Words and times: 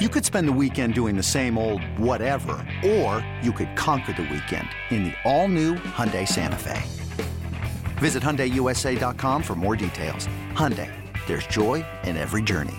You 0.00 0.08
could 0.08 0.24
spend 0.24 0.48
the 0.48 0.52
weekend 0.52 0.94
doing 0.94 1.14
the 1.14 1.22
same 1.22 1.58
old 1.58 1.84
whatever, 1.98 2.66
or 2.86 3.24
you 3.42 3.52
could 3.52 3.76
conquer 3.76 4.14
the 4.14 4.22
weekend 4.22 4.66
in 4.90 5.04
the 5.04 5.12
all-new 5.24 5.74
Hyundai 5.74 6.26
Santa 6.26 6.56
Fe. 6.56 6.82
Visit 7.98 8.22
hyundaiusa.com 8.22 9.42
for 9.42 9.54
more 9.54 9.76
details. 9.76 10.26
Hyundai, 10.52 10.90
there's 11.26 11.46
joy 11.46 11.84
in 12.04 12.16
every 12.16 12.40
journey. 12.40 12.78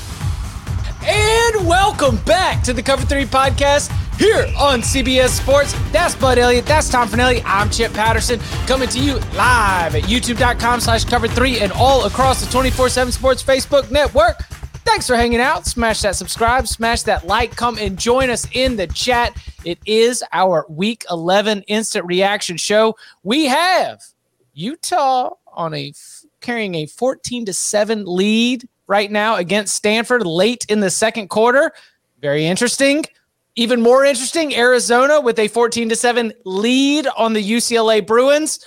And 1.03 1.67
welcome 1.67 2.17
back 2.25 2.63
to 2.63 2.73
the 2.73 2.83
Cover 2.83 3.03
3 3.03 3.25
podcast 3.25 3.91
here 4.19 4.45
on 4.55 4.81
CBS 4.81 5.29
Sports. 5.29 5.73
That's 5.91 6.13
Bud 6.13 6.37
Elliott. 6.37 6.67
That's 6.67 6.89
Tom 6.89 7.09
Fornelli. 7.09 7.41
I'm 7.43 7.71
Chip 7.71 7.91
Patterson 7.91 8.39
coming 8.67 8.87
to 8.89 8.99
you 8.99 9.15
live 9.35 9.95
at 9.95 10.03
youtube.com 10.03 10.79
slash 10.79 11.05
cover 11.05 11.27
3 11.27 11.61
and 11.61 11.71
all 11.71 12.05
across 12.05 12.39
the 12.39 12.45
24-7 12.55 13.11
Sports 13.11 13.41
Facebook 13.41 13.89
network. 13.89 14.43
Thanks 14.85 15.07
for 15.07 15.15
hanging 15.15 15.39
out. 15.39 15.65
Smash 15.65 16.01
that 16.01 16.15
subscribe, 16.15 16.67
smash 16.67 17.01
that 17.03 17.25
like, 17.25 17.55
come 17.55 17.79
and 17.79 17.97
join 17.97 18.29
us 18.29 18.47
in 18.53 18.75
the 18.75 18.85
chat. 18.85 19.35
It 19.65 19.79
is 19.87 20.23
our 20.33 20.67
week 20.69 21.03
11 21.09 21.63
instant 21.63 22.05
reaction 22.05 22.57
show. 22.57 22.95
We 23.23 23.45
have 23.45 24.01
Utah 24.53 25.31
on 25.47 25.73
a 25.73 25.93
carrying 26.41 26.75
a 26.75 26.85
14 26.85 27.45
to 27.45 27.53
7 27.53 28.05
lead 28.05 28.67
right 28.87 29.11
now 29.11 29.35
against 29.35 29.75
Stanford 29.75 30.25
late 30.25 30.65
in 30.69 30.79
the 30.79 30.89
second 30.89 31.29
quarter. 31.29 31.71
Very 32.21 32.45
interesting. 32.45 33.03
Even 33.55 33.81
more 33.81 34.05
interesting, 34.05 34.55
Arizona 34.55 35.19
with 35.19 35.37
a 35.37 35.47
14 35.47 35.89
to 35.89 35.95
7 35.95 36.31
lead 36.45 37.07
on 37.17 37.33
the 37.33 37.43
UCLA 37.43 38.05
Bruins. 38.05 38.65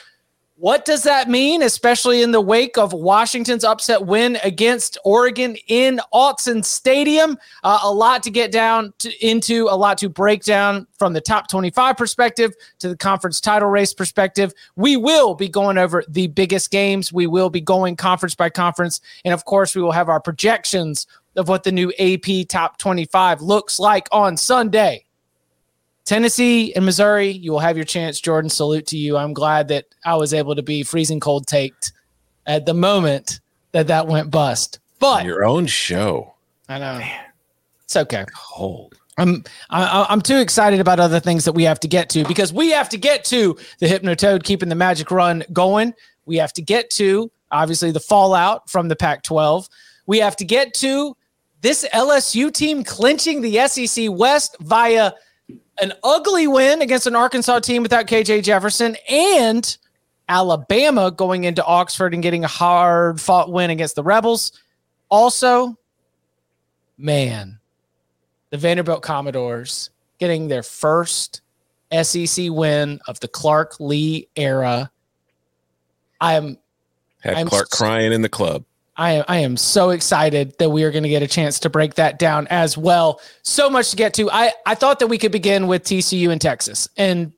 What 0.57 0.85
does 0.85 1.03
that 1.03 1.29
mean, 1.29 1.63
especially 1.63 2.23
in 2.23 2.31
the 2.31 2.41
wake 2.41 2.79
of 2.79 2.93
Washington's 2.93 3.65
upset 3.65 4.07
win 4.07 4.39
against 4.45 4.97
Oregon 5.05 5.57
in 5.67 6.01
Autzen 6.13 6.65
Stadium? 6.65 7.37
Uh, 7.65 7.81
a 7.83 7.93
lot 7.93 8.23
to 8.23 8.31
get 8.31 8.53
down 8.53 8.95
to, 8.99 9.27
into, 9.27 9.67
a 9.69 9.75
lot 9.75 9.99
to 9.99 10.09
break 10.09 10.45
down 10.45 10.87
from 10.97 11.13
the 11.13 11.21
top 11.21 11.49
25 11.49 11.97
perspective 11.97 12.55
to 12.79 12.89
the 12.89 12.97
conference 12.97 13.41
title 13.41 13.69
race 13.69 13.93
perspective. 13.93 14.53
We 14.77 14.97
will 14.97 15.35
be 15.35 15.49
going 15.49 15.77
over 15.77 16.05
the 16.09 16.29
biggest 16.29 16.71
games. 16.71 17.13
We 17.13 17.27
will 17.27 17.51
be 17.51 17.61
going 17.61 17.97
conference 17.97 18.37
by 18.37 18.49
conference. 18.49 19.01
And 19.25 19.35
of 19.35 19.47
course, 19.47 19.75
we 19.75 19.83
will 19.83 19.91
have 19.91 20.09
our 20.09 20.21
projections 20.21 21.09
of 21.35 21.49
what 21.49 21.65
the 21.65 21.73
new 21.73 21.93
AP 21.99 22.47
top 22.49 22.79
25 22.79 23.43
looks 23.43 23.81
like 23.81 24.07
on 24.13 24.37
Sunday. 24.37 25.05
Tennessee 26.05 26.75
and 26.75 26.85
Missouri, 26.85 27.31
you 27.31 27.51
will 27.53 27.61
have 27.61 27.77
your 27.77 27.87
chance. 27.87 28.21
Jordan, 28.21 28.51
salute 28.51 28.87
to 28.89 28.99
you. 28.99 29.17
I'm 29.17 29.33
glad 29.33 29.69
that 29.69 29.87
I 30.05 30.17
was 30.17 30.35
able 30.35 30.55
to 30.55 30.63
be 30.63 30.83
freezing 30.83 31.21
cold 31.21 31.47
taked 31.47 31.93
at 32.47 32.67
the 32.67 32.75
moment 32.75 33.41
that 33.73 33.87
that 33.87 34.07
went 34.07 34.31
bust. 34.31 34.81
But 34.99 35.25
your 35.25 35.45
own 35.45 35.67
show. 35.67 36.35
I 36.69 36.79
know. 36.79 37.01
It's 37.85 37.97
okay. 37.97 38.25
Cold. 38.35 38.95
I'm 39.17 39.45
I, 39.71 40.07
I'm 40.09 40.21
too 40.21 40.39
excited 40.39 40.81
about 40.81 40.99
other 40.99 41.21
things 41.21 41.45
that 41.45 41.53
we 41.53 41.65
have 41.65 41.81
to 41.81 41.89
get 41.89 42.09
to 42.11 42.25
because 42.25 42.53
we 42.53 42.71
have 42.71 42.89
to 42.91 42.99
get 42.99 43.25
to 43.27 43.57
the 43.79 43.87
Hypnotoad 43.87 44.43
keeping 44.43 44.69
the 44.69 44.75
magic 44.75 45.11
run 45.11 45.45
going. 45.53 45.95
We 46.27 46.37
have 46.37 46.53
to 46.55 46.63
get 46.63 46.91
to 46.91 47.31
obviously 47.51 47.93
the 47.93 48.01
fallout 48.01 48.69
from 48.69 48.89
the 48.89 48.97
Pac-12. 48.97 49.69
We 50.07 50.19
have 50.19 50.37
to 50.37 50.45
get 50.45 50.75
to 50.75 51.17
this 51.61 51.87
LSU 51.95 52.53
team 52.53 52.83
clinching 52.83 53.41
the 53.41 53.67
SEC 53.69 54.09
West 54.11 54.57
via 54.61 55.13
an 55.81 55.93
ugly 56.03 56.47
win 56.47 56.83
against 56.83 57.07
an 57.07 57.17
Arkansas 57.17 57.61
team 57.61 57.83
without 57.83 58.07
KJ 58.07 58.43
Jefferson 58.45 58.97
and 59.09 59.77
Alabama 60.29 61.11
going 61.11 61.45
into 61.45 61.65
Oxford 61.65 62.15
and 62.15 62.23
getting 62.23 62.45
a 62.45 62.49
hard 62.49 63.21
fought 63.21 63.51
win 63.53 63.71
against 63.71 63.95
the 63.95 64.03
Rebels. 64.03 64.53
Also, 65.09 65.77
man, 66.97 67.59
the 68.51 68.57
Vanderbilt 68.57 69.03
Commodores 69.03 69.91
getting 70.19 70.49
their 70.49 70.63
first 70.63 71.43
SEC 72.03 72.51
win 72.51 73.01
of 73.07 73.21
the 73.21 73.29
Clark 73.29 73.79
Lea 73.81 74.29
era. 74.37 74.91
I 76.21 76.35
am 76.35 76.57
had 77.21 77.35
I'm 77.35 77.49
Clark 77.49 77.69
s- 77.73 77.79
crying 77.79 78.13
in 78.13 78.23
the 78.23 78.29
club. 78.29 78.65
I, 78.97 79.13
am, 79.13 79.25
I 79.27 79.39
am 79.39 79.57
so 79.57 79.91
excited 79.91 80.57
that 80.59 80.71
we 80.71 80.85
are 80.85 80.91
going 80.91 81.03
to 81.03 81.09
get 81.09 81.23
a 81.23 81.27
chance 81.27 81.59
to 81.61 81.71
break 81.71 81.95
that 81.95 82.19
down 82.19 82.47
as 82.49 82.79
well. 82.79 83.21
So 83.43 83.69
much 83.69 83.91
to 83.91 83.97
get 83.97 84.15
to. 84.15 84.31
I, 84.31 84.53
I 84.67 84.75
thought 84.75 85.01
that 85.01 85.09
we 85.09 85.19
could 85.19 85.33
begin 85.33 85.67
with 85.67 85.83
TCU 85.85 86.31
in 86.31 86.39
Texas. 86.39 86.89
And 86.97 87.33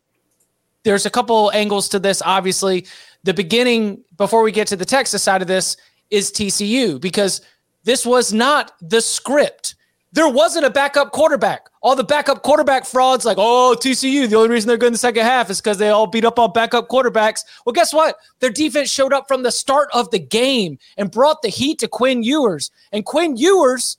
there's 0.84 1.06
a 1.06 1.10
couple 1.10 1.50
angles 1.52 1.88
to 1.90 1.98
this. 1.98 2.22
Obviously, 2.24 2.86
the 3.24 3.34
beginning, 3.34 4.04
before 4.16 4.42
we 4.42 4.52
get 4.52 4.68
to 4.68 4.76
the 4.76 4.84
Texas 4.84 5.22
side 5.22 5.42
of 5.42 5.48
this, 5.48 5.76
is 6.10 6.30
TCU 6.30 7.00
because 7.00 7.40
this 7.84 8.06
was 8.06 8.32
not 8.32 8.72
the 8.80 9.00
script. 9.00 9.74
There 10.12 10.28
wasn't 10.28 10.64
a 10.64 10.70
backup 10.70 11.12
quarterback. 11.12 11.68
All 11.82 11.94
the 11.94 12.04
backup 12.04 12.42
quarterback 12.42 12.86
frauds, 12.86 13.24
like, 13.24 13.36
oh, 13.38 13.76
TCU, 13.78 14.28
the 14.28 14.36
only 14.36 14.48
reason 14.48 14.68
they're 14.68 14.78
good 14.78 14.86
in 14.86 14.92
the 14.92 14.98
second 14.98 15.24
half 15.24 15.50
is 15.50 15.60
because 15.60 15.78
they 15.78 15.90
all 15.90 16.06
beat 16.06 16.24
up 16.24 16.38
on 16.38 16.52
backup 16.52 16.88
quarterbacks. 16.88 17.40
Well, 17.64 17.74
guess 17.74 17.92
what? 17.92 18.16
Their 18.40 18.50
defense 18.50 18.88
showed 18.88 19.12
up 19.12 19.28
from 19.28 19.42
the 19.42 19.52
start 19.52 19.88
of 19.92 20.10
the 20.10 20.18
game 20.18 20.78
and 20.96 21.10
brought 21.10 21.42
the 21.42 21.48
heat 21.48 21.78
to 21.80 21.88
Quinn 21.88 22.22
Ewers. 22.22 22.70
And 22.92 23.04
Quinn 23.04 23.36
Ewers, 23.36 23.98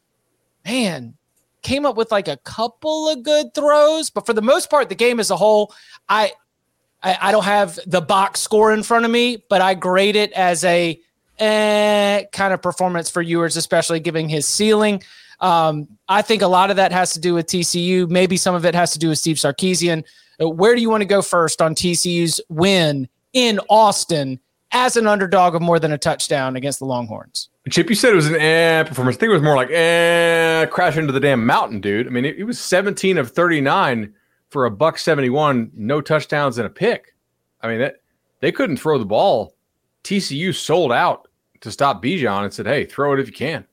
man, 0.65 1.13
came 1.61 1.85
up 1.85 1.97
with 1.97 2.11
like 2.11 2.27
a 2.27 2.37
couple 2.37 3.09
of 3.09 3.23
good 3.23 3.53
throws, 3.53 4.09
but 4.09 4.25
for 4.25 4.33
the 4.33 4.41
most 4.41 4.69
part, 4.69 4.89
the 4.89 4.95
game 4.95 5.19
as 5.19 5.29
a 5.29 5.37
whole, 5.37 5.73
I 6.09 6.31
I, 7.03 7.31
don't 7.31 7.43
have 7.43 7.79
the 7.85 8.01
box 8.01 8.39
score 8.39 8.73
in 8.73 8.83
front 8.83 9.05
of 9.05 9.11
me, 9.11 9.43
but 9.49 9.61
I 9.61 9.75
grade 9.75 10.15
it 10.15 10.31
as 10.33 10.63
a 10.63 10.99
eh, 11.39 12.23
kind 12.31 12.53
of 12.53 12.61
performance 12.61 13.09
for 13.09 13.21
Ewers, 13.21 13.55
especially 13.55 13.99
giving 13.99 14.27
his 14.27 14.47
ceiling. 14.47 15.03
Um, 15.39 15.87
I 16.09 16.21
think 16.21 16.41
a 16.41 16.47
lot 16.47 16.69
of 16.69 16.75
that 16.77 16.91
has 16.91 17.13
to 17.13 17.19
do 17.19 17.33
with 17.33 17.47
TCU. 17.47 18.09
Maybe 18.09 18.37
some 18.37 18.55
of 18.55 18.65
it 18.65 18.73
has 18.73 18.91
to 18.93 18.99
do 18.99 19.09
with 19.09 19.19
Steve 19.19 19.37
Sarkisian. 19.37 20.03
Uh, 20.41 20.49
Where 20.49 20.75
do 20.75 20.81
you 20.81 20.89
want 20.89 21.01
to 21.01 21.07
go 21.07 21.21
first 21.21 21.61
on 21.61 21.75
TCU's 21.75 22.41
win 22.49 23.07
in 23.33 23.59
Austin 23.69 24.39
as 24.71 24.97
an 24.97 25.07
underdog 25.07 25.55
of 25.55 25.61
more 25.61 25.79
than 25.79 25.91
a 25.91 25.97
touchdown 25.97 26.55
against 26.55 26.79
the 26.79 26.85
Longhorns? 26.85 27.49
Chip, 27.69 27.89
you 27.89 27.95
said 27.95 28.13
it 28.13 28.15
was 28.15 28.27
an 28.27 28.35
eh 28.35 28.83
performance. 28.83 29.17
I 29.17 29.19
think 29.19 29.29
it 29.29 29.33
was 29.33 29.41
more 29.41 29.55
like 29.55 29.69
eh, 29.71 30.65
crash 30.67 30.97
into 30.97 31.11
the 31.11 31.19
damn 31.19 31.45
mountain, 31.45 31.81
dude. 31.81 32.07
I 32.07 32.09
mean, 32.09 32.25
it, 32.25 32.37
it 32.37 32.43
was 32.45 32.59
17 32.59 33.17
of 33.17 33.31
39 33.31 34.13
for 34.49 34.65
a 34.65 34.71
buck 34.71 34.97
71, 34.97 35.71
no 35.75 35.99
touchdowns 35.99 36.57
and 36.57 36.65
a 36.65 36.69
pick. 36.69 37.13
I 37.61 37.67
mean, 37.67 37.79
that 37.79 37.97
they 38.39 38.51
couldn't 38.51 38.77
throw 38.77 38.97
the 38.97 39.05
ball. 39.05 39.55
TCU 40.03 40.55
sold 40.55 40.93
out 40.93 41.27
to 41.61 41.71
stop 41.71 42.01
Bijan 42.01 42.43
and 42.43 42.53
said, 42.53 42.67
"Hey, 42.67 42.85
throw 42.85 43.13
it 43.13 43.19
if 43.19 43.27
you 43.27 43.33
can." 43.33 43.65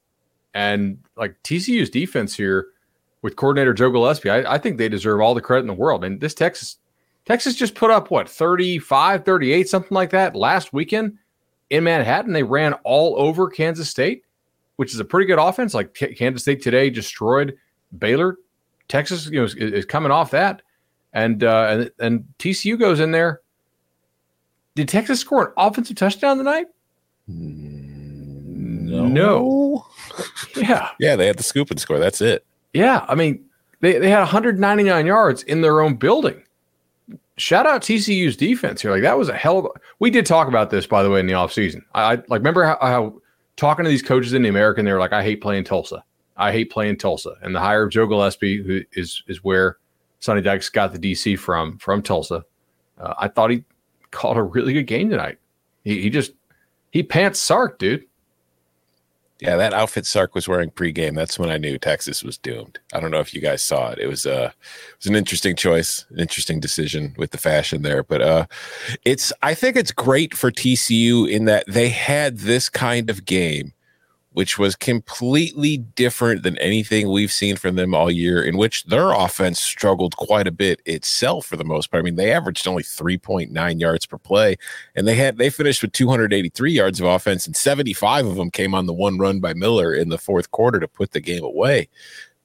And 0.54 0.98
like 1.16 1.34
TCU's 1.42 1.90
defense 1.90 2.34
here 2.34 2.68
with 3.22 3.36
coordinator 3.36 3.74
Joe 3.74 3.90
Gillespie, 3.90 4.30
I, 4.30 4.54
I 4.54 4.58
think 4.58 4.78
they 4.78 4.88
deserve 4.88 5.20
all 5.20 5.34
the 5.34 5.40
credit 5.40 5.62
in 5.62 5.66
the 5.66 5.74
world. 5.74 6.04
And 6.04 6.20
this 6.20 6.34
Texas 6.34 6.78
Texas 7.26 7.54
just 7.54 7.74
put 7.74 7.90
up 7.90 8.10
what 8.10 8.28
35, 8.28 9.24
38, 9.24 9.68
something 9.68 9.94
like 9.94 10.10
that 10.10 10.36
last 10.36 10.72
weekend 10.72 11.18
in 11.70 11.84
Manhattan. 11.84 12.32
They 12.32 12.42
ran 12.42 12.74
all 12.84 13.18
over 13.18 13.48
Kansas 13.48 13.88
State, 13.88 14.24
which 14.76 14.92
is 14.92 15.00
a 15.00 15.04
pretty 15.04 15.26
good 15.26 15.38
offense. 15.38 15.74
Like 15.74 15.94
Kansas 15.94 16.42
State 16.42 16.62
today 16.62 16.90
destroyed 16.90 17.56
Baylor. 17.98 18.36
Texas, 18.88 19.26
you 19.26 19.38
know, 19.38 19.44
is, 19.44 19.54
is 19.54 19.86
coming 19.86 20.12
off 20.12 20.30
that, 20.32 20.60
and 21.14 21.42
uh, 21.42 21.66
and 21.70 21.90
and 21.98 22.24
TCU 22.38 22.78
goes 22.78 23.00
in 23.00 23.10
there. 23.10 23.40
Did 24.74 24.88
Texas 24.88 25.20
score 25.20 25.46
an 25.46 25.52
offensive 25.56 25.96
touchdown 25.96 26.36
tonight? 26.36 26.66
No. 27.26 29.06
No. 29.06 29.86
Yeah, 30.56 30.90
Yeah, 30.98 31.16
they 31.16 31.26
had 31.26 31.36
the 31.36 31.42
scoop 31.42 31.70
and 31.70 31.80
score. 31.80 31.98
That's 31.98 32.20
it. 32.20 32.44
yeah. 32.72 33.04
I 33.08 33.14
mean, 33.14 33.44
they 33.80 33.98
they 33.98 34.10
had 34.10 34.20
199 34.20 35.06
yards 35.06 35.42
in 35.42 35.60
their 35.60 35.80
own 35.80 35.96
building. 35.96 36.42
Shout 37.36 37.66
out 37.66 37.82
TCU's 37.82 38.36
defense 38.36 38.80
here. 38.80 38.92
Like 38.92 39.02
that 39.02 39.18
was 39.18 39.28
a 39.28 39.34
hell 39.34 39.58
of. 39.58 39.64
A, 39.66 39.68
we 39.98 40.10
did 40.10 40.24
talk 40.24 40.46
about 40.48 40.70
this 40.70 40.86
by 40.86 41.02
the 41.02 41.10
way 41.10 41.20
in 41.20 41.26
the 41.26 41.32
offseason. 41.32 41.82
I, 41.94 42.12
I 42.12 42.14
like 42.14 42.40
remember 42.40 42.64
how, 42.64 42.78
how 42.80 43.20
talking 43.56 43.84
to 43.84 43.88
these 43.90 44.02
coaches 44.02 44.32
in 44.32 44.42
the 44.42 44.48
American, 44.48 44.84
they 44.84 44.92
were 44.92 45.00
like, 45.00 45.12
"I 45.12 45.22
hate 45.22 45.40
playing 45.40 45.64
Tulsa. 45.64 46.04
I 46.36 46.52
hate 46.52 46.70
playing 46.70 46.98
Tulsa." 46.98 47.34
And 47.42 47.54
the 47.54 47.60
hire 47.60 47.82
of 47.82 47.90
Joe 47.90 48.06
Gillespie, 48.06 48.62
who 48.62 48.82
is 48.92 49.22
is 49.26 49.42
where 49.42 49.78
Sonny 50.20 50.40
Dykes 50.40 50.68
got 50.68 50.92
the 50.92 50.98
DC 50.98 51.38
from 51.38 51.76
from 51.78 52.02
Tulsa. 52.02 52.44
Uh, 52.98 53.14
I 53.18 53.28
thought 53.28 53.50
he 53.50 53.64
called 54.12 54.36
a 54.36 54.42
really 54.42 54.72
good 54.72 54.86
game 54.86 55.10
tonight. 55.10 55.38
He 55.82 56.00
he 56.00 56.10
just 56.10 56.32
he 56.92 57.02
pants 57.02 57.40
Sark, 57.40 57.78
dude. 57.78 58.04
Yeah, 59.40 59.56
that 59.56 59.74
outfit 59.74 60.06
Sark 60.06 60.34
was 60.34 60.46
wearing 60.46 60.70
pregame. 60.70 61.16
That's 61.16 61.38
when 61.38 61.50
I 61.50 61.58
knew 61.58 61.76
Texas 61.76 62.22
was 62.22 62.38
doomed. 62.38 62.78
I 62.92 63.00
don't 63.00 63.10
know 63.10 63.18
if 63.20 63.34
you 63.34 63.40
guys 63.40 63.64
saw 63.64 63.90
it. 63.90 63.98
It 63.98 64.06
was 64.06 64.26
uh 64.26 64.50
it 64.52 64.96
was 64.98 65.06
an 65.06 65.16
interesting 65.16 65.56
choice, 65.56 66.06
an 66.10 66.20
interesting 66.20 66.60
decision 66.60 67.14
with 67.18 67.32
the 67.32 67.38
fashion 67.38 67.82
there. 67.82 68.04
But 68.04 68.22
uh 68.22 68.46
it's 69.04 69.32
I 69.42 69.54
think 69.54 69.76
it's 69.76 69.92
great 69.92 70.34
for 70.34 70.50
TCU 70.52 71.28
in 71.28 71.46
that 71.46 71.64
they 71.66 71.88
had 71.88 72.38
this 72.38 72.68
kind 72.68 73.10
of 73.10 73.24
game, 73.24 73.72
which 74.34 74.58
was 74.58 74.74
completely 74.74 75.78
different 75.78 76.42
than 76.42 76.58
anything 76.58 77.08
we've 77.08 77.32
seen 77.32 77.56
from 77.56 77.76
them 77.76 77.94
all 77.94 78.10
year, 78.10 78.42
in 78.42 78.56
which 78.56 78.84
their 78.84 79.12
offense 79.12 79.60
struggled 79.60 80.16
quite 80.16 80.48
a 80.48 80.52
bit 80.52 80.82
itself 80.86 81.46
for 81.46 81.56
the 81.56 81.64
most 81.64 81.90
part. 81.90 82.02
I 82.02 82.04
mean, 82.04 82.16
they 82.16 82.32
averaged 82.32 82.66
only 82.66 82.82
3.9 82.82 83.80
yards 83.80 84.06
per 84.06 84.18
play, 84.18 84.56
and 84.96 85.06
they 85.06 85.14
had 85.14 85.38
they 85.38 85.50
finished 85.50 85.82
with 85.82 85.92
283 85.92 86.72
yards 86.72 87.00
of 87.00 87.06
offense, 87.06 87.46
and 87.46 87.56
75 87.56 88.26
of 88.26 88.34
them 88.34 88.50
came 88.50 88.74
on 88.74 88.86
the 88.86 88.92
one 88.92 89.18
run 89.18 89.38
by 89.38 89.54
Miller 89.54 89.94
in 89.94 90.08
the 90.08 90.18
fourth 90.18 90.50
quarter 90.50 90.80
to 90.80 90.88
put 90.88 91.12
the 91.12 91.20
game 91.20 91.44
away. 91.44 91.88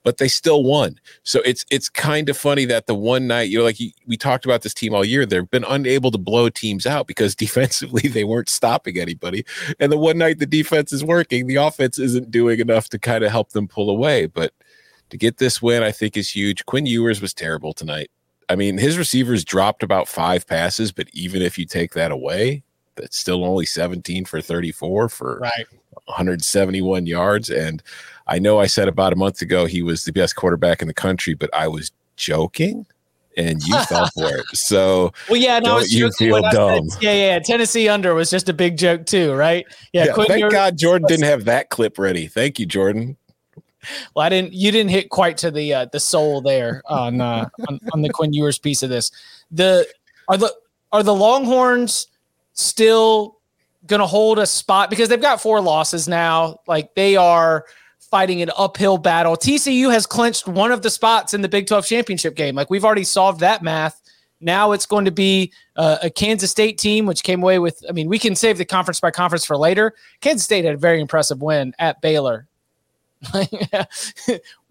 But 0.03 0.17
they 0.17 0.29
still 0.29 0.63
won. 0.63 0.99
So 1.23 1.41
it's 1.41 1.65
it's 1.69 1.89
kind 1.89 2.29
of 2.29 2.37
funny 2.37 2.65
that 2.65 2.87
the 2.87 2.95
one 2.95 3.27
night, 3.27 3.49
you 3.49 3.57
know, 3.57 3.65
like 3.65 3.79
you, 3.79 3.91
we 4.07 4.15
talked 4.15 4.45
about 4.45 4.61
this 4.61 4.73
team 4.73 4.93
all 4.93 5.03
year, 5.03 5.25
they've 5.25 5.49
been 5.49 5.65
unable 5.65 6.09
to 6.11 6.17
blow 6.17 6.49
teams 6.49 6.85
out 6.85 7.05
because 7.05 7.35
defensively 7.45 8.07
they 8.07 8.23
weren't 8.23 8.49
stopping 8.49 8.97
anybody. 8.97 9.45
And 9.79 9.91
the 9.91 9.97
one 9.97 10.17
night 10.17 10.39
the 10.39 10.45
defense 10.45 10.93
is 10.93 11.03
working, 11.03 11.47
the 11.47 11.57
offense 11.57 11.99
isn't 11.99 12.31
doing 12.31 12.59
enough 12.59 12.89
to 12.89 12.99
kind 12.99 13.23
of 13.23 13.31
help 13.31 13.51
them 13.51 13.67
pull 13.67 13.89
away. 13.89 14.25
But 14.25 14.53
to 15.09 15.17
get 15.17 15.37
this 15.37 15.61
win, 15.61 15.83
I 15.83 15.91
think 15.91 16.15
is 16.15 16.31
huge. 16.31 16.65
Quinn 16.65 16.85
Ewers 16.85 17.21
was 17.21 17.33
terrible 17.33 17.73
tonight. 17.73 18.09
I 18.47 18.55
mean, 18.55 18.77
his 18.77 18.97
receivers 18.97 19.45
dropped 19.45 19.83
about 19.83 20.07
five 20.07 20.47
passes, 20.47 20.91
but 20.91 21.07
even 21.13 21.41
if 21.41 21.57
you 21.57 21.65
take 21.65 21.93
that 21.93 22.11
away, 22.11 22.63
that's 22.95 23.17
still 23.17 23.45
only 23.45 23.65
17 23.65 24.25
for 24.25 24.41
34 24.41 25.09
for 25.09 25.39
Right. 25.39 25.67
171 26.05 27.05
yards. 27.05 27.49
And 27.49 27.83
I 28.29 28.39
know 28.39 28.59
I 28.59 28.67
said 28.67 28.87
about 28.87 29.11
a 29.11 29.15
month 29.15 29.41
ago 29.41 29.65
he 29.65 29.81
was 29.81 30.03
the 30.05 30.11
best 30.13 30.35
quarterback 30.35 30.81
in 30.81 30.87
the 30.87 30.93
country, 30.93 31.33
but 31.33 31.49
I 31.53 31.67
was 31.67 31.91
joking 32.15 32.85
and 33.35 33.61
you 33.63 33.77
fell 33.85 34.07
for 34.15 34.35
it. 34.37 34.45
So 34.53 35.11
Well, 35.29 35.37
yeah, 35.37 35.59
no, 35.59 35.79
Don't 35.79 35.89
you 35.89 36.11
feel 36.11 36.35
I 36.45 36.51
said. 36.51 36.57
dumb? 36.57 36.87
Yeah, 37.01 37.13
yeah. 37.13 37.39
Tennessee 37.39 37.89
under 37.89 38.13
was 38.13 38.29
just 38.29 38.47
a 38.47 38.53
big 38.53 38.77
joke 38.77 39.05
too, 39.05 39.33
right? 39.33 39.65
Yeah. 39.93 40.05
yeah, 40.05 40.13
thank 40.13 40.39
Ewers- 40.39 40.53
God 40.53 40.77
Jordan 40.77 41.07
didn't 41.07 41.25
have 41.25 41.45
that 41.45 41.69
clip 41.69 41.97
ready. 41.97 42.27
Thank 42.27 42.59
you, 42.59 42.65
Jordan. 42.65 43.17
Well, 44.13 44.25
I 44.25 44.29
didn't. 44.29 44.51
You 44.53 44.71
didn't 44.71 44.89
hit 44.91 45.09
quite 45.09 45.37
to 45.37 45.51
the 45.51 45.73
uh, 45.73 45.85
the 45.85 46.01
soul 46.01 46.41
there 46.41 46.83
on, 46.87 47.21
uh, 47.21 47.47
on 47.69 47.79
on 47.93 48.01
the 48.01 48.09
Quinn 48.09 48.33
Ewers 48.33 48.59
piece 48.59 48.83
of 48.83 48.89
this. 48.89 49.09
The 49.51 49.87
are 50.27 50.35
the 50.35 50.53
are 50.91 51.01
the 51.01 51.15
Longhorns 51.15 52.07
still 52.51 53.37
going 53.87 54.01
to 54.01 54.05
hold 54.05 54.37
a 54.37 54.45
spot 54.45 54.89
because 54.89 55.07
they've 55.07 55.21
got 55.21 55.41
four 55.41 55.61
losses 55.61 56.09
now. 56.09 56.59
Like 56.67 56.93
they 56.95 57.15
are 57.15 57.65
fighting 58.09 58.41
an 58.41 58.51
uphill 58.57 58.97
battle. 58.97 59.35
TCU 59.35 59.91
has 59.91 60.05
clinched 60.05 60.47
one 60.47 60.71
of 60.71 60.81
the 60.81 60.89
spots 60.89 61.33
in 61.33 61.41
the 61.41 61.49
Big 61.49 61.67
Twelve 61.67 61.85
championship 61.85 62.35
game. 62.35 62.55
Like 62.55 62.69
we've 62.69 62.85
already 62.85 63.03
solved 63.03 63.39
that 63.41 63.61
math. 63.61 64.01
Now 64.41 64.71
it's 64.71 64.85
going 64.85 65.05
to 65.05 65.11
be 65.11 65.51
uh, 65.75 65.97
a 66.03 66.09
Kansas 66.09 66.49
State 66.49 66.77
team, 66.77 67.05
which 67.05 67.23
came 67.23 67.43
away 67.43 67.59
with. 67.59 67.83
I 67.89 67.91
mean, 67.91 68.07
we 68.07 68.19
can 68.19 68.35
save 68.35 68.57
the 68.57 68.65
conference 68.65 68.99
by 68.99 69.11
conference 69.11 69.45
for 69.45 69.57
later. 69.57 69.93
Kansas 70.21 70.45
State 70.45 70.65
had 70.65 70.75
a 70.75 70.77
very 70.77 71.01
impressive 71.01 71.41
win 71.41 71.73
at 71.77 72.01
Baylor. 72.01 72.47
Will 73.33 73.39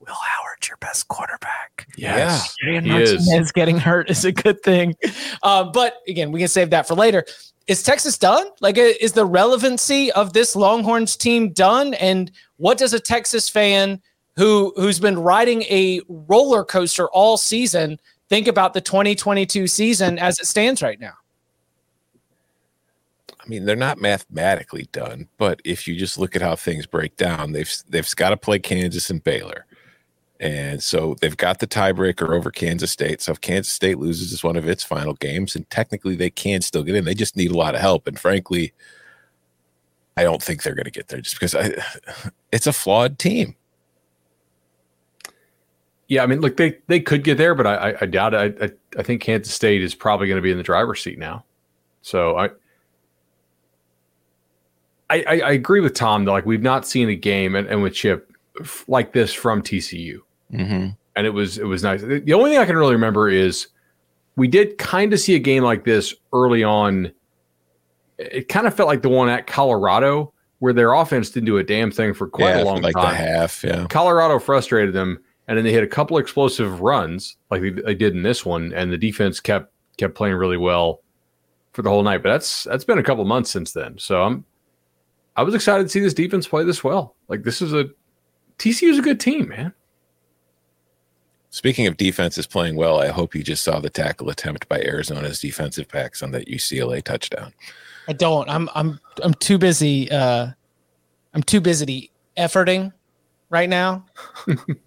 Howard, 0.06 0.66
your 0.66 0.78
best 0.80 1.08
quarterback. 1.08 1.86
Yes, 1.98 2.54
Adrian 2.62 2.84
he 2.84 2.96
is. 2.96 3.52
Getting 3.52 3.76
hurt 3.78 4.08
is 4.08 4.24
a 4.24 4.32
good 4.32 4.62
thing. 4.62 4.96
Uh, 5.40 5.62
but 5.62 5.98
again, 6.08 6.32
we 6.32 6.40
can 6.40 6.48
save 6.48 6.70
that 6.70 6.88
for 6.88 6.94
later. 6.94 7.24
Is 7.68 7.82
Texas 7.82 8.16
done? 8.16 8.46
Like, 8.60 8.78
is 8.78 9.12
the 9.12 9.26
relevancy 9.26 10.10
of 10.12 10.32
this 10.32 10.56
Longhorns 10.56 11.16
team 11.16 11.50
done? 11.52 11.92
And 11.94 12.32
what 12.56 12.78
does 12.78 12.94
a 12.94 13.00
Texas 13.00 13.50
fan 13.50 14.00
who 14.36 14.72
who's 14.76 14.98
been 14.98 15.18
riding 15.18 15.62
a 15.64 16.00
roller 16.08 16.64
coaster 16.64 17.08
all 17.10 17.36
season 17.36 18.00
think 18.30 18.48
about 18.48 18.72
the 18.72 18.80
2022 18.80 19.66
season 19.66 20.18
as 20.18 20.38
it 20.38 20.46
stands 20.46 20.82
right 20.82 20.98
now? 20.98 21.12
I 23.38 23.48
mean, 23.48 23.66
they're 23.66 23.76
not 23.76 24.00
mathematically 24.00 24.88
done, 24.92 25.28
but 25.36 25.60
if 25.64 25.86
you 25.86 25.94
just 25.94 26.18
look 26.18 26.36
at 26.36 26.42
how 26.42 26.56
things 26.56 26.86
break 26.86 27.16
down, 27.18 27.52
they've 27.52 27.72
they've 27.86 28.16
got 28.16 28.30
to 28.30 28.38
play 28.38 28.58
Kansas 28.58 29.10
and 29.10 29.22
Baylor. 29.22 29.66
And 30.40 30.82
so 30.82 31.16
they've 31.20 31.36
got 31.36 31.58
the 31.58 31.66
tiebreaker 31.66 32.34
over 32.34 32.50
Kansas 32.50 32.92
State. 32.92 33.20
So 33.20 33.32
if 33.32 33.40
Kansas 33.40 33.72
State 33.72 33.98
loses 33.98 34.32
is 34.32 34.44
one 34.44 34.56
of 34.56 34.68
its 34.68 34.84
final 34.84 35.14
games, 35.14 35.56
and 35.56 35.68
technically 35.68 36.14
they 36.14 36.30
can 36.30 36.60
still 36.60 36.84
get 36.84 36.94
in, 36.94 37.04
they 37.04 37.14
just 37.14 37.36
need 37.36 37.50
a 37.50 37.58
lot 37.58 37.74
of 37.74 37.80
help. 37.80 38.06
And 38.06 38.18
frankly, 38.18 38.72
I 40.16 40.22
don't 40.22 40.42
think 40.42 40.62
they're 40.62 40.74
going 40.74 40.84
to 40.84 40.90
get 40.90 41.08
there 41.08 41.20
just 41.20 41.36
because 41.36 41.54
I, 41.54 41.72
it's 42.52 42.66
a 42.66 42.72
flawed 42.72 43.18
team. 43.18 43.56
Yeah, 46.06 46.22
I 46.22 46.26
mean, 46.26 46.40
look, 46.40 46.56
they 46.56 46.78
they 46.86 47.00
could 47.00 47.22
get 47.22 47.36
there, 47.36 47.54
but 47.54 47.66
I 47.66 47.94
I, 48.00 48.06
doubt 48.06 48.32
it. 48.32 48.58
I, 48.60 48.64
I 48.64 48.70
I 48.98 49.02
think 49.02 49.20
Kansas 49.20 49.52
State 49.52 49.82
is 49.82 49.94
probably 49.94 50.26
going 50.26 50.36
to 50.38 50.42
be 50.42 50.50
in 50.50 50.56
the 50.56 50.62
driver's 50.62 51.02
seat 51.02 51.18
now. 51.18 51.44
So 52.02 52.36
I. 52.36 52.50
I, 55.10 55.22
I, 55.26 55.52
agree 55.52 55.80
with 55.80 55.94
Tom 55.94 56.26
though. 56.26 56.32
Like 56.32 56.44
we've 56.44 56.60
not 56.60 56.86
seen 56.86 57.08
a 57.08 57.14
game 57.14 57.56
and, 57.56 57.66
and 57.66 57.82
with 57.82 57.94
Chip 57.94 58.30
like 58.88 59.14
this 59.14 59.32
from 59.32 59.62
TCU, 59.62 60.18
Mm-hmm. 60.52 60.88
and 61.16 61.26
it 61.26 61.30
was 61.30 61.58
it 61.58 61.66
was 61.66 61.82
nice. 61.82 62.02
The 62.02 62.32
only 62.32 62.50
thing 62.50 62.58
I 62.58 62.64
can 62.64 62.76
really 62.76 62.94
remember 62.94 63.28
is 63.28 63.68
we 64.36 64.48
did 64.48 64.78
kind 64.78 65.12
of 65.12 65.20
see 65.20 65.34
a 65.34 65.38
game 65.38 65.62
like 65.62 65.84
this 65.84 66.14
early 66.32 66.64
on. 66.64 67.12
It 68.18 68.48
kind 68.48 68.66
of 68.66 68.74
felt 68.74 68.88
like 68.88 69.02
the 69.02 69.08
one 69.08 69.28
at 69.28 69.46
Colorado 69.46 70.32
where 70.60 70.72
their 70.72 70.92
offense 70.92 71.30
didn't 71.30 71.46
do 71.46 71.58
a 71.58 71.64
damn 71.64 71.90
thing 71.90 72.14
for 72.14 72.28
quite 72.28 72.56
yeah, 72.56 72.62
a 72.62 72.64
long 72.64 72.82
like 72.82 72.94
time. 72.94 73.10
the 73.10 73.16
half. 73.16 73.62
Yeah. 73.62 73.86
Colorado 73.88 74.38
frustrated 74.38 74.94
them, 74.94 75.18
and 75.46 75.56
then 75.56 75.64
they 75.64 75.72
hit 75.72 75.84
a 75.84 75.88
couple 75.88 76.18
explosive 76.18 76.80
runs 76.80 77.36
like 77.50 77.62
they, 77.62 77.70
they 77.70 77.94
did 77.94 78.14
in 78.14 78.22
this 78.22 78.44
one, 78.44 78.72
and 78.72 78.92
the 78.92 78.98
defense 78.98 79.40
kept 79.40 79.72
kept 79.96 80.14
playing 80.14 80.34
really 80.34 80.56
well 80.56 81.02
for 81.72 81.82
the 81.82 81.90
whole 81.90 82.02
night. 82.02 82.22
But 82.22 82.30
that's 82.30 82.64
that's 82.64 82.84
been 82.84 82.98
a 82.98 83.02
couple 83.02 83.24
months 83.24 83.50
since 83.50 83.72
then, 83.72 83.98
so 83.98 84.22
I'm 84.22 84.44
I 85.36 85.42
was 85.42 85.54
excited 85.54 85.84
to 85.84 85.88
see 85.88 86.00
this 86.00 86.14
defense 86.14 86.48
play 86.48 86.64
this 86.64 86.82
well. 86.82 87.14
Like 87.28 87.44
this 87.44 87.62
is 87.62 87.72
a 87.72 87.88
TCU 88.58 88.90
is 88.90 88.98
a 88.98 89.02
good 89.02 89.20
team, 89.20 89.48
man. 89.48 89.72
Speaking 91.50 91.86
of 91.86 91.96
defenses 91.96 92.46
playing 92.46 92.76
well, 92.76 93.00
I 93.00 93.08
hope 93.08 93.34
you 93.34 93.42
just 93.42 93.64
saw 93.64 93.80
the 93.80 93.88
tackle 93.88 94.28
attempt 94.28 94.68
by 94.68 94.80
Arizona's 94.80 95.40
defensive 95.40 95.88
backs 95.88 96.22
on 96.22 96.30
that 96.32 96.46
UCLA 96.46 97.02
touchdown. 97.02 97.54
I 98.06 98.12
don't. 98.12 98.48
I'm 98.50 98.68
I'm 98.74 99.00
I'm 99.22 99.34
too 99.34 99.58
busy. 99.58 100.10
Uh, 100.10 100.48
I'm 101.34 101.42
too 101.42 101.60
busy 101.60 102.10
efforting 102.36 102.92
right 103.50 103.68
now. 103.68 104.04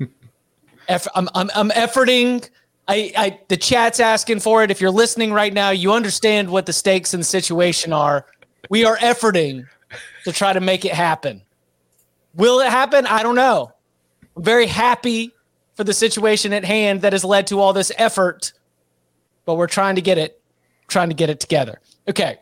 Eff- 0.88 1.08
I'm 1.16 1.30
I'm 1.34 1.50
I'm 1.56 1.70
efforting. 1.72 2.48
I 2.88 3.12
I 3.18 3.40
the 3.48 3.58
chat's 3.58 4.00
asking 4.00 4.40
for 4.40 4.64
it. 4.64 4.70
If 4.70 4.82
you're 4.82 4.92
listening 4.92 5.34
right 5.34 5.54
now, 5.54 5.72
you 5.72 5.94
understand 5.94 6.50
what 6.50 6.68
the 6.68 6.74
stakes 6.74 7.14
in 7.14 7.20
the 7.22 7.26
situation 7.26 7.92
are. 7.92 8.28
We 8.70 8.86
are 8.86 8.98
efforting 8.98 9.66
to 10.26 10.32
try 10.32 10.54
to 10.54 10.60
make 10.60 10.86
it 10.86 10.94
happen. 10.94 11.42
Will 12.36 12.60
it 12.60 12.70
happen? 12.70 13.08
I 13.08 13.24
don't 13.24 13.36
know. 13.36 13.72
I'm 14.36 14.44
very 14.44 14.68
happy 14.68 15.32
for 15.82 15.86
the 15.86 15.94
situation 15.96 16.54
at 16.54 16.64
hand 16.64 17.02
that 17.02 17.12
has 17.12 17.24
led 17.24 17.48
to 17.48 17.60
all 17.60 17.74
this 17.74 17.92
effort, 17.98 18.54
but 19.46 19.56
we're 19.56 19.66
trying 19.66 19.96
to 19.96 20.02
get 20.02 20.20
it, 20.20 20.40
trying 20.88 21.10
to 21.10 21.16
get 21.16 21.28
it 21.28 21.40
together. 21.40 21.82
Okay. 22.08 22.38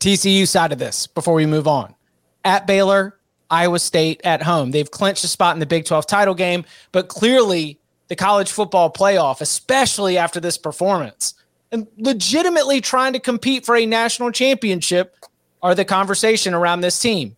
TCU 0.00 0.46
side 0.46 0.70
of 0.70 0.78
this 0.78 1.06
before 1.06 1.32
we 1.32 1.46
move 1.46 1.66
on. 1.66 1.94
at 2.44 2.66
Baylor, 2.66 3.18
Iowa 3.48 3.78
State 3.78 4.20
at 4.22 4.42
home. 4.42 4.70
They've 4.70 4.90
clinched 4.90 5.24
a 5.24 5.28
spot 5.28 5.56
in 5.56 5.60
the 5.60 5.66
Big 5.66 5.86
12 5.86 6.06
title 6.06 6.34
game, 6.34 6.66
but 6.90 7.08
clearly 7.08 7.78
the 8.08 8.16
college 8.16 8.52
football 8.52 8.92
playoff, 8.92 9.40
especially 9.40 10.18
after 10.18 10.38
this 10.38 10.58
performance, 10.58 11.32
and 11.70 11.86
legitimately 11.96 12.82
trying 12.82 13.14
to 13.14 13.18
compete 13.18 13.64
for 13.64 13.76
a 13.76 13.86
national 13.86 14.30
championship 14.30 15.16
are 15.62 15.74
the 15.74 15.86
conversation 15.86 16.52
around 16.52 16.82
this 16.82 17.00
team. 17.00 17.34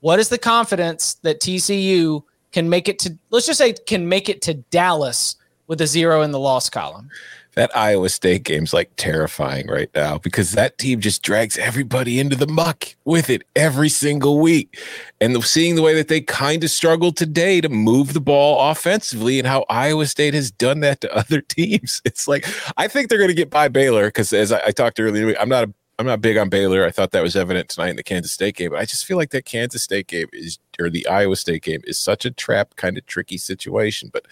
What 0.00 0.20
is 0.20 0.30
the 0.30 0.38
confidence 0.38 1.16
that 1.16 1.40
TCU 1.40 2.22
can 2.54 2.70
make 2.70 2.88
it 2.88 3.00
to, 3.00 3.18
let's 3.30 3.46
just 3.46 3.58
say, 3.58 3.72
can 3.72 4.08
make 4.08 4.28
it 4.28 4.40
to 4.42 4.54
Dallas 4.54 5.34
with 5.66 5.80
a 5.80 5.86
zero 5.86 6.22
in 6.22 6.30
the 6.30 6.38
loss 6.38 6.70
column? 6.70 7.10
that 7.54 7.76
Iowa 7.76 8.08
State 8.08 8.42
game's 8.42 8.72
like 8.72 8.90
terrifying 8.96 9.68
right 9.68 9.88
now 9.94 10.18
because 10.18 10.52
that 10.52 10.76
team 10.76 11.00
just 11.00 11.22
drags 11.22 11.56
everybody 11.56 12.18
into 12.18 12.34
the 12.34 12.48
muck 12.48 12.96
with 13.04 13.30
it 13.30 13.44
every 13.54 13.88
single 13.88 14.40
week. 14.40 14.76
And 15.20 15.40
seeing 15.44 15.76
the 15.76 15.82
way 15.82 15.94
that 15.94 16.08
they 16.08 16.20
kind 16.20 16.64
of 16.64 16.70
struggled 16.70 17.16
today 17.16 17.60
to 17.60 17.68
move 17.68 18.12
the 18.12 18.20
ball 18.20 18.70
offensively 18.70 19.38
and 19.38 19.46
how 19.46 19.64
Iowa 19.68 20.06
State 20.06 20.34
has 20.34 20.50
done 20.50 20.80
that 20.80 21.00
to 21.02 21.14
other 21.16 21.40
teams, 21.40 22.02
it's 22.04 22.26
like 22.26 22.44
I 22.76 22.88
think 22.88 23.08
they're 23.08 23.18
going 23.18 23.28
to 23.28 23.34
get 23.34 23.50
by 23.50 23.68
Baylor 23.68 24.06
because 24.06 24.32
as 24.32 24.50
I, 24.50 24.60
I 24.66 24.70
talked 24.72 24.98
earlier, 24.98 25.36
I'm 25.38 25.48
not 25.48 25.68
a 25.68 25.74
I'm 25.98 26.06
not 26.06 26.20
big 26.20 26.36
on 26.36 26.48
Baylor. 26.48 26.84
I 26.84 26.90
thought 26.90 27.12
that 27.12 27.22
was 27.22 27.36
evident 27.36 27.68
tonight 27.68 27.90
in 27.90 27.96
the 27.96 28.02
Kansas 28.02 28.32
State 28.32 28.56
game, 28.56 28.70
but 28.70 28.80
I 28.80 28.84
just 28.84 29.04
feel 29.04 29.16
like 29.16 29.30
that 29.30 29.44
Kansas 29.44 29.82
State 29.82 30.08
game 30.08 30.26
is 30.32 30.58
or 30.80 30.90
the 30.90 31.06
Iowa 31.06 31.36
State 31.36 31.62
game 31.62 31.82
is 31.84 31.98
such 31.98 32.24
a 32.24 32.30
trap 32.32 32.74
kind 32.76 32.98
of 32.98 33.06
tricky 33.06 33.38
situation. 33.38 34.10
But 34.12 34.26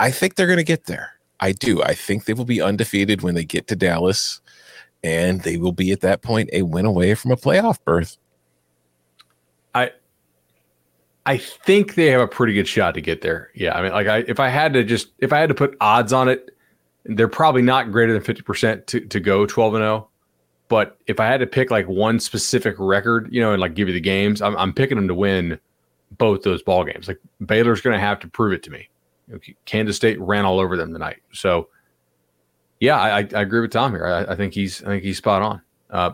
I 0.00 0.10
think 0.10 0.34
they're 0.34 0.46
going 0.46 0.56
to 0.56 0.64
get 0.64 0.86
there. 0.86 1.12
I 1.40 1.52
do. 1.52 1.82
I 1.82 1.94
think 1.94 2.24
they 2.24 2.32
will 2.32 2.44
be 2.44 2.62
undefeated 2.62 3.22
when 3.22 3.34
they 3.34 3.44
get 3.44 3.66
to 3.68 3.76
Dallas, 3.76 4.40
and 5.04 5.42
they 5.42 5.56
will 5.56 5.72
be 5.72 5.92
at 5.92 6.00
that 6.00 6.22
point 6.22 6.48
a 6.52 6.62
win 6.62 6.86
away 6.86 7.14
from 7.14 7.32
a 7.32 7.36
playoff 7.36 7.78
berth. 7.84 8.16
I 9.74 9.92
I 11.26 11.36
think 11.36 11.94
they 11.94 12.06
have 12.06 12.22
a 12.22 12.26
pretty 12.26 12.54
good 12.54 12.66
shot 12.66 12.94
to 12.94 13.02
get 13.02 13.20
there. 13.20 13.50
Yeah, 13.54 13.76
I 13.76 13.82
mean, 13.82 13.92
like 13.92 14.06
I 14.06 14.18
if 14.26 14.40
I 14.40 14.48
had 14.48 14.72
to 14.72 14.82
just 14.84 15.08
if 15.18 15.32
I 15.32 15.38
had 15.38 15.50
to 15.50 15.54
put 15.54 15.76
odds 15.80 16.12
on 16.12 16.28
it, 16.28 16.56
they're 17.04 17.28
probably 17.28 17.62
not 17.62 17.92
greater 17.92 18.14
than 18.14 18.22
fifty 18.22 18.42
percent 18.42 18.86
to 18.88 19.00
to 19.00 19.20
go 19.20 19.44
twelve 19.44 19.74
and 19.74 19.82
zero. 19.82 20.08
But 20.68 20.98
if 21.06 21.18
I 21.18 21.26
had 21.26 21.40
to 21.40 21.46
pick 21.46 21.70
like 21.70 21.88
one 21.88 22.20
specific 22.20 22.76
record, 22.78 23.28
you 23.32 23.40
know, 23.40 23.52
and 23.52 23.60
like 23.60 23.74
give 23.74 23.88
you 23.88 23.94
the 23.94 24.00
games, 24.00 24.42
I'm, 24.42 24.56
I'm 24.56 24.72
picking 24.72 24.96
them 24.96 25.08
to 25.08 25.14
win 25.14 25.58
both 26.12 26.42
those 26.42 26.62
ball 26.62 26.84
games. 26.84 27.08
Like 27.08 27.20
Baylor's 27.44 27.80
going 27.80 27.94
to 27.94 28.00
have 28.00 28.20
to 28.20 28.28
prove 28.28 28.52
it 28.52 28.62
to 28.64 28.70
me. 28.70 28.88
Kansas 29.64 29.96
State 29.96 30.20
ran 30.20 30.44
all 30.44 30.58
over 30.58 30.76
them 30.76 30.92
tonight. 30.92 31.18
So, 31.32 31.68
yeah, 32.80 32.98
I, 32.98 33.18
I 33.18 33.42
agree 33.42 33.60
with 33.60 33.72
Tom 33.72 33.92
here. 33.92 34.06
I, 34.06 34.32
I, 34.32 34.36
think 34.36 34.54
he's 34.54 34.82
I 34.82 34.86
think 34.86 35.02
he's 35.02 35.18
spot 35.18 35.42
on. 35.42 35.62
Uh, 35.90 36.12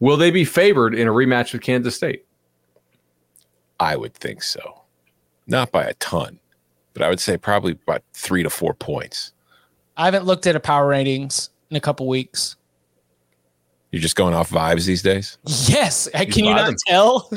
will 0.00 0.16
they 0.16 0.30
be 0.30 0.44
favored 0.44 0.94
in 0.94 1.08
a 1.08 1.12
rematch 1.12 1.52
with 1.52 1.62
Kansas 1.62 1.96
State? 1.96 2.24
I 3.78 3.96
would 3.96 4.14
think 4.14 4.42
so, 4.42 4.82
not 5.46 5.70
by 5.70 5.84
a 5.84 5.94
ton, 5.94 6.40
but 6.94 7.02
I 7.02 7.10
would 7.10 7.20
say 7.20 7.36
probably 7.36 7.72
about 7.72 8.02
three 8.14 8.42
to 8.42 8.48
four 8.48 8.72
points. 8.72 9.32
I 9.98 10.06
haven't 10.06 10.24
looked 10.24 10.46
at 10.46 10.56
a 10.56 10.60
power 10.60 10.86
ratings 10.86 11.50
in 11.70 11.76
a 11.76 11.80
couple 11.80 12.08
weeks. 12.08 12.55
You're 13.96 14.02
just 14.02 14.14
going 14.14 14.34
off 14.34 14.50
vibes 14.50 14.84
these 14.84 15.00
days. 15.00 15.38
Yes, 15.46 16.06
can 16.12 16.44
you 16.44 16.54
not 16.54 16.74
tell? 16.86 17.30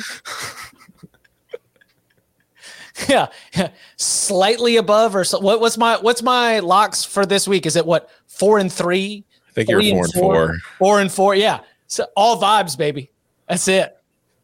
yeah, 3.07 3.27
yeah, 3.55 3.69
slightly 3.95 4.75
above 4.75 5.15
or 5.15 5.23
so. 5.23 5.39
What, 5.39 5.61
what's 5.61 5.77
my 5.77 5.95
what's 6.01 6.21
my 6.21 6.59
locks 6.59 7.05
for 7.05 7.25
this 7.25 7.47
week? 7.47 7.65
Is 7.65 7.77
it 7.77 7.85
what 7.85 8.09
four 8.27 8.59
and 8.59 8.69
three? 8.69 9.23
I 9.47 9.51
think 9.53 9.69
you're 9.69 9.81
four 9.81 10.03
and 10.03 10.13
four, 10.13 10.21
four. 10.33 10.57
Four 10.79 10.99
and 10.99 11.09
four. 11.09 11.33
Yeah. 11.33 11.61
So 11.87 12.07
all 12.17 12.41
vibes, 12.41 12.77
baby. 12.77 13.09
That's 13.47 13.69
it. 13.69 13.97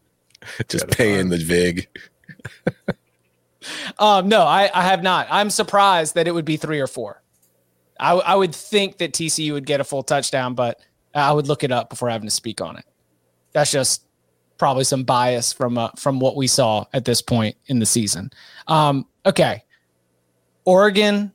Just 0.70 0.88
paying 0.92 1.28
the 1.28 1.38
vig. 1.38 1.90
um, 4.00 4.30
no, 4.30 4.44
I, 4.44 4.72
I 4.74 4.84
have 4.84 5.04
not. 5.04 5.28
I'm 5.30 5.50
surprised 5.50 6.16
that 6.16 6.30
it 6.30 6.32
would 6.34 6.46
be 6.46 6.56
three 6.56 6.80
or 6.80 6.88
four. 6.88 7.22
I, 8.00 8.14
I 8.14 8.36
would 8.36 8.56
think 8.56 9.00
that 9.00 9.12
TCU 9.12 9.52
would 9.52 9.66
get 9.66 9.82
a 9.82 9.84
full 9.84 10.02
touchdown, 10.02 10.54
but 10.54 10.80
I 11.16 11.32
would 11.32 11.48
look 11.48 11.64
it 11.64 11.72
up 11.72 11.90
before 11.90 12.10
having 12.10 12.28
to 12.28 12.34
speak 12.34 12.62
on 12.62 12.78
it. 12.78 12.86
That's 13.54 13.72
just 13.72 14.06
probably 14.58 14.84
some 14.84 15.04
bias 15.04 15.54
from 15.54 15.78
uh, 15.78 15.90
from 15.98 16.20
what 16.20 16.36
we 16.36 16.48
saw 16.48 16.86
at 16.94 17.06
this 17.06 17.22
point 17.22 17.56
in 17.68 17.80
the 17.80 17.86
season. 17.86 18.32
Um, 18.68 19.08
okay, 19.26 19.64
Oregon 20.66 21.32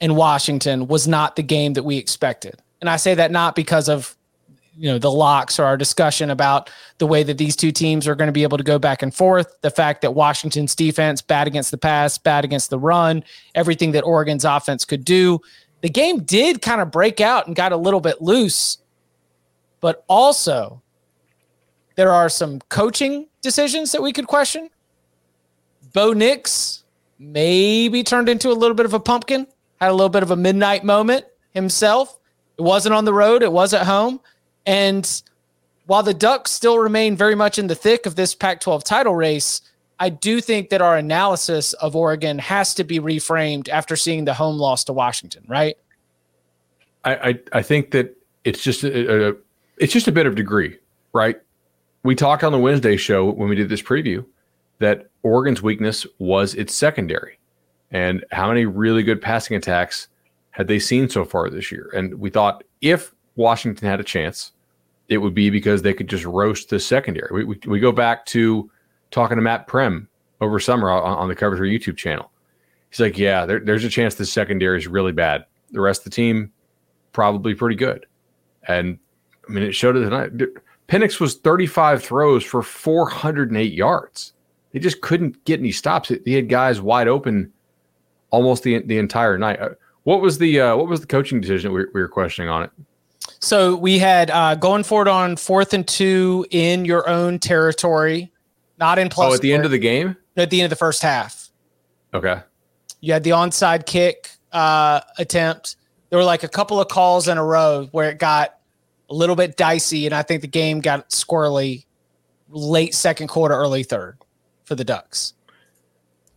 and 0.00 0.16
Washington 0.16 0.88
was 0.88 1.06
not 1.06 1.36
the 1.36 1.42
game 1.42 1.74
that 1.74 1.82
we 1.82 1.98
expected, 1.98 2.62
and 2.80 2.88
I 2.88 2.96
say 2.96 3.14
that 3.14 3.30
not 3.30 3.54
because 3.54 3.88
of 3.88 4.16
you 4.76 4.90
know 4.90 4.98
the 4.98 5.10
locks 5.10 5.58
or 5.58 5.64
our 5.64 5.76
discussion 5.76 6.30
about 6.30 6.70
the 6.98 7.06
way 7.06 7.22
that 7.22 7.38
these 7.38 7.56
two 7.56 7.72
teams 7.72 8.06
are 8.06 8.14
going 8.14 8.28
to 8.28 8.32
be 8.32 8.42
able 8.42 8.58
to 8.58 8.64
go 8.64 8.78
back 8.78 9.02
and 9.02 9.14
forth 9.14 9.58
the 9.62 9.70
fact 9.70 10.02
that 10.02 10.14
washington's 10.14 10.74
defense 10.74 11.22
bad 11.22 11.46
against 11.46 11.70
the 11.70 11.78
pass 11.78 12.18
bad 12.18 12.44
against 12.44 12.68
the 12.68 12.78
run 12.78 13.24
everything 13.54 13.92
that 13.92 14.04
oregon's 14.04 14.44
offense 14.44 14.84
could 14.84 15.02
do 15.02 15.40
the 15.80 15.88
game 15.88 16.22
did 16.22 16.60
kind 16.60 16.82
of 16.82 16.90
break 16.90 17.20
out 17.22 17.46
and 17.46 17.56
got 17.56 17.72
a 17.72 17.76
little 17.76 18.00
bit 18.00 18.20
loose 18.20 18.78
but 19.86 20.04
also 20.08 20.82
there 21.94 22.10
are 22.10 22.28
some 22.28 22.58
coaching 22.70 23.28
decisions 23.40 23.92
that 23.92 24.02
we 24.02 24.12
could 24.12 24.26
question. 24.26 24.68
Bo 25.92 26.12
Nix 26.12 26.82
maybe 27.20 28.02
turned 28.02 28.28
into 28.28 28.50
a 28.50 28.58
little 28.58 28.74
bit 28.74 28.84
of 28.84 28.94
a 28.94 28.98
pumpkin, 28.98 29.46
had 29.80 29.90
a 29.90 29.92
little 29.92 30.08
bit 30.08 30.24
of 30.24 30.32
a 30.32 30.36
midnight 30.36 30.82
moment 30.82 31.24
himself. 31.52 32.18
It 32.58 32.62
wasn't 32.62 32.96
on 32.96 33.04
the 33.04 33.14
road, 33.14 33.44
it 33.44 33.52
was 33.52 33.72
at 33.74 33.86
home. 33.86 34.18
And 34.66 35.22
while 35.86 36.02
the 36.02 36.14
Ducks 36.14 36.50
still 36.50 36.80
remain 36.80 37.14
very 37.14 37.36
much 37.36 37.56
in 37.56 37.68
the 37.68 37.76
thick 37.76 38.06
of 38.06 38.16
this 38.16 38.34
Pac 38.34 38.58
12 38.58 38.82
title 38.82 39.14
race, 39.14 39.60
I 40.00 40.08
do 40.08 40.40
think 40.40 40.70
that 40.70 40.82
our 40.82 40.96
analysis 40.96 41.74
of 41.74 41.94
Oregon 41.94 42.40
has 42.40 42.74
to 42.74 42.82
be 42.82 42.98
reframed 42.98 43.68
after 43.68 43.94
seeing 43.94 44.24
the 44.24 44.34
home 44.34 44.58
loss 44.58 44.82
to 44.82 44.92
Washington, 44.92 45.44
right? 45.46 45.76
I, 47.04 47.14
I, 47.14 47.40
I 47.52 47.62
think 47.62 47.92
that 47.92 48.16
it's 48.42 48.64
just 48.64 48.82
a, 48.82 49.28
a, 49.28 49.36
it's 49.78 49.92
just 49.92 50.08
a 50.08 50.12
bit 50.12 50.26
of 50.26 50.34
degree, 50.34 50.78
right? 51.12 51.40
we 52.06 52.14
talked 52.14 52.44
on 52.44 52.52
the 52.52 52.58
Wednesday 52.58 52.96
show 52.96 53.32
when 53.32 53.48
we 53.48 53.56
did 53.56 53.68
this 53.68 53.82
preview 53.82 54.24
that 54.78 55.10
Oregon's 55.24 55.60
weakness 55.60 56.06
was 56.20 56.54
its 56.54 56.72
secondary. 56.72 57.38
And 57.90 58.24
how 58.30 58.48
many 58.48 58.64
really 58.64 59.02
good 59.02 59.20
passing 59.20 59.56
attacks 59.56 60.06
had 60.50 60.68
they 60.68 60.78
seen 60.78 61.08
so 61.08 61.24
far 61.24 61.50
this 61.50 61.72
year? 61.72 61.90
And 61.96 62.14
we 62.20 62.30
thought 62.30 62.62
if 62.80 63.12
Washington 63.34 63.88
had 63.88 63.98
a 63.98 64.04
chance, 64.04 64.52
it 65.08 65.18
would 65.18 65.34
be 65.34 65.50
because 65.50 65.82
they 65.82 65.92
could 65.92 66.08
just 66.08 66.24
roast 66.24 66.70
the 66.70 66.78
secondary. 66.78 67.28
We, 67.32 67.44
we, 67.44 67.58
we 67.66 67.80
go 67.80 67.90
back 67.90 68.24
to 68.26 68.70
talking 69.10 69.36
to 69.36 69.42
Matt 69.42 69.66
Prehm 69.66 70.06
over 70.40 70.60
summer 70.60 70.90
on, 70.90 71.02
on 71.02 71.28
the 71.28 71.34
Cover 71.34 71.56
Three 71.56 71.76
YouTube 71.76 71.96
channel. 71.96 72.30
He's 72.88 73.00
like, 73.00 73.18
yeah, 73.18 73.46
there, 73.46 73.58
there's 73.58 73.84
a 73.84 73.88
chance 73.88 74.14
the 74.14 74.26
secondary 74.26 74.78
is 74.78 74.86
really 74.86 75.12
bad. 75.12 75.44
The 75.72 75.80
rest 75.80 76.02
of 76.02 76.04
the 76.04 76.10
team, 76.10 76.52
probably 77.12 77.54
pretty 77.54 77.76
good. 77.76 78.06
And 78.68 79.00
I 79.48 79.52
mean, 79.52 79.64
it 79.64 79.72
showed 79.72 79.96
it 79.96 80.00
tonight. 80.00 80.32
Penix 80.88 81.20
was 81.20 81.36
35 81.36 82.02
throws 82.02 82.44
for 82.44 82.62
408 82.62 83.72
yards. 83.72 84.32
He 84.72 84.78
just 84.78 85.00
couldn't 85.00 85.42
get 85.44 85.60
any 85.60 85.72
stops. 85.72 86.12
He 86.24 86.34
had 86.34 86.48
guys 86.48 86.80
wide 86.80 87.08
open 87.08 87.52
almost 88.30 88.62
the 88.62 88.82
the 88.82 88.98
entire 88.98 89.38
night. 89.38 89.60
Uh, 89.60 89.70
what 90.04 90.20
was 90.20 90.38
the 90.38 90.60
uh, 90.60 90.76
what 90.76 90.88
was 90.88 91.00
the 91.00 91.06
coaching 91.06 91.40
decision 91.40 91.72
we, 91.72 91.84
we 91.94 92.00
were 92.00 92.08
questioning 92.08 92.48
on 92.48 92.64
it? 92.64 92.70
So 93.40 93.76
we 93.76 93.98
had 93.98 94.30
uh, 94.30 94.54
going 94.54 94.84
forward 94.84 95.08
on 95.08 95.36
fourth 95.36 95.72
and 95.74 95.86
two 95.86 96.46
in 96.50 96.84
your 96.84 97.08
own 97.08 97.38
territory, 97.38 98.32
not 98.78 98.98
in 98.98 99.08
plus. 99.08 99.30
Oh, 99.30 99.34
at 99.34 99.40
the 99.40 99.52
end 99.52 99.64
of 99.64 99.70
the 99.70 99.78
game. 99.78 100.16
At 100.36 100.50
the 100.50 100.60
end 100.60 100.66
of 100.66 100.70
the 100.70 100.76
first 100.76 101.02
half. 101.02 101.50
Okay. 102.12 102.40
You 103.00 103.12
had 103.12 103.24
the 103.24 103.30
onside 103.30 103.86
kick 103.86 104.30
uh, 104.52 105.00
attempt. 105.18 105.76
There 106.10 106.18
were 106.18 106.24
like 106.24 106.42
a 106.42 106.48
couple 106.48 106.80
of 106.80 106.88
calls 106.88 107.28
in 107.28 107.38
a 107.38 107.44
row 107.44 107.88
where 107.92 108.10
it 108.10 108.18
got 108.18 108.55
a 109.08 109.14
little 109.14 109.36
bit 109.36 109.56
dicey, 109.56 110.06
and 110.06 110.14
I 110.14 110.22
think 110.22 110.42
the 110.42 110.48
game 110.48 110.80
got 110.80 111.10
squirrely 111.10 111.84
late 112.48 112.94
second 112.94 113.28
quarter, 113.28 113.54
early 113.54 113.82
third 113.82 114.18
for 114.64 114.74
the 114.74 114.84
Ducks. 114.84 115.34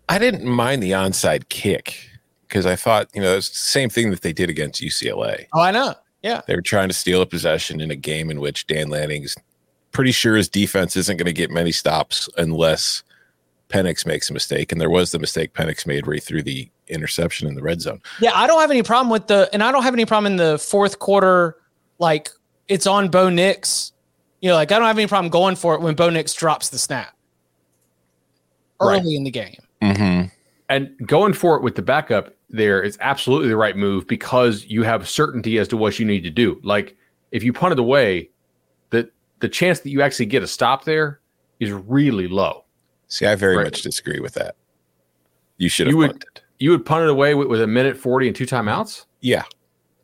I 0.07 0.17
didn't 0.17 0.45
mind 0.45 0.81
the 0.81 0.91
onside 0.91 1.49
kick 1.49 2.09
because 2.47 2.65
I 2.65 2.75
thought, 2.75 3.07
you 3.13 3.21
know, 3.21 3.38
it's 3.38 3.49
the 3.49 3.57
same 3.57 3.89
thing 3.89 4.09
that 4.09 4.21
they 4.21 4.33
did 4.33 4.49
against 4.49 4.81
UCLA. 4.81 5.45
Oh, 5.53 5.61
I 5.61 5.71
know. 5.71 5.93
Yeah. 6.23 6.41
They 6.47 6.55
were 6.55 6.61
trying 6.61 6.88
to 6.89 6.93
steal 6.93 7.21
a 7.21 7.25
possession 7.25 7.79
in 7.79 7.91
a 7.91 7.95
game 7.95 8.29
in 8.29 8.39
which 8.39 8.67
Dan 8.67 8.89
Lanning's 8.89 9.35
pretty 9.91 10.11
sure 10.11 10.35
his 10.35 10.49
defense 10.49 10.95
isn't 10.95 11.17
going 11.17 11.27
to 11.27 11.33
get 11.33 11.51
many 11.51 11.71
stops 11.71 12.27
unless 12.38 13.03
Penix 13.69 14.05
makes 14.05 14.29
a 14.29 14.33
mistake. 14.33 14.71
And 14.71 14.81
there 14.81 14.89
was 14.89 15.11
the 15.11 15.19
mistake 15.19 15.53
Penix 15.53 15.85
made 15.85 16.07
right 16.07 16.21
through 16.21 16.43
the 16.43 16.69
interception 16.88 17.47
in 17.47 17.53
the 17.53 17.61
red 17.61 17.81
zone. 17.81 18.01
Yeah, 18.19 18.31
I 18.33 18.47
don't 18.47 18.59
have 18.59 18.71
any 18.71 18.83
problem 18.83 19.11
with 19.11 19.27
the, 19.27 19.47
and 19.53 19.63
I 19.63 19.71
don't 19.71 19.83
have 19.83 19.93
any 19.93 20.05
problem 20.05 20.33
in 20.33 20.38
the 20.38 20.57
fourth 20.57 20.99
quarter, 20.99 21.55
like 21.99 22.31
it's 22.69 22.88
on 22.88 23.09
Bo 23.09 23.29
Nix. 23.29 23.91
You 24.41 24.49
know, 24.49 24.55
like 24.55 24.71
I 24.71 24.77
don't 24.77 24.88
have 24.88 24.97
any 24.97 25.07
problem 25.07 25.29
going 25.29 25.57
for 25.57 25.75
it 25.75 25.81
when 25.81 25.95
Bo 25.95 26.09
Nix 26.09 26.33
drops 26.33 26.69
the 26.69 26.79
snap 26.79 27.13
early 28.79 28.99
right. 28.99 29.05
in 29.05 29.23
the 29.25 29.31
game. 29.31 29.57
Mm-hmm. 29.81 30.27
And 30.69 30.95
going 31.07 31.33
for 31.33 31.57
it 31.57 31.63
with 31.63 31.75
the 31.75 31.81
backup 31.81 32.33
there 32.49 32.81
is 32.81 32.97
absolutely 33.01 33.47
the 33.49 33.57
right 33.57 33.75
move 33.77 34.07
because 34.07 34.65
you 34.65 34.81
have 34.83 35.07
certainty 35.07 35.59
as 35.59 35.67
to 35.67 35.77
what 35.77 35.99
you 35.99 36.05
need 36.05 36.21
to 36.21 36.29
do. 36.29 36.59
Like 36.63 36.95
if 37.31 37.43
you 37.43 37.51
punt 37.53 37.73
it 37.73 37.79
away, 37.79 38.29
the 38.91 39.09
the 39.39 39.49
chance 39.49 39.81
that 39.81 39.89
you 39.89 40.01
actually 40.01 40.25
get 40.27 40.41
a 40.43 40.47
stop 40.47 40.85
there 40.85 41.19
is 41.59 41.71
really 41.71 42.27
low. 42.27 42.63
See, 43.07 43.25
I 43.25 43.35
very 43.35 43.57
Right. 43.57 43.65
much 43.65 43.81
disagree 43.81 44.19
with 44.19 44.33
that. 44.35 44.55
You 45.57 45.67
should 45.69 45.88
have 45.88 45.91
You 45.93 45.97
would- 45.97 46.11
punted. 46.11 46.41
You 46.61 46.71
would 46.71 46.85
punt 46.85 47.03
it 47.03 47.09
away 47.09 47.35
with, 47.35 47.47
with 47.47 47.61
a 47.61 47.67
minute 47.67 47.95
40 47.95 48.27
and 48.27 48.35
two 48.35 48.45
timeouts? 48.45 49.05
Yeah, 49.21 49.43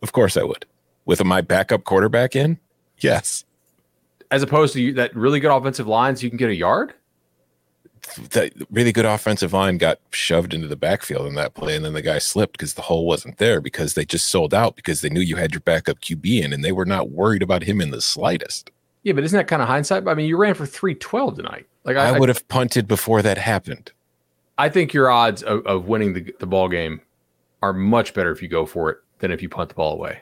of 0.01 0.13
course 0.13 0.37
I 0.37 0.43
would. 0.43 0.65
With 1.05 1.23
my 1.23 1.41
backup 1.41 1.83
quarterback 1.83 2.35
in, 2.35 2.59
yes. 2.99 3.45
As 4.31 4.41
opposed 4.41 4.73
to 4.73 4.81
you, 4.81 4.93
that 4.93 5.15
really 5.15 5.39
good 5.39 5.55
offensive 5.55 5.87
line 5.87 6.15
so 6.15 6.23
you 6.23 6.29
can 6.29 6.37
get 6.37 6.49
a 6.49 6.55
yard? 6.55 6.93
The 8.17 8.51
really 8.71 8.91
good 8.91 9.05
offensive 9.05 9.53
line 9.53 9.77
got 9.77 9.99
shoved 10.11 10.53
into 10.53 10.67
the 10.67 10.75
backfield 10.75 11.27
in 11.27 11.35
that 11.35 11.53
play, 11.53 11.75
and 11.75 11.85
then 11.85 11.93
the 11.93 12.01
guy 12.01 12.19
slipped 12.19 12.57
because 12.57 12.75
the 12.75 12.83
hole 12.83 13.05
wasn't 13.05 13.37
there 13.37 13.61
because 13.61 13.93
they 13.93 14.05
just 14.05 14.27
sold 14.27 14.53
out 14.53 14.75
because 14.75 15.01
they 15.01 15.09
knew 15.09 15.21
you 15.21 15.35
had 15.35 15.53
your 15.53 15.61
backup 15.61 15.99
QB 16.01 16.43
in, 16.43 16.53
and 16.53 16.63
they 16.63 16.71
were 16.71 16.85
not 16.85 17.09
worried 17.09 17.41
about 17.41 17.63
him 17.63 17.81
in 17.81 17.91
the 17.91 18.01
slightest. 18.01 18.71
Yeah, 19.03 19.13
but 19.13 19.23
isn't 19.23 19.37
that 19.37 19.47
kind 19.47 19.61
of 19.61 19.67
hindsight? 19.67 20.07
I 20.07 20.13
mean, 20.15 20.27
you 20.27 20.37
ran 20.37 20.55
for 20.55 20.65
312 20.65 21.35
tonight. 21.35 21.67
Like 21.83 21.97
I, 21.97 22.09
I 22.09 22.19
would 22.19 22.29
have 22.29 22.47
punted 22.47 22.87
before 22.87 23.21
that 23.21 23.37
happened. 23.37 23.91
I 24.57 24.69
think 24.69 24.93
your 24.93 25.11
odds 25.11 25.43
of, 25.43 25.65
of 25.67 25.87
winning 25.87 26.13
the, 26.13 26.33
the 26.39 26.47
ball 26.47 26.69
game 26.69 27.01
are 27.61 27.73
much 27.73 28.13
better 28.13 28.31
if 28.31 28.41
you 28.41 28.47
go 28.47 28.65
for 28.65 28.89
it 28.89 28.97
than 29.19 29.31
if 29.31 29.41
you 29.41 29.49
punt 29.49 29.69
the 29.69 29.75
ball 29.75 29.93
away. 29.93 30.21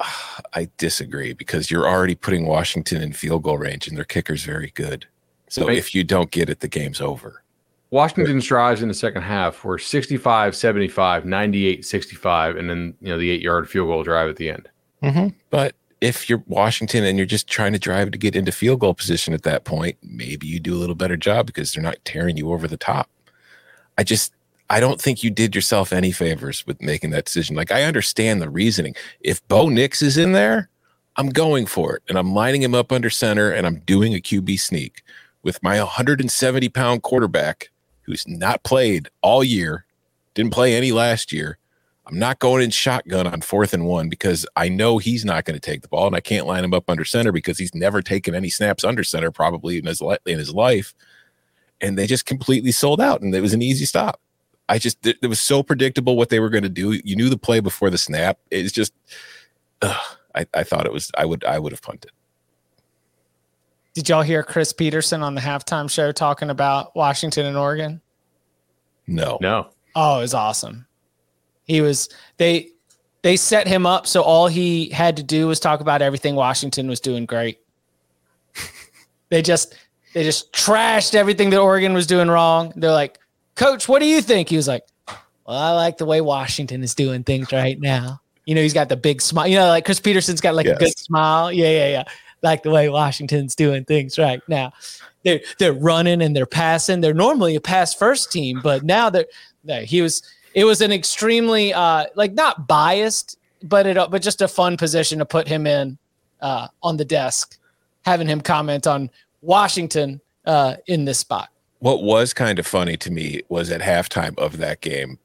I 0.54 0.68
disagree 0.78 1.32
because 1.32 1.70
you're 1.70 1.88
already 1.88 2.14
putting 2.14 2.46
Washington 2.46 3.02
in 3.02 3.12
field 3.12 3.42
goal 3.42 3.58
range, 3.58 3.88
and 3.88 3.96
their 3.96 4.04
kicker's 4.04 4.44
very 4.44 4.70
good. 4.74 5.06
So 5.48 5.66
Right. 5.66 5.76
if 5.76 5.94
you 5.94 6.04
don't 6.04 6.30
get 6.30 6.50
it, 6.50 6.60
the 6.60 6.68
game's 6.68 7.00
over. 7.00 7.42
Washington's 7.90 8.44
drives 8.44 8.82
in 8.82 8.88
the 8.88 8.94
second 8.94 9.22
half 9.22 9.64
were 9.64 9.78
65 9.78 10.54
75, 10.54 11.24
98 11.24 11.86
65, 11.86 12.56
and 12.56 12.68
then, 12.68 12.94
you 13.00 13.08
know, 13.08 13.18
the 13.18 13.30
eight 13.30 13.40
yard 13.40 13.68
field 13.68 13.88
goal 13.88 14.02
drive 14.02 14.28
at 14.28 14.36
the 14.36 14.50
end. 14.50 14.68
Mm-hmm. 15.02 15.28
But 15.48 15.74
if 16.02 16.28
you're 16.28 16.42
Washington 16.46 17.04
and 17.04 17.16
you're 17.16 17.26
just 17.26 17.48
trying 17.48 17.72
to 17.72 17.78
drive 17.78 18.10
to 18.10 18.18
get 18.18 18.36
into 18.36 18.52
field 18.52 18.80
goal 18.80 18.92
position 18.94 19.32
at 19.32 19.42
that 19.44 19.64
point, 19.64 19.96
maybe 20.02 20.46
you 20.46 20.60
do 20.60 20.74
a 20.74 20.76
little 20.78 20.94
better 20.94 21.16
job 21.16 21.46
because 21.46 21.72
they're 21.72 21.82
not 21.82 21.96
tearing 22.04 22.36
you 22.36 22.52
over 22.52 22.68
the 22.68 22.76
top. 22.76 23.08
I 23.96 24.04
just 24.04 24.32
I 24.70 24.80
don't 24.80 25.00
think 25.00 25.22
you 25.22 25.30
did 25.30 25.54
yourself 25.54 25.92
any 25.92 26.12
favors 26.12 26.66
with 26.66 26.82
making 26.82 27.10
that 27.10 27.24
decision. 27.24 27.56
Like 27.56 27.72
I 27.72 27.84
understand 27.84 28.42
the 28.42 28.50
reasoning. 28.50 28.94
If 29.20 29.46
Bo 29.48 29.68
Nix 29.68 30.02
is 30.02 30.18
in 30.18 30.32
there, 30.32 30.68
I'm 31.16 31.30
going 31.30 31.66
for 31.66 31.96
it 31.96 32.02
and 32.08 32.18
I'm 32.18 32.34
lining 32.34 32.62
him 32.62 32.74
up 32.74 32.92
under 32.92 33.10
center 33.10 33.50
and 33.50 33.66
I'm 33.66 33.80
doing 33.80 34.14
a 34.14 34.20
QB 34.20 34.60
sneak 34.60 35.02
with 35.42 35.62
my 35.62 35.78
170 35.78 36.68
pound 36.68 37.02
quarterback 37.02 37.70
who's 38.02 38.26
not 38.28 38.62
played 38.62 39.08
all 39.22 39.42
year, 39.42 39.84
didn't 40.34 40.52
play 40.52 40.74
any 40.74 40.92
last 40.92 41.32
year. 41.32 41.58
I'm 42.06 42.18
not 42.18 42.38
going 42.38 42.62
in 42.62 42.70
shotgun 42.70 43.26
on 43.26 43.42
fourth 43.42 43.74
and 43.74 43.84
one 43.84 44.08
because 44.08 44.46
I 44.56 44.70
know 44.70 44.96
he's 44.96 45.26
not 45.26 45.44
going 45.44 45.58
to 45.58 45.60
take 45.60 45.82
the 45.82 45.88
ball, 45.88 46.06
and 46.06 46.16
I 46.16 46.20
can't 46.20 46.46
line 46.46 46.64
him 46.64 46.72
up 46.72 46.88
under 46.88 47.04
center 47.04 47.32
because 47.32 47.58
he's 47.58 47.74
never 47.74 48.00
taken 48.00 48.34
any 48.34 48.48
snaps 48.48 48.82
under 48.82 49.04
center 49.04 49.30
probably 49.30 49.76
in 49.76 49.84
his 49.84 50.00
in 50.24 50.38
his 50.38 50.54
life. 50.54 50.94
And 51.82 51.98
they 51.98 52.06
just 52.06 52.24
completely 52.24 52.72
sold 52.72 52.98
out, 52.98 53.20
and 53.20 53.34
it 53.34 53.42
was 53.42 53.52
an 53.52 53.60
easy 53.60 53.84
stop. 53.84 54.20
I 54.68 54.78
just 54.78 55.06
it, 55.06 55.18
it 55.22 55.26
was 55.26 55.40
so 55.40 55.62
predictable 55.62 56.16
what 56.16 56.28
they 56.28 56.40
were 56.40 56.50
going 56.50 56.62
to 56.62 56.68
do. 56.68 56.92
You 57.04 57.16
knew 57.16 57.28
the 57.28 57.38
play 57.38 57.60
before 57.60 57.90
the 57.90 57.98
snap. 57.98 58.38
It's 58.50 58.72
just, 58.72 58.92
ugh, 59.82 60.16
I, 60.34 60.46
I 60.54 60.62
thought 60.62 60.86
it 60.86 60.92
was 60.92 61.10
I 61.16 61.24
would 61.24 61.44
I 61.44 61.58
would 61.58 61.72
have 61.72 61.82
punted. 61.82 62.12
Did 63.94 64.08
y'all 64.08 64.22
hear 64.22 64.42
Chris 64.42 64.72
Petersen 64.72 65.22
on 65.22 65.34
the 65.34 65.40
halftime 65.40 65.90
show 65.90 66.12
talking 66.12 66.50
about 66.50 66.94
Washington 66.94 67.46
and 67.46 67.56
Oregon? 67.56 68.00
No, 69.06 69.38
No. 69.40 69.70
Oh, 69.96 70.18
it 70.18 70.22
was 70.22 70.34
awesome. 70.34 70.86
He 71.64 71.80
was 71.80 72.08
they 72.36 72.68
they 73.22 73.36
set 73.36 73.66
him 73.66 73.86
up 73.86 74.06
so 74.06 74.22
all 74.22 74.46
he 74.46 74.90
had 74.90 75.16
to 75.16 75.22
do 75.22 75.48
was 75.48 75.58
talk 75.58 75.80
about 75.80 76.02
everything 76.02 76.34
Washington 76.34 76.88
was 76.88 77.00
doing 77.00 77.26
great. 77.26 77.58
they 79.30 79.42
just 79.42 79.74
they 80.14 80.22
just 80.22 80.52
trashed 80.52 81.14
everything 81.14 81.50
that 81.50 81.58
Oregon 81.58 81.94
was 81.94 82.06
doing 82.06 82.28
wrong. 82.28 82.72
They're 82.76 82.92
like, 82.92 83.18
"Coach, 83.58 83.88
what 83.88 83.98
do 83.98 84.06
you 84.06 84.22
think?" 84.22 84.48
He 84.48 84.56
was 84.56 84.68
like, 84.68 84.84
"Well, 85.46 85.56
I 85.56 85.72
like 85.72 85.98
the 85.98 86.06
way 86.06 86.20
Washington 86.20 86.82
is 86.82 86.94
doing 86.94 87.24
things 87.24 87.52
right 87.52 87.78
now." 87.78 88.20
You 88.46 88.54
know, 88.54 88.62
he's 88.62 88.72
got 88.72 88.88
the 88.88 88.96
big 88.96 89.20
smile. 89.20 89.46
You 89.46 89.56
know, 89.56 89.66
like 89.66 89.84
Chris 89.84 90.00
Petersen's 90.00 90.40
got 90.40 90.54
like 90.54 90.66
a 90.66 90.76
good 90.76 90.96
smile. 90.98 91.52
Yeah, 91.52 91.68
yeah, 91.68 91.88
yeah. 91.88 92.04
Like 92.40 92.62
the 92.62 92.70
way 92.70 92.88
Washington's 92.88 93.54
doing 93.54 93.84
things 93.84 94.18
right 94.18 94.40
now. 94.48 94.72
They're 95.24 95.40
they're 95.58 95.74
running 95.74 96.22
and 96.22 96.34
they're 96.34 96.46
passing. 96.46 97.00
They're 97.00 97.12
normally 97.12 97.56
a 97.56 97.60
pass 97.60 97.92
first 97.92 98.32
team, 98.32 98.60
but 98.62 98.84
now 98.84 99.10
they're 99.10 99.26
no, 99.64 99.80
he 99.80 100.00
was 100.00 100.22
it 100.54 100.64
was 100.64 100.80
an 100.80 100.92
extremely 100.92 101.74
uh 101.74 102.06
like 102.14 102.32
not 102.32 102.66
biased, 102.66 103.38
but 103.64 103.86
it 103.86 103.96
but 104.10 104.22
just 104.22 104.40
a 104.40 104.48
fun 104.48 104.76
position 104.76 105.18
to 105.18 105.26
put 105.26 105.46
him 105.48 105.66
in 105.66 105.98
uh 106.40 106.68
on 106.82 106.96
the 106.96 107.04
desk, 107.04 107.58
having 108.02 108.28
him 108.28 108.40
comment 108.40 108.86
on 108.86 109.10
Washington 109.42 110.20
uh 110.46 110.76
in 110.86 111.04
this 111.04 111.18
spot. 111.18 111.50
What 111.80 112.02
was 112.02 112.34
kind 112.34 112.58
of 112.58 112.66
funny 112.66 112.96
to 112.96 113.10
me 113.10 113.42
was 113.48 113.70
at 113.70 113.80
halftime 113.80 114.36
of 114.38 114.58
that 114.58 114.80
game. 114.80 115.18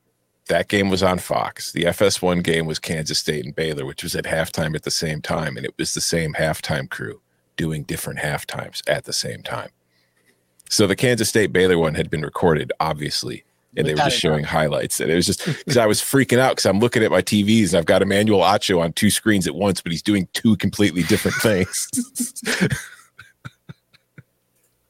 That 0.49 0.67
game 0.67 0.89
was 0.89 1.01
on 1.01 1.19
Fox. 1.19 1.71
The 1.71 1.85
FS1 1.85 2.43
game 2.43 2.65
was 2.65 2.77
Kansas 2.77 3.17
State 3.17 3.45
and 3.45 3.55
Baylor, 3.55 3.85
which 3.85 4.03
was 4.03 4.15
at 4.15 4.25
halftime 4.25 4.75
at 4.75 4.83
the 4.83 4.91
same 4.91 5.21
time. 5.21 5.57
And 5.57 5.65
it 5.65 5.73
was 5.77 5.93
the 5.93 6.01
same 6.01 6.33
halftime 6.33 6.89
crew 6.89 7.21
doing 7.55 7.83
different 7.83 8.19
halftimes 8.19 8.81
at 8.87 9.05
the 9.05 9.13
same 9.13 9.41
time. 9.41 9.69
So 10.69 10.85
the 10.85 10.95
Kansas 10.95 11.29
State 11.29 11.53
Baylor 11.53 11.77
one 11.77 11.95
had 11.95 12.09
been 12.09 12.23
recorded, 12.23 12.71
obviously, 12.79 13.43
and 13.75 13.87
they 13.87 13.93
were 13.93 13.99
just 13.99 14.19
showing 14.19 14.43
highlights. 14.43 14.99
And 14.99 15.09
it 15.09 15.15
was 15.15 15.25
just 15.25 15.45
because 15.65 15.77
I 15.77 15.85
was 15.85 16.01
freaking 16.01 16.39
out 16.39 16.51
because 16.51 16.65
I'm 16.65 16.79
looking 16.79 17.03
at 17.03 17.11
my 17.11 17.21
TVs 17.21 17.69
and 17.69 17.75
I've 17.75 17.85
got 17.85 18.01
Emmanuel 18.01 18.41
Acho 18.41 18.81
on 18.81 18.93
two 18.93 19.09
screens 19.09 19.47
at 19.47 19.55
once, 19.55 19.81
but 19.81 19.91
he's 19.91 20.01
doing 20.01 20.27
two 20.33 20.57
completely 20.57 21.03
different 21.03 21.37
things. 21.37 21.89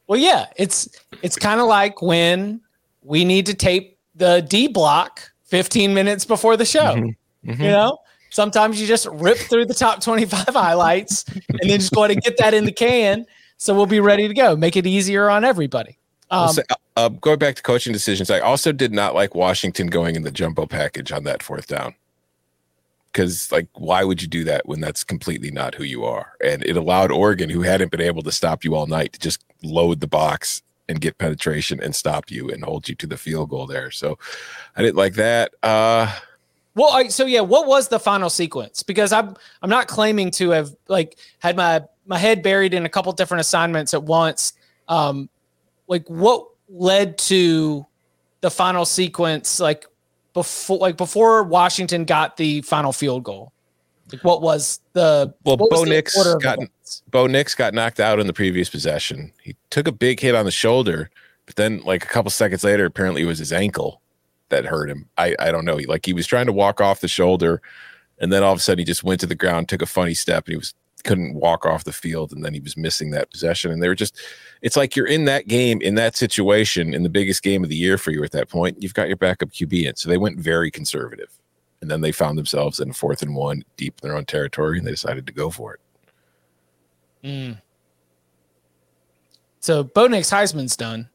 Well, 0.07 0.19
yeah, 0.19 0.47
it's 0.57 0.87
it's 1.23 1.35
kind 1.35 1.59
of 1.59 1.67
like 1.67 2.01
when 2.01 2.61
we 3.01 3.25
need 3.25 3.47
to 3.47 3.53
tape 3.55 3.97
the 4.15 4.45
D 4.47 4.67
block 4.67 5.31
15 5.45 5.93
minutes 5.93 6.25
before 6.25 6.55
the 6.55 6.65
show. 6.65 6.95
Mhm. 6.95 7.15
You 7.45 7.55
know, 7.55 7.97
sometimes 8.29 8.79
you 8.79 8.85
just 8.87 9.07
rip 9.07 9.37
through 9.37 9.65
the 9.65 9.73
top 9.73 10.01
25 10.01 10.45
highlights 10.53 11.25
and 11.27 11.59
then 11.69 11.79
just 11.79 11.91
go 11.93 12.03
ahead 12.03 12.11
and 12.15 12.21
get 12.23 12.37
that 12.37 12.53
in 12.53 12.65
the 12.65 12.71
can. 12.71 13.25
So 13.57 13.73
we'll 13.73 13.85
be 13.85 13.99
ready 13.99 14.27
to 14.27 14.33
go. 14.33 14.55
Make 14.55 14.75
it 14.75 14.85
easier 14.85 15.29
on 15.29 15.43
everybody. 15.43 15.97
Um, 16.29 16.49
say- 16.49 16.63
uh, 16.95 17.09
going 17.09 17.39
back 17.39 17.55
to 17.55 17.61
coaching 17.63 17.93
decisions, 17.93 18.29
I 18.29 18.39
also 18.39 18.71
did 18.71 18.93
not 18.93 19.15
like 19.15 19.33
Washington 19.35 19.87
going 19.87 20.15
in 20.15 20.21
the 20.23 20.31
jumbo 20.31 20.65
package 20.65 21.11
on 21.11 21.23
that 21.23 21.41
fourth 21.41 21.67
down. 21.67 21.95
Because, 23.11 23.51
like, 23.51 23.67
why 23.73 24.03
would 24.03 24.21
you 24.23 24.27
do 24.27 24.43
that 24.45 24.67
when 24.67 24.79
that's 24.79 25.03
completely 25.03 25.51
not 25.51 25.75
who 25.75 25.83
you 25.83 26.03
are? 26.03 26.33
And 26.43 26.63
it 26.63 26.75
allowed 26.75 27.11
Oregon, 27.11 27.49
who 27.49 27.61
hadn't 27.61 27.91
been 27.91 28.01
able 28.01 28.23
to 28.23 28.31
stop 28.31 28.63
you 28.63 28.73
all 28.75 28.87
night, 28.87 29.13
to 29.13 29.19
just 29.19 29.43
load 29.61 29.99
the 29.99 30.07
box 30.07 30.63
and 30.89 30.99
get 31.01 31.17
penetration 31.17 31.81
and 31.81 31.95
stop 31.95 32.29
you 32.29 32.49
and 32.49 32.63
hold 32.63 32.89
you 32.89 32.95
to 32.95 33.07
the 33.07 33.17
field 33.17 33.49
goal 33.49 33.65
there. 33.67 33.89
So 33.91 34.17
I 34.75 34.81
didn't 34.81 34.97
like 34.97 35.13
that. 35.15 35.53
Uh, 35.63 36.13
Well, 36.75 36.91
I, 36.91 37.07
so 37.07 37.25
yeah, 37.25 37.41
what 37.41 37.67
was 37.67 37.87
the 37.87 37.99
final 37.99 38.29
sequence? 38.29 38.83
Because 38.83 39.11
I'm 39.13 39.35
I'm 39.61 39.69
not 39.69 39.87
claiming 39.87 40.31
to 40.31 40.49
have 40.49 40.75
like 40.87 41.17
had 41.39 41.55
my 41.55 41.83
my 42.05 42.17
head 42.17 42.41
buried 42.43 42.73
in 42.73 42.85
a 42.85 42.89
couple 42.89 43.11
different 43.13 43.41
assignments 43.41 43.93
at 43.93 44.03
once. 44.03 44.53
Um, 44.89 45.29
like 45.87 46.09
what 46.09 46.47
led 46.69 47.17
to 47.19 47.85
the 48.41 48.49
final 48.51 48.85
sequence? 48.85 49.59
Like 49.59 49.85
before, 50.33 50.79
like 50.79 50.97
before 50.97 51.43
Washington 51.43 52.05
got 52.05 52.37
the 52.37 52.61
final 52.63 52.91
field 52.91 53.23
goal. 53.23 53.53
Like 54.11 54.23
what 54.23 54.41
was 54.41 54.79
the 54.93 55.33
Well, 55.45 55.57
what 55.57 55.71
was 55.71 55.79
Bo 55.79 55.85
the 55.85 55.91
Nix 55.91 56.17
order 56.17 56.35
of 56.37 56.41
got- 56.41 56.59
Bo 57.09 57.27
Nix 57.27 57.55
got 57.55 57.73
knocked 57.73 57.99
out 57.99 58.19
in 58.19 58.27
the 58.27 58.33
previous 58.33 58.69
possession. 58.69 59.31
He 59.41 59.55
took 59.69 59.87
a 59.87 59.91
big 59.91 60.19
hit 60.19 60.35
on 60.35 60.45
the 60.45 60.51
shoulder, 60.51 61.09
but 61.45 61.55
then 61.55 61.81
like 61.81 62.03
a 62.03 62.07
couple 62.07 62.31
seconds 62.31 62.63
later, 62.63 62.85
apparently 62.85 63.23
it 63.23 63.25
was 63.25 63.39
his 63.39 63.53
ankle 63.53 64.01
that 64.49 64.65
hurt 64.65 64.89
him. 64.89 65.09
I, 65.17 65.35
I 65.39 65.51
don't 65.51 65.65
know. 65.65 65.77
He, 65.77 65.85
like 65.85 66.05
he 66.05 66.13
was 66.13 66.27
trying 66.27 66.45
to 66.45 66.53
walk 66.53 66.81
off 66.81 67.01
the 67.01 67.07
shoulder, 67.07 67.61
and 68.19 68.31
then 68.31 68.43
all 68.43 68.53
of 68.53 68.59
a 68.59 68.61
sudden 68.61 68.79
he 68.79 68.85
just 68.85 69.03
went 69.03 69.19
to 69.21 69.27
the 69.27 69.35
ground, 69.35 69.69
took 69.69 69.81
a 69.81 69.87
funny 69.87 70.13
step, 70.13 70.45
and 70.45 70.53
he 70.53 70.57
was 70.57 70.73
couldn't 71.03 71.35
walk 71.35 71.65
off 71.65 71.83
the 71.83 71.91
field, 71.91 72.31
and 72.31 72.43
then 72.43 72.53
he 72.53 72.59
was 72.59 72.77
missing 72.77 73.11
that 73.11 73.29
possession. 73.29 73.71
And 73.71 73.83
they 73.83 73.87
were 73.87 73.95
just, 73.95 74.17
it's 74.61 74.77
like 74.77 74.95
you're 74.95 75.07
in 75.07 75.25
that 75.25 75.47
game, 75.47 75.81
in 75.81 75.95
that 75.95 76.15
situation, 76.15 76.93
in 76.93 77.03
the 77.03 77.09
biggest 77.09 77.43
game 77.43 77.63
of 77.63 77.69
the 77.69 77.75
year 77.75 77.97
for 77.97 78.11
you 78.11 78.23
at 78.23 78.31
that 78.31 78.49
point. 78.49 78.81
You've 78.81 78.93
got 78.93 79.07
your 79.07 79.17
backup 79.17 79.49
QB 79.49 79.85
in, 79.85 79.95
so 79.95 80.09
they 80.09 80.17
went 80.17 80.39
very 80.39 80.71
conservative, 80.71 81.37
and 81.81 81.91
then 81.91 82.01
they 82.01 82.11
found 82.11 82.37
themselves 82.37 82.79
in 82.79 82.93
fourth 82.93 83.21
and 83.21 83.35
one, 83.35 83.63
deep 83.77 83.99
in 84.01 84.07
their 84.07 84.17
own 84.17 84.25
territory, 84.25 84.77
and 84.77 84.87
they 84.87 84.91
decided 84.91 85.27
to 85.27 85.33
go 85.33 85.49
for 85.49 85.73
it. 85.73 85.79
Mm. 87.23 87.61
So 89.59 89.83
Bo 89.83 90.07
Nix 90.07 90.29
Heisman's 90.29 90.75
done. 90.75 91.09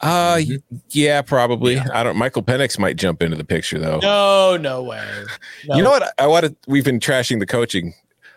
Uh, 0.00 0.36
Mhm. 0.36 0.62
y- 0.70 0.78
yeah, 0.90 1.22
probably. 1.22 1.78
I 1.78 2.02
don't. 2.04 2.16
Michael 2.16 2.42
Penix 2.42 2.78
might 2.78 2.96
jump 2.96 3.20
into 3.22 3.36
the 3.36 3.44
picture 3.44 3.78
though. 3.78 3.98
No, 3.98 4.56
no 4.56 4.82
way. 4.82 5.04
No. 5.66 5.76
You 5.76 5.82
know 5.82 5.90
what? 5.90 6.14
I, 6.18 6.26
want 6.26 6.46
to. 6.46 6.56
We've 6.68 6.84
been 6.84 7.00
trashing 7.00 7.40
the 7.40 7.46
coaching. 7.46 7.94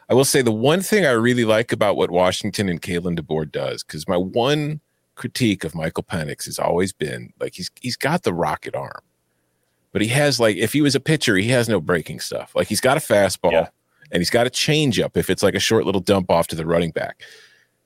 I 0.09 0.13
will 0.15 0.25
say 0.25 0.41
the 0.41 0.51
one 0.51 0.81
thing 0.81 1.05
I 1.05 1.11
really 1.11 1.45
like 1.45 1.71
about 1.71 1.95
what 1.97 2.09
Washington 2.11 2.67
and 2.67 2.81
Kalen 2.81 3.17
DeBoer 3.17 3.49
does, 3.51 3.83
because 3.83 4.07
my 4.07 4.17
one 4.17 4.81
critique 5.15 5.63
of 5.63 5.75
Michael 5.75 6.03
Penix 6.03 6.45
has 6.45 6.57
always 6.57 6.91
been 6.93 7.31
like 7.39 7.53
he's 7.55 7.69
he's 7.79 7.95
got 7.95 8.23
the 8.23 8.33
rocket 8.33 8.75
arm, 8.75 9.01
but 9.93 10.01
he 10.01 10.07
has 10.09 10.39
like 10.39 10.57
if 10.57 10.73
he 10.73 10.81
was 10.81 10.95
a 10.95 10.99
pitcher, 10.99 11.35
he 11.37 11.49
has 11.49 11.69
no 11.69 11.79
breaking 11.79 12.19
stuff. 12.19 12.53
Like 12.55 12.67
he's 12.67 12.81
got 12.81 12.97
a 12.97 13.01
fastball 13.01 13.51
Yeah. 13.51 13.67
And 14.11 14.19
he's 14.21 14.29
got 14.29 14.47
a 14.47 14.49
changeup 14.49 15.15
if 15.15 15.29
it's 15.29 15.43
like 15.43 15.55
a 15.55 15.59
short 15.59 15.85
little 15.85 16.01
dump 16.01 16.29
off 16.29 16.47
to 16.47 16.55
the 16.55 16.65
running 16.65 16.91
back. 16.91 17.23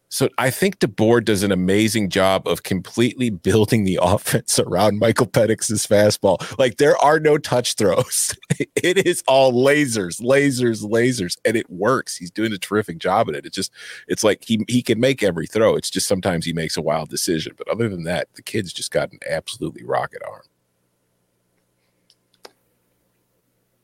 So 0.10 0.30
I 0.38 0.50
think 0.50 0.80
DeBoer 0.80 1.26
does 1.26 1.44
an 1.44 1.52
amazing 1.52 2.10
job 2.10 2.48
of 2.48 2.64
completely 2.64 3.30
building 3.48 3.84
the 3.84 4.00
offense 4.02 4.60
around 4.60 5.00
Michael 5.00 5.28
Penix's 5.28 5.86
fastball. 5.86 6.58
Like 6.58 6.78
there 6.78 6.98
are 7.00 7.20
no 7.20 7.38
touch 7.38 7.74
throws. 7.74 8.34
it 8.76 9.06
is 9.06 9.24
all 9.28 9.52
lasers, 9.52 10.22
lasers, 10.22 10.84
lasers, 10.84 11.38
and 11.44 11.58
it 11.58 11.70
works. 11.70 12.16
He's 12.16 12.32
doing 12.32 12.54
a 12.54 12.58
terrific 12.58 12.98
job 12.98 13.30
at 13.30 13.36
it. 13.36 13.46
It's 13.46 13.56
just 13.56 13.72
it's 14.08 14.24
like 14.24 14.44
he 14.46 14.64
he 14.68 14.82
can 14.82 15.00
make 15.00 15.24
every 15.24 15.48
throw. 15.48 15.76
It's 15.76 15.90
just 15.90 16.08
sometimes 16.08 16.46
he 16.46 16.54
makes 16.54 16.78
a 16.78 16.82
wild 16.82 17.10
decision. 17.10 17.54
But 17.58 17.68
other 17.68 17.90
than 17.90 18.04
that, 18.04 18.28
the 18.36 18.42
kid's 18.42 18.72
just 18.72 18.92
got 18.92 19.12
an 19.12 19.20
absolutely 19.28 19.84
rocket 19.84 20.22
arm. 20.26 20.44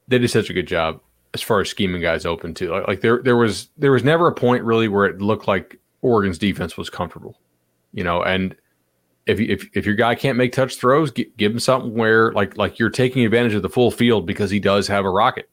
They 0.08 0.20
did 0.20 0.30
such 0.30 0.50
a 0.50 0.54
good 0.54 0.68
job 0.68 1.02
as 1.34 1.42
far 1.42 1.62
as 1.62 1.70
scheming 1.70 2.02
guys 2.02 2.26
open 2.26 2.54
to. 2.56 2.72
Like, 2.72 2.88
like 2.88 3.02
there 3.02 3.22
there 3.22 3.38
was 3.38 3.70
there 3.78 3.92
was 3.92 4.04
never 4.04 4.28
a 4.28 4.34
point 4.34 4.64
really 4.64 4.88
where 4.88 5.06
it 5.06 5.22
looked 5.22 5.48
like 5.48 5.80
Oregon's 6.02 6.38
defense 6.38 6.78
was 6.78 6.90
comfortable, 6.90 7.40
you 7.94 8.04
know. 8.04 8.24
And 8.24 8.56
if 9.26 9.40
if 9.40 9.70
if 9.74 9.86
your 9.86 9.96
guy 9.96 10.16
can't 10.16 10.38
make 10.38 10.52
touch 10.52 10.78
throws, 10.78 11.12
give, 11.12 11.36
give 11.38 11.52
him 11.52 11.60
something 11.60 11.94
where 11.94 12.32
like 12.34 12.58
like 12.58 12.80
you're 12.80 12.90
taking 12.90 13.26
advantage 13.26 13.54
of 13.54 13.62
the 13.62 13.70
full 13.70 13.92
field 13.92 14.26
because 14.26 14.50
he 14.50 14.60
does 14.60 14.88
have 14.88 15.06
a 15.06 15.10
rocket, 15.10 15.50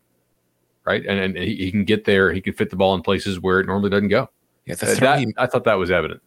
right? 0.84 1.04
And 1.06 1.18
and 1.18 1.36
he, 1.36 1.56
he 1.56 1.70
can 1.70 1.84
get 1.84 2.04
there. 2.04 2.32
He 2.32 2.40
can 2.40 2.54
fit 2.54 2.70
the 2.70 2.76
ball 2.76 2.94
in 2.94 3.02
places 3.02 3.40
where 3.40 3.60
it 3.60 3.66
normally 3.66 3.90
doesn't 3.90 4.08
go. 4.08 4.30
Yeah, 4.66 4.74
Uh, 4.82 4.94
that, 4.96 5.18
he, 5.20 5.32
I 5.38 5.46
thought 5.46 5.64
that 5.64 5.78
was 5.78 5.90
evident. 5.90 6.20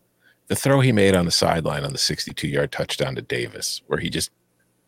The 0.47 0.55
throw 0.55 0.79
he 0.79 0.91
made 0.91 1.15
on 1.15 1.25
the 1.25 1.31
sideline 1.31 1.83
on 1.85 1.91
the 1.91 1.97
62 1.97 2.47
yard 2.47 2.71
touchdown 2.71 3.15
to 3.15 3.21
Davis, 3.21 3.81
where 3.87 3.99
he 3.99 4.09
just 4.09 4.31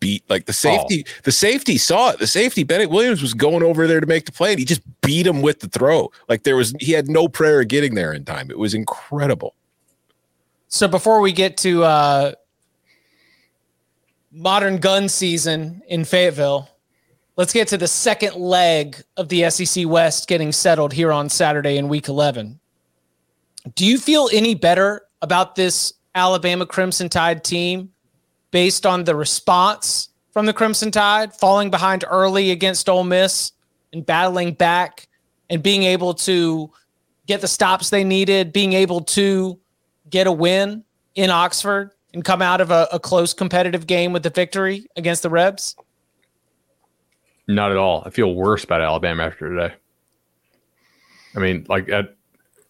beat 0.03 0.29
like 0.29 0.45
the 0.45 0.53
safety. 0.53 1.05
Oh. 1.07 1.11
The 1.23 1.31
safety 1.31 1.77
saw 1.77 2.09
it. 2.09 2.19
The 2.19 2.27
safety 2.27 2.63
Bennett 2.63 2.89
Williams 2.89 3.21
was 3.21 3.33
going 3.33 3.63
over 3.63 3.87
there 3.87 4.01
to 4.01 4.05
make 4.05 4.25
the 4.25 4.33
play, 4.33 4.51
and 4.51 4.59
he 4.59 4.65
just 4.65 4.81
beat 4.99 5.25
him 5.25 5.41
with 5.41 5.61
the 5.61 5.69
throw. 5.69 6.11
Like 6.27 6.43
there 6.43 6.57
was, 6.57 6.73
he 6.81 6.91
had 6.91 7.07
no 7.07 7.29
prayer 7.29 7.61
of 7.61 7.69
getting 7.69 7.95
there 7.95 8.11
in 8.11 8.25
time. 8.25 8.51
It 8.51 8.59
was 8.59 8.73
incredible. 8.73 9.55
So 10.67 10.89
before 10.89 11.21
we 11.21 11.31
get 11.31 11.55
to 11.57 11.85
uh, 11.85 12.31
modern 14.33 14.77
gun 14.77 15.07
season 15.07 15.81
in 15.87 16.03
Fayetteville, 16.03 16.67
let's 17.37 17.53
get 17.53 17.69
to 17.69 17.77
the 17.77 17.87
second 17.87 18.35
leg 18.35 19.01
of 19.15 19.29
the 19.29 19.49
SEC 19.49 19.87
West 19.87 20.27
getting 20.27 20.51
settled 20.51 20.91
here 20.91 21.13
on 21.13 21.29
Saturday 21.29 21.77
in 21.77 21.87
Week 21.87 22.09
11. 22.09 22.59
Do 23.75 23.85
you 23.85 23.97
feel 23.97 24.29
any 24.33 24.53
better 24.53 25.03
about 25.21 25.55
this 25.55 25.93
Alabama 26.13 26.65
Crimson 26.65 27.07
Tide 27.07 27.45
team 27.45 27.93
based 28.53 28.85
on 28.85 29.03
the 29.03 29.15
response 29.15 30.09
from 30.31 30.45
the 30.45 30.53
Crimson 30.53 30.91
Tide, 30.91 31.33
falling 31.33 31.71
behind 31.71 32.05
early 32.07 32.51
against 32.51 32.87
Ole 32.87 33.03
Miss 33.03 33.51
and 33.91 34.05
battling 34.05 34.53
back 34.53 35.07
and 35.49 35.61
being 35.63 35.81
able 35.81 36.13
to 36.13 36.71
get 37.25 37.41
the 37.41 37.47
stops 37.47 37.89
they 37.89 38.03
needed, 38.03 38.53
being 38.53 38.73
able 38.73 39.01
to 39.01 39.59
get 40.07 40.27
a 40.27 40.31
win 40.31 40.83
in 41.15 41.31
Oxford 41.31 41.91
and 42.13 42.23
come 42.23 42.43
out 42.43 42.61
of 42.61 42.69
a, 42.69 42.87
a 42.93 42.99
close 42.99 43.33
competitive 43.33 43.87
game 43.87 44.13
with 44.13 44.21
the 44.21 44.29
victory 44.29 44.85
against 44.95 45.23
the 45.23 45.31
Rebs? 45.31 45.75
Not 47.47 47.71
at 47.71 47.77
all. 47.77 48.03
I 48.05 48.11
feel 48.11 48.35
worse 48.35 48.63
about 48.63 48.81
Alabama 48.81 49.23
after 49.23 49.49
today. 49.49 49.73
I 51.35 51.39
mean, 51.39 51.65
like 51.67 51.89
at 51.89 52.15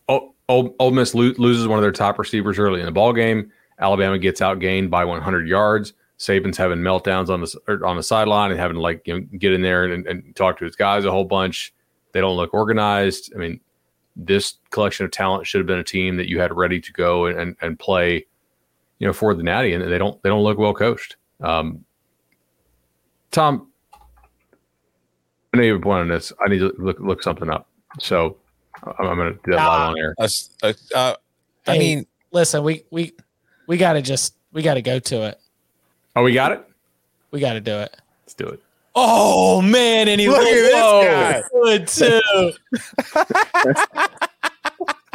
Ole, 0.07 0.91
Miss 0.91 1.13
lo- 1.13 1.33
loses 1.37 1.67
one 1.67 1.77
of 1.77 1.83
their 1.83 1.91
top 1.91 2.17
receivers 2.17 2.57
early 2.57 2.79
in 2.79 2.85
the 2.85 2.91
ball 2.93 3.11
game. 3.11 3.51
Alabama 3.79 4.17
gets 4.17 4.41
outgained 4.41 4.89
by 4.89 5.05
100 5.05 5.47
yards. 5.47 5.93
Saban's 6.19 6.57
having 6.57 6.79
meltdowns 6.79 7.29
on 7.29 7.41
the 7.41 7.85
on 7.85 7.97
the 7.97 8.03
sideline 8.03 8.51
and 8.51 8.59
having 8.59 8.75
to 8.75 8.81
like 8.81 9.05
you 9.05 9.19
know, 9.19 9.27
get 9.37 9.51
in 9.51 9.61
there 9.61 9.85
and, 9.85 10.05
and 10.07 10.35
talk 10.35 10.57
to 10.59 10.65
his 10.65 10.75
guys 10.75 11.05
a 11.05 11.11
whole 11.11 11.25
bunch. 11.25 11.73
They 12.13 12.21
don't 12.21 12.37
look 12.37 12.53
organized. 12.53 13.33
I 13.35 13.39
mean, 13.39 13.59
this 14.15 14.55
collection 14.69 15.05
of 15.05 15.11
talent 15.11 15.47
should 15.47 15.59
have 15.59 15.67
been 15.67 15.79
a 15.79 15.83
team 15.83 16.17
that 16.17 16.29
you 16.29 16.39
had 16.39 16.55
ready 16.55 16.79
to 16.79 16.93
go 16.93 17.25
and, 17.25 17.39
and, 17.39 17.55
and 17.61 17.79
play, 17.79 18.25
you 18.99 19.07
know, 19.07 19.13
for 19.13 19.33
the 19.33 19.43
Natty, 19.43 19.73
and 19.73 19.83
they 19.83 19.97
don't 19.97 20.21
they 20.23 20.29
don't 20.29 20.43
look 20.43 20.57
well 20.57 20.73
coached. 20.73 21.17
Um, 21.41 21.83
Tom, 23.31 23.69
I 25.53 25.57
know 25.57 25.63
you 25.63 25.73
have 25.73 25.81
a 25.81 25.83
point 25.83 26.01
on 26.01 26.07
this. 26.07 26.31
I 26.45 26.47
need 26.49 26.59
to 26.59 26.73
look 26.77 26.99
look 26.99 27.23
something 27.23 27.49
up. 27.49 27.67
So 27.99 28.37
I'm, 28.83 29.07
I'm 29.07 29.17
going 29.17 29.33
to 29.33 29.39
do 29.43 29.51
that 29.51 29.57
live 29.57 29.89
on 29.89 29.99
air. 29.99 30.15
Uh, 30.19 30.73
uh, 30.95 31.15
I 31.67 31.73
Hey, 31.73 31.79
mean, 31.79 32.05
listen, 32.31 32.63
we 32.63 32.83
we 32.91 33.13
we 33.67 33.77
got 33.77 33.93
to 33.93 34.01
just 34.01 34.35
we 34.51 34.61
got 34.61 34.75
to 34.75 34.81
go 34.81 34.99
to 34.99 35.23
it. 35.27 35.39
Oh, 36.15 36.23
we 36.23 36.33
got 36.33 36.51
it. 36.51 36.63
We 37.31 37.39
got 37.39 37.53
to 37.53 37.61
do 37.61 37.79
it. 37.79 37.95
Let's 38.23 38.33
do 38.35 38.47
it. 38.47 38.61
Oh 38.95 39.61
man, 39.61 40.07
and 40.07 40.21
he 40.21 40.29
Look 40.29 40.41
at 40.41 40.43
this 40.53 40.73
guy. 40.73 41.41
good 41.51 41.87
too. 41.87 42.51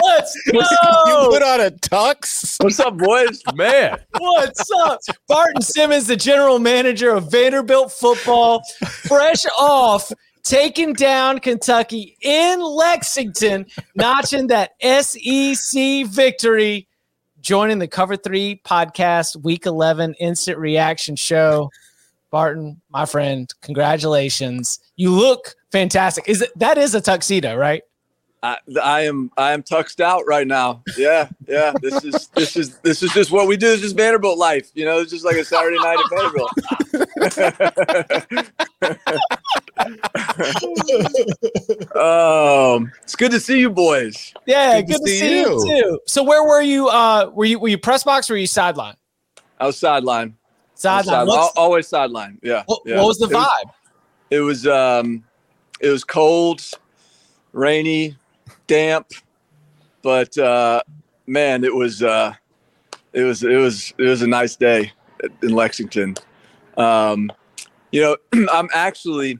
Let's 0.00 0.40
go. 0.52 0.60
you 0.60 1.28
put 1.30 1.42
on 1.42 1.60
a 1.60 1.70
tux. 1.70 2.56
What's 2.62 2.80
up, 2.80 2.96
boys? 2.96 3.42
Man, 3.54 3.98
What's 4.18 4.68
up? 4.70 5.00
Barton 5.28 5.60
Simmons, 5.62 6.06
the 6.06 6.16
general 6.16 6.58
manager 6.58 7.10
of 7.10 7.30
Vanderbilt 7.30 7.92
football, 7.92 8.62
fresh 9.06 9.44
off 9.58 10.10
taking 10.44 10.92
down 10.94 11.38
Kentucky 11.40 12.16
in 12.22 12.60
Lexington, 12.60 13.66
notching 13.94 14.46
that 14.48 14.70
SEC 14.80 16.06
victory, 16.06 16.87
joining 17.48 17.78
the 17.78 17.88
Cover 17.88 18.14
3 18.14 18.60
podcast, 18.62 19.42
week 19.42 19.64
11 19.64 20.12
instant 20.20 20.58
reaction 20.58 21.16
show. 21.16 21.70
Barton, 22.30 22.78
my 22.90 23.06
friend, 23.06 23.50
congratulations. 23.62 24.78
You 24.96 25.12
look 25.12 25.54
fantastic. 25.72 26.28
Is 26.28 26.42
it 26.42 26.50
that 26.56 26.76
is 26.76 26.94
a 26.94 27.00
tuxedo, 27.00 27.56
right? 27.56 27.82
I, 28.42 28.56
I 28.82 29.00
am 29.02 29.30
I 29.36 29.52
am 29.52 29.62
tuxed 29.64 29.98
out 30.00 30.22
right 30.26 30.46
now. 30.46 30.82
Yeah, 30.96 31.28
yeah. 31.48 31.72
This 31.82 32.04
is 32.04 32.28
this 32.28 32.56
is 32.56 32.78
this 32.78 33.02
is 33.02 33.12
just 33.12 33.30
what 33.32 33.48
we 33.48 33.56
do. 33.56 33.66
This 33.68 33.82
is 33.82 33.92
Vanderbilt 33.92 34.38
life. 34.38 34.70
You 34.74 34.84
know, 34.84 34.98
it's 35.00 35.10
just 35.10 35.24
like 35.24 35.36
a 35.36 35.44
Saturday 35.44 35.76
night 35.78 35.98
at 35.98 36.08
Vanderbilt. 36.10 36.50
um, 41.96 42.90
it's 43.02 43.16
good 43.16 43.30
to 43.32 43.40
see 43.40 43.58
you 43.60 43.70
boys. 43.70 44.32
Yeah, 44.46 44.80
Good 44.80 44.88
good, 44.88 44.98
to 44.98 45.04
to 45.04 45.08
see 45.10 45.18
see 45.18 45.40
you. 45.40 45.66
you. 45.66 45.82
too. 45.82 46.00
So 46.06 46.22
where 46.22 46.44
were 46.44 46.62
you? 46.62 46.88
Uh, 46.88 47.30
were 47.34 47.44
you 47.44 47.58
were 47.58 47.68
you 47.68 47.78
press 47.78 48.04
box 48.04 48.30
or 48.30 48.34
were 48.34 48.38
you 48.38 48.46
sideline? 48.46 48.94
I 49.58 49.66
was 49.66 49.76
sideline. 49.76 50.36
Sideline. 50.74 51.28
Al- 51.28 51.52
Always 51.56 51.88
sideline. 51.88 52.38
Yeah. 52.42 52.62
What, 52.66 52.82
yeah. 52.86 52.96
what 52.98 53.06
was 53.06 53.18
the 53.18 53.26
It 53.26 53.34
was- 53.34 53.46
vibe? 53.46 53.70
It 54.30 54.40
was 54.40 54.66
um, 54.66 55.24
it 55.80 55.88
was 55.88 56.04
cold, 56.04 56.62
rainy, 57.52 58.14
damp, 58.68 59.08
but 60.02 60.38
uh, 60.38 60.80
man, 61.26 61.64
it 61.64 61.74
was 61.74 62.02
uh, 62.02 62.32
it 63.12 63.24
was 63.24 63.42
it 63.42 63.56
was 63.56 63.92
it 63.98 64.04
was 64.04 64.22
a 64.22 64.28
nice 64.28 64.54
day 64.54 64.92
in 65.42 65.50
Lexington. 65.50 66.16
Um, 66.76 67.32
you 67.90 68.00
know, 68.00 68.16
I'm 68.52 68.68
actually 68.72 69.38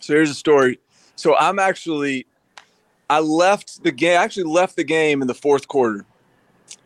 so 0.00 0.14
here's 0.14 0.30
a 0.30 0.34
story. 0.34 0.78
So 1.16 1.36
I'm 1.36 1.58
actually 1.58 2.26
I 3.10 3.20
left 3.20 3.82
the 3.82 3.92
game. 3.92 4.18
Actually 4.18 4.44
left 4.44 4.76
the 4.76 4.84
game 4.84 5.20
in 5.20 5.28
the 5.28 5.34
fourth 5.34 5.68
quarter. 5.68 6.06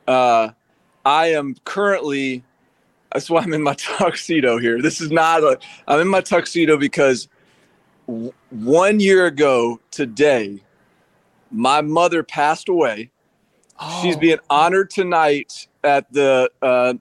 Uh, 0.09 0.51
I 1.05 1.29
am 1.29 1.55
currently. 1.65 2.43
That's 3.13 3.31
why 3.31 3.43
I'm 3.43 3.55
in 3.55 3.63
my 3.63 3.75
tuxedo 3.79 4.59
here. 4.59 4.83
This 4.83 5.01
is 5.01 5.11
not 5.11 5.43
a. 5.43 5.59
I'm 5.87 6.01
in 6.01 6.09
my 6.09 6.21
tuxedo 6.21 6.77
because 6.77 7.29
w- 8.07 8.33
one 8.51 8.99
year 9.01 9.27
ago 9.27 9.81
today, 9.91 10.61
my 11.51 11.81
mother 11.81 12.23
passed 12.23 12.69
away. 12.69 13.11
She's 14.03 14.17
Oh. 14.17 14.21
being 14.21 14.39
honored 14.49 14.91
tonight 14.91 15.69
at 15.85 16.11
the 16.13 16.51
uh, 16.63 16.95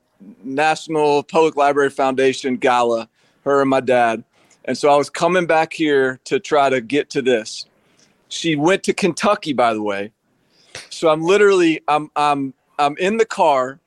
Nashville 0.43 1.23
Public 1.23 1.55
Library 1.55 1.89
Foundation 1.89 2.57
Gala. 2.57 3.07
Her 3.43 3.61
and 3.61 3.69
my 3.69 3.79
dad, 3.79 4.23
and 4.65 4.75
so 4.77 4.89
I 4.89 4.97
was 4.97 5.09
coming 5.09 5.45
back 5.45 5.71
here 5.71 6.19
to 6.25 6.39
try 6.39 6.67
to 6.69 6.81
get 6.81 7.11
to 7.11 7.21
this. 7.21 7.67
She 8.27 8.55
went 8.55 8.81
to 8.83 8.93
Kentucky, 8.93 9.53
by 9.53 9.73
the 9.75 9.83
way. 9.83 10.11
So 10.89 11.09
I'm 11.09 11.21
literally 11.21 11.81
I'm 11.87 12.09
I'm 12.15 12.53
I'm 12.79 12.97
in 12.97 13.17
the 13.17 13.25
car 13.25 13.79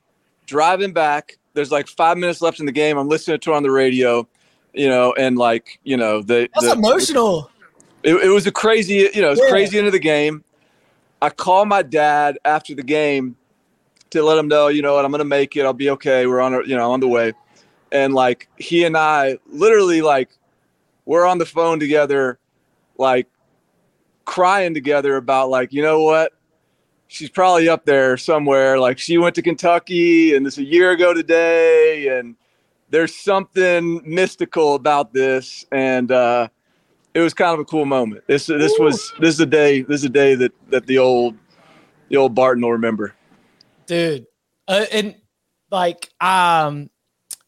driving 0.45 0.93
back. 0.93 1.37
There's 1.55 1.71
like 1.71 1.87
five 1.89 2.17
minutes 2.17 2.41
left 2.41 2.59
in 2.61 2.65
the 2.65 2.71
game. 2.71 2.97
I'm 2.97 3.09
listening 3.09 3.39
to 3.41 3.49
her 3.51 3.55
on 3.57 3.63
the 3.63 3.71
radio, 3.71 4.25
you 4.73 4.87
know, 4.87 5.13
and 5.13 5.37
like 5.37 5.79
you 5.83 5.97
know 5.97 6.21
the 6.21 6.47
That's 6.55 6.67
the, 6.67 6.71
emotional. 6.73 7.51
it, 8.03 8.15
it 8.15 8.29
was 8.29 8.47
a 8.47 8.51
crazy, 8.51 9.09
you 9.13 9.21
know, 9.21 9.27
it 9.27 9.31
was 9.31 9.39
Yeah. 9.41 9.49
crazy 9.49 9.77
into 9.77 9.91
the 9.91 9.99
game. 9.99 10.43
I 11.21 11.29
call 11.29 11.65
my 11.65 11.81
dad 11.81 12.39
after 12.45 12.73
the 12.73 12.83
game 12.83 13.35
to 14.11 14.23
let 14.23 14.37
him 14.37 14.47
know, 14.47 14.69
you 14.69 14.81
know 14.81 14.95
what, 14.95 15.05
I'm 15.05 15.11
gonna 15.11 15.25
make 15.25 15.55
it. 15.55 15.65
I'll 15.65 15.73
be 15.73 15.89
okay. 15.91 16.25
We're 16.25 16.41
on, 16.41 16.53
you 16.67 16.75
know, 16.75 16.91
on 16.91 16.99
the 16.99 17.07
way. 17.07 17.33
And 17.91 18.13
like 18.13 18.47
he 18.57 18.85
and 18.85 18.95
I, 18.97 19.37
literally, 19.47 20.01
like 20.01 20.29
we're 21.05 21.25
on 21.25 21.37
the 21.37 21.45
phone 21.45 21.79
together, 21.79 22.39
like 22.97 23.27
crying 24.25 24.73
together 24.73 25.17
about, 25.17 25.49
like, 25.49 25.73
you 25.73 25.81
know 25.81 26.03
what, 26.03 26.33
she's 27.07 27.29
probably 27.29 27.67
up 27.67 27.85
there 27.85 28.15
somewhere. 28.17 28.79
Like 28.79 28.97
she 28.97 29.17
went 29.17 29.35
to 29.35 29.41
Kentucky, 29.41 30.35
and 30.35 30.45
this 30.45 30.57
a 30.57 30.63
year 30.63 30.91
ago 30.91 31.13
today, 31.13 32.07
and 32.17 32.35
there's 32.89 33.15
something 33.15 34.01
mystical 34.05 34.75
about 34.75 35.13
this, 35.13 35.65
and. 35.71 36.11
uh 36.11 36.47
it 37.13 37.19
was 37.19 37.33
kind 37.33 37.53
of 37.53 37.59
a 37.59 37.65
cool 37.65 37.85
moment. 37.85 38.23
This 38.27 38.47
this 38.47 38.77
was 38.79 39.13
this 39.19 39.35
is 39.35 39.39
a 39.39 39.45
day 39.45 39.81
this 39.81 40.01
is 40.01 40.05
a 40.05 40.09
day 40.09 40.35
that 40.35 40.51
that 40.69 40.85
the 40.85 40.97
old 40.97 41.35
the 42.09 42.17
old 42.17 42.35
Barton 42.35 42.63
will 42.63 42.71
remember. 42.71 43.15
dude, 43.85 44.25
uh, 44.67 44.85
and 44.91 45.15
like 45.71 46.09
um, 46.21 46.89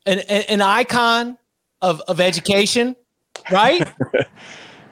an, 0.06 0.20
an 0.20 0.44
an 0.50 0.62
icon 0.62 1.38
of 1.82 2.02
of 2.02 2.20
education, 2.20 2.96
right? 3.52 3.88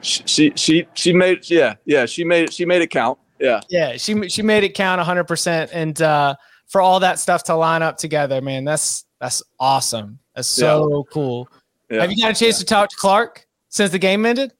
She 0.02 0.52
she 0.56 0.86
she 0.94 1.12
made 1.12 1.48
yeah 1.50 1.74
yeah 1.84 2.06
she 2.06 2.24
made 2.24 2.44
it 2.44 2.52
she 2.52 2.64
made 2.64 2.82
it 2.82 2.88
count. 2.88 3.18
Yeah. 3.38 3.60
Yeah, 3.68 3.96
she 3.96 4.28
she 4.28 4.42
made 4.42 4.64
it 4.64 4.74
count 4.74 4.98
100 4.98 5.24
percent, 5.24 5.70
and 5.72 6.00
uh, 6.00 6.36
for 6.66 6.80
all 6.80 7.00
that 7.00 7.18
stuff 7.18 7.44
to 7.44 7.54
line 7.54 7.82
up 7.82 7.96
together, 7.96 8.40
man, 8.40 8.64
that's 8.64 9.04
that's 9.18 9.42
awesome. 9.58 10.18
That's 10.34 10.48
so 10.48 11.06
cool. 11.12 11.48
yeah. 11.90 12.00
Have 12.02 12.10
you 12.10 12.22
got 12.22 12.32
a 12.32 12.34
chance 12.34 12.58
to 12.58 12.64
talk 12.64 12.88
to 12.90 12.96
Clark 12.96 13.46
since 13.68 13.92
the 13.92 13.98
game 13.98 14.24
ended? 14.24 14.52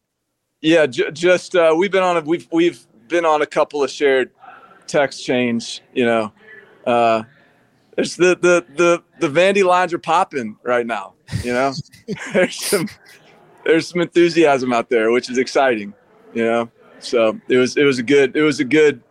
Yeah, 0.61 0.87
j- 0.87 1.11
just 1.13 1.55
uh, 1.55 1.75
we've 1.77 1.91
been 1.91 2.03
on 2.03 2.19
a 2.19 2.21
we've 2.21 2.47
we've 2.53 2.85
been 3.09 3.25
on 3.25 3.43
a 3.43 3.47
couple 3.47 3.83
of 3.83 3.91
shared 3.91 4.31
text 4.87 5.25
chains. 5.25 5.81
You 5.95 6.05
know, 6.05 6.33
uh, 6.87 7.23
it's 7.97 8.17
the 8.17 8.37
the 8.41 8.65
the 8.77 9.03
the 9.21 9.29
Vandy 9.29 9.65
lines 9.65 9.93
are 9.93 9.99
popping 9.99 10.57
right 10.63 10.87
now. 10.87 11.15
You 11.43 11.53
know, 11.53 11.73
there's 12.33 12.63
some 12.63 12.89
there's 13.65 13.89
some 13.89 14.01
enthusiasm 14.01 14.73
out 14.73 14.91
there, 14.91 15.11
which 15.11 15.31
is 15.31 15.39
exciting. 15.39 15.95
You 16.35 16.45
know, 16.45 16.71
so 16.99 17.41
it 17.49 17.57
was 17.57 17.77
it 17.77 17.85
was 17.85 17.99
a 17.99 18.03
good 18.03 18.37
it 18.37 18.43
was 18.43 18.61
a 18.61 18.65
good 18.65 19.03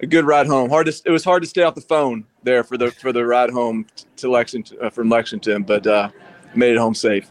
a 0.00 0.06
good 0.06 0.24
ride 0.24 0.46
home. 0.46 0.70
Hard 0.70 0.86
to 0.86 1.02
it 1.04 1.10
was 1.10 1.24
hard 1.24 1.42
to 1.42 1.48
stay 1.48 1.62
off 1.62 1.74
the 1.74 1.80
phone 1.82 2.24
there 2.42 2.64
for 2.64 2.78
the 2.78 2.90
for 2.92 3.12
the 3.12 3.24
ride 3.26 3.50
home 3.50 3.86
to 4.16 4.30
Lexington 4.30 4.78
uh, 4.82 4.90
from 4.90 5.10
Lexington, 5.10 5.64
but 5.64 5.86
uh, 5.86 6.10
made 6.54 6.72
it 6.72 6.78
home 6.78 6.94
safe. 6.94 7.30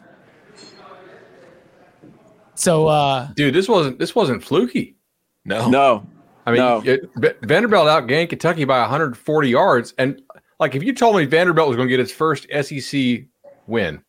So, 2.58 2.88
uh, 2.88 3.28
Dude, 3.36 3.54
this 3.54 3.68
wasn't 3.68 3.98
this 3.98 4.14
wasn't 4.14 4.42
fluky. 4.42 4.96
No, 5.44 5.68
No, 5.70 6.06
I 6.44 6.50
mean, 6.50 6.58
No. 6.60 6.82
it, 6.84 7.08
V- 7.16 7.32
Vanderbilt 7.42 7.86
outgained 7.86 8.30
Kentucky 8.30 8.64
by 8.64 8.80
140 8.80 9.48
yards, 9.48 9.94
and 9.96 10.20
like 10.58 10.74
if 10.74 10.82
you 10.82 10.92
told 10.92 11.16
me 11.16 11.24
Vanderbilt 11.24 11.68
was 11.68 11.76
going 11.76 11.88
to 11.88 11.90
get 11.90 12.00
its 12.00 12.10
first 12.12 12.46
SEC 12.62 13.24
win 13.68 14.02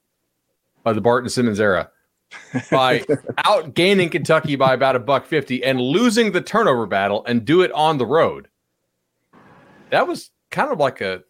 of 0.83 0.95
the 0.95 1.01
Barton 1.01 1.29
Simmons 1.29 1.59
era 1.59 1.91
by 2.71 2.99
outgaining 3.45 4.11
Kentucky 4.11 4.55
by 4.55 4.73
about 4.73 4.95
a 4.95 4.99
buck 4.99 5.25
fifty 5.27 5.63
and 5.63 5.79
losing 5.79 6.31
the 6.31 6.41
turnover 6.41 6.85
battle 6.87 7.23
and 7.27 7.45
do 7.45 7.61
it 7.61 7.71
on 7.73 7.97
the 7.99 8.05
road, 8.05 8.47
that 9.91 10.07
was 10.07 10.31
kind 10.49 10.71
of 10.71 10.79
like 10.79 11.01
a 11.01 11.21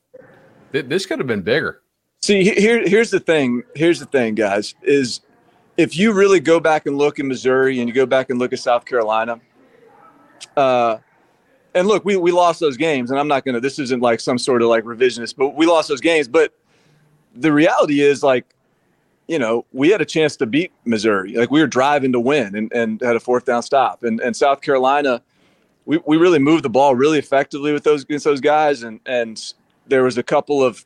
th- 0.71 0.85
this 0.85 1.05
could 1.05 1.19
have 1.19 1.27
been 1.27 1.41
bigger. 1.41 1.81
See, 2.21 2.43
he- 2.43 2.61
here, 2.61 2.87
here's 2.87 3.11
the 3.11 3.19
thing. 3.19 3.63
Here's 3.75 3.99
the 3.99 4.05
thing, 4.05 4.35
guys. 4.35 4.73
Is 4.83 5.21
if 5.79 5.95
you 5.95 6.11
really 6.11 6.41
go 6.41 6.59
back 6.59 6.87
and 6.87 6.97
look 6.97 7.19
in 7.19 7.27
Missouri 7.29 7.79
and 7.79 7.87
you 7.87 7.95
go 7.95 8.05
back 8.05 8.29
and 8.29 8.37
look 8.37 8.51
at 8.51 8.59
South 8.59 8.83
Carolina, 8.83 9.39
uh, 10.57 10.97
and 11.73 11.87
look, 11.87 12.03
we, 12.03 12.17
we 12.17 12.33
lost 12.33 12.59
those 12.59 12.75
games, 12.75 13.11
and 13.11 13.19
I'm 13.19 13.29
not 13.29 13.45
gonna. 13.45 13.61
This 13.61 13.79
isn't 13.79 14.01
like 14.01 14.19
some 14.19 14.37
sort 14.37 14.61
of 14.61 14.67
like 14.67 14.83
revisionist, 14.83 15.37
but 15.37 15.55
we 15.55 15.65
lost 15.65 15.87
those 15.87 16.01
games. 16.01 16.27
But 16.27 16.53
the 17.33 17.53
reality 17.53 18.01
is, 18.01 18.23
like, 18.23 18.45
you 19.29 19.39
know, 19.39 19.65
we 19.71 19.89
had 19.89 20.01
a 20.01 20.05
chance 20.05 20.35
to 20.37 20.45
beat 20.45 20.73
Missouri. 20.83 21.35
Like 21.35 21.49
we 21.49 21.61
were 21.61 21.67
driving 21.67 22.11
to 22.11 22.19
win, 22.19 22.55
and, 22.57 22.69
and 22.73 22.99
had 22.99 23.15
a 23.15 23.19
fourth 23.21 23.45
down 23.45 23.63
stop. 23.63 24.03
And 24.03 24.19
and 24.19 24.35
South 24.35 24.59
Carolina, 24.59 25.21
we, 25.85 26.01
we 26.05 26.17
really 26.17 26.39
moved 26.39 26.65
the 26.65 26.69
ball 26.69 26.93
really 26.93 27.19
effectively 27.19 27.71
with 27.71 27.85
those 27.85 28.03
against 28.03 28.25
those 28.25 28.41
guys, 28.41 28.83
and 28.83 28.99
and 29.05 29.53
there 29.87 30.03
was 30.03 30.17
a 30.17 30.23
couple 30.23 30.61
of 30.61 30.85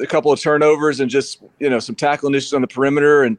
a 0.00 0.06
couple 0.06 0.32
of 0.32 0.40
turnovers 0.40 0.98
and 0.98 1.08
just 1.08 1.42
you 1.60 1.70
know 1.70 1.78
some 1.78 1.94
tackling 1.94 2.34
issues 2.34 2.54
on 2.54 2.60
the 2.62 2.66
perimeter 2.66 3.22
and 3.22 3.38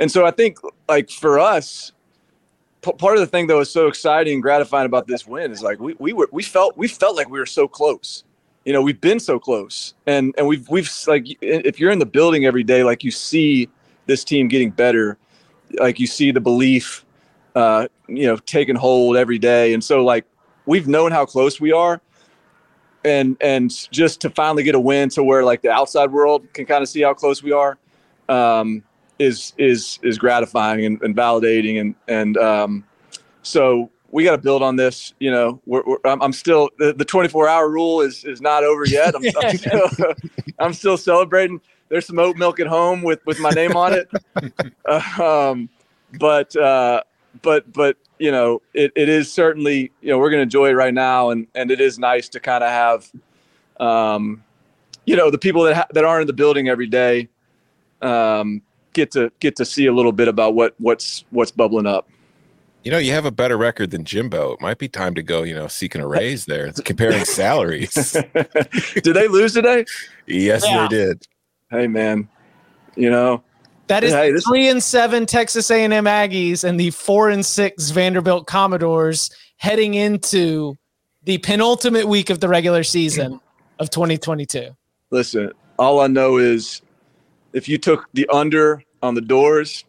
and 0.00 0.10
so 0.10 0.24
I 0.24 0.30
think 0.30 0.58
like 0.88 1.10
for 1.10 1.38
us, 1.38 1.92
p- 2.82 2.92
part 2.92 3.16
of 3.16 3.20
the 3.20 3.26
thing 3.26 3.46
that 3.48 3.56
was 3.56 3.70
so 3.70 3.86
exciting 3.86 4.34
and 4.34 4.42
gratifying 4.42 4.86
about 4.86 5.06
this 5.06 5.26
win 5.26 5.52
is 5.52 5.62
like 5.62 5.80
we 5.80 5.94
we 5.98 6.12
were 6.12 6.28
we 6.32 6.42
felt 6.42 6.76
we 6.76 6.88
felt 6.88 7.16
like 7.16 7.28
we 7.28 7.38
were 7.38 7.46
so 7.46 7.66
close. 7.68 8.24
You 8.64 8.72
know, 8.72 8.82
we've 8.82 9.00
been 9.00 9.20
so 9.20 9.38
close, 9.38 9.94
and 10.06 10.34
and 10.38 10.46
we've 10.46 10.68
we've 10.68 10.90
like 11.06 11.24
if 11.40 11.80
you're 11.80 11.90
in 11.90 11.98
the 11.98 12.06
building 12.06 12.44
every 12.44 12.62
day, 12.62 12.84
like 12.84 13.04
you 13.04 13.10
see 13.10 13.68
this 14.06 14.24
team 14.24 14.48
getting 14.48 14.70
better, 14.70 15.18
like 15.78 15.98
you 15.98 16.06
see 16.06 16.30
the 16.30 16.40
belief, 16.40 17.04
uh, 17.54 17.88
you 18.08 18.26
know, 18.26 18.36
taking 18.36 18.76
hold 18.76 19.16
every 19.16 19.38
day, 19.38 19.74
and 19.74 19.82
so 19.82 20.04
like 20.04 20.24
we've 20.66 20.88
known 20.88 21.10
how 21.12 21.26
close 21.26 21.60
we 21.60 21.72
are. 21.72 22.00
And 23.04 23.36
and 23.40 23.72
just 23.90 24.20
to 24.20 24.30
finally 24.30 24.62
get 24.62 24.76
a 24.76 24.80
win 24.80 25.08
to 25.10 25.24
where 25.24 25.44
like 25.44 25.62
the 25.62 25.70
outside 25.70 26.12
world 26.12 26.46
can 26.52 26.66
kind 26.66 26.82
of 26.82 26.88
see 26.88 27.02
how 27.02 27.14
close 27.14 27.42
we 27.42 27.50
are 27.50 27.76
um, 28.28 28.82
is 29.18 29.52
is 29.58 29.98
is 30.02 30.18
gratifying 30.18 30.84
and, 30.84 31.02
and 31.02 31.16
validating. 31.16 31.80
And 31.80 31.94
and 32.08 32.36
um, 32.36 32.84
so 33.42 33.90
we 34.10 34.24
got 34.24 34.32
to 34.32 34.38
build 34.38 34.62
on 34.62 34.76
this 34.76 35.14
you 35.18 35.30
know 35.30 35.60
we're, 35.66 35.82
we're, 35.86 35.96
I'm, 36.04 36.22
I'm 36.22 36.32
still 36.32 36.68
the, 36.78 36.92
the 36.92 37.04
24 37.04 37.48
hour 37.48 37.68
rule 37.68 38.00
is 38.00 38.24
is 38.24 38.40
not 38.40 38.64
over 38.64 38.84
yet. 38.86 39.14
I'm, 39.14 39.24
I'm, 39.36 39.56
still, 39.56 39.90
I'm 40.58 40.72
still 40.72 40.96
celebrating. 40.96 41.60
There's 41.88 42.06
some 42.06 42.18
oat 42.18 42.36
milk 42.36 42.60
at 42.60 42.66
home 42.66 43.02
with 43.02 43.20
with 43.26 43.38
my 43.38 43.50
name 43.50 43.76
on 43.76 43.94
it. 43.94 44.08
Uh, 44.84 45.50
um, 45.52 45.68
but 46.18 46.54
uh, 46.56 47.00
but 47.40 47.72
but 47.72 47.96
you 48.18 48.32
know 48.32 48.60
it, 48.74 48.92
it 48.96 49.08
is 49.08 49.32
certainly 49.32 49.92
you 50.00 50.08
know 50.08 50.18
we're 50.18 50.30
going 50.30 50.40
to 50.40 50.42
enjoy 50.42 50.70
it 50.70 50.72
right 50.72 50.92
now. 50.92 51.30
And 51.30 51.46
and 51.54 51.70
it 51.70 51.80
is 51.80 51.98
nice 51.98 52.28
to 52.30 52.40
kind 52.40 52.64
of 52.64 52.70
have 52.70 53.12
um 53.80 54.42
you 55.06 55.16
know 55.16 55.30
the 55.30 55.38
people 55.38 55.62
that 55.62 55.74
ha- 55.74 55.86
that 55.92 56.04
aren't 56.04 56.22
in 56.22 56.26
the 56.26 56.32
building 56.32 56.68
every 56.68 56.86
day 56.86 57.28
um 58.02 58.60
get 58.92 59.10
to 59.12 59.30
get 59.40 59.56
to 59.56 59.64
see 59.64 59.86
a 59.86 59.92
little 59.92 60.12
bit 60.12 60.28
about 60.28 60.54
what 60.54 60.74
what's 60.78 61.24
what's 61.30 61.50
bubbling 61.50 61.86
up 61.86 62.08
You 62.84 62.90
know, 62.90 62.98
you 62.98 63.12
have 63.12 63.24
a 63.26 63.30
better 63.30 63.56
record 63.56 63.90
than 63.92 64.04
Jimbo. 64.04 64.52
It 64.54 64.60
might 64.60 64.78
be 64.78 64.88
time 64.88 65.14
to 65.14 65.22
go, 65.22 65.44
you 65.44 65.54
know, 65.54 65.68
seeking 65.68 66.00
a 66.00 66.06
raise 66.18 66.46
there. 66.46 66.66
It's 66.66 66.80
comparing 66.80 67.24
salaries. 67.24 68.12
did 68.94 69.14
they 69.14 69.28
lose 69.28 69.54
today 69.54 69.84
yes, 70.26 70.64
Yeah. 70.66 70.88
they 70.88 70.96
did. 70.96 71.26
hey 71.70 71.86
man 71.86 72.28
you 72.96 73.08
know 73.10 73.42
that 73.88 74.04
is 74.04 74.12
Hey, 74.12 74.30
this- 74.32 74.44
three 74.44 74.68
and 74.68 74.82
seven 74.82 75.26
Texas 75.26 75.70
A&M 75.70 75.90
Aggies 76.04 76.64
and 76.64 76.78
the 76.78 76.90
four 76.90 77.30
and 77.30 77.44
six 77.44 77.90
Vanderbilt 77.90 78.46
Commodores 78.46 79.30
heading 79.56 79.94
into 79.94 80.76
the 81.24 81.38
penultimate 81.38 82.06
week 82.08 82.30
of 82.30 82.40
the 82.40 82.48
regular 82.48 82.82
season 82.82 83.40
of 83.78 83.90
2022. 83.90 84.68
listen 85.10 85.50
all 85.78 86.00
i 86.00 86.06
know 86.06 86.36
is 86.36 86.82
if 87.52 87.68
you 87.68 87.78
took 87.78 88.08
the 88.14 88.26
under 88.28 88.82
on 89.02 89.14
the 89.14 89.20
Dores 89.20 89.84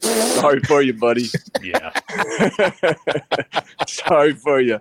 sorry 0.00 0.60
for 0.60 0.82
you 0.82 0.92
buddy 0.94 1.26
Yeah. 1.62 1.92
sorry 3.86 4.34
for 4.34 4.60
you 4.60 4.80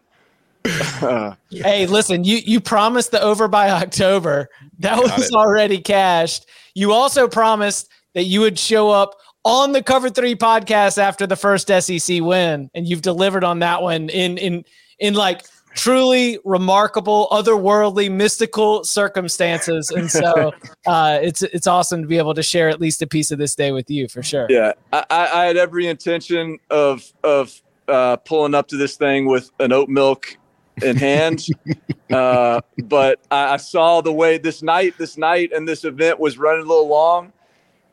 Uh, 1.01 1.35
Hey, 1.51 1.85
listen, 1.87 2.23
you 2.23 2.37
you 2.37 2.59
promised 2.59 3.11
the 3.11 3.21
over 3.21 3.47
by 3.47 3.69
October. 3.71 4.47
That 4.79 4.97
was 4.97 5.29
it. 5.29 5.33
already 5.33 5.79
cashed. 5.79 6.45
You 6.75 6.91
also 6.93 7.27
promised 7.27 7.89
that 8.13 8.23
you 8.25 8.41
would 8.41 8.57
show 8.59 8.89
up 8.91 9.15
on 9.43 9.71
the 9.71 9.81
Cover 9.81 10.09
3 10.09 10.35
podcast 10.35 10.97
after 10.99 11.25
the 11.25 11.35
first 11.35 11.67
SEC 11.67 12.21
win, 12.21 12.69
and 12.75 12.87
you've 12.87 13.01
delivered 13.01 13.43
on 13.43 13.59
that 13.59 13.81
one 13.81 14.09
in 14.09 14.37
in 14.37 14.63
in 14.99 15.13
like 15.15 15.43
truly 15.73 16.39
remarkable, 16.43 17.27
otherworldly, 17.31 18.11
mystical 18.11 18.83
circumstances. 18.83 19.89
And 19.89 20.09
so 20.09 20.53
uh, 20.85 21.19
it's 21.21 21.41
it's 21.41 21.67
awesome 21.67 22.01
to 22.01 22.07
be 22.07 22.17
able 22.17 22.33
to 22.33 22.43
share 22.43 22.69
at 22.69 22.79
least 22.79 23.01
a 23.01 23.07
piece 23.07 23.31
of 23.31 23.39
this 23.39 23.55
day 23.55 23.71
with 23.71 23.89
you 23.89 24.07
for 24.07 24.23
sure. 24.23 24.47
Yeah, 24.49 24.73
I, 24.93 25.05
I 25.09 25.45
had 25.45 25.57
every 25.57 25.87
intention 25.87 26.59
of 26.69 27.11
of 27.23 27.61
uh, 27.87 28.17
pulling 28.17 28.55
up 28.55 28.67
to 28.69 28.77
this 28.77 28.95
thing 28.95 29.25
with 29.25 29.51
an 29.59 29.71
oat 29.71 29.89
milk 29.89 30.37
in 30.83 30.95
hand, 30.95 31.45
uh, 32.11 32.61
but 32.85 33.19
I, 33.29 33.53
I 33.53 33.57
saw 33.57 34.01
the 34.01 34.13
way 34.13 34.37
this 34.37 34.61
night, 34.61 34.95
this 34.97 35.17
night, 35.17 35.51
and 35.53 35.67
this 35.67 35.83
event 35.83 36.19
was 36.19 36.37
running 36.37 36.65
a 36.65 36.67
little 36.67 36.87
long, 36.87 37.33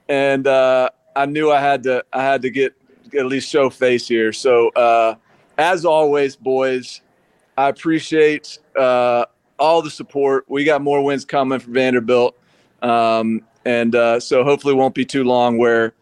and 0.08 0.46
uh, 0.46 0.90
I 1.16 1.26
knew 1.26 1.50
I 1.50 1.60
had 1.60 1.82
to 1.84 2.04
I 2.12 2.22
had 2.22 2.42
to 2.42 2.50
get 2.50 2.74
at 3.16 3.26
least 3.26 3.48
show 3.48 3.70
face 3.70 4.06
here. 4.06 4.32
So 4.32 4.68
uh, 4.70 5.14
as 5.56 5.84
always, 5.84 6.36
boys, 6.36 7.00
I 7.58 7.68
appreciate 7.68 8.60
uh, 8.78 9.24
all 9.58 9.82
the 9.82 9.90
support. 9.90 10.44
We 10.48 10.62
got 10.62 10.80
more 10.80 11.02
wins 11.02 11.24
coming 11.24 11.58
from 11.58 11.74
Vanderbilt, 11.74 12.38
um, 12.82 13.42
and 13.64 13.96
uh, 13.96 14.20
so 14.20 14.44
hopefully, 14.44 14.74
it 14.74 14.76
won't 14.76 14.94
be 14.94 15.04
too 15.04 15.24
long 15.24 15.58
where 15.58 15.92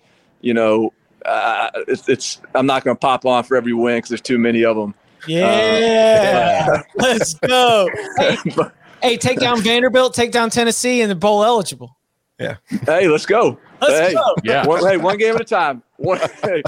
you 0.42 0.52
know, 0.52 0.92
uh, 1.24 1.70
it's, 1.88 2.06
it's 2.10 2.42
I'm 2.54 2.66
not 2.66 2.84
going 2.84 2.94
to 2.94 3.00
pop 3.00 3.24
on 3.24 3.42
for 3.42 3.56
every 3.56 3.72
win 3.72 3.96
because 3.96 4.10
there's 4.10 4.20
too 4.20 4.36
many 4.36 4.66
of 4.66 4.76
them. 4.76 4.94
Yeah. 5.26 6.82
Let's 6.94 7.34
go. 7.34 7.88
Hey, 8.18 8.36
hey, 9.02 9.16
take 9.16 9.40
down 9.40 9.62
Vanderbilt, 9.62 10.12
take 10.12 10.32
down 10.32 10.50
Tennessee, 10.50 11.00
and 11.00 11.10
the 11.10 11.14
bowl 11.16 11.42
eligible. 11.42 11.96
Yeah. 12.38 12.56
hey, 12.84 13.08
let's 13.08 13.24
go. 13.24 13.58
Let's 13.80 14.08
hey, 14.08 14.14
go. 14.14 14.34
Yeah. 14.42 14.66
One, 14.66 14.84
hey, 14.86 14.96
one 14.96 15.18
game 15.18 15.34
at 15.34 15.40
a 15.40 15.44
time. 15.44 15.82
One, 15.96 16.18
hey, 16.42 16.62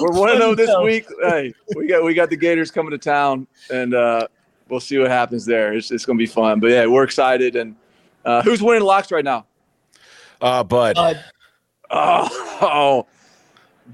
we're 0.00 0.12
one 0.12 0.36
zero 0.36 0.54
this 0.54 0.68
go. 0.68 0.84
week. 0.84 1.04
Hey, 1.22 1.52
we 1.74 1.88
got 1.88 2.04
we 2.04 2.14
got 2.14 2.30
the 2.30 2.36
Gators 2.36 2.70
coming 2.70 2.92
to 2.92 2.98
town, 2.98 3.48
and 3.68 3.94
uh, 3.94 4.28
we'll 4.68 4.78
see 4.78 4.96
what 4.96 5.10
happens 5.10 5.44
there. 5.44 5.72
It's, 5.72 5.90
it's 5.90 6.06
going 6.06 6.16
to 6.16 6.22
be 6.22 6.26
fun. 6.26 6.60
But 6.60 6.68
yeah, 6.68 6.86
we're 6.86 7.02
excited. 7.02 7.56
And 7.56 7.74
uh, 8.24 8.42
who's 8.42 8.62
winning 8.62 8.84
locks 8.84 9.10
right 9.10 9.24
now? 9.24 9.46
Uh, 10.40 10.62
Bud. 10.62 10.96
Uh, 10.96 11.14
Oh, 12.62 13.06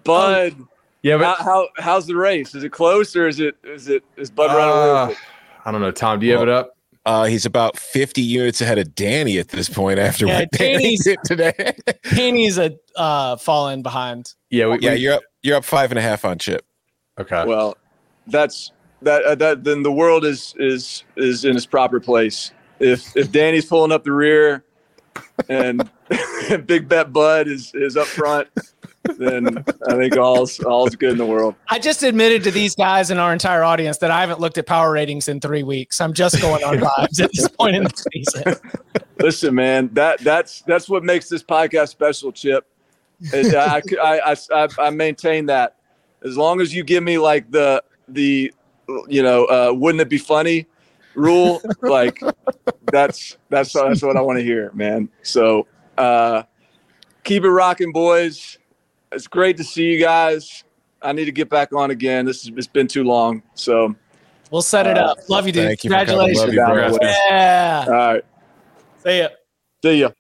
Bud. 0.05 0.55
Yeah, 1.03 1.17
but 1.17 1.39
how 1.39 1.69
how's 1.79 2.07
the 2.07 2.17
race? 2.17 2.55
Is 2.55 2.65
it 2.65 2.71
close 2.71 3.17
or 3.17 3.29
is 3.29 3.41
it 3.41 3.57
is 3.65 3.89
it 3.89 4.05
is 4.17 4.31
Bud 4.31 4.49
running 4.49 4.77
away 4.77 4.91
uh, 4.91 5.07
with 5.09 5.17
it? 5.17 5.25
I 5.65 5.73
don't 5.73 5.81
know. 5.81 5.91
Tom, 5.91 6.21
do 6.21 6.27
you 6.27 6.33
have 6.33 6.43
it 6.43 6.49
up? 6.49 6.76
Uh, 7.07 7.25
he's 7.25 7.47
about 7.47 7.79
50 7.79 8.21
units 8.21 8.61
ahead 8.61 8.79
of 8.79 8.95
Danny 8.95 9.39
at 9.39 9.49
this 9.49 9.69
point 9.69 9.99
after 9.99 10.27
Yeah, 10.27 10.41
what 10.41 10.51
Danny 10.51 10.73
Danny's- 10.83 11.05
did 11.05 11.19
today. 11.25 11.77
Danny's 12.15 12.59
a 12.59 12.77
uh, 12.97 13.37
falling 13.37 13.83
behind. 13.83 14.35
Yeah, 14.51 14.67
we, 14.67 14.81
yeah, 14.81 14.93
we- 14.95 14.97
you're 14.99 15.15
up. 15.15 15.23
You're 15.43 15.57
up 15.57 15.65
five 15.65 15.93
and 15.93 15.99
a 15.99 16.03
half 16.03 16.25
on 16.25 16.39
Chip. 16.39 16.65
okay. 17.21 17.45
Well, 17.47 17.77
that's 18.27 18.73
that. 19.03 19.23
Uh, 19.25 19.35
that 19.37 19.63
then 19.63 19.85
the 19.85 19.93
world 19.93 20.25
is 20.25 20.55
is 20.59 21.05
is 21.17 21.45
in 21.45 21.55
its 21.55 21.65
proper 21.67 22.01
place. 22.01 22.51
If 22.81 23.17
if 23.17 23.31
Danny's 23.31 23.65
pulling 23.67 23.93
up 23.93 24.03
the 24.03 24.11
rear, 24.13 24.65
and 25.49 25.89
Big 26.67 26.89
Bet 26.89 27.13
Bud 27.13 27.47
is 27.47 27.71
is 27.75 27.97
up 27.97 28.09
front, 28.09 28.49
then 29.19 29.65
I 29.89 29.95
think 29.95 30.17
all's 30.17 30.61
all's 30.61 30.95
good 30.97 31.13
in 31.13 31.19
the 31.19 31.27
world. 31.27 31.55
I 31.69 31.79
just 31.79 32.03
admitted 32.03 32.43
to 32.45 32.51
these 32.51 32.75
guys 32.75 33.11
and 33.11 33.21
our 33.21 33.33
entire 33.33 33.63
audience 33.63 33.99
that 33.99 34.11
I 34.11 34.21
haven't 34.21 34.41
looked 34.41 34.59
at 34.59 34.67
power 34.67 34.93
ratings 34.93 35.29
in 35.29 35.41
three 35.41 35.63
weeks. 35.63 36.01
I'm 36.01 36.13
just 36.13 36.41
going 36.41 36.63
on 36.65 36.79
vibes 36.79 37.21
at 37.21 37.31
this 37.33 37.49
point 37.49 37.77
in 37.77 37.85
the 37.85 38.05
season. 38.13 38.73
Listen, 39.19 39.55
man, 39.55 39.91
that 39.95 40.21
that's 40.21 40.63
that's 40.63 40.89
what 40.89 41.05
makes 41.05 41.29
this 41.29 41.43
podcast 41.43 41.89
special, 41.89 42.33
Chip. 42.33 42.67
It, 43.21 43.55
I, 43.55 43.81
I, 44.03 44.37
I, 44.55 44.69
I 44.79 44.91
maintain 44.91 45.47
that 45.47 45.77
as 46.23 46.37
long 46.37 46.61
as 46.61 46.75
you 46.75 46.85
give 46.85 47.03
me 47.03 47.19
like 47.19 47.51
the 47.51 47.83
the 48.09 48.53
you 49.09 49.23
know 49.23 49.47
uh, 49.47 49.73
wouldn't 49.73 50.01
it 50.01 50.09
be 50.09 50.19
funny 50.19 50.67
rule 51.15 51.63
like 51.83 52.21
that's 52.93 53.39
that's 53.49 53.73
that's 53.73 54.03
what 54.03 54.17
I 54.17 54.21
want 54.21 54.39
to 54.39 54.45
hear, 54.45 54.71
man. 54.75 55.09
So 55.23 55.67
uh, 55.99 56.43
keep 57.25 57.45
it 57.45 57.51
rocking, 57.51 57.93
boys. 57.93 58.59
It's 59.13 59.27
great 59.27 59.57
to 59.59 59.65
see 59.65 59.85
you 59.85 60.01
guys. 60.01 60.65
I 61.03 61.13
need 61.13 61.27
to 61.27 61.33
get 61.33 61.49
back 61.49 61.73
on 61.73 61.91
again. 61.91 62.25
This 62.27 62.45
has 62.47 62.57
it's 62.57 62.67
been 62.67 62.89
too 62.89 63.05
long. 63.05 63.43
So 63.55 63.95
We'll 64.51 64.63
set 64.63 64.87
it 64.87 64.97
up. 64.97 65.19
Love 65.29 65.47
you, 65.47 65.53
dude. 65.53 65.67
Thank 65.67 65.85
you 65.85 65.91
for. 65.91 65.97
Congratulations. 65.97 66.55
Love 66.55 66.55
you, 66.55 66.65
bro. 66.65 66.99
Yeah. 67.03 67.85
all 67.89 67.93
right, 67.93 68.25
See 69.05 69.19
ya. 69.21 69.29
see 69.83 70.01
ya. 70.01 70.11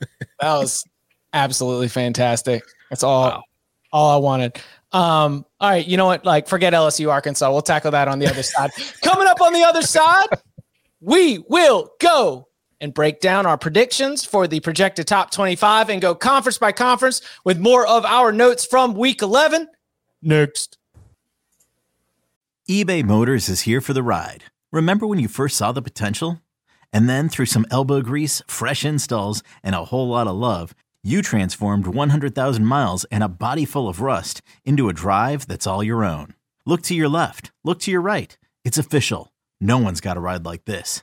That 0.40 0.58
was 0.58 0.84
absolutely 1.32 1.88
fantastic. 1.88 2.62
That's 2.90 3.02
all 3.02 3.28
Wow. 3.28 3.42
all 3.92 4.10
I 4.10 4.16
wanted. 4.16 4.56
Um, 4.92 5.44
all 5.60 5.70
right, 5.70 5.86
you 5.86 5.96
know 5.96 6.06
what? 6.06 6.24
Like, 6.24 6.46
forget 6.48 6.72
LSU 6.72 7.10
Arkansas. 7.10 7.50
We'll 7.50 7.62
tackle 7.62 7.90
that 7.92 8.06
on 8.08 8.18
the 8.20 8.26
other 8.28 8.42
side. 8.42 8.70
Coming 9.02 9.26
up 9.26 9.40
on 9.40 9.52
the 9.52 9.62
other 9.62 9.82
side, 9.82 10.26
we 11.00 11.38
will 11.48 11.90
go 12.00 12.46
and 12.80 12.94
break 12.94 13.20
down 13.20 13.46
our 13.46 13.58
predictions 13.58 14.24
for 14.24 14.46
the 14.46 14.60
projected 14.60 15.06
top 15.06 15.30
25 15.30 15.90
and 15.90 16.00
go 16.00 16.14
conference 16.14 16.58
by 16.58 16.72
conference 16.72 17.20
with 17.44 17.58
more 17.58 17.86
of 17.86 18.04
our 18.04 18.32
notes 18.32 18.66
from 18.66 18.94
week 18.94 19.22
11. 19.22 19.68
Next. 20.22 20.78
eBay 22.68 23.04
Motors 23.04 23.48
is 23.48 23.62
here 23.62 23.80
for 23.80 23.92
the 23.92 24.02
ride. 24.02 24.44
Remember 24.72 25.06
when 25.06 25.18
you 25.18 25.28
first 25.28 25.56
saw 25.56 25.72
the 25.72 25.82
potential? 25.82 26.40
And 26.92 27.08
then 27.08 27.28
through 27.28 27.46
some 27.46 27.66
elbow 27.70 28.02
grease, 28.02 28.42
fresh 28.46 28.84
installs, 28.84 29.42
and 29.62 29.74
a 29.74 29.84
whole 29.84 30.08
lot 30.08 30.26
of 30.26 30.36
love, 30.36 30.74
you 31.02 31.22
transformed 31.22 31.86
100,000 31.86 32.64
miles 32.64 33.04
and 33.10 33.22
a 33.22 33.28
body 33.28 33.64
full 33.64 33.88
of 33.88 34.00
rust 34.00 34.40
into 34.64 34.88
a 34.88 34.92
drive 34.94 35.46
that's 35.46 35.66
all 35.66 35.82
your 35.82 36.04
own. 36.04 36.34
Look 36.64 36.82
to 36.82 36.94
your 36.94 37.08
left, 37.08 37.52
look 37.62 37.80
to 37.80 37.90
your 37.90 38.00
right. 38.00 38.36
It's 38.64 38.78
official. 38.78 39.32
No 39.60 39.76
one's 39.78 40.00
got 40.00 40.16
a 40.16 40.20
ride 40.20 40.44
like 40.44 40.64
this. 40.64 41.02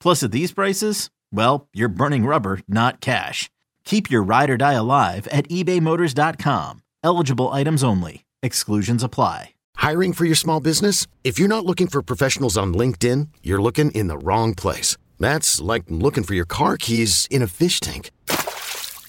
Plus, 0.00 0.22
at 0.22 0.32
these 0.32 0.52
prices, 0.52 1.10
well, 1.32 1.68
you're 1.72 1.88
burning 1.88 2.24
rubber, 2.24 2.60
not 2.68 3.00
cash. 3.00 3.50
Keep 3.84 4.10
your 4.10 4.22
ride 4.22 4.50
or 4.50 4.56
die 4.56 4.74
alive 4.74 5.26
at 5.28 5.48
ebaymotors.com. 5.48 6.82
Eligible 7.02 7.48
items 7.48 7.84
only. 7.84 8.24
Exclusions 8.42 9.02
apply. 9.02 9.54
Hiring 9.76 10.12
for 10.12 10.24
your 10.24 10.34
small 10.34 10.60
business? 10.60 11.06
If 11.22 11.38
you're 11.38 11.48
not 11.48 11.64
looking 11.64 11.86
for 11.86 12.02
professionals 12.02 12.58
on 12.58 12.74
LinkedIn, 12.74 13.28
you're 13.42 13.62
looking 13.62 13.92
in 13.92 14.08
the 14.08 14.18
wrong 14.18 14.54
place. 14.54 14.96
That's 15.20 15.60
like 15.60 15.84
looking 15.88 16.24
for 16.24 16.34
your 16.34 16.44
car 16.44 16.76
keys 16.76 17.26
in 17.30 17.42
a 17.42 17.46
fish 17.46 17.80
tank. 17.80 18.10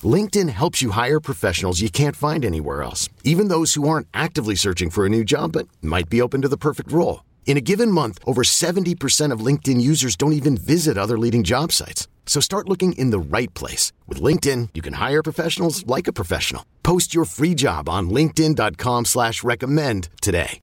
LinkedIn 0.03 0.49
helps 0.49 0.81
you 0.81 0.91
hire 0.91 1.19
professionals 1.19 1.81
you 1.81 1.89
can't 1.89 2.15
find 2.15 2.45
anywhere 2.45 2.83
else, 2.83 3.09
even 3.23 3.49
those 3.49 3.73
who 3.73 3.89
aren't 3.89 4.07
actively 4.13 4.55
searching 4.55 4.89
for 4.89 5.05
a 5.05 5.09
new 5.09 5.23
job 5.23 5.51
but 5.53 5.67
might 5.81 6.09
be 6.09 6.21
open 6.21 6.41
to 6.41 6.47
the 6.47 6.57
perfect 6.57 6.91
role. 6.91 7.23
In 7.49 7.57
a 7.57 7.61
given 7.61 7.89
month, 7.91 8.19
over 8.27 8.43
70% 8.43 9.33
of 9.33 9.39
LinkedIn 9.39 9.81
users 9.81 10.15
don't 10.15 10.33
even 10.33 10.55
visit 10.55 10.99
other 10.99 11.17
leading 11.17 11.43
job 11.43 11.71
sites. 11.71 12.07
So 12.27 12.39
start 12.39 12.69
looking 12.69 12.91
in 12.91 13.09
the 13.09 13.17
right 13.19 13.51
place. 13.55 13.91
With 14.07 14.21
LinkedIn, 14.21 14.69
you 14.75 14.83
can 14.83 14.93
hire 14.93 15.23
professionals 15.23 15.83
like 15.87 16.07
a 16.07 16.13
professional. 16.13 16.63
Post 16.83 17.15
your 17.15 17.25
free 17.25 17.55
job 17.55 17.89
on 17.89 18.11
linkedin.com 18.11 19.05
slash 19.05 19.43
recommend 19.43 20.09
today. 20.21 20.59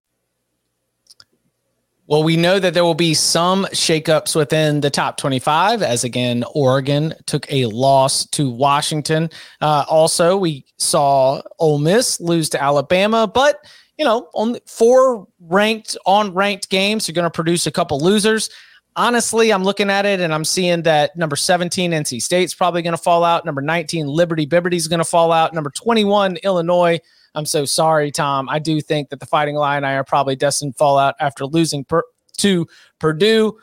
Well, 2.07 2.23
we 2.23 2.37
know 2.37 2.61
that 2.61 2.73
there 2.73 2.85
will 2.85 2.95
be 2.95 3.15
some 3.15 3.65
shakeups 3.73 4.37
within 4.37 4.81
the 4.81 4.91
top 4.91 5.17
25, 5.17 5.83
as 5.83 6.05
again, 6.05 6.45
Oregon 6.55 7.15
took 7.27 7.53
a 7.53 7.67
loss 7.67 8.27
to 8.27 8.49
Washington. 8.49 9.29
Uh, 9.61 9.85
also, 9.89 10.37
we 10.37 10.65
saw 10.79 11.43
Ole 11.59 11.81
Miss 11.81 12.21
lose 12.21 12.49
to 12.51 12.63
Alabama, 12.63 13.27
but 13.27 13.67
you 13.99 14.05
know, 14.05 14.29
only 14.35 14.61
four 14.67 15.27
ranked 15.41 15.97
on 16.07 16.35
ranked 16.35 16.69
games 16.69 17.09
you're 17.09 17.15
going 17.15 17.25
to 17.25 17.31
produce 17.31 17.67
a 17.67 17.71
couple 17.71 17.99
losers. 18.01 18.51
Honestly, 18.95 19.53
I'm 19.53 19.65
looking 19.65 19.91
at 19.91 20.07
it 20.07 20.21
and 20.21 20.33
I'm 20.33 20.45
seeing 20.45 20.83
that 20.83 21.17
number 21.17 21.37
17, 21.37 21.93
NC 21.93 22.23
State's 22.23 22.55
probably 22.55 22.83
going 22.83 22.97
to 22.97 23.03
fall 23.03 23.25
out. 23.25 23.45
Number 23.45 23.61
19, 23.61 24.07
Liberty 24.07 24.47
Bibberty's 24.47 24.89
going 24.89 24.99
to 24.99 25.05
fall 25.05 25.33
out. 25.33 25.53
Number 25.53 25.71
21, 25.71 26.37
Illinois. 26.39 26.99
I'm 27.35 27.45
so 27.45 27.67
sorry, 27.67 28.11
Tom. 28.11 28.49
I 28.49 28.59
do 28.59 28.81
think 28.81 29.11
that 29.11 29.21
the 29.21 29.27
Fighting 29.27 29.57
Illini 29.57 29.87
are 29.87 30.05
probably 30.05 30.37
destined 30.37 30.73
to 30.73 30.79
fall 30.79 30.99
out 30.99 31.15
after 31.21 31.45
losing 31.45 31.85
per- 31.85 32.05
to 32.39 32.67
Purdue. 32.99 33.59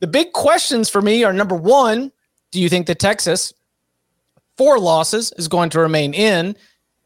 The 0.00 0.06
big 0.06 0.32
questions 0.32 0.88
for 0.88 1.02
me 1.02 1.24
are 1.24 1.32
number 1.32 1.56
one, 1.56 2.12
do 2.52 2.60
you 2.60 2.68
think 2.68 2.86
that 2.86 3.00
Texas, 3.00 3.52
four 4.56 4.78
losses, 4.78 5.32
is 5.36 5.48
going 5.48 5.70
to 5.70 5.80
remain 5.80 6.14
in? 6.14 6.56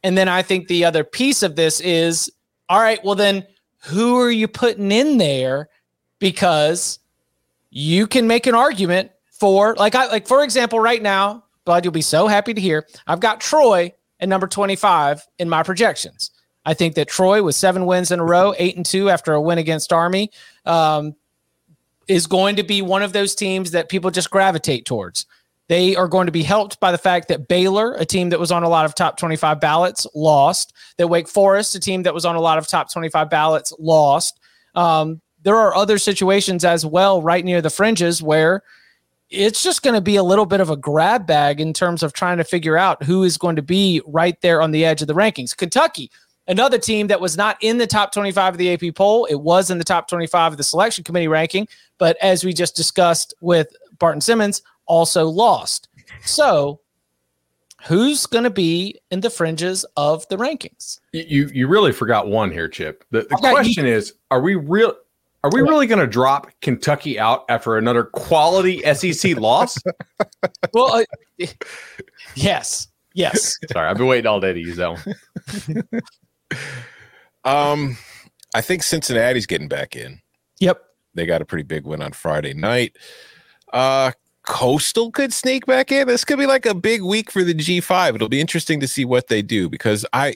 And 0.02 0.16
then 0.18 0.28
I 0.28 0.42
think 0.42 0.68
the 0.68 0.84
other 0.84 1.04
piece 1.04 1.42
of 1.42 1.56
this 1.56 1.80
is 1.80 2.30
all 2.70 2.78
right, 2.80 3.04
well, 3.04 3.16
then 3.16 3.44
who 3.82 4.20
are 4.20 4.30
you 4.30 4.46
putting 4.46 4.92
in 4.92 5.18
there? 5.18 5.68
Because 6.20 7.00
you 7.70 8.06
can 8.06 8.28
make 8.28 8.46
an 8.46 8.54
argument 8.54 9.10
for, 9.32 9.74
like, 9.74 9.96
I 9.96 10.06
like, 10.06 10.28
for 10.28 10.44
example, 10.44 10.78
right 10.78 11.02
now, 11.02 11.44
Bud, 11.64 11.84
you'll 11.84 11.92
be 11.92 12.00
so 12.00 12.28
happy 12.28 12.54
to 12.54 12.60
hear 12.60 12.86
I've 13.06 13.20
got 13.20 13.40
Troy 13.40 13.92
at 14.20 14.28
number 14.28 14.46
25 14.46 15.26
in 15.40 15.48
my 15.48 15.64
projections. 15.64 16.30
I 16.64 16.74
think 16.74 16.94
that 16.94 17.08
Troy, 17.08 17.42
with 17.42 17.56
seven 17.56 17.86
wins 17.86 18.12
in 18.12 18.20
a 18.20 18.24
row, 18.24 18.54
eight 18.56 18.76
and 18.76 18.86
two 18.86 19.10
after 19.10 19.32
a 19.32 19.40
win 19.40 19.58
against 19.58 19.92
Army, 19.92 20.30
um, 20.64 21.16
is 22.06 22.26
going 22.28 22.54
to 22.56 22.62
be 22.62 22.82
one 22.82 23.02
of 23.02 23.12
those 23.12 23.34
teams 23.34 23.72
that 23.72 23.88
people 23.88 24.10
just 24.10 24.30
gravitate 24.30 24.84
towards. 24.84 25.26
They 25.70 25.94
are 25.94 26.08
going 26.08 26.26
to 26.26 26.32
be 26.32 26.42
helped 26.42 26.80
by 26.80 26.90
the 26.90 26.98
fact 26.98 27.28
that 27.28 27.46
Baylor, 27.46 27.94
a 27.94 28.04
team 28.04 28.30
that 28.30 28.40
was 28.40 28.50
on 28.50 28.64
a 28.64 28.68
lot 28.68 28.86
of 28.86 28.96
top 28.96 29.16
25 29.16 29.60
ballots, 29.60 30.04
lost. 30.16 30.72
That 30.96 31.06
Wake 31.06 31.28
Forest, 31.28 31.76
a 31.76 31.80
team 31.80 32.02
that 32.02 32.12
was 32.12 32.24
on 32.24 32.34
a 32.34 32.40
lot 32.40 32.58
of 32.58 32.66
top 32.66 32.92
25 32.92 33.30
ballots, 33.30 33.72
lost. 33.78 34.40
Um, 34.74 35.20
there 35.44 35.54
are 35.54 35.72
other 35.76 35.96
situations 35.96 36.64
as 36.64 36.84
well, 36.84 37.22
right 37.22 37.44
near 37.44 37.62
the 37.62 37.70
fringes, 37.70 38.20
where 38.20 38.64
it's 39.30 39.62
just 39.62 39.84
going 39.84 39.94
to 39.94 40.00
be 40.00 40.16
a 40.16 40.24
little 40.24 40.44
bit 40.44 40.58
of 40.60 40.70
a 40.70 40.76
grab 40.76 41.24
bag 41.24 41.60
in 41.60 41.72
terms 41.72 42.02
of 42.02 42.12
trying 42.12 42.38
to 42.38 42.44
figure 42.44 42.76
out 42.76 43.04
who 43.04 43.22
is 43.22 43.38
going 43.38 43.54
to 43.54 43.62
be 43.62 44.02
right 44.08 44.40
there 44.40 44.60
on 44.60 44.72
the 44.72 44.84
edge 44.84 45.02
of 45.02 45.06
the 45.06 45.14
rankings. 45.14 45.56
Kentucky, 45.56 46.10
another 46.48 46.78
team 46.78 47.06
that 47.06 47.20
was 47.20 47.36
not 47.36 47.56
in 47.60 47.78
the 47.78 47.86
top 47.86 48.10
25 48.12 48.54
of 48.54 48.58
the 48.58 48.72
AP 48.72 48.96
poll, 48.96 49.24
it 49.26 49.36
was 49.36 49.70
in 49.70 49.78
the 49.78 49.84
top 49.84 50.08
25 50.08 50.54
of 50.54 50.56
the 50.58 50.64
selection 50.64 51.04
committee 51.04 51.28
ranking, 51.28 51.68
but 51.96 52.16
as 52.20 52.42
we 52.42 52.52
just 52.52 52.74
discussed 52.74 53.34
with 53.40 53.68
Barton 54.00 54.20
Simmons, 54.20 54.62
also 54.90 55.26
lost. 55.28 55.88
So, 56.24 56.80
who's 57.86 58.26
going 58.26 58.44
to 58.44 58.50
be 58.50 58.98
in 59.10 59.20
the 59.20 59.30
fringes 59.30 59.86
of 59.96 60.26
the 60.28 60.36
rankings? 60.36 60.98
You 61.12 61.24
you- 61.28 61.50
you 61.54 61.68
really 61.68 61.92
forgot 61.92 62.26
one 62.28 62.50
here, 62.50 62.68
Chip. 62.68 63.04
The, 63.10 63.22
the 63.22 63.34
Okay, 63.36 63.50
question 63.52 63.86
is: 63.86 64.14
Are 64.30 64.40
we 64.40 64.56
real? 64.56 64.94
Are 65.42 65.50
we 65.54 65.62
really 65.62 65.86
going 65.86 66.00
to 66.00 66.06
drop 66.06 66.48
Kentucky 66.60 67.18
out 67.18 67.44
after 67.48 67.78
another 67.78 68.04
quality 68.04 68.82
SEC 68.92 69.36
loss? 69.40 69.78
Well, 70.74 70.92
uh, 70.96 71.04
yes, 72.34 72.88
yes. 73.14 73.56
Sorry, 73.72 73.88
I've 73.88 73.96
been 73.96 74.06
waiting 74.06 74.26
all 74.26 74.40
day 74.40 74.52
to 74.52 74.60
use 74.60 74.76
that 74.76 74.90
one. 74.90 76.02
Um, 77.44 77.96
I 78.54 78.60
think 78.60 78.82
Cincinnati's 78.82 79.46
getting 79.46 79.68
back 79.68 79.96
in. 79.96 80.20
Yep. 80.58 80.82
They 81.14 81.24
got 81.24 81.40
a 81.40 81.46
pretty 81.46 81.64
big 81.64 81.86
win 81.86 82.02
on 82.02 82.12
Friday 82.12 82.52
night. 82.52 82.96
Uh, 83.72 84.12
Coastal 84.50 85.12
could 85.12 85.32
sneak 85.32 85.64
back 85.64 85.92
in. 85.92 86.08
This 86.08 86.24
could 86.24 86.36
be 86.36 86.44
like 86.44 86.66
a 86.66 86.74
big 86.74 87.02
week 87.02 87.30
for 87.30 87.44
the 87.44 87.54
G5. 87.54 88.16
It'll 88.16 88.28
be 88.28 88.40
interesting 88.40 88.80
to 88.80 88.88
see 88.88 89.04
what 89.04 89.28
they 89.28 89.42
do 89.42 89.68
because 89.68 90.04
I, 90.12 90.34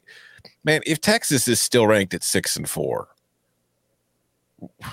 man, 0.63 0.83
if 0.87 1.01
Texas 1.01 1.49
is 1.49 1.61
still 1.61 1.89
ranked 1.89 2.15
at 2.15 2.23
six 2.23 2.57
and 2.57 2.71
four. 2.71 3.09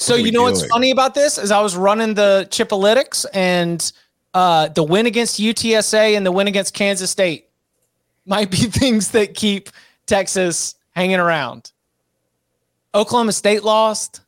So 0.00 0.14
you 0.14 0.30
know 0.30 0.42
doing? 0.42 0.54
what's 0.54 0.66
funny 0.68 0.92
about 0.92 1.14
this 1.14 1.38
is 1.38 1.50
I 1.50 1.60
was 1.60 1.74
running 1.74 2.14
the 2.14 2.46
Chipalytics 2.52 3.26
and 3.34 3.92
uh, 4.32 4.68
the 4.68 4.84
win 4.84 5.06
against 5.06 5.40
UTSA 5.40 6.16
and 6.16 6.24
the 6.24 6.30
win 6.30 6.46
against 6.46 6.72
Kansas 6.72 7.10
State 7.10 7.48
might 8.24 8.48
be 8.48 8.56
things 8.58 9.10
that 9.10 9.34
keep 9.34 9.70
Texas 10.06 10.76
hanging 10.92 11.18
around. 11.18 11.72
Oklahoma 12.94 13.32
State 13.32 13.64
lost. 13.64 14.20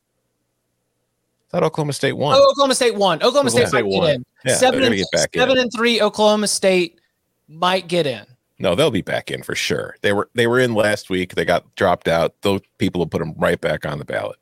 Thought 1.51 1.65
Oklahoma 1.65 1.93
State 1.93 2.13
won. 2.13 2.37
Oh, 2.39 2.51
Oklahoma 2.51 2.75
State 2.75 2.95
won. 2.95 3.19
Oklahoma, 3.19 3.49
Oklahoma 3.49 3.51
State, 3.51 3.69
State 3.69 3.87
won. 3.87 4.07
Get 4.07 4.15
in. 4.15 4.25
Yeah, 4.45 4.55
seven 4.55 4.83
and, 4.85 5.07
seven 5.35 5.57
in. 5.57 5.59
and 5.59 5.73
three. 5.75 6.01
Oklahoma 6.01 6.47
State 6.47 7.01
might 7.49 7.89
get 7.89 8.07
in. 8.07 8.25
No, 8.61 8.75
they'll 8.75 8.91
be 8.91 9.03
back 9.03 9.31
in 9.31 9.43
for 9.43 9.55
sure. 9.55 9.97
They 10.03 10.13
were 10.13 10.29
they 10.35 10.47
were 10.47 10.61
in 10.61 10.75
last 10.75 11.11
week. 11.11 11.35
They 11.35 11.45
got 11.45 11.75
dropped 11.75 12.09
out. 12.09 12.35
Those 12.43 12.61
people 12.79 13.01
will 13.01 13.07
put 13.07 13.19
them 13.19 13.35
right 13.37 13.61
back 13.61 13.85
on 13.85 13.99
the 13.99 14.05
ballot. 14.05 14.37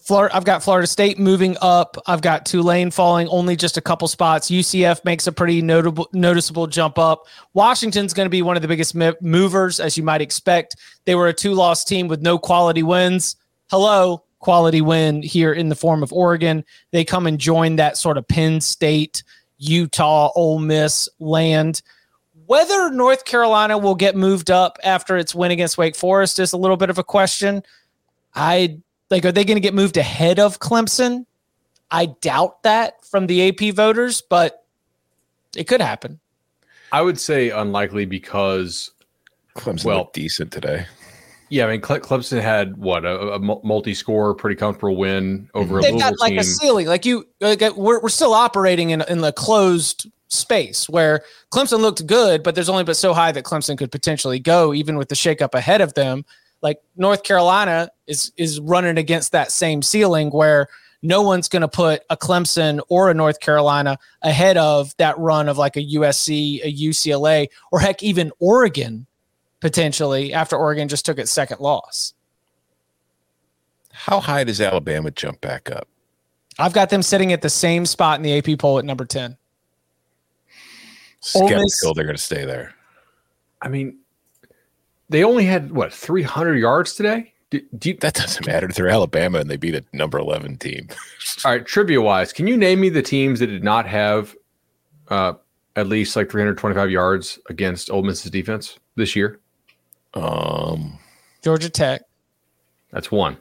Florida, 0.00 0.34
I've 0.34 0.46
got 0.46 0.62
Florida 0.62 0.86
State 0.86 1.18
moving 1.18 1.54
up. 1.60 1.98
I've 2.06 2.22
got 2.22 2.46
Tulane 2.46 2.90
falling 2.90 3.28
only 3.28 3.56
just 3.56 3.76
a 3.76 3.82
couple 3.82 4.08
spots. 4.08 4.50
UCF 4.50 5.04
makes 5.04 5.26
a 5.26 5.32
pretty 5.32 5.60
notable, 5.60 6.08
noticeable 6.14 6.66
jump 6.66 6.98
up. 6.98 7.26
Washington's 7.52 8.14
going 8.14 8.24
to 8.24 8.30
be 8.30 8.40
one 8.40 8.56
of 8.56 8.62
the 8.62 8.68
biggest 8.68 8.96
movers, 9.20 9.80
as 9.80 9.98
you 9.98 10.02
might 10.02 10.22
expect. 10.22 10.76
They 11.04 11.14
were 11.14 11.28
a 11.28 11.34
two-loss 11.34 11.84
team 11.84 12.08
with 12.08 12.22
no 12.22 12.38
quality 12.38 12.82
wins. 12.82 13.36
Hello, 13.70 14.24
quality 14.38 14.80
win 14.80 15.22
here 15.22 15.52
in 15.52 15.68
the 15.68 15.74
form 15.74 16.02
of 16.02 16.12
Oregon. 16.12 16.64
They 16.90 17.04
come 17.04 17.26
and 17.26 17.38
join 17.38 17.76
that 17.76 17.96
sort 17.96 18.18
of 18.18 18.26
Penn 18.28 18.60
State, 18.60 19.22
Utah, 19.58 20.30
Ole 20.34 20.58
Miss 20.58 21.08
land. 21.18 21.82
Whether 22.46 22.90
North 22.90 23.24
Carolina 23.24 23.76
will 23.76 23.94
get 23.94 24.16
moved 24.16 24.50
up 24.50 24.78
after 24.82 25.16
its 25.16 25.34
win 25.34 25.50
against 25.50 25.76
Wake 25.76 25.96
Forest 25.96 26.38
is 26.38 26.52
a 26.52 26.56
little 26.56 26.76
bit 26.76 26.90
of 26.90 26.98
a 26.98 27.04
question. 27.04 27.62
I 28.34 28.78
like, 29.10 29.24
are 29.24 29.32
they 29.32 29.44
going 29.44 29.56
to 29.56 29.60
get 29.60 29.74
moved 29.74 29.96
ahead 29.96 30.38
of 30.38 30.58
Clemson? 30.58 31.26
I 31.90 32.06
doubt 32.06 32.62
that 32.62 33.04
from 33.04 33.26
the 33.26 33.48
AP 33.48 33.74
voters, 33.74 34.20
but 34.20 34.64
it 35.56 35.64
could 35.64 35.80
happen. 35.80 36.20
I 36.92 37.02
would 37.02 37.18
say 37.18 37.50
unlikely 37.50 38.06
because 38.06 38.90
Clemson 39.56 39.84
well, 39.84 39.98
looked 39.98 40.14
decent 40.14 40.52
today. 40.52 40.86
Yeah, 41.50 41.66
I 41.66 41.72
mean 41.72 41.80
Clemson 41.80 42.42
had 42.42 42.76
what 42.76 43.04
a, 43.04 43.34
a 43.34 43.38
multi-score, 43.38 44.34
pretty 44.34 44.56
comfortable 44.56 44.96
win 44.96 45.48
over 45.54 45.74
mm-hmm. 45.74 45.82
They've 45.82 45.94
a 45.94 45.98
got 45.98 46.20
like 46.20 46.30
team. 46.30 46.38
a 46.38 46.44
ceiling. 46.44 46.86
Like 46.86 47.06
you, 47.06 47.26
like 47.40 47.62
uh, 47.62 47.72
we're 47.76 48.00
we're 48.00 48.08
still 48.08 48.34
operating 48.34 48.90
in 48.90 49.02
in 49.08 49.20
the 49.20 49.32
closed 49.32 50.10
space 50.28 50.88
where 50.88 51.22
Clemson 51.52 51.80
looked 51.80 52.06
good, 52.06 52.42
but 52.42 52.54
there's 52.54 52.68
only 52.68 52.84
but 52.84 52.96
so 52.96 53.14
high 53.14 53.32
that 53.32 53.44
Clemson 53.44 53.78
could 53.78 53.90
potentially 53.90 54.38
go, 54.38 54.74
even 54.74 54.98
with 54.98 55.08
the 55.08 55.14
shakeup 55.14 55.54
ahead 55.54 55.80
of 55.80 55.94
them 55.94 56.24
like 56.62 56.80
North 56.96 57.22
Carolina 57.22 57.90
is 58.06 58.32
is 58.36 58.60
running 58.60 58.98
against 58.98 59.32
that 59.32 59.52
same 59.52 59.82
ceiling 59.82 60.30
where 60.30 60.68
no 61.02 61.22
one's 61.22 61.48
going 61.48 61.62
to 61.62 61.68
put 61.68 62.02
a 62.10 62.16
Clemson 62.16 62.80
or 62.88 63.10
a 63.10 63.14
North 63.14 63.38
Carolina 63.38 63.96
ahead 64.22 64.56
of 64.56 64.92
that 64.96 65.16
run 65.16 65.48
of 65.48 65.56
like 65.56 65.76
a 65.76 65.86
USC, 65.94 66.60
a 66.64 66.72
UCLA, 66.72 67.48
or 67.70 67.78
heck, 67.78 68.02
even 68.02 68.32
Oregon 68.40 69.06
potentially 69.60 70.32
after 70.32 70.56
Oregon 70.56 70.88
just 70.88 71.04
took 71.04 71.18
its 71.18 71.30
second 71.30 71.60
loss. 71.60 72.14
How 73.92 74.20
high 74.20 74.44
does 74.44 74.60
Alabama 74.60 75.10
jump 75.10 75.40
back 75.40 75.70
up? 75.70 75.88
I've 76.58 76.72
got 76.72 76.90
them 76.90 77.02
sitting 77.02 77.32
at 77.32 77.42
the 77.42 77.50
same 77.50 77.86
spot 77.86 78.18
in 78.18 78.22
the 78.22 78.38
AP 78.38 78.58
poll 78.58 78.78
at 78.78 78.84
number 78.84 79.04
10. 79.04 79.36
Skeptical 81.20 81.94
they're 81.94 82.04
going 82.04 82.16
to 82.16 82.22
stay 82.22 82.44
there. 82.44 82.74
I 83.60 83.68
mean, 83.68 83.98
they 85.08 85.24
only 85.24 85.44
had 85.44 85.72
what 85.72 85.92
300 85.92 86.56
yards 86.56 86.94
today. 86.94 87.32
Do, 87.50 87.60
do 87.78 87.90
you, 87.90 87.96
that 87.98 88.14
doesn't 88.14 88.46
matter. 88.46 88.68
They're 88.68 88.88
Alabama 88.88 89.38
and 89.38 89.50
they 89.50 89.56
beat 89.56 89.74
a 89.74 89.84
number 89.92 90.18
11 90.18 90.58
team. 90.58 90.88
All 91.44 91.52
right, 91.52 91.64
trivia 91.64 92.00
wise, 92.00 92.32
can 92.32 92.46
you 92.46 92.56
name 92.56 92.80
me 92.80 92.88
the 92.88 93.02
teams 93.02 93.40
that 93.40 93.46
did 93.46 93.64
not 93.64 93.86
have 93.86 94.36
uh, 95.08 95.32
at 95.76 95.86
least 95.86 96.14
like 96.14 96.30
325 96.30 96.90
yards 96.90 97.38
against 97.48 97.90
Ole 97.90 98.02
Miss's 98.02 98.30
defense 98.30 98.78
this 98.96 99.16
year? 99.16 99.40
Um, 100.22 100.98
Georgia 101.42 101.70
Tech. 101.70 102.02
That's 102.90 103.10
one. 103.10 103.36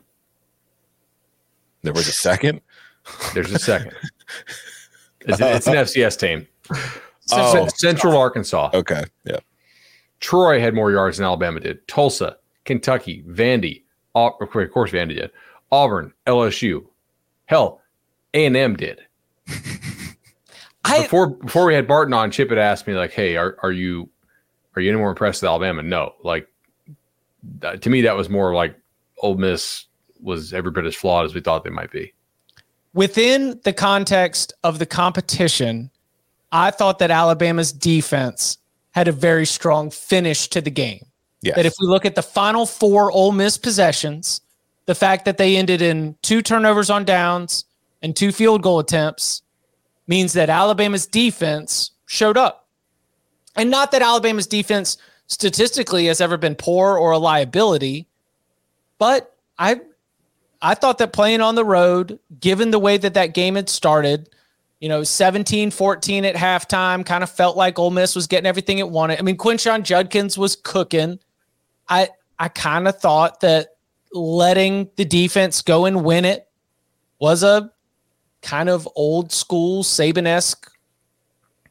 There 1.83 1.93
was 1.93 2.07
a 2.07 2.13
second. 2.13 2.61
There's 3.33 3.51
a 3.51 3.59
second. 3.59 3.93
It's, 5.29 5.41
it's 5.41 5.67
an 5.67 5.73
FCS 5.73 6.17
team. 6.17 6.47
Oh. 7.33 7.67
Central 7.75 8.15
Arkansas. 8.15 8.69
Okay. 8.73 9.03
Yeah. 9.25 9.39
Troy 10.21 10.59
had 10.59 10.73
more 10.73 10.91
yards 10.91 11.17
than 11.17 11.25
Alabama 11.25 11.59
did. 11.59 11.85
Tulsa, 11.87 12.37
Kentucky, 12.63 13.23
Vandy, 13.27 13.83
of 14.15 14.49
course 14.49 14.91
Vandy 14.91 15.15
did. 15.15 15.31
Auburn, 15.71 16.13
LSU, 16.25 16.85
hell, 17.45 17.81
A 18.33 18.45
and 18.45 18.55
M 18.55 18.75
did. 18.75 19.01
I, 20.85 21.01
before 21.03 21.27
before 21.27 21.65
we 21.65 21.73
had 21.73 21.87
Barton 21.87 22.13
on, 22.13 22.31
Chip 22.31 22.49
had 22.49 22.57
asked 22.57 22.87
me 22.87 22.93
like, 22.93 23.11
"Hey, 23.11 23.35
are 23.35 23.57
are 23.61 23.71
you 23.71 24.09
are 24.75 24.81
you 24.81 24.89
any 24.89 24.97
more 24.97 25.09
impressed 25.09 25.41
with 25.41 25.49
Alabama?" 25.49 25.83
No, 25.83 26.13
like 26.23 26.47
Uh, 27.61 27.75
to 27.77 27.89
me 27.89 28.01
that 28.01 28.15
was 28.15 28.29
more 28.29 28.53
like 28.53 28.75
Ole 29.21 29.37
Miss 29.37 29.85
was 30.21 30.53
every 30.53 30.71
bit 30.71 30.85
as 30.85 30.95
flawed 30.95 31.25
as 31.25 31.33
we 31.33 31.41
thought 31.41 31.63
they 31.63 31.69
might 31.69 31.91
be. 31.91 32.13
Within 32.93 33.59
the 33.63 33.73
context 33.73 34.53
of 34.63 34.79
the 34.79 34.85
competition, 34.85 35.91
I 36.51 36.71
thought 36.71 36.99
that 36.99 37.11
Alabama's 37.11 37.71
defense 37.71 38.57
had 38.91 39.07
a 39.07 39.11
very 39.11 39.45
strong 39.45 39.91
finish 39.91 40.47
to 40.49 40.61
the 40.61 40.71
game. 40.71 41.05
Yes. 41.41 41.55
That 41.55 41.65
if 41.65 41.73
we 41.79 41.87
look 41.87 42.05
at 42.05 42.15
the 42.15 42.23
final 42.23 42.65
four 42.65 43.11
Ole 43.11 43.31
Miss 43.31 43.57
possessions, 43.57 44.41
the 44.87 44.95
fact 44.95 45.25
that 45.25 45.37
they 45.37 45.55
ended 45.55 45.81
in 45.81 46.15
two 46.23 46.41
turnovers 46.41 46.89
on 46.89 47.05
downs 47.05 47.65
and 48.01 48.15
two 48.15 48.31
field 48.31 48.63
goal 48.63 48.79
attempts 48.79 49.43
means 50.07 50.33
that 50.33 50.49
Alabama's 50.49 51.05
defense 51.05 51.91
showed 52.07 52.37
up. 52.37 52.67
And 53.55 53.69
not 53.69 53.91
that 53.91 54.01
Alabama's 54.01 54.47
defense 54.47 54.97
statistically 55.27 56.07
has 56.07 56.21
ever 56.21 56.37
been 56.37 56.55
poor 56.55 56.97
or 56.97 57.11
a 57.11 57.17
liability, 57.17 58.07
but 58.97 59.35
I 59.59 59.81
I 60.61 60.73
thought 60.73 60.97
that 60.97 61.13
playing 61.13 61.41
on 61.41 61.55
the 61.55 61.65
road, 61.65 62.19
given 62.39 62.71
the 62.71 62.79
way 62.79 62.97
that 62.97 63.13
that 63.13 63.33
game 63.35 63.55
had 63.55 63.69
started, 63.69 64.29
you 64.79 64.89
know, 64.89 65.03
17 65.03 65.71
14 65.71 66.25
at 66.25 66.35
halftime, 66.35 67.05
kind 67.05 67.23
of 67.23 67.29
felt 67.29 67.55
like 67.55 67.77
Ole 67.77 67.91
Miss 67.91 68.15
was 68.15 68.27
getting 68.27 68.47
everything 68.47 68.79
it 68.79 68.89
wanted. 68.89 69.19
I 69.19 69.21
mean, 69.21 69.37
Quinshon 69.37 69.83
Judkins 69.83 70.37
was 70.37 70.55
cooking. 70.55 71.19
I 71.89 72.09
I 72.39 72.47
kind 72.47 72.87
of 72.87 72.99
thought 72.99 73.41
that 73.41 73.75
letting 74.13 74.89
the 74.95 75.05
defense 75.05 75.61
go 75.61 75.85
and 75.85 76.03
win 76.03 76.25
it 76.25 76.47
was 77.19 77.43
a 77.43 77.71
kind 78.41 78.69
of 78.69 78.87
old 78.95 79.31
school 79.31 79.83
Saban 79.83 80.25
esque 80.25 80.71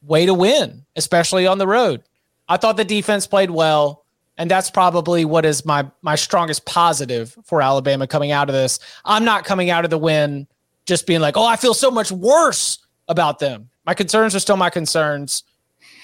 way 0.03 0.27
to 0.27 0.35
win, 0.35 0.85
especially 0.97 1.47
on 1.47 1.59
the 1.59 1.67
road. 1.67 2.03
I 2.49 2.57
thought 2.57 2.77
the 2.77 2.85
defense 2.85 3.27
played 3.27 3.51
well, 3.51 4.05
and 4.39 4.51
that's 4.51 4.71
probably 4.71 5.25
what 5.25 5.45
is 5.45 5.65
my 5.65 5.87
my 6.03 6.15
strongest 6.15 6.65
positive 6.65 7.37
for 7.45 7.63
Alabama 7.63 8.07
coming 8.07 8.33
out 8.33 8.49
of 8.49 8.55
this. 8.55 8.79
I'm 9.05 9.25
not 9.25 9.45
coming 9.45 9.71
out 9.71 9.85
of 9.85 9.91
the 9.91 9.99
win 9.99 10.47
just 10.87 11.07
being 11.07 11.21
like, 11.21 11.37
oh, 11.37 11.47
I 11.47 11.57
feel 11.57 11.75
so 11.75 11.91
much 11.91 12.13
worse 12.13 12.79
about 13.09 13.39
them. 13.39 13.71
My 13.85 13.95
concerns 13.95 14.35
are 14.35 14.41
still 14.41 14.57
my 14.57 14.71
concerns, 14.71 15.43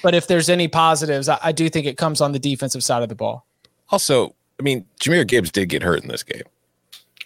but 0.03 0.14
if 0.14 0.26
there's 0.26 0.49
any 0.49 0.68
positives, 0.68 1.28
I, 1.28 1.38
I 1.43 1.53
do 1.53 1.68
think 1.68 1.86
it 1.86 1.97
comes 1.97 2.20
on 2.20 2.32
the 2.32 2.38
defensive 2.38 2.82
side 2.82 3.03
of 3.03 3.09
the 3.09 3.14
ball. 3.14 3.47
Also, 3.90 4.34
I 4.59 4.62
mean, 4.62 4.84
Jahmyr 5.01 5.26
Gibbs 5.26 5.51
did 5.51 5.68
get 5.68 5.82
hurt 5.82 6.03
in 6.03 6.09
this 6.09 6.22
game. 6.22 6.43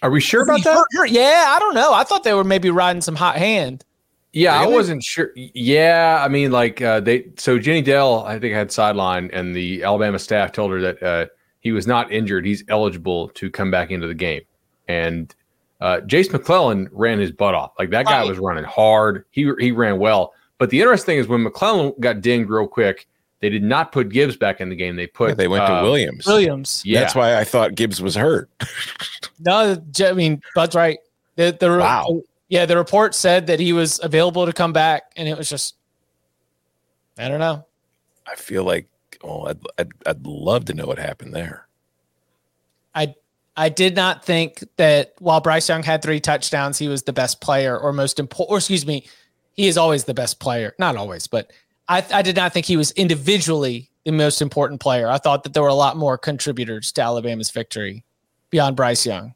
Are 0.01 0.11
we 0.11 0.19
sure 0.19 0.43
about 0.43 0.63
that? 0.63 0.75
Hurt, 0.75 0.87
hurt? 0.91 1.09
Yeah, 1.09 1.45
I 1.49 1.59
don't 1.59 1.73
know. 1.73 1.93
I 1.93 2.03
thought 2.03 2.23
they 2.23 2.33
were 2.33 2.43
maybe 2.43 2.69
riding 2.69 3.01
some 3.01 3.15
hot 3.15 3.35
hand. 3.35 3.83
Yeah, 4.37 4.59
really? 4.59 4.73
I 4.73 4.75
wasn't 4.75 5.03
sure. 5.03 5.31
Yeah, 5.35 6.21
I 6.23 6.27
mean, 6.27 6.51
like 6.51 6.79
uh, 6.79 6.99
they. 6.99 7.25
So 7.37 7.57
Jenny 7.57 7.81
Dell, 7.81 8.23
I 8.23 8.37
think, 8.37 8.53
had 8.53 8.71
sideline, 8.71 9.31
and 9.33 9.55
the 9.55 9.83
Alabama 9.83 10.19
staff 10.19 10.51
told 10.51 10.71
her 10.73 10.79
that 10.79 11.01
uh, 11.01 11.25
he 11.61 11.71
was 11.71 11.87
not 11.87 12.11
injured. 12.11 12.45
He's 12.45 12.63
eligible 12.69 13.29
to 13.29 13.49
come 13.49 13.71
back 13.71 13.89
into 13.89 14.05
the 14.05 14.13
game, 14.13 14.43
and 14.87 15.33
uh, 15.81 16.01
Jase 16.01 16.31
McClellan 16.31 16.87
ran 16.91 17.17
his 17.17 17.31
butt 17.31 17.55
off. 17.55 17.71
Like 17.79 17.89
that 17.89 18.05
guy 18.05 18.19
right. 18.19 18.29
was 18.29 18.37
running 18.37 18.63
hard. 18.63 19.25
He 19.31 19.51
he 19.57 19.71
ran 19.71 19.97
well. 19.97 20.33
But 20.59 20.69
the 20.69 20.81
interesting 20.81 21.13
thing 21.13 21.19
is 21.19 21.27
when 21.27 21.41
McClellan 21.41 21.93
got 21.99 22.21
dinged 22.21 22.47
real 22.47 22.67
quick, 22.67 23.07
they 23.39 23.49
did 23.49 23.63
not 23.63 23.91
put 23.91 24.09
Gibbs 24.09 24.37
back 24.37 24.61
in 24.61 24.69
the 24.69 24.75
game. 24.75 24.97
They 24.97 25.07
put 25.07 25.29
yeah, 25.29 25.33
they 25.33 25.47
went 25.47 25.63
uh, 25.63 25.79
to 25.79 25.83
Williams. 25.83 26.27
Williams. 26.27 26.83
Yeah, 26.85 26.99
that's 26.99 27.15
why 27.15 27.37
I 27.37 27.43
thought 27.43 27.73
Gibbs 27.73 28.03
was 28.03 28.13
hurt. 28.13 28.51
no, 29.39 29.81
I 29.99 30.13
mean 30.13 30.43
Bud's 30.53 30.75
right. 30.75 30.99
The, 31.37 31.57
the 31.59 31.69
wow. 31.69 32.21
Yeah, 32.49 32.65
the 32.65 32.77
report 32.77 33.13
said 33.13 33.47
that 33.47 33.59
he 33.59 33.73
was 33.73 33.99
available 34.01 34.45
to 34.45 34.53
come 34.53 34.73
back, 34.73 35.11
and 35.15 35.27
it 35.27 35.37
was 35.37 35.49
just 35.49 35.75
I 37.17 37.27
don't 37.27 37.39
know. 37.39 37.65
I 38.25 38.35
feel 38.35 38.63
like 38.63 38.87
oh, 39.23 39.47
I'd, 39.47 39.59
I'd, 39.77 39.91
I'd 40.05 40.25
love 40.25 40.65
to 40.65 40.73
know 40.73 40.85
what 40.85 40.99
happened 40.99 41.33
there. 41.33 41.67
I 42.93 43.15
I 43.55 43.69
did 43.69 43.95
not 43.95 44.23
think 44.23 44.63
that 44.77 45.13
while 45.19 45.41
Bryce 45.41 45.67
Young 45.67 45.83
had 45.83 46.01
three 46.01 46.19
touchdowns, 46.19 46.77
he 46.77 46.87
was 46.87 47.03
the 47.03 47.13
best 47.13 47.41
player 47.41 47.77
or 47.77 47.91
most 47.91 48.19
important, 48.19 48.53
or 48.53 48.57
excuse 48.57 48.85
me, 48.85 49.07
he 49.53 49.67
is 49.67 49.77
always 49.77 50.03
the 50.03 50.13
best 50.13 50.39
player. 50.39 50.75
Not 50.77 50.95
always, 50.95 51.27
but 51.27 51.51
I, 51.87 52.05
I 52.13 52.21
did 52.21 52.35
not 52.35 52.53
think 52.53 52.65
he 52.65 52.77
was 52.77 52.91
individually 52.91 53.89
the 54.05 54.11
most 54.11 54.41
important 54.41 54.79
player. 54.79 55.09
I 55.09 55.17
thought 55.17 55.43
that 55.43 55.53
there 55.53 55.63
were 55.63 55.69
a 55.69 55.73
lot 55.73 55.97
more 55.97 56.17
contributors 56.17 56.91
to 56.93 57.01
Alabama's 57.01 57.49
victory 57.49 58.05
beyond 58.51 58.75
Bryce 58.75 59.05
Young. 59.05 59.33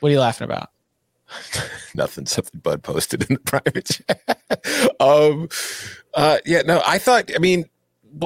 What 0.00 0.08
are 0.10 0.12
you 0.12 0.20
laughing 0.20 0.44
about? 0.44 0.70
Nothing. 1.94 2.26
Something 2.26 2.60
Bud 2.60 2.82
posted 2.82 3.28
in 3.28 3.34
the 3.34 3.40
private 3.44 3.86
chat. 3.86 4.94
um, 5.00 5.48
uh, 6.14 6.38
yeah, 6.44 6.62
no, 6.62 6.82
I 6.86 6.98
thought. 6.98 7.30
I 7.34 7.38
mean, 7.38 7.64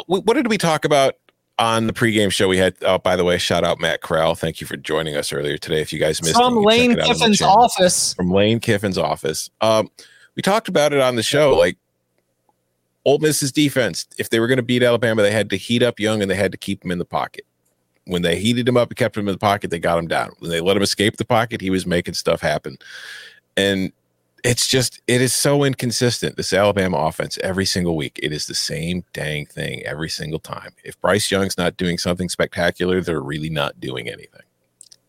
what, 0.07 0.27
what 0.27 0.35
did 0.35 0.49
we 0.49 0.59
talk 0.59 0.85
about 0.85 1.15
on 1.59 1.87
the 1.87 1.93
pregame 1.93 2.31
show? 2.31 2.49
We 2.49 2.59
had. 2.59 2.77
Oh, 2.83 2.99
by 2.99 3.17
the 3.17 3.25
way, 3.25 3.39
shout 3.39 3.65
out 3.65 3.81
Matt 3.81 4.03
Corral. 4.03 4.35
Thank 4.35 4.61
you 4.61 4.67
for 4.67 4.77
joining 4.77 5.17
us 5.17 5.33
earlier 5.33 5.59
today. 5.59 5.81
If 5.81 5.93
you 5.93 5.99
guys 5.99 6.23
missed 6.23 6.37
it, 6.37 6.39
from 6.39 6.59
it, 6.59 6.61
Lane 6.61 6.97
Kiffin's 6.97 7.43
office, 7.43 8.15
from 8.15 8.31
Lane 8.31 8.61
Kiffin's 8.61 8.99
office. 8.99 9.51
Um, 9.61 9.91
we 10.37 10.43
talked 10.43 10.69
about 10.69 10.93
it 10.93 11.01
on 11.01 11.17
the 11.17 11.23
show. 11.23 11.57
Like 11.57 11.77
Ole 13.05 13.19
Miss's 13.19 13.53
defense, 13.53 14.07
if 14.19 14.31
they 14.31 14.41
were 14.41 14.47
going 14.47 14.59
to 14.59 14.63
beat 14.63 14.83
Alabama, 14.83 15.23
they 15.23 15.33
had 15.33 15.51
to 15.51 15.57
heat 15.57 15.83
up 15.83 15.99
Young 15.99 16.23
and 16.23 16.31
they 16.31 16.37
had 16.37 16.53
to 16.53 16.59
keep 16.59 16.85
him 16.85 16.91
in 16.91 16.99
the 16.99 17.05
pocket. 17.05 17.45
When 18.07 18.23
they 18.23 18.39
heated 18.39 18.69
him 18.69 18.77
up 18.77 18.89
and 18.89 18.97
kept 18.97 19.17
him 19.17 19.29
in 19.29 19.35
the 19.35 19.39
pocket, 19.39 19.71
they 19.71 19.79
got 19.79 19.99
him 19.99 20.09
down. 20.09 20.31
When 20.39 20.51
they 20.51 20.61
let 20.61 20.77
him 20.77 20.83
escape 20.83 21.17
the 21.17 21.25
pocket, 21.25 21.61
he 21.61 21.71
was 21.71 21.87
making 21.87 22.15
stuff 22.15 22.41
happen. 22.41 22.79
And 23.57 23.93
it's 24.43 24.67
just, 24.67 25.01
it 25.07 25.21
is 25.21 25.35
so 25.35 25.65
inconsistent. 25.65 26.37
This 26.37 26.53
Alabama 26.53 26.97
offense, 26.97 27.39
every 27.43 27.67
single 27.67 27.97
week, 27.97 28.19
it 28.23 28.33
is 28.33 28.47
the 28.47 28.55
same 28.55 29.05
dang 29.13 29.47
thing 29.47 29.83
every 29.85 30.09
single 30.09 30.39
time. 30.39 30.71
If 30.83 31.01
Bryce 31.01 31.31
Young's 31.31 31.59
not 31.59 31.77
doing 31.77 31.99
something 31.99 32.29
spectacular, 32.29 33.01
they're 33.01 33.21
really 33.21 33.51
not 33.51 33.79
doing 33.81 34.09
anything. 34.09 34.43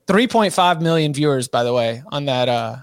3.5 0.07 0.81
million 0.81 1.13
viewers, 1.13 1.47
by 1.47 1.63
the 1.63 1.73
way, 1.73 2.03
on 2.11 2.25
that 2.25 2.49
uh 2.49 2.77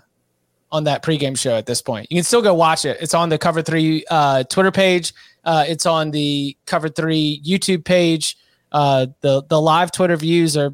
on 0.71 0.85
that 0.85 1.03
pregame 1.03 1.39
show 1.39 1.57
at 1.57 1.67
this 1.67 1.81
point. 1.81 2.07
You 2.11 2.17
can 2.17 2.25
still 2.25 2.43
go 2.43 2.55
watch 2.55 2.85
it. 2.85 2.99
It's 3.01 3.15
on 3.15 3.29
the 3.29 3.39
Cover 3.39 3.63
Three 3.63 4.05
uh, 4.11 4.45
Twitter 4.45 4.71
page. 4.71 5.13
Uh, 5.45 5.65
it's 5.67 5.87
on 5.87 6.11
the 6.11 6.57
Cover 6.67 6.89
Three 6.89 7.41
YouTube 7.45 7.85
page. 7.85 8.37
Uh, 8.73 9.07
the 9.21 9.43
the 9.45 9.61
live 9.61 9.91
Twitter 9.93 10.17
views 10.17 10.57
are 10.57 10.73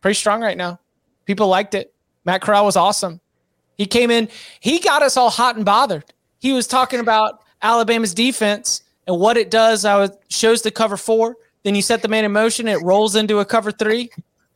pretty 0.00 0.14
strong 0.14 0.40
right 0.40 0.56
now. 0.56 0.78
People 1.26 1.48
liked 1.48 1.74
it. 1.74 1.94
Matt 2.24 2.42
Corral 2.42 2.64
was 2.64 2.76
awesome. 2.76 3.20
He 3.76 3.86
came 3.86 4.10
in. 4.10 4.28
He 4.60 4.78
got 4.78 5.02
us 5.02 5.16
all 5.16 5.30
hot 5.30 5.56
and 5.56 5.64
bothered. 5.64 6.04
He 6.38 6.52
was 6.52 6.66
talking 6.66 7.00
about 7.00 7.42
Alabama's 7.62 8.14
defense 8.14 8.82
and 9.06 9.18
what 9.18 9.36
it 9.36 9.50
does. 9.50 9.84
I 9.84 9.96
was 9.96 10.10
shows 10.28 10.62
the 10.62 10.70
cover 10.70 10.96
four. 10.96 11.36
Then 11.62 11.74
you 11.74 11.82
set 11.82 12.02
the 12.02 12.08
man 12.08 12.24
in 12.24 12.32
motion. 12.32 12.68
It 12.68 12.82
rolls 12.82 13.16
into 13.16 13.38
a 13.38 13.44
cover 13.44 13.70
three 13.70 14.10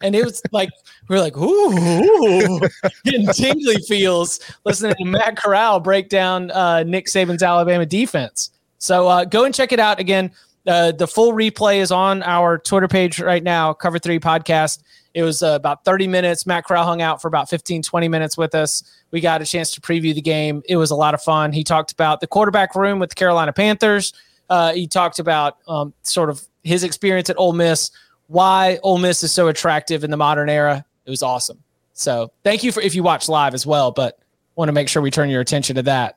and 0.05 0.15
it 0.15 0.25
was 0.25 0.43
like 0.53 0.69
we 1.09 1.17
are 1.17 1.21
like, 1.21 1.37
ooh, 1.37 2.61
getting 3.05 3.27
tingly 3.29 3.77
feels 3.89 4.41
listening 4.65 4.95
to 4.99 5.05
Matt 5.05 5.37
Corral 5.37 5.81
break 5.81 6.09
down 6.09 6.51
uh, 6.51 6.83
Nick 6.83 7.07
Saban's 7.07 7.43
Alabama 7.43 7.87
defense. 7.87 8.51
So 8.79 9.09
uh, 9.09 9.25
go 9.25 9.45
and 9.45 9.55
check 9.55 9.73
it 9.73 9.81
out 9.81 9.99
again. 9.99 10.31
Uh, 10.67 10.93
the 10.93 11.07
full 11.07 11.33
replay 11.33 11.77
is 11.77 11.93
on 11.93 12.23
our 12.23 12.59
Twitter 12.59 12.89
page 12.89 13.21
right 13.21 13.43
now, 13.43 13.73
Cover 13.73 13.99
Three 13.99 14.19
Podcast. 14.19 14.83
It 15.13 15.23
was 15.23 15.43
uh, 15.43 15.53
about 15.55 15.85
30 15.85 16.09
minutes. 16.09 16.47
Matt 16.47 16.65
Corral 16.65 16.85
hung 16.85 17.01
out 17.01 17.23
for 17.23 17.29
about 17.29 17.49
15, 17.49 17.83
20 17.83 18.09
minutes 18.09 18.37
with 18.37 18.55
us. 18.55 18.83
We 19.13 19.21
got 19.21 19.43
a 19.43 19.45
chance 19.45 19.71
to 19.73 19.81
preview 19.81 20.15
the 20.15 20.21
game. 20.21 20.63
It 20.69 20.77
was 20.77 20.91
a 20.91 20.97
lot 20.97 21.15
of 21.15 21.23
fun. 21.23 21.53
He 21.53 21.63
talked 21.63 21.93
about 21.93 22.21
the 22.21 22.27
quarterback 22.27 22.75
room 22.75 22.99
with 22.99 23.11
the 23.11 23.15
Carolina 23.15 23.53
Panthers. 23.53 24.13
Uh, 24.51 24.73
he 24.73 24.87
talked 24.87 25.19
about 25.19 25.59
um, 25.69 25.95
sort 26.03 26.31
of 26.31 26.43
his 26.65 26.83
experience 26.83 27.31
at 27.31 27.39
Ole 27.39 27.53
Miss, 27.53 27.91
why 28.27 28.79
Ole 28.83 28.99
Miss 28.99 29.23
is 29.23 29.33
so 29.33 29.49
attractive 29.49 30.03
in 30.03 30.11
the 30.11 30.17
modern 30.17 30.49
era. 30.49 30.85
It 31.07 31.11
was 31.11 31.23
awesome. 31.23 31.63
So 31.93 32.33
thank 32.43 32.65
you 32.65 32.73
for 32.73 32.81
if 32.81 32.95
you 32.95 33.03
watch 33.03 33.29
live 33.29 33.55
as 33.55 33.65
well, 33.65 33.93
but 33.93 34.19
want 34.57 34.69
to 34.69 34.73
make 34.73 34.89
sure 34.89 35.01
we 35.01 35.11
turn 35.11 35.31
your 35.31 35.41
attention 35.41 35.77
to 35.77 35.83
that 35.83 36.17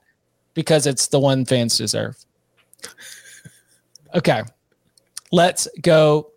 because 0.53 0.87
it's 0.87 1.07
the 1.07 1.19
one 1.19 1.45
fans 1.45 1.77
deserve. 1.77 2.17
Okay. 4.17 4.43
Let's 5.31 5.67
go. 5.81 6.31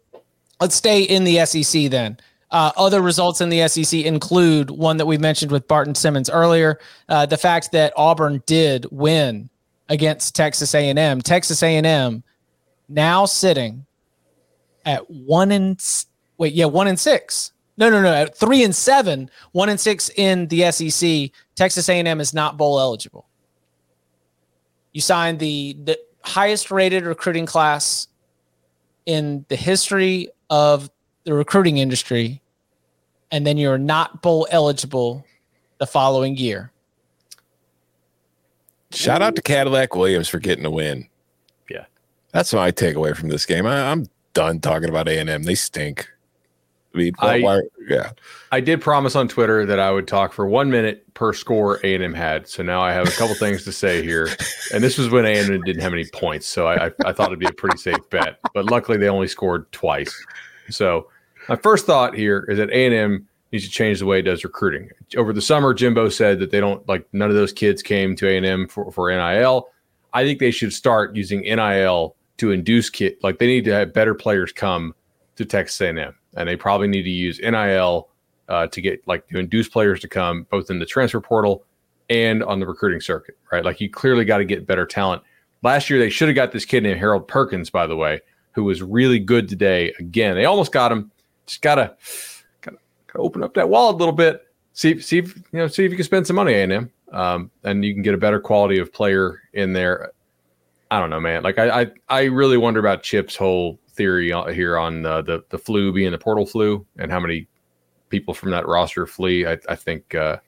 Let's 0.61 0.75
stay 0.75 1.03
in 1.03 1.25
the 1.25 1.45
SEC 1.47 1.91
then. 1.91 2.19
Uh, 2.51 2.73
other 2.77 3.01
results 3.01 3.41
in 3.41 3.49
the 3.49 3.67
SEC 3.69 4.01
include 4.01 4.71
one 4.71 4.97
that 4.99 5.07
we 5.07 5.17
mentioned 5.17 5.51
with 5.51 5.67
Barton 5.67 5.95
Simmons 5.95 6.29
earlier, 6.29 6.79
uh, 7.09 7.25
the 7.25 7.37
fact 7.37 7.73
that 7.73 7.93
Auburn 7.97 8.43
did 8.45 8.87
win 8.91 9.49
against 9.89 10.35
Texas 10.35 10.75
A&M. 10.75 11.21
Texas 11.23 11.63
A&M 11.63 12.23
now 12.89 13.25
sitting 13.25 13.87
at 14.85 15.09
one 15.09 15.53
and 15.53 15.81
wait, 16.39 16.53
yeah, 16.53 16.65
one 16.65 16.89
and 16.89 16.99
six. 16.99 17.53
No, 17.77 17.89
no, 17.89 18.03
no, 18.03 18.13
at 18.13 18.37
three 18.37 18.65
and 18.65 18.75
seven, 18.75 19.31
one 19.53 19.69
and 19.69 19.81
six 19.81 20.11
in 20.17 20.49
the 20.49 20.71
SEC. 20.73 21.31
Texas 21.55 21.89
A&M 21.89 22.21
is 22.21 22.35
not 22.35 22.59
bowl 22.59 22.81
eligible. 22.81 23.29
You 24.93 25.01
signed 25.01 25.39
the 25.39 25.77
the 25.85 25.99
highest 26.25 26.71
rated 26.71 27.05
recruiting 27.05 27.47
class 27.47 28.09
in 29.07 29.45
the 29.49 29.57
history 29.57 30.29
of 30.51 30.91
the 31.25 31.35
recruiting 31.35 31.79
industry, 31.79 32.41
and 33.31 33.47
then 33.47 33.57
you're 33.57 33.79
not 33.79 34.23
bowl 34.23 34.47
eligible 34.51 35.25
the 35.79 35.87
following 35.87 36.37
year. 36.37 36.73
Shout 38.93 39.23
out 39.23 39.37
to 39.37 39.43
Cadillac 39.43 39.95
Williams 39.95 40.29
for 40.29 40.39
getting 40.39 40.65
a 40.65 40.71
win. 40.71 41.09
Yeah, 41.71 41.85
that's 42.33 42.53
my 42.53 42.73
takeaway 42.73 43.17
from 43.17 43.29
this 43.29 43.47
game. 43.47 43.67
I, 43.67 43.91
I'm 43.91 44.09
done 44.35 44.61
talking 44.61 44.89
about 44.89 45.09
A 45.09 45.19
and 45.19 45.31
M. 45.31 45.45
They 45.45 45.55
stink. 45.55 46.09
I 46.95 46.99
mean, 46.99 47.13
I, 47.21 47.41
why, 47.41 47.61
yeah. 47.89 48.11
I 48.51 48.61
did 48.61 48.81
promise 48.81 49.15
on 49.15 49.29
Twitter 49.29 49.65
that 49.65 49.79
I 49.79 49.93
would 49.93 50.09
talk 50.09 50.33
for 50.33 50.47
one 50.47 50.71
minute 50.71 51.13
per 51.15 51.33
score 51.33 51.79
A 51.85 51.95
and 51.95 52.03
M 52.03 52.15
had. 52.15 52.49
So 52.49 52.63
now 52.65 52.81
I 52.81 52.93
have 52.93 53.07
a 53.07 53.13
couple 53.13 53.35
things 53.37 53.65
to 53.65 53.73
say 53.73 54.03
here. 54.03 54.29
And 54.75 54.83
this 54.83 54.99
was 54.99 55.09
when 55.09 55.25
A 55.25 55.39
and 55.39 55.51
M 55.53 55.61
didn't 55.63 55.83
have 55.83 55.93
any 55.93 56.07
points, 56.07 56.47
so 56.47 56.67
I, 56.67 56.87
I, 56.87 56.91
I 57.07 57.13
thought 57.13 57.29
it'd 57.29 57.39
be 57.39 57.47
a 57.47 57.53
pretty 57.53 57.79
safe 57.79 58.11
bet. 58.11 58.39
But 58.55 58.67
luckily, 58.67 58.99
they 58.99 59.09
only 59.09 59.29
scored 59.29 59.71
twice. 59.73 60.13
So 60.69 61.09
my 61.49 61.57
first 61.57 61.87
thought 61.87 62.15
here 62.15 62.45
is 62.49 62.59
that 62.59 62.71
A 62.71 62.87
and 62.87 62.95
M 62.95 63.29
needs 63.53 63.65
to 63.65 63.71
change 63.71 64.01
the 64.01 64.07
way 64.07 64.19
it 64.21 64.23
does 64.23 64.43
recruiting. 64.45 64.91
Over 65.17 65.33
the 65.33 65.43
summer, 65.43 65.75
Jimbo 65.75 66.09
said 66.09 66.41
that 66.41 66.51
they 66.51 66.61
don't 66.61 66.87
like 66.89 67.07
none 67.13 67.29
of 67.31 67.37
those 67.37 67.53
kids 67.53 67.83
came 67.83 68.17
to 68.17 68.29
A 68.29 68.37
and 68.37 68.47
M 68.47 68.69
for 68.69 68.91
for 68.91 69.11
NIL. 69.11 69.69
I 70.13 70.25
think 70.25 70.41
they 70.41 70.51
should 70.51 70.73
start 70.73 71.15
using 71.15 71.43
NIL 71.43 72.17
to 72.39 72.51
induce 72.51 72.91
kid 72.91 73.17
like 73.23 73.39
they 73.39 73.47
need 73.47 73.65
to 73.65 73.73
have 73.73 73.93
better 73.93 74.15
players 74.15 74.51
come 74.53 74.95
to 75.37 75.45
Texas 75.45 75.81
A&M, 75.81 75.99
and 75.99 76.15
they 76.35 76.57
probably 76.57 76.89
need 76.89 77.03
to 77.03 77.11
use 77.11 77.41
NIL 77.41 78.09
uh, 78.49 78.67
to 78.67 78.81
get 78.81 79.07
like 79.07 79.27
to 79.29 79.39
induce 79.39 79.69
players 79.69 80.01
to 80.01 80.09
come 80.09 80.47
both 80.51 80.71
in 80.71 80.79
the 80.79 80.87
transfer 80.87 81.21
portal 81.21 81.65
and 82.09 82.43
on 82.43 82.61
the 82.61 82.67
recruiting 82.67 83.01
circuit, 83.01 83.39
right? 83.53 83.65
Like 83.65 83.81
you 83.81 83.89
clearly 83.89 84.25
got 84.25 84.39
to 84.39 84.45
get 84.45 84.67
better 84.67 84.85
talent. 84.85 85.23
Last 85.63 85.89
year 85.89 85.99
they 85.99 86.11
should 86.11 86.29
have 86.29 86.35
got 86.35 86.53
this 86.53 86.65
kid 86.65 86.83
named 86.83 86.99
Harold 86.99 87.29
Perkins, 87.29 87.71
by 87.71 87.87
the 87.87 87.97
way, 87.97 88.21
who 88.53 88.65
was 88.65 88.83
really 88.83 89.19
good 89.19 89.49
today. 89.49 89.95
Again, 89.99 90.35
they 90.35 90.45
almost 90.45 90.73
got 90.73 90.91
him. 90.91 91.11
Just 91.47 91.63
gotta 91.63 91.97
gotta, 92.61 92.79
gotta 93.07 93.19
open 93.19 93.43
up 93.43 93.55
that 93.55 93.69
wallet 93.69 93.95
a 93.95 93.99
little 93.99 94.13
bit. 94.13 94.43
See, 94.73 95.01
see, 95.01 95.19
if, 95.19 95.37
you 95.37 95.59
know, 95.59 95.67
see 95.67 95.85
if 95.85 95.91
you 95.91 95.97
can 95.97 96.05
spend 96.05 96.27
some 96.27 96.37
money 96.37 96.55
A&M, 96.55 96.91
um, 97.13 97.51
and 97.65 97.85
you 97.85 97.93
can 97.93 98.03
get 98.03 98.15
a 98.15 98.19
better 98.19 98.41
quality 98.41 98.79
of 98.79 98.93
player 98.93 99.43
in 99.53 99.73
there. 99.73 100.13
I 100.91 100.99
don't 100.99 101.11
know, 101.11 101.21
man. 101.21 101.43
Like 101.43 101.59
I, 101.59 101.83
I, 101.83 101.87
I 102.09 102.23
really 102.25 102.57
wonder 102.57 102.81
about 102.81 103.03
Chip's 103.03 103.37
whole 103.37 103.79
theory 104.01 104.33
here 104.55 104.79
on 104.79 105.05
uh, 105.05 105.21
the 105.21 105.45
the 105.51 105.59
flu 105.59 105.93
being 105.93 106.11
the 106.13 106.17
portal 106.17 106.47
flu 106.47 106.87
and 106.97 107.13
how 107.13 107.21
many 107.21 107.47
people 108.09 108.33
from 108.33 108.51
that 108.51 108.67
roster 108.67 109.07
flee. 109.07 109.47
I, 109.47 109.59
I 109.69 109.77
think, 109.77 110.15
uh, 110.15 110.39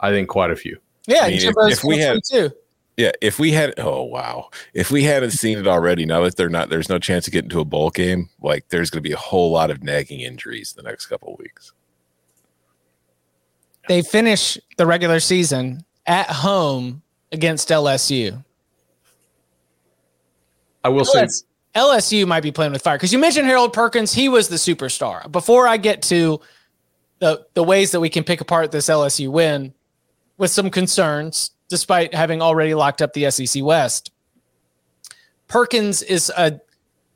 I 0.00 0.10
think 0.10 0.28
quite 0.28 0.50
a 0.50 0.56
few. 0.56 0.76
Yeah, 1.06 1.20
I 1.22 1.28
mean, 1.28 1.42
if, 1.42 1.54
if 1.60 1.84
we 1.84 1.98
had 1.98 2.18
too. 2.24 2.50
Yeah, 2.96 3.12
if 3.22 3.38
we 3.38 3.52
had, 3.52 3.74
oh 3.78 4.02
wow, 4.02 4.50
if 4.74 4.90
we 4.90 5.04
hadn't 5.04 5.30
seen 5.30 5.58
it 5.58 5.68
already, 5.68 6.04
now 6.04 6.22
that 6.22 6.36
they're 6.36 6.48
not, 6.48 6.70
there's 6.70 6.88
no 6.88 6.98
chance 6.98 7.24
to 7.26 7.30
get 7.30 7.44
into 7.44 7.60
a 7.60 7.64
bowl 7.64 7.90
game. 7.90 8.30
Like, 8.42 8.68
there's 8.70 8.90
going 8.90 9.04
to 9.04 9.08
be 9.08 9.14
a 9.14 9.16
whole 9.16 9.52
lot 9.52 9.70
of 9.70 9.84
nagging 9.84 10.18
injuries 10.18 10.72
the 10.72 10.82
next 10.82 11.06
couple 11.06 11.32
of 11.32 11.38
weeks. 11.38 11.72
They 13.86 14.02
finish 14.02 14.58
the 14.76 14.86
regular 14.86 15.20
season 15.20 15.84
at 16.04 16.28
home 16.28 17.02
against 17.30 17.68
LSU. 17.68 18.44
I 20.82 20.88
will 20.88 21.04
say 21.04 21.28
LSU 21.78 22.26
might 22.26 22.42
be 22.42 22.50
playing 22.50 22.72
with 22.72 22.82
fire 22.82 22.96
because 22.96 23.12
you 23.12 23.18
mentioned 23.18 23.46
Harold 23.46 23.72
Perkins. 23.72 24.12
He 24.12 24.28
was 24.28 24.48
the 24.48 24.56
superstar. 24.56 25.30
Before 25.30 25.68
I 25.68 25.76
get 25.76 26.02
to 26.02 26.40
the 27.20 27.46
the 27.54 27.62
ways 27.62 27.92
that 27.92 28.00
we 28.00 28.10
can 28.10 28.24
pick 28.24 28.40
apart 28.40 28.72
this 28.72 28.88
LSU 28.88 29.30
win, 29.30 29.72
with 30.38 30.50
some 30.50 30.70
concerns, 30.70 31.52
despite 31.68 32.14
having 32.14 32.42
already 32.42 32.74
locked 32.74 33.00
up 33.00 33.12
the 33.12 33.30
SEC 33.30 33.62
West, 33.62 34.10
Perkins 35.46 36.02
is 36.02 36.32
a 36.36 36.60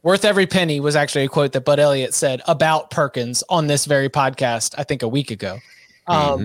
worth 0.02 0.24
every 0.24 0.46
penny. 0.46 0.78
Was 0.78 0.96
actually 0.96 1.24
a 1.24 1.28
quote 1.28 1.52
that 1.52 1.64
Bud 1.64 1.80
Elliott 1.80 2.14
said 2.14 2.40
about 2.46 2.90
Perkins 2.90 3.42
on 3.48 3.66
this 3.66 3.84
very 3.84 4.08
podcast. 4.08 4.74
I 4.78 4.84
think 4.84 5.02
a 5.02 5.08
week 5.08 5.30
ago. 5.30 5.58
Um, 6.06 6.18
mm-hmm. 6.18 6.44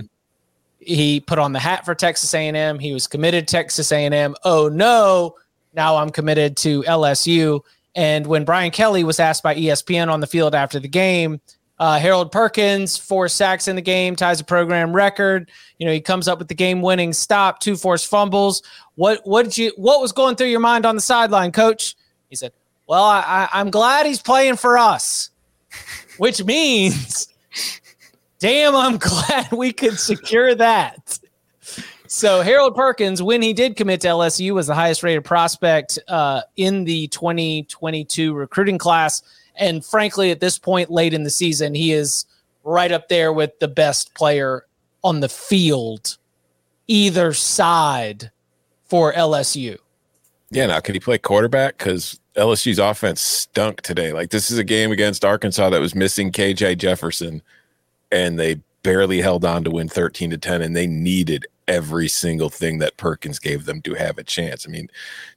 He 0.79 1.19
put 1.19 1.37
on 1.37 1.51
the 1.51 1.59
hat 1.59 1.83
for 1.83 1.93
Texas 1.93 2.33
A&M. 2.33 2.79
He 2.79 2.93
was 2.93 3.07
committed 3.07 3.47
to 3.47 3.51
Texas 3.51 3.91
A&M. 3.91 4.35
Oh 4.43 4.69
no! 4.69 5.35
Now 5.73 5.97
I'm 5.97 6.09
committed 6.09 6.55
to 6.57 6.83
LSU. 6.83 7.61
And 7.97 8.27
when 8.27 8.45
Brian 8.45 8.71
Kelly 8.71 9.03
was 9.03 9.19
asked 9.19 9.43
by 9.43 9.55
ESPN 9.55 10.09
on 10.09 10.21
the 10.21 10.27
field 10.27 10.55
after 10.55 10.79
the 10.79 10.87
game, 10.87 11.41
Uh, 11.79 11.99
Harold 11.99 12.31
Perkins, 12.31 12.97
four 12.97 13.27
sacks 13.27 13.67
in 13.67 13.75
the 13.75 13.83
game, 13.83 14.15
ties 14.15 14.39
a 14.39 14.43
program 14.43 14.93
record. 14.93 15.51
You 15.77 15.85
know, 15.85 15.93
he 15.93 16.01
comes 16.01 16.27
up 16.27 16.39
with 16.39 16.47
the 16.47 16.55
game-winning 16.55 17.13
stop, 17.13 17.59
two 17.59 17.75
forced 17.75 18.07
fumbles. 18.07 18.63
What 18.95 19.21
what 19.25 19.43
did 19.43 19.57
you 19.59 19.73
what 19.77 20.01
was 20.01 20.11
going 20.11 20.35
through 20.37 20.47
your 20.47 20.59
mind 20.59 20.87
on 20.87 20.95
the 20.95 21.01
sideline, 21.01 21.51
coach? 21.51 21.95
He 22.29 22.35
said, 22.35 22.51
Well, 22.87 23.03
I, 23.03 23.47
I'm 23.53 23.69
glad 23.69 24.07
he's 24.07 24.21
playing 24.21 24.55
for 24.57 24.75
us, 24.77 25.29
which 26.17 26.43
means 26.43 27.27
damn, 28.39 28.75
I'm 28.75 28.97
glad 29.11 29.51
we 29.51 29.71
could 29.71 29.99
secure 29.99 30.55
that. 30.55 31.16
So 32.09 32.41
Harold 32.41 32.75
Perkins, 32.75 33.21
when 33.21 33.41
he 33.41 33.53
did 33.53 33.75
commit 33.75 34.01
to 34.01 34.07
LSU, 34.07 34.53
was 34.53 34.67
the 34.67 34.75
highest 34.75 35.03
rated 35.03 35.25
prospect 35.25 35.99
uh, 36.07 36.41
in 36.55 36.83
the 36.83 37.07
2022 37.07 38.33
recruiting 38.33 38.77
class. 38.77 39.21
And 39.55 39.83
frankly, 39.83 40.31
at 40.31 40.39
this 40.39 40.57
point 40.57 40.89
late 40.89 41.13
in 41.13 41.23
the 41.23 41.29
season, 41.29 41.73
he 41.73 41.91
is 41.91 42.25
right 42.63 42.91
up 42.91 43.09
there 43.09 43.33
with 43.33 43.59
the 43.59 43.67
best 43.67 44.13
player 44.13 44.65
on 45.03 45.19
the 45.19 45.29
field, 45.29 46.17
either 46.87 47.33
side 47.33 48.31
for 48.85 49.13
LSU. 49.13 49.77
Yeah, 50.49 50.67
now 50.67 50.79
can 50.79 50.95
he 50.95 50.99
play 50.99 51.17
quarterback? 51.17 51.77
Because 51.77 52.19
LSU's 52.35 52.79
offense 52.79 53.21
stunk 53.21 53.81
today. 53.81 54.13
Like 54.13 54.29
this 54.29 54.49
is 54.49 54.57
a 54.57 54.63
game 54.63 54.91
against 54.91 55.25
Arkansas 55.25 55.69
that 55.71 55.81
was 55.81 55.95
missing 55.95 56.31
KJ 56.31 56.77
Jefferson, 56.77 57.41
and 58.11 58.39
they 58.39 58.61
barely 58.83 59.21
held 59.21 59.43
on 59.43 59.63
to 59.65 59.71
win 59.71 59.89
13 59.89 60.29
to 60.29 60.37
10, 60.37 60.61
and 60.61 60.75
they 60.75 60.87
needed 60.87 61.45
every 61.67 62.07
single 62.07 62.49
thing 62.49 62.79
that 62.79 62.97
Perkins 62.97 63.39
gave 63.39 63.65
them 63.65 63.81
to 63.81 63.93
have 63.95 64.17
a 64.17 64.23
chance. 64.23 64.65
I 64.67 64.71
mean, 64.71 64.89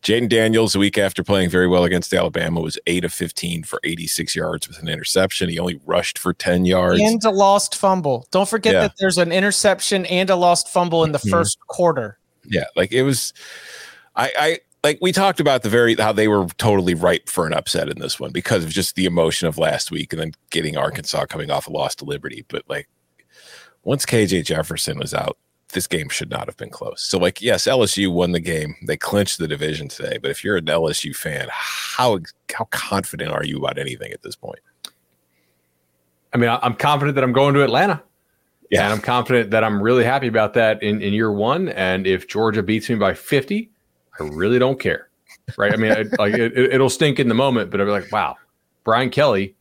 Jayden 0.03 0.28
Daniels, 0.28 0.74
a 0.74 0.78
week 0.78 0.97
after 0.99 1.24
playing 1.24 1.51
very 1.51 1.66
well 1.66 1.85
against 1.85 2.14
Alabama, 2.14 2.61
was 2.61 2.78
8 2.87 3.05
of 3.05 3.12
15 3.12 3.64
for 3.64 3.81
86 3.85 4.37
yards 4.37 4.68
with 4.68 4.78
an 4.78 4.89
interception. 4.89 5.49
He 5.49 5.59
only 5.59 5.81
rushed 5.87 6.18
for 6.18 6.33
10 6.33 6.64
yards. 6.64 7.01
And 7.01 7.22
a 7.24 7.31
lost 7.31 7.74
fumble. 7.74 8.26
Don't 8.31 8.49
forget 8.49 8.74
yeah. 8.74 8.81
that 8.83 8.95
there's 8.99 9.18
an 9.18 9.33
interception 9.33 10.07
and 10.07 10.31
a 10.31 10.37
lost 10.37 10.68
fumble 10.68 11.05
in 11.05 11.12
the 11.12 11.18
1st 11.18 11.31
mm-hmm. 11.31 11.66
quarter. 11.68 12.18
Yeah, 12.45 12.64
like 12.76 12.93
it 12.93 13.03
was 13.03 13.33
I 14.16 14.33
I 14.39 14.59
like 14.83 14.99
we 15.01 15.12
talked 15.12 15.41
about 15.41 15.62
the 15.62 15.68
very 15.68 15.95
how 15.95 16.12
they 16.12 16.28
were 16.28 16.47
totally 16.59 16.95
ripe 16.95 17.28
for 17.28 17.47
an 17.47 17.53
upset 17.53 17.89
in 17.89 17.99
this 17.99 18.18
one 18.18 18.33
because 18.33 18.64
of 18.64 18.70
just 18.70 18.97
the 18.97 19.05
emotion 19.05 19.47
of 19.47 19.59
last 19.59 19.91
week 19.91 20.12
and 20.12 20.20
then 20.20 20.33
getting 20.51 20.76
Arkansas 20.76 21.26
coming 21.26 21.51
off 21.51 21.66
a 21.66 21.70
loss 21.70 21.95
to 21.97 22.05
Liberty. 22.05 22.45
But 22.49 22.64
like 22.68 22.89
once 23.85 24.07
KJ 24.07 24.45
Jefferson 24.45 24.99
was 24.99 25.14
out, 25.14 25.39
this 25.72 25.86
game 25.86 26.08
should 26.08 26.30
not 26.30 26.46
have 26.46 26.56
been 26.56 26.70
close. 26.70 27.02
So, 27.02 27.18
like, 27.18 27.40
yes, 27.40 27.66
LSU 27.66 28.12
won 28.12 28.32
the 28.32 28.40
game. 28.40 28.74
They 28.86 28.96
clinched 28.96 29.38
the 29.38 29.48
division 29.48 29.88
today. 29.88 30.18
But 30.18 30.30
if 30.30 30.44
you're 30.44 30.56
an 30.56 30.66
LSU 30.66 31.14
fan, 31.14 31.48
how 31.50 32.20
how 32.52 32.64
confident 32.70 33.32
are 33.32 33.44
you 33.44 33.58
about 33.58 33.78
anything 33.78 34.12
at 34.12 34.22
this 34.22 34.36
point? 34.36 34.60
I 36.32 36.38
mean, 36.38 36.50
I'm 36.62 36.74
confident 36.74 37.16
that 37.16 37.24
I'm 37.24 37.32
going 37.32 37.54
to 37.54 37.64
Atlanta. 37.64 38.02
Yeah. 38.70 38.84
And 38.84 38.92
I'm 38.92 39.00
confident 39.00 39.50
that 39.50 39.64
I'm 39.64 39.82
really 39.82 40.04
happy 40.04 40.28
about 40.28 40.54
that 40.54 40.82
in, 40.82 41.02
in 41.02 41.12
year 41.12 41.32
one. 41.32 41.70
And 41.70 42.06
if 42.06 42.28
Georgia 42.28 42.62
beats 42.62 42.88
me 42.88 42.94
by 42.94 43.14
50, 43.14 43.68
I 44.18 44.22
really 44.22 44.60
don't 44.60 44.78
care. 44.78 45.08
Right. 45.56 45.72
I 45.72 45.76
mean, 45.76 45.90
I, 45.90 46.04
like 46.18 46.34
it, 46.34 46.78
will 46.78 46.88
stink 46.88 47.18
in 47.18 47.28
the 47.28 47.34
moment, 47.34 47.70
but 47.70 47.80
I'll 47.80 47.86
be 47.86 47.92
like, 47.92 48.12
wow, 48.12 48.36
Brian 48.84 49.10
Kelly 49.10 49.56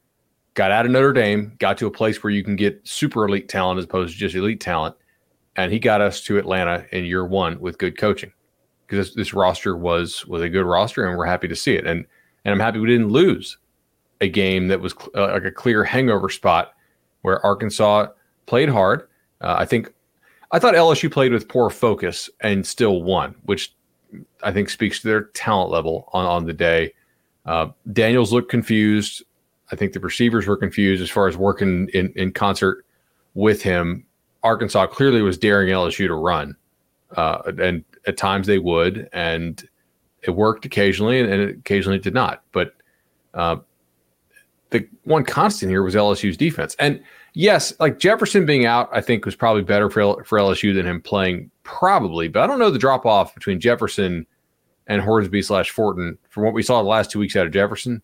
got 0.54 0.72
out 0.72 0.86
of 0.86 0.92
Notre 0.92 1.14
Dame, 1.14 1.54
got 1.58 1.80
to 1.80 1.88
a 1.88 1.92
place 1.92 2.22
where 2.22 2.30
you 2.30 2.44
can 2.44 2.56
get 2.56 2.80
super 2.88 3.26
elite 3.26 3.50
talent 3.50 3.80
as 3.80 3.86
opposed 3.86 4.14
to 4.14 4.20
just 4.20 4.36
elite 4.36 4.62
talent 4.62 4.96
and 5.60 5.74
he 5.74 5.80
got 5.80 6.00
us 6.00 6.22
to 6.22 6.38
Atlanta 6.38 6.86
in 6.92 7.04
year 7.04 7.26
one 7.26 7.60
with 7.60 7.78
good 7.78 7.98
coaching 7.98 8.32
because 8.88 9.08
this, 9.08 9.16
this, 9.16 9.34
roster 9.34 9.76
was 9.76 10.26
was 10.26 10.42
a 10.42 10.48
good 10.48 10.64
roster, 10.64 11.06
and 11.06 11.18
we're 11.18 11.26
happy 11.26 11.50
to 11.50 11.56
see 11.56 11.74
it. 11.74 11.86
And 11.86 12.06
and 12.46 12.54
I'm 12.54 12.60
happy 12.60 12.80
we 12.80 12.88
didn't 12.88 13.10
lose 13.10 13.58
a 14.22 14.30
game 14.30 14.70
that 14.70 14.80
was 14.80 14.94
cl- 14.94 15.12
uh, 15.16 15.34
like 15.34 15.44
a 15.44 15.52
clear 15.52 15.84
hangover 15.84 16.30
spot 16.30 16.74
where 17.24 17.46
Arkansas 17.46 18.08
played 18.46 18.70
hard. 18.70 19.10
Uh, 19.42 19.56
I 19.60 19.66
think 19.66 19.94
I 20.52 20.60
thought 20.60 20.76
LSU 20.76 21.12
played 21.12 21.34
with 21.34 21.50
poor 21.50 21.70
focus 21.70 22.30
and 22.40 22.66
still 22.66 23.04
won, 23.04 23.36
which 23.44 23.76
I 24.42 24.54
think 24.54 24.70
speaks 24.70 25.02
to 25.02 25.08
their 25.10 25.24
talent 25.26 25.72
level 25.72 26.10
on 26.14 26.26
on 26.26 26.46
the 26.46 26.54
day. 26.54 26.94
Uh, 27.46 27.70
Daniels 27.92 28.32
looked 28.32 28.50
confused. 28.50 29.24
I 29.74 29.76
think 29.76 29.92
the 29.92 30.00
receivers 30.00 30.48
were 30.48 30.58
confused 30.58 31.04
as 31.04 31.10
far 31.10 31.28
as 31.28 31.36
working 31.36 31.90
in, 31.94 32.14
in 32.16 32.32
concert 32.32 32.86
with 33.36 33.62
him 33.62 34.06
Arkansas 34.44 34.88
clearly 34.88 35.22
was 35.22 35.38
daring 35.38 35.70
LSU 35.70 36.08
to 36.08 36.14
run, 36.14 36.56
uh, 37.16 37.52
and 37.62 37.84
at 38.08 38.18
times 38.18 38.48
they 38.48 38.60
would, 38.60 39.10
and 39.14 39.68
it 40.24 40.32
worked 40.32 40.66
occasionally, 40.66 41.20
and, 41.20 41.32
and 41.32 41.42
it 41.42 41.58
occasionally 41.58 42.00
did 42.00 42.14
not. 42.14 42.44
But 42.52 42.74
uh, 43.34 43.58
the 44.70 44.88
one 45.04 45.24
constant 45.24 45.70
here 45.70 45.84
was 45.84 45.96
LSU's 45.96 46.38
defense, 46.38 46.76
and 46.80 47.04
yes, 47.34 47.74
like 47.80 48.00
Jefferson 48.00 48.46
being 48.46 48.66
out, 48.66 48.90
I 48.92 49.02
think 49.02 49.26
was 49.26 49.36
probably 49.36 49.64
better 49.64 49.90
for 49.90 50.24
for 50.24 50.40
LSU 50.40 50.74
than 50.74 50.86
him 50.86 51.02
playing, 51.02 51.52
probably. 51.64 52.28
But 52.28 52.44
I 52.44 52.48
don't 52.48 52.60
know 52.60 52.72
the 52.72 52.80
drop 52.80 53.06
off 53.06 53.34
between 53.34 53.60
Jefferson 53.60 54.26
and 54.88 55.02
Hornsby 55.02 55.42
slash 55.42 55.70
Fortin 55.70 56.18
from 56.30 56.44
what 56.44 56.54
we 56.54 56.64
saw 56.64 56.82
the 56.82 56.90
last 56.90 57.12
two 57.12 57.20
weeks 57.20 57.36
out 57.36 57.46
of 57.46 57.54
Jefferson 57.54 58.02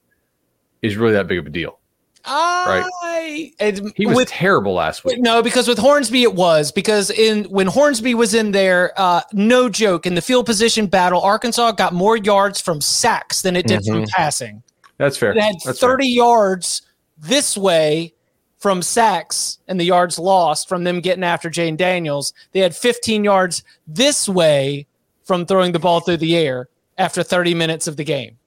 is 0.82 0.96
really 0.96 1.14
that 1.14 1.28
big 1.28 1.40
of 1.40 1.48
a 1.48 1.50
deal. 1.50 1.80
I, 2.28 3.52
right. 3.60 3.92
he 3.96 4.06
was 4.06 4.16
with, 4.16 4.28
terrible 4.30 4.74
last 4.74 5.04
week. 5.04 5.20
No, 5.20 5.44
because 5.44 5.68
with 5.68 5.78
Hornsby 5.78 6.24
it 6.24 6.34
was 6.34 6.72
because 6.72 7.10
in 7.12 7.46
when 7.46 7.68
Hornsby 7.68 8.14
was 8.16 8.34
in 8.34 8.52
there, 8.52 8.94
uh, 8.98 9.22
no 9.34 9.70
joke 9.70 10.06
in 10.06 10.16
the 10.16 10.22
field 10.22 10.46
position 10.46 10.88
battle, 10.88 11.22
Arkansas 11.22 11.74
got 11.74 11.94
more 11.94 12.18
yards 12.18 12.60
from 12.60 12.82
sacks 12.82 13.42
than 13.42 13.56
it 13.56 13.68
did 13.68 13.82
mm-hmm. 13.82 14.02
from 14.02 14.06
passing. 14.08 14.64
That's 14.98 15.18
fair. 15.18 15.32
It 15.32 15.42
had 15.42 15.56
That's 15.64 15.80
30 15.80 16.04
fair. 16.04 16.10
yards 16.10 16.82
this 17.18 17.58
way 17.58 18.14
from 18.58 18.82
sacks 18.82 19.60
and 19.68 19.80
the 19.80 19.84
yards 19.84 20.18
lost 20.18 20.68
from 20.68 20.84
them 20.84 21.00
getting 21.02 21.24
after 21.24 21.50
Jayden 21.50 21.78
Daniels. 21.78 22.34
They 22.52 22.62
had 22.62 22.76
15 22.76 23.24
yards 23.24 23.64
this 23.88 24.28
way 24.28 24.88
from 25.24 25.46
throwing 25.46 25.72
the 25.72 25.80
ball 25.80 26.00
through 26.00 26.18
the 26.18 26.36
air 26.36 26.70
after 26.98 27.24
30 27.24 27.54
minutes 27.54 27.88
of 27.88 27.98
the 27.98 28.04
game. 28.04 28.38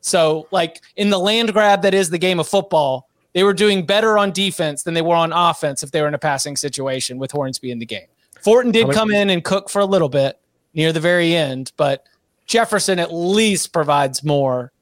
So, 0.00 0.46
like 0.52 0.80
in 0.96 1.10
the 1.10 1.18
land 1.18 1.52
grab 1.52 1.82
that 1.82 1.94
is 1.94 2.08
the 2.08 2.18
game 2.18 2.38
of 2.38 2.48
football, 2.48 3.07
they 3.34 3.44
were 3.44 3.54
doing 3.54 3.86
better 3.86 4.18
on 4.18 4.32
defense 4.32 4.82
than 4.82 4.94
they 4.94 5.02
were 5.02 5.14
on 5.14 5.32
offense 5.32 5.82
if 5.82 5.90
they 5.90 6.00
were 6.00 6.08
in 6.08 6.14
a 6.14 6.18
passing 6.18 6.56
situation 6.56 7.18
with 7.18 7.30
Hornsby 7.30 7.70
in 7.70 7.78
the 7.78 7.86
game. 7.86 8.06
Fortin 8.42 8.72
did 8.72 8.90
come 8.92 9.10
in 9.10 9.30
and 9.30 9.44
cook 9.44 9.68
for 9.68 9.80
a 9.80 9.86
little 9.86 10.08
bit 10.08 10.38
near 10.74 10.92
the 10.92 11.00
very 11.00 11.34
end, 11.34 11.72
but 11.76 12.06
Jefferson 12.46 12.98
at 12.98 13.12
least 13.12 13.72
provides 13.72 14.24
more 14.24 14.72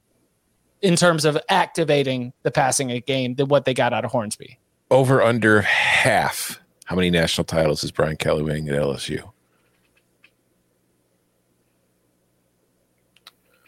in 0.81 0.95
terms 0.95 1.25
of 1.25 1.37
activating 1.49 2.33
the 2.43 2.51
passing 2.51 2.87
game 3.05 3.35
than 3.35 3.47
what 3.47 3.65
they 3.65 3.73
got 3.73 3.93
out 3.93 4.05
of 4.05 4.11
Hornsby. 4.11 4.59
Over 4.89 5.21
under 5.21 5.61
half. 5.61 6.59
How 6.85 6.95
many 6.95 7.09
national 7.09 7.45
titles 7.45 7.83
is 7.83 7.91
Brian 7.91 8.15
Kelly 8.15 8.43
winning 8.43 8.69
at 8.69 8.75
LSU? 8.75 9.31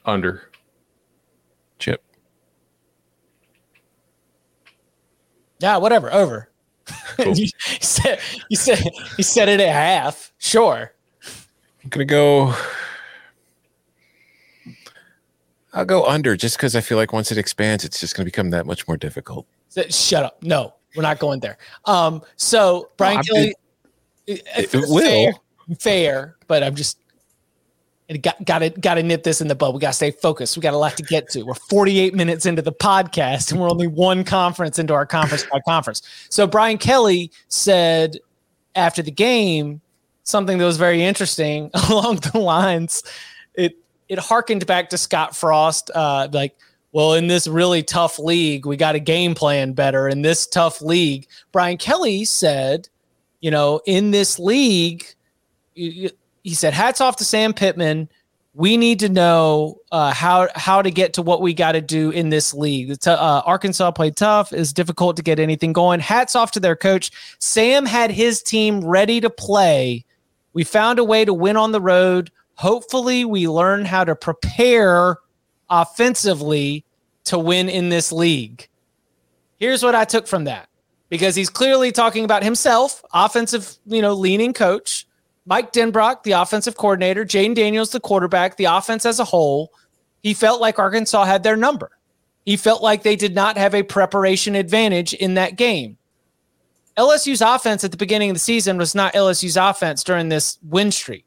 Under. 0.06 0.50
Chip. 1.80 2.04
Yeah, 5.60 5.78
whatever. 5.78 6.12
Over. 6.14 6.50
Cool. 7.18 7.38
you, 7.38 7.50
said 7.82 8.20
you 8.50 8.58
said 8.58 8.80
you 9.18 9.24
said 9.24 9.48
it 9.50 9.60
at 9.60 9.72
half. 9.72 10.34
Sure. 10.40 10.92
I'm 11.84 11.90
gonna 11.90 12.06
go. 12.06 12.56
I'll 15.74 15.86
go 15.86 16.06
under 16.06 16.36
just 16.36 16.58
because 16.58 16.76
I 16.76 16.82
feel 16.82 16.98
like 16.98 17.14
once 17.14 17.32
it 17.32 17.38
expands, 17.38 17.84
it's 17.84 18.00
just 18.00 18.16
gonna 18.16 18.26
become 18.26 18.50
that 18.52 18.66
much 18.66 18.88
more 18.88 18.98
difficult. 18.98 19.46
Shut 19.90 20.24
up. 20.24 20.42
No, 20.42 20.74
we're 20.96 21.04
not 21.04 21.20
going 21.20 21.42
there. 21.42 21.58
Um. 21.86 22.24
So 22.38 22.90
Brian 22.98 23.18
no, 23.18 23.22
Kelly. 23.24 23.56
It, 24.26 24.48
it, 24.58 24.74
it 24.74 24.86
will. 24.88 25.02
Fair, 25.02 25.76
fair, 25.80 26.36
but 26.48 26.64
I'm 26.64 26.74
just 26.74 26.98
and 28.10 28.22
got 28.24 28.44
got 28.44 28.60
to 28.60 28.70
got 28.72 28.96
to 28.96 29.04
nip 29.04 29.24
this 29.24 29.40
in 29.40 29.48
the 29.48 29.56
bud. 29.56 29.74
We 29.74 29.80
got 29.80 29.90
to 29.90 29.94
stay 29.94 30.12
focused. 30.12 30.58
We 30.58 30.62
got 30.62 30.74
a 30.74 30.78
lot 30.78 30.98
to 30.98 31.04
get 31.04 31.30
to. 31.30 31.44
We're 31.44 31.54
48 31.54 32.16
minutes 32.16 32.46
into 32.46 32.62
the 32.62 32.74
podcast, 32.74 33.52
and 33.52 33.62
we're 33.62 33.70
only 33.70 33.88
one 33.88 34.24
conference 34.24 34.80
into 34.80 34.94
our 34.94 35.06
conference 35.06 35.46
by 35.52 35.60
conference. 35.68 36.02
So 36.30 36.48
Brian 36.48 36.80
Kelly 36.80 37.32
said 37.48 38.18
after 38.76 39.02
the 39.02 39.12
game 39.12 39.80
something 40.24 40.58
that 40.58 40.66
was 40.66 40.78
very 40.78 41.04
interesting 41.04 41.70
along 41.90 42.18
the 42.18 42.40
lines. 42.40 43.04
It 43.54 43.78
it 44.10 44.18
harkened 44.18 44.66
back 44.66 44.90
to 44.90 44.98
Scott 44.98 45.36
Frost, 45.36 45.92
uh, 45.94 46.28
like. 46.32 46.56
Well, 46.92 47.14
in 47.14 47.28
this 47.28 47.46
really 47.46 47.84
tough 47.84 48.18
league, 48.18 48.66
we 48.66 48.76
got 48.76 48.96
a 48.96 49.00
game 49.00 49.36
plan 49.36 49.74
better. 49.74 50.10
In 50.10 50.24
this 50.24 50.48
tough 50.48 50.82
league, 50.82 51.28
Brian 51.52 51.78
Kelly 51.78 52.26
said, 52.26 52.90
you 53.42 53.52
know, 53.52 53.80
in 53.86 54.10
this 54.10 54.40
league, 54.40 55.06
he 56.44 56.54
said, 56.54 56.74
"Hats 56.74 57.02
off 57.02 57.18
to 57.18 57.26
Sam 57.26 57.54
Pittman. 57.54 58.10
We 58.56 58.78
need 58.78 59.00
to 59.02 59.10
know 59.10 59.80
uh, 59.92 60.14
how 60.14 60.50
how 60.56 60.82
to 60.82 60.92
get 60.92 61.14
to 61.14 61.22
what 61.22 61.42
we 61.42 61.54
got 61.54 61.74
to 61.74 61.82
do 61.82 62.10
in 62.10 62.30
this 62.30 62.54
league. 62.54 63.00
T- 63.00 63.12
uh, 63.12 63.42
Arkansas 63.46 63.92
played 63.92 64.16
tough. 64.16 64.52
It's 64.52 64.74
difficult 64.74 65.16
to 65.18 65.24
get 65.24 65.40
anything 65.40 65.72
going. 65.72 66.00
Hats 66.00 66.36
off 66.36 66.52
to 66.52 66.60
their 66.60 66.76
coach. 66.76 67.12
Sam 67.40 67.86
had 67.86 68.12
his 68.12 68.42
team 68.42 68.84
ready 68.84 69.22
to 69.22 69.30
play. 69.30 70.04
We 70.54 70.64
found 70.64 71.00
a 71.00 71.04
way 71.04 71.26
to 71.26 71.34
win 71.34 71.58
on 71.58 71.72
the 71.72 71.82
road. 71.82 72.32
Hopefully, 72.56 73.24
we 73.24 73.48
learn 73.48 73.86
how 73.86 74.04
to 74.04 74.16
prepare 74.16 75.18
offensively 75.70 76.84
to 77.26 77.38
win 77.38 77.70
in 77.70 77.90
this 77.90 78.12
league. 78.12 78.68
Here's 79.60 79.84
what 79.84 79.94
I 79.96 80.06
took 80.06 80.28
from 80.28 80.46
that. 80.46 80.68
because 81.10 81.36
he's 81.36 81.50
clearly 81.50 81.92
talking 81.92 82.24
about 82.24 82.44
himself, 82.44 83.04
offensive, 83.14 83.78
you 83.86 84.02
know, 84.02 84.14
leaning 84.14 84.54
coach, 84.54 85.08
Mike 85.50 85.74
Denbrock, 85.74 86.22
the 86.22 86.34
offensive 86.34 86.78
coordinator, 86.78 87.26
Jayden 87.26 87.56
Daniels, 87.56 87.90
the 87.90 88.00
quarterback, 88.00 88.56
the 88.58 88.66
offense 88.66 89.04
as 89.04 89.20
a 89.20 89.24
whole. 89.26 89.74
He 90.22 90.36
felt 90.36 90.62
like 90.62 90.78
Arkansas 90.78 91.26
had 91.26 91.42
their 91.42 91.58
number. 91.58 91.90
He 92.46 92.56
felt 92.56 92.84
like 92.84 93.02
they 93.02 93.16
did 93.16 93.34
not 93.34 93.58
have 93.58 93.74
a 93.74 93.82
preparation 93.82 94.54
advantage 94.54 95.14
in 95.14 95.34
that 95.34 95.56
game. 95.56 95.98
LSU's 96.98 97.42
offense 97.42 97.84
at 97.84 97.90
the 97.90 97.98
beginning 97.98 98.30
of 98.30 98.36
the 98.36 98.40
season 98.40 98.78
was 98.78 98.94
not 98.94 99.14
LSU's 99.14 99.58
offense 99.58 100.04
during 100.04 100.30
this 100.30 100.60
win 100.62 100.92
streak. 100.92 101.26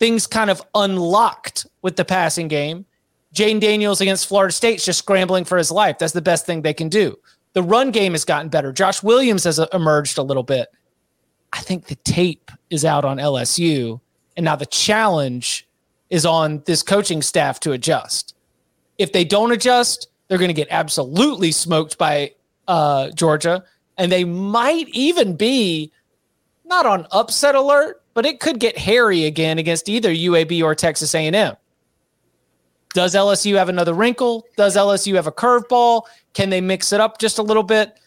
Things 0.00 0.26
kind 0.26 0.50
of 0.50 0.60
unlocked 0.74 1.66
with 1.82 1.94
the 1.94 2.04
passing 2.04 2.48
game. 2.48 2.84
Jayden 3.32 3.60
Daniels 3.60 4.00
against 4.00 4.26
Florida 4.26 4.52
State's 4.52 4.84
just 4.84 4.98
scrambling 4.98 5.44
for 5.44 5.56
his 5.56 5.70
life. 5.70 5.98
That's 5.98 6.14
the 6.14 6.22
best 6.22 6.46
thing 6.46 6.62
they 6.62 6.74
can 6.74 6.88
do. 6.88 7.16
The 7.52 7.62
run 7.62 7.92
game 7.92 8.12
has 8.12 8.24
gotten 8.24 8.48
better. 8.48 8.72
Josh 8.72 9.04
Williams 9.04 9.44
has 9.44 9.60
emerged 9.72 10.18
a 10.18 10.22
little 10.22 10.42
bit. 10.42 10.68
I 11.52 11.60
think 11.60 11.86
the 11.86 11.96
tape 11.96 12.50
is 12.70 12.84
out 12.84 13.04
on 13.04 13.18
LSU. 13.18 14.00
And 14.36 14.44
now 14.44 14.56
the 14.56 14.66
challenge 14.66 15.66
is 16.08 16.24
on 16.24 16.62
this 16.66 16.82
coaching 16.82 17.22
staff 17.22 17.60
to 17.60 17.72
adjust. 17.72 18.34
If 18.98 19.12
they 19.12 19.24
don't 19.24 19.52
adjust, 19.52 20.08
they're 20.28 20.38
going 20.38 20.48
to 20.48 20.54
get 20.54 20.68
absolutely 20.70 21.52
smoked 21.52 21.98
by 21.98 22.32
uh, 22.68 23.10
Georgia. 23.10 23.64
And 23.98 24.10
they 24.10 24.24
might 24.24 24.88
even 24.90 25.36
be 25.36 25.92
not 26.64 26.86
on 26.86 27.06
upset 27.10 27.54
alert, 27.54 28.02
but 28.14 28.24
it 28.24 28.40
could 28.40 28.60
get 28.60 28.78
hairy 28.78 29.24
again 29.24 29.58
against 29.58 29.88
either 29.88 30.10
UAB 30.10 30.62
or 30.62 30.74
Texas 30.74 31.14
A&M. 31.14 31.56
Does 32.94 33.14
LSU 33.14 33.56
have 33.56 33.68
another 33.68 33.94
wrinkle? 33.94 34.46
Does 34.56 34.76
LSU 34.76 35.14
have 35.14 35.26
a 35.26 35.32
curveball? 35.32 36.02
Can 36.32 36.50
they 36.50 36.60
mix 36.60 36.92
it 36.92 37.00
up 37.00 37.18
just 37.18 37.38
a 37.38 37.42
little 37.42 37.62
bit? 37.62 37.98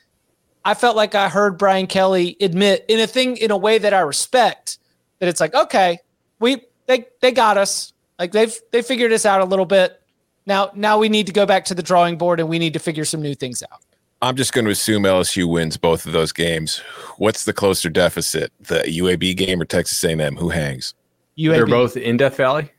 I 0.66 0.74
felt 0.74 0.96
like 0.96 1.16
I 1.16 1.30
heard 1.30 1.58
Brian 1.58 1.88
Kelly 1.88 2.38
admit 2.40 2.86
in 2.88 3.00
a 3.00 3.08
thing 3.08 3.38
in 3.38 3.52
a 3.52 3.58
way 3.58 3.78
that 3.78 3.94
I 3.94 4.00
respect 4.00 4.78
that 5.20 5.28
it's 5.28 5.42
like, 5.42 5.54
okay, 5.54 6.00
we 6.40 6.62
they 6.88 7.08
they 7.22 7.32
got 7.32 7.58
us. 7.58 7.94
Like 8.20 8.32
they've 8.32 8.56
they 8.72 8.82
figured 8.82 9.12
us 9.12 9.26
out 9.26 9.42
a 9.42 9.46
little 9.46 9.66
bit. 9.66 10.02
Now 10.46 10.72
now 10.74 10.98
we 10.98 11.10
need 11.10 11.28
to 11.28 11.34
go 11.34 11.46
back 11.46 11.66
to 11.66 11.76
the 11.76 11.84
drawing 11.84 12.18
board 12.18 12.40
and 12.40 12.48
we 12.48 12.60
need 12.60 12.74
to 12.74 12.80
figure 12.80 13.06
some 13.06 13.22
new 13.22 13.36
things 13.36 13.64
out. 13.72 13.82
I'm 14.22 14.38
just 14.38 14.54
going 14.54 14.64
to 14.64 14.72
assume 14.72 15.04
LSU 15.04 15.52
wins 15.52 15.76
both 15.76 16.06
of 16.06 16.14
those 16.14 16.32
games. 16.32 16.78
What's 17.18 17.44
the 17.44 17.52
closer 17.52 17.90
deficit, 17.90 18.54
the 18.62 18.76
UAB 18.76 19.36
game 19.36 19.62
or 19.62 19.66
Texas 19.66 20.02
A&M? 20.02 20.38
Who 20.38 20.48
hangs? 20.48 20.94
UAB. 21.38 21.52
They're 21.52 21.66
both 21.66 21.98
in 21.98 22.16
Death 22.16 22.38
Valley. 22.38 22.72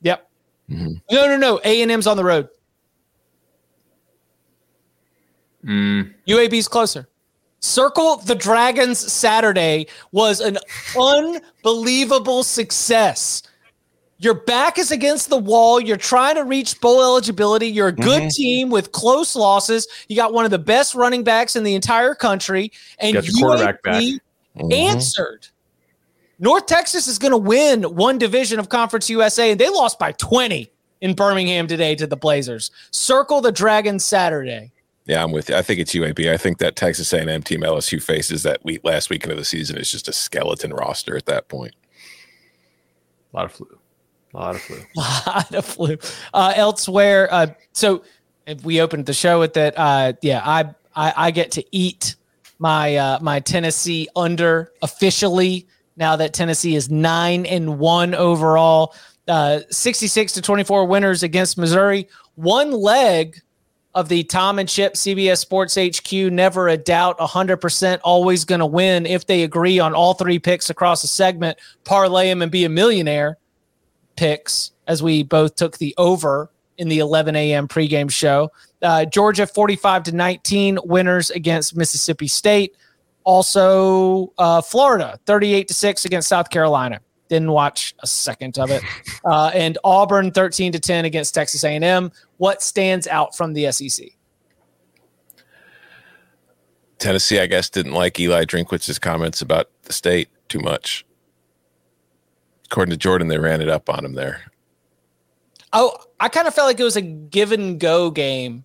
Yep. 0.00 0.30
Mm-hmm. 0.70 0.92
No, 1.14 1.26
no, 1.26 1.36
no. 1.36 1.60
A 1.62 1.82
and 1.82 1.90
M's 1.90 2.06
on 2.06 2.16
the 2.16 2.24
road. 2.24 2.48
Mm. 5.62 6.14
UAB's 6.26 6.68
closer. 6.68 7.06
Circle 7.60 8.18
the 8.18 8.34
Dragons 8.34 8.98
Saturday 8.98 9.86
was 10.12 10.40
an 10.40 10.58
unbelievable 10.96 12.44
success. 12.44 13.42
Your 14.20 14.34
back 14.34 14.78
is 14.78 14.90
against 14.90 15.28
the 15.28 15.38
wall. 15.38 15.80
You're 15.80 15.96
trying 15.96 16.34
to 16.36 16.44
reach 16.44 16.80
bowl 16.80 17.02
eligibility. 17.02 17.68
You're 17.68 17.88
a 17.88 17.92
good 17.92 18.22
mm-hmm. 18.22 18.28
team 18.28 18.70
with 18.70 18.90
close 18.90 19.36
losses. 19.36 19.86
You 20.08 20.16
got 20.16 20.32
one 20.32 20.44
of 20.44 20.50
the 20.50 20.58
best 20.58 20.94
running 20.94 21.22
backs 21.22 21.54
in 21.54 21.62
the 21.62 21.74
entire 21.74 22.14
country, 22.14 22.72
and 22.98 23.14
got 23.14 23.24
your 23.24 23.34
quarterback 23.38 23.82
back. 23.82 24.02
Mm-hmm. 24.02 24.72
answered. 24.72 25.46
North 26.40 26.66
Texas 26.66 27.06
is 27.06 27.18
going 27.18 27.32
to 27.32 27.38
win 27.38 27.82
one 27.82 28.18
division 28.18 28.58
of 28.58 28.68
Conference 28.68 29.08
USA, 29.10 29.52
and 29.52 29.60
they 29.60 29.68
lost 29.68 29.98
by 29.98 30.12
20 30.12 30.70
in 31.00 31.14
Birmingham 31.14 31.66
today 31.66 31.94
to 31.94 32.06
the 32.06 32.16
Blazers. 32.16 32.70
Circle 32.90 33.40
the 33.40 33.52
Dragons 33.52 34.04
Saturday. 34.04 34.72
Yeah, 35.08 35.24
I'm 35.24 35.32
with 35.32 35.48
you. 35.48 35.56
I 35.56 35.62
think 35.62 35.80
it's 35.80 35.94
UAB. 35.94 36.30
I 36.30 36.36
think 36.36 36.58
that 36.58 36.76
Texas 36.76 37.10
A&M 37.14 37.42
team 37.42 37.62
LSU 37.62 38.00
faces 38.00 38.42
that 38.42 38.62
week 38.62 38.82
last 38.84 39.08
weekend 39.08 39.32
of 39.32 39.38
the 39.38 39.44
season 39.44 39.78
is 39.78 39.90
just 39.90 40.06
a 40.06 40.12
skeleton 40.12 40.70
roster 40.72 41.16
at 41.16 41.24
that 41.24 41.48
point. 41.48 41.74
A 43.32 43.36
lot 43.36 43.46
of 43.46 43.52
flu. 43.52 43.78
A 44.34 44.36
lot 44.36 44.54
of 44.54 44.60
flu. 44.60 44.76
A 44.96 45.00
lot 45.26 45.54
of 45.54 45.64
flu. 45.64 45.96
Uh, 46.34 46.52
elsewhere, 46.54 47.26
uh, 47.32 47.46
so 47.72 48.04
if 48.46 48.62
we 48.64 48.82
opened 48.82 49.06
the 49.06 49.14
show 49.14 49.40
with 49.40 49.54
that, 49.54 49.72
uh, 49.78 50.12
yeah, 50.20 50.42
I, 50.44 50.74
I, 50.94 51.14
I 51.16 51.30
get 51.30 51.52
to 51.52 51.64
eat 51.72 52.16
my 52.58 52.96
uh, 52.96 53.18
my 53.22 53.40
Tennessee 53.40 54.08
under 54.14 54.72
officially 54.82 55.66
now 55.96 56.16
that 56.16 56.34
Tennessee 56.34 56.74
is 56.74 56.90
nine 56.90 57.46
and 57.46 57.78
one 57.78 58.14
overall. 58.14 58.94
Uh, 59.26 59.60
66 59.70 60.32
to 60.32 60.42
24 60.42 60.86
winners 60.86 61.22
against 61.22 61.56
Missouri. 61.56 62.08
One 62.34 62.72
leg 62.72 63.40
of 63.94 64.08
the 64.08 64.22
Tom 64.24 64.58
and 64.58 64.68
Chip 64.68 64.94
CBS 64.94 65.38
Sports 65.38 65.76
HQ. 65.76 66.12
Never 66.32 66.68
a 66.68 66.76
doubt, 66.76 67.18
100% 67.18 68.00
always 68.04 68.44
going 68.44 68.60
to 68.60 68.66
win 68.66 69.06
if 69.06 69.26
they 69.26 69.42
agree 69.42 69.78
on 69.78 69.94
all 69.94 70.14
three 70.14 70.38
picks 70.38 70.70
across 70.70 71.02
the 71.02 71.08
segment, 71.08 71.58
parlay 71.84 72.28
them 72.28 72.42
and 72.42 72.52
be 72.52 72.64
a 72.64 72.68
millionaire 72.68 73.38
picks, 74.16 74.72
as 74.86 75.02
we 75.02 75.22
both 75.22 75.54
took 75.54 75.78
the 75.78 75.94
over 75.98 76.50
in 76.78 76.88
the 76.88 76.98
11 76.98 77.34
a.m. 77.36 77.66
pregame 77.66 78.10
show. 78.10 78.50
Uh, 78.82 79.04
Georgia 79.04 79.46
45 79.46 80.04
to 80.04 80.12
19 80.12 80.78
winners 80.84 81.30
against 81.30 81.76
Mississippi 81.76 82.28
State. 82.28 82.76
Also, 83.24 84.32
uh, 84.38 84.62
Florida 84.62 85.18
38 85.26 85.68
to 85.68 85.74
6 85.74 86.04
against 86.04 86.28
South 86.28 86.50
Carolina. 86.50 87.00
Didn't 87.28 87.50
watch 87.52 87.94
a 88.00 88.06
second 88.06 88.58
of 88.58 88.70
it. 88.70 88.82
Uh, 89.24 89.50
and 89.54 89.76
Auburn 89.84 90.30
13 90.30 90.72
to 90.72 90.78
10 90.78 91.04
against 91.04 91.34
Texas 91.34 91.64
A&M. 91.64 92.10
What 92.38 92.62
stands 92.62 93.06
out 93.06 93.36
from 93.36 93.52
the 93.52 93.70
SEC? 93.70 94.06
Tennessee, 96.98 97.38
I 97.38 97.46
guess, 97.46 97.70
didn't 97.70 97.92
like 97.92 98.18
Eli 98.18 98.44
Drinkwitz's 98.44 98.98
comments 98.98 99.40
about 99.40 99.70
the 99.82 99.92
state 99.92 100.28
too 100.48 100.60
much. 100.60 101.04
According 102.66 102.90
to 102.90 102.96
Jordan, 102.96 103.28
they 103.28 103.38
ran 103.38 103.60
it 103.60 103.68
up 103.68 103.88
on 103.88 104.04
him 104.04 104.14
there. 104.14 104.42
Oh, 105.72 105.96
I 106.20 106.28
kind 106.28 106.48
of 106.48 106.54
felt 106.54 106.66
like 106.66 106.80
it 106.80 106.84
was 106.84 106.96
a 106.96 107.02
give 107.02 107.52
and 107.52 107.78
go 107.78 108.10
game. 108.10 108.64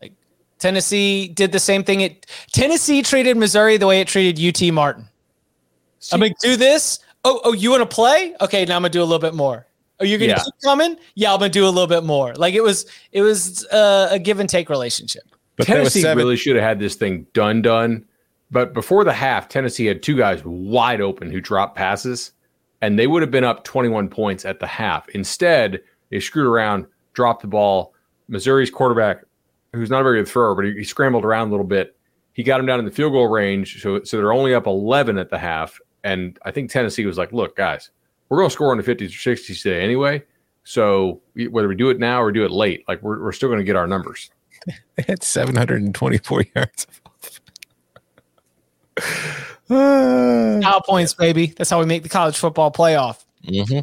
Like 0.00 0.12
Tennessee 0.58 1.28
did 1.28 1.52
the 1.52 1.58
same 1.58 1.84
thing. 1.84 2.00
It 2.00 2.26
Tennessee 2.52 3.02
treated 3.02 3.36
Missouri 3.36 3.76
the 3.76 3.86
way 3.86 4.00
it 4.00 4.08
treated 4.08 4.42
UT 4.42 4.72
Martin. 4.72 5.08
I'm 6.12 6.20
gonna 6.20 6.34
do 6.40 6.56
this. 6.56 6.98
Oh, 7.24 7.40
oh, 7.44 7.52
you 7.52 7.70
want 7.70 7.88
to 7.88 7.94
play? 7.94 8.34
Okay, 8.40 8.64
now 8.64 8.76
I'm 8.76 8.82
gonna 8.82 8.90
do 8.90 9.00
a 9.00 9.04
little 9.04 9.18
bit 9.18 9.34
more. 9.34 9.66
Are 10.00 10.06
you 10.06 10.18
gonna 10.18 10.32
yeah. 10.32 10.42
keep 10.42 10.54
coming? 10.62 10.96
Yeah, 11.14 11.32
I'm 11.32 11.38
gonna 11.38 11.50
do 11.50 11.64
a 11.64 11.70
little 11.70 11.86
bit 11.86 12.04
more. 12.04 12.34
Like 12.34 12.54
it 12.54 12.62
was, 12.62 12.86
it 13.12 13.22
was 13.22 13.64
uh, 13.68 14.08
a 14.10 14.18
give 14.18 14.40
and 14.40 14.48
take 14.48 14.68
relationship. 14.68 15.22
But 15.56 15.66
Tennessee 15.66 16.06
really 16.12 16.36
should 16.36 16.56
have 16.56 16.64
had 16.64 16.78
this 16.78 16.96
thing 16.96 17.26
done, 17.32 17.62
done. 17.62 18.04
But 18.50 18.74
before 18.74 19.04
the 19.04 19.12
half, 19.12 19.48
Tennessee 19.48 19.86
had 19.86 20.02
two 20.02 20.16
guys 20.16 20.44
wide 20.44 21.00
open 21.00 21.30
who 21.30 21.40
dropped 21.40 21.76
passes, 21.76 22.32
and 22.82 22.98
they 22.98 23.06
would 23.06 23.22
have 23.22 23.30
been 23.30 23.44
up 23.44 23.64
21 23.64 24.08
points 24.08 24.44
at 24.44 24.60
the 24.60 24.66
half. 24.66 25.08
Instead, 25.10 25.80
they 26.10 26.20
screwed 26.20 26.46
around, 26.46 26.86
dropped 27.14 27.42
the 27.42 27.48
ball. 27.48 27.94
Missouri's 28.28 28.70
quarterback, 28.70 29.24
who's 29.72 29.90
not 29.90 30.00
a 30.00 30.04
very 30.04 30.20
good 30.20 30.28
thrower, 30.28 30.54
but 30.54 30.64
he, 30.64 30.72
he 30.72 30.84
scrambled 30.84 31.24
around 31.24 31.48
a 31.48 31.50
little 31.50 31.66
bit. 31.66 31.96
He 32.32 32.42
got 32.42 32.60
him 32.60 32.66
down 32.66 32.78
in 32.78 32.84
the 32.84 32.90
field 32.90 33.12
goal 33.12 33.28
range, 33.28 33.80
so 33.80 34.02
so 34.02 34.16
they're 34.16 34.32
only 34.32 34.54
up 34.54 34.66
11 34.66 35.18
at 35.18 35.30
the 35.30 35.38
half. 35.38 35.80
And 36.04 36.38
I 36.44 36.52
think 36.52 36.70
Tennessee 36.70 37.06
was 37.06 37.18
like, 37.18 37.32
"Look, 37.32 37.56
guys, 37.56 37.90
we're 38.28 38.38
going 38.38 38.48
to 38.48 38.52
score 38.52 38.72
in 38.72 38.78
the 38.78 38.84
50s 38.84 39.08
or 39.08 39.34
60s 39.34 39.62
today 39.62 39.82
anyway. 39.82 40.22
So 40.64 41.20
whether 41.50 41.68
we 41.68 41.76
do 41.76 41.90
it 41.90 41.98
now 41.98 42.22
or 42.22 42.32
do 42.32 42.44
it 42.44 42.50
late, 42.50 42.84
like 42.88 43.02
we're, 43.02 43.22
we're 43.22 43.32
still 43.32 43.48
going 43.48 43.58
to 43.58 43.64
get 43.64 43.76
our 43.76 43.86
numbers. 43.86 44.30
They 44.96 45.04
had 45.06 45.22
724 45.22 46.44
yards. 46.54 46.86
Now 49.68 50.80
points, 50.86 51.12
baby. 51.12 51.48
That's 51.48 51.68
how 51.68 51.80
we 51.80 51.84
make 51.84 52.02
the 52.02 52.08
college 52.08 52.38
football 52.38 52.70
playoff. 52.70 53.24
Mm-hmm. 53.44 53.80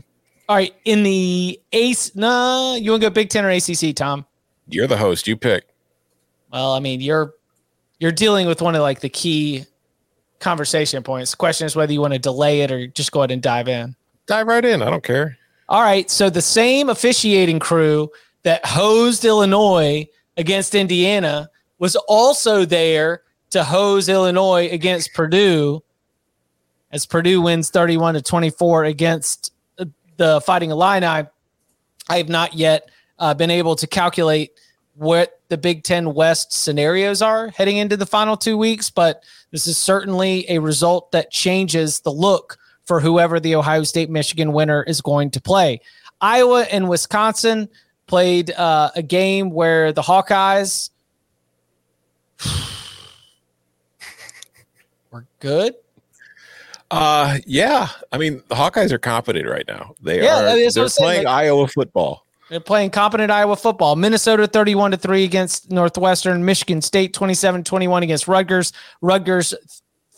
All 0.49 0.55
right. 0.55 0.74
In 0.86 1.03
the 1.03 1.61
ace, 1.74 2.15
nah, 2.15 2.76
you 2.76 2.91
want 2.91 3.03
to 3.03 3.09
go 3.09 3.13
Big 3.13 3.30
Ten 3.30 3.45
or 3.45 3.51
ACC, 3.51 3.95
Tom? 3.95 4.26
You're 4.69 4.88
the 4.88 4.97
host. 4.97 5.28
You 5.28 5.36
pick. 5.36 5.65
Well, 6.51 6.72
I 6.72 6.80
mean, 6.80 7.01
you're 7.01 7.36
you're 7.99 8.11
dealing 8.13 8.47
with 8.47 8.61
one 8.61 8.74
of 8.74 8.82
like 8.82 9.01
the 9.01 9.09
key 9.09 9.65
conversation 10.41 11.03
points. 11.03 11.31
The 11.31 11.37
question 11.37 11.65
is 11.65 11.75
whether 11.75 11.93
you 11.93 12.01
want 12.01 12.13
to 12.13 12.19
delay 12.19 12.61
it 12.61 12.71
or 12.71 12.87
just 12.87 13.11
go 13.11 13.21
ahead 13.21 13.31
and 13.31 13.41
dive 13.41 13.69
in 13.69 13.95
dive 14.31 14.47
right 14.47 14.63
in. 14.63 14.81
I 14.81 14.89
don't 14.89 15.03
care. 15.03 15.37
All 15.67 15.81
right. 15.81 16.09
So 16.09 16.29
the 16.29 16.41
same 16.41 16.89
officiating 16.89 17.59
crew 17.59 18.09
that 18.43 18.65
hosed 18.65 19.25
Illinois 19.25 20.07
against 20.37 20.73
Indiana 20.73 21.49
was 21.79 21.95
also 21.95 22.65
there 22.65 23.23
to 23.51 23.63
hose 23.63 24.07
Illinois 24.07 24.69
against 24.71 25.13
Purdue 25.13 25.83
as 26.91 27.05
Purdue 27.05 27.41
wins 27.41 27.69
31 27.69 28.15
to 28.15 28.21
24 28.21 28.85
against 28.85 29.53
the 30.17 30.41
Fighting 30.41 30.71
Illini. 30.71 31.05
I 31.05 31.27
have 32.09 32.29
not 32.29 32.53
yet 32.53 32.89
uh, 33.19 33.33
been 33.33 33.51
able 33.51 33.75
to 33.75 33.87
calculate 33.87 34.51
what 35.01 35.39
the 35.49 35.57
Big 35.57 35.83
Ten 35.83 36.13
West 36.13 36.53
scenarios 36.53 37.23
are 37.23 37.47
heading 37.49 37.77
into 37.77 37.97
the 37.97 38.05
final 38.05 38.37
two 38.37 38.55
weeks, 38.55 38.91
but 38.91 39.23
this 39.49 39.65
is 39.65 39.75
certainly 39.75 40.45
a 40.47 40.59
result 40.59 41.11
that 41.11 41.31
changes 41.31 42.01
the 42.01 42.11
look 42.11 42.59
for 42.85 42.99
whoever 42.99 43.39
the 43.39 43.55
Ohio 43.55 43.81
State 43.81 44.11
Michigan 44.11 44.53
winner 44.53 44.83
is 44.83 45.01
going 45.01 45.31
to 45.31 45.41
play. 45.41 45.81
Iowa 46.21 46.67
and 46.71 46.87
Wisconsin 46.87 47.67
played 48.05 48.51
uh, 48.51 48.91
a 48.95 49.01
game 49.01 49.49
where 49.49 49.91
the 49.91 50.03
Hawkeyes. 50.03 50.91
we're 55.11 55.25
good. 55.39 55.73
Uh, 56.91 57.39
yeah. 57.47 57.87
I 58.11 58.19
mean, 58.19 58.43
the 58.49 58.55
Hawkeyes 58.55 58.91
are 58.91 58.99
competent 58.99 59.47
right 59.47 59.65
now. 59.67 59.95
They 59.99 60.21
Yeah, 60.21 60.53
are. 60.53 60.69
They're 60.71 60.89
playing 60.89 61.23
like- 61.23 61.33
Iowa 61.45 61.67
football. 61.67 62.27
They're 62.51 62.59
playing 62.59 62.89
competent 62.89 63.31
Iowa 63.31 63.55
football. 63.55 63.95
Minnesota 63.95 64.45
31 64.45 64.91
to 64.91 64.97
3 64.97 65.23
against 65.23 65.71
Northwestern, 65.71 66.43
Michigan 66.43 66.81
State 66.81 67.13
27-21 67.15 68.03
against 68.03 68.27
Rutgers. 68.27 68.73
Rutgers 68.99 69.53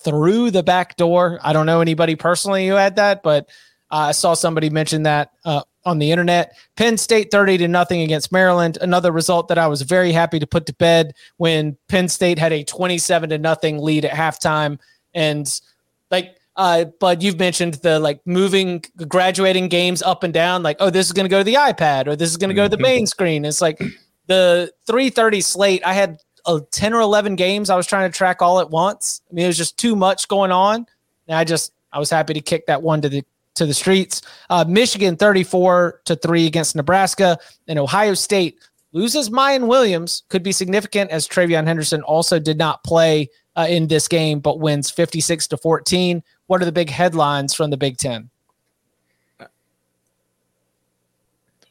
through 0.03 0.49
the 0.49 0.63
back 0.63 0.97
door. 0.97 1.39
I 1.43 1.53
don't 1.53 1.67
know 1.67 1.79
anybody 1.79 2.15
personally 2.15 2.67
who 2.67 2.73
had 2.73 2.95
that, 2.95 3.21
but 3.21 3.49
uh, 3.91 4.07
I 4.07 4.11
saw 4.13 4.34
somebody 4.34 4.71
mention 4.71 5.03
that 5.03 5.29
uh, 5.45 5.61
on 5.86 5.99
the 5.99 6.09
internet. 6.09 6.57
Penn 6.75 6.97
State 6.97 7.29
30 7.29 7.59
to 7.59 7.67
nothing 7.67 8.01
against 8.01 8.31
Maryland. 8.31 8.79
Another 8.81 9.11
result 9.11 9.47
that 9.49 9.59
I 9.59 9.67
was 9.67 9.84
very 9.84 10.11
happy 10.11 10.39
to 10.39 10.47
put 10.47 10.65
to 10.65 10.73
bed 10.73 11.13
when 11.38 11.77
Penn 11.88 12.09
State 12.09 12.39
had 12.39 12.51
a 12.51 12.63
27 12.63 13.29
to 13.29 13.38
nothing 13.38 13.77
lead 13.77 14.05
at 14.05 14.11
halftime 14.11 14.79
and 15.13 15.61
like 16.09 16.36
uh, 16.56 16.86
but 16.99 17.22
you've 17.22 17.39
mentioned 17.39 17.76
the 17.76 17.99
like 17.99 18.22
moving 18.26 18.84
graduating 19.08 19.68
games 19.68 20.01
up 20.01 20.24
and 20.24 20.34
down, 20.34 20.64
like, 20.64 20.78
oh, 20.80 20.89
this 20.89 21.08
is 21.08 21.12
gonna 21.12 21.30
go 21.30 21.39
to 21.39 21.43
the 21.43 21.56
iPad 21.56 22.08
or 22.08 22.16
this 22.16 22.30
is 22.30 22.38
gonna 22.38 22.54
go 22.54 22.64
to 22.64 22.76
the 22.76 22.82
main 22.82 23.08
screen. 23.08 23.45
It's 23.45 23.62
like 23.62 23.80
the 24.28 24.72
330 24.86 25.41
slate. 25.41 25.86
I 25.86 25.93
had 25.93 26.18
uh, 26.45 26.60
10 26.72 26.93
or 26.93 27.01
11 27.01 27.36
games 27.36 27.70
I 27.70 27.76
was 27.76 27.88
trying 27.88 28.12
to 28.12 28.16
track 28.16 28.41
all 28.41 28.60
at 28.60 28.70
once. 28.70 29.22
I 29.30 29.34
mean, 29.34 29.45
it 29.45 29.47
was 29.47 29.58
just 29.58 29.78
too 29.78 29.95
much 29.95 30.28
going 30.28 30.51
on. 30.51 30.86
And 31.28 31.38
I 31.38 31.43
just 31.43 31.74
I 31.91 31.99
was 31.99 32.10
happy 32.10 32.34
to 32.34 32.41
kick 32.41 32.66
that 32.68 32.82
one 32.82 33.01
to 33.01 33.10
the 33.10 33.24
to 33.56 33.66
the 33.66 33.74
streets. 33.74 34.22
Uh, 34.49 34.66
Michigan 34.68 35.16
34 35.16 36.01
to 36.06 36.16
3 36.16 36.47
against 36.47 36.76
Nebraska, 36.76 37.38
and 37.68 37.78
Ohio 37.78 38.14
State 38.14 38.60
loses 38.93 39.30
Miyan 39.30 39.68
Williams, 39.68 40.24
could 40.30 40.43
be 40.43 40.51
significant 40.51 41.12
as 41.12 41.28
TreVeyon 41.28 41.66
Henderson 41.66 42.01
also 42.04 42.39
did 42.39 42.58
not 42.58 42.84
play 42.84 43.30
uh, 43.56 43.68
in 43.70 43.88
this 43.88 44.08
game, 44.08 44.39
but 44.39 44.60
wins 44.60 44.89
56 44.89 45.47
to 45.47 45.58
14. 45.58 46.24
What 46.48 46.62
are 46.62 46.66
the 46.66 46.72
big 46.72 46.89
headlines 46.89 47.54
from 47.54 47.70
the 47.70 47.78
Big 47.78 47.98
Ten? 47.98 48.30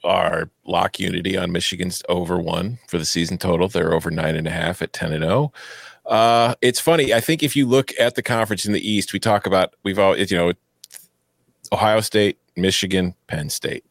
Our 0.05 0.51
lock 0.65 0.99
unity 0.99 1.37
on 1.37 1.53
Michigan's 1.53 2.03
over 2.09 2.39
one 2.39 2.79
for 2.89 2.99
the 2.99 3.05
season 3.05 3.39
total. 3.39 3.69
They're 3.69 3.95
over 3.95 4.11
nine 4.11 4.35
and 4.35 4.49
a 4.49 4.51
half 4.51 4.83
at 4.83 4.93
10 4.93 5.13
and 5.13 5.23
0. 5.23 5.53
Uh, 6.07 6.57
it's 6.61 6.81
funny. 6.81 7.15
I 7.15 7.21
think 7.21 7.45
if 7.45 7.55
you 7.55 7.67
look 7.67 7.93
at 8.01 8.17
the 8.17 8.23
conference 8.23 8.67
in 8.67 8.73
the 8.73 8.89
East, 8.89 9.13
we 9.13 9.21
talk 9.21 9.47
about, 9.47 9.75
we've 9.85 10.01
all, 10.01 10.17
you 10.17 10.37
know, 10.37 10.53
Ohio 11.73 12.01
State, 12.01 12.39
Michigan, 12.57 13.15
Penn 13.29 13.49
State. 13.49 13.85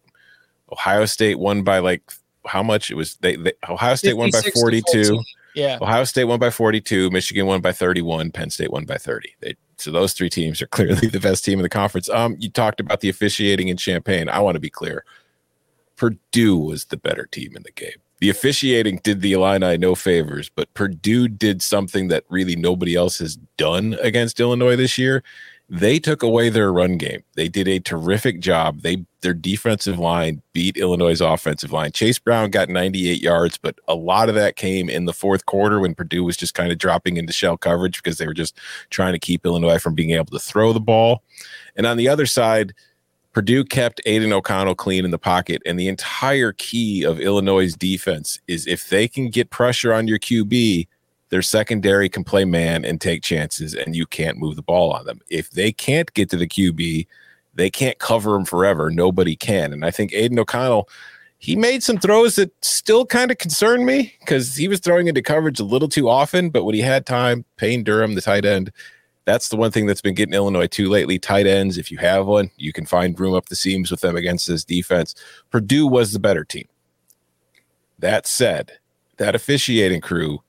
Ohio 0.71 1.05
State 1.05 1.39
won 1.39 1.63
by 1.63 1.79
like 1.79 2.01
how 2.45 2.63
much? 2.63 2.91
It 2.91 2.95
was 2.95 3.15
they, 3.17 3.35
they 3.35 3.53
Ohio 3.67 3.95
State 3.95 4.13
won 4.13 4.29
by 4.31 4.41
42. 4.41 5.19
Yeah. 5.53 5.77
Ohio 5.81 6.05
State 6.05 6.25
won 6.25 6.39
by 6.39 6.49
42, 6.49 7.09
Michigan 7.11 7.45
won 7.45 7.59
by 7.59 7.73
31, 7.73 8.31
Penn 8.31 8.49
State 8.49 8.71
won 8.71 8.85
by 8.85 8.97
30. 8.97 9.35
They, 9.41 9.55
so 9.81 9.91
those 9.91 10.13
three 10.13 10.29
teams 10.29 10.61
are 10.61 10.67
clearly 10.77 11.07
the 11.07 11.19
best 11.19 11.43
team 11.43 11.59
in 11.59 11.63
the 11.63 11.69
conference. 11.69 12.09
Um, 12.09 12.35
you 12.39 12.49
talked 12.49 12.79
about 12.79 13.01
the 13.01 13.09
officiating 13.09 13.67
in 13.67 13.77
Champaign. 13.77 14.29
I 14.29 14.39
want 14.39 14.55
to 14.55 14.59
be 14.59 14.69
clear. 14.69 15.03
Purdue 15.95 16.57
was 16.57 16.85
the 16.85 16.97
better 16.97 17.25
team 17.25 17.55
in 17.55 17.63
the 17.63 17.71
game. 17.71 17.97
The 18.19 18.29
officiating 18.29 19.01
did 19.03 19.21
the 19.21 19.33
Illini 19.33 19.77
no 19.77 19.95
favors, 19.95 20.49
but 20.49 20.71
Purdue 20.75 21.27
did 21.27 21.61
something 21.61 22.07
that 22.09 22.23
really 22.29 22.55
nobody 22.55 22.95
else 22.95 23.17
has 23.17 23.37
done 23.57 23.97
against 23.99 24.39
Illinois 24.39 24.75
this 24.75 24.97
year. 24.97 25.23
They 25.73 25.99
took 25.99 26.21
away 26.21 26.49
their 26.49 26.73
run 26.73 26.97
game. 26.97 27.23
They 27.35 27.47
did 27.47 27.65
a 27.69 27.79
terrific 27.79 28.41
job. 28.41 28.81
They 28.81 29.05
their 29.21 29.33
defensive 29.33 29.97
line 29.97 30.41
beat 30.51 30.75
Illinois' 30.75 31.21
offensive 31.21 31.71
line. 31.71 31.93
Chase 31.93 32.19
Brown 32.19 32.49
got 32.49 32.67
98 32.67 33.21
yards, 33.21 33.57
but 33.57 33.79
a 33.87 33.95
lot 33.95 34.27
of 34.27 34.35
that 34.35 34.57
came 34.57 34.89
in 34.89 35.05
the 35.05 35.13
fourth 35.13 35.45
quarter 35.45 35.79
when 35.79 35.95
Purdue 35.95 36.25
was 36.25 36.35
just 36.35 36.55
kind 36.55 36.73
of 36.73 36.77
dropping 36.77 37.15
into 37.15 37.31
shell 37.31 37.55
coverage 37.55 38.03
because 38.03 38.17
they 38.17 38.27
were 38.27 38.33
just 38.33 38.59
trying 38.89 39.13
to 39.13 39.19
keep 39.19 39.45
Illinois 39.45 39.77
from 39.77 39.95
being 39.95 40.11
able 40.11 40.25
to 40.25 40.39
throw 40.39 40.73
the 40.73 40.81
ball. 40.81 41.23
And 41.77 41.87
on 41.87 41.95
the 41.95 42.09
other 42.09 42.25
side, 42.25 42.73
Purdue 43.31 43.63
kept 43.63 44.01
Aidan 44.05 44.33
O'Connell 44.33 44.75
clean 44.75 45.05
in 45.05 45.11
the 45.11 45.17
pocket. 45.17 45.61
And 45.65 45.79
the 45.79 45.87
entire 45.87 46.51
key 46.51 47.03
of 47.03 47.21
Illinois' 47.21 47.75
defense 47.75 48.41
is 48.45 48.67
if 48.67 48.89
they 48.89 49.07
can 49.07 49.29
get 49.29 49.51
pressure 49.51 49.93
on 49.93 50.05
your 50.09 50.19
QB, 50.19 50.87
their 51.31 51.41
secondary 51.41 52.09
can 52.09 52.23
play 52.23 52.45
man 52.45 52.85
and 52.85 52.99
take 52.99 53.23
chances, 53.23 53.73
and 53.73 53.95
you 53.95 54.05
can't 54.05 54.37
move 54.37 54.57
the 54.57 54.61
ball 54.61 54.91
on 54.91 55.05
them. 55.05 55.21
If 55.29 55.49
they 55.49 55.71
can't 55.71 56.13
get 56.13 56.29
to 56.29 56.37
the 56.37 56.47
QB, 56.47 57.07
they 57.55 57.69
can't 57.69 57.97
cover 57.99 58.35
him 58.35 58.45
forever. 58.45 58.91
Nobody 58.91 59.37
can. 59.37 59.71
And 59.73 59.85
I 59.85 59.91
think 59.91 60.13
Aidan 60.13 60.39
O'Connell, 60.39 60.89
he 61.39 61.55
made 61.55 61.83
some 61.83 61.97
throws 61.97 62.35
that 62.35 62.53
still 62.63 63.05
kind 63.05 63.31
of 63.31 63.37
concerned 63.37 63.85
me 63.85 64.13
because 64.19 64.57
he 64.57 64.67
was 64.67 64.81
throwing 64.81 65.07
into 65.07 65.21
coverage 65.21 65.59
a 65.59 65.63
little 65.63 65.87
too 65.87 66.09
often. 66.09 66.49
But 66.49 66.65
when 66.65 66.75
he 66.75 66.81
had 66.81 67.05
time, 67.05 67.45
Payne 67.55 67.83
Durham, 67.83 68.15
the 68.15 68.21
tight 68.21 68.43
end, 68.43 68.71
that's 69.23 69.47
the 69.47 69.55
one 69.55 69.71
thing 69.71 69.85
that's 69.85 70.01
been 70.01 70.15
getting 70.15 70.33
Illinois 70.33 70.67
too 70.67 70.89
lately. 70.89 71.17
Tight 71.17 71.47
ends, 71.47 71.77
if 71.77 71.91
you 71.91 71.97
have 71.99 72.27
one, 72.27 72.51
you 72.57 72.73
can 72.73 72.85
find 72.85 73.17
room 73.17 73.35
up 73.35 73.47
the 73.47 73.55
seams 73.55 73.89
with 73.89 74.01
them 74.01 74.17
against 74.17 74.47
this 74.47 74.65
defense. 74.65 75.15
Purdue 75.49 75.87
was 75.87 76.11
the 76.11 76.19
better 76.19 76.43
team. 76.43 76.67
That 77.99 78.27
said, 78.27 78.79
that 79.17 79.35
officiating 79.35 80.01
crew 80.01 80.41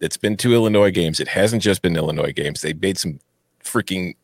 that's 0.00 0.16
been 0.16 0.36
two 0.36 0.52
Illinois 0.52 0.90
games, 0.90 1.20
it 1.20 1.28
hasn't 1.28 1.62
just 1.62 1.82
been 1.82 1.96
Illinois 1.96 2.32
games. 2.32 2.60
They 2.60 2.72
made 2.72 2.98
some 2.98 3.20
freaking 3.62 4.14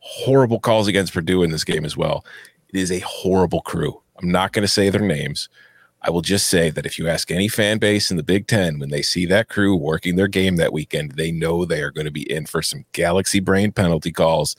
horrible 0.00 0.60
calls 0.60 0.88
against 0.88 1.12
Purdue 1.12 1.42
in 1.42 1.50
this 1.50 1.64
game 1.64 1.84
as 1.84 1.96
well. 1.96 2.24
It 2.72 2.78
is 2.78 2.90
a 2.90 3.00
horrible 3.00 3.60
crew. 3.60 4.00
I'm 4.20 4.30
not 4.30 4.52
going 4.52 4.62
to 4.62 4.68
say 4.68 4.90
their 4.90 5.00
names. 5.00 5.48
I 6.02 6.10
will 6.10 6.22
just 6.22 6.46
say 6.46 6.70
that 6.70 6.86
if 6.86 6.98
you 6.98 7.08
ask 7.08 7.30
any 7.30 7.48
fan 7.48 7.78
base 7.78 8.10
in 8.10 8.16
the 8.16 8.22
Big 8.22 8.46
Ten, 8.46 8.78
when 8.78 8.88
they 8.88 9.02
see 9.02 9.26
that 9.26 9.48
crew 9.48 9.76
working 9.76 10.16
their 10.16 10.28
game 10.28 10.56
that 10.56 10.72
weekend, 10.72 11.12
they 11.12 11.30
know 11.30 11.64
they 11.64 11.82
are 11.82 11.90
going 11.90 12.06
to 12.06 12.10
be 12.10 12.30
in 12.30 12.46
for 12.46 12.62
some 12.62 12.86
galaxy 12.92 13.40
brain 13.40 13.70
penalty 13.70 14.10
calls. 14.10 14.56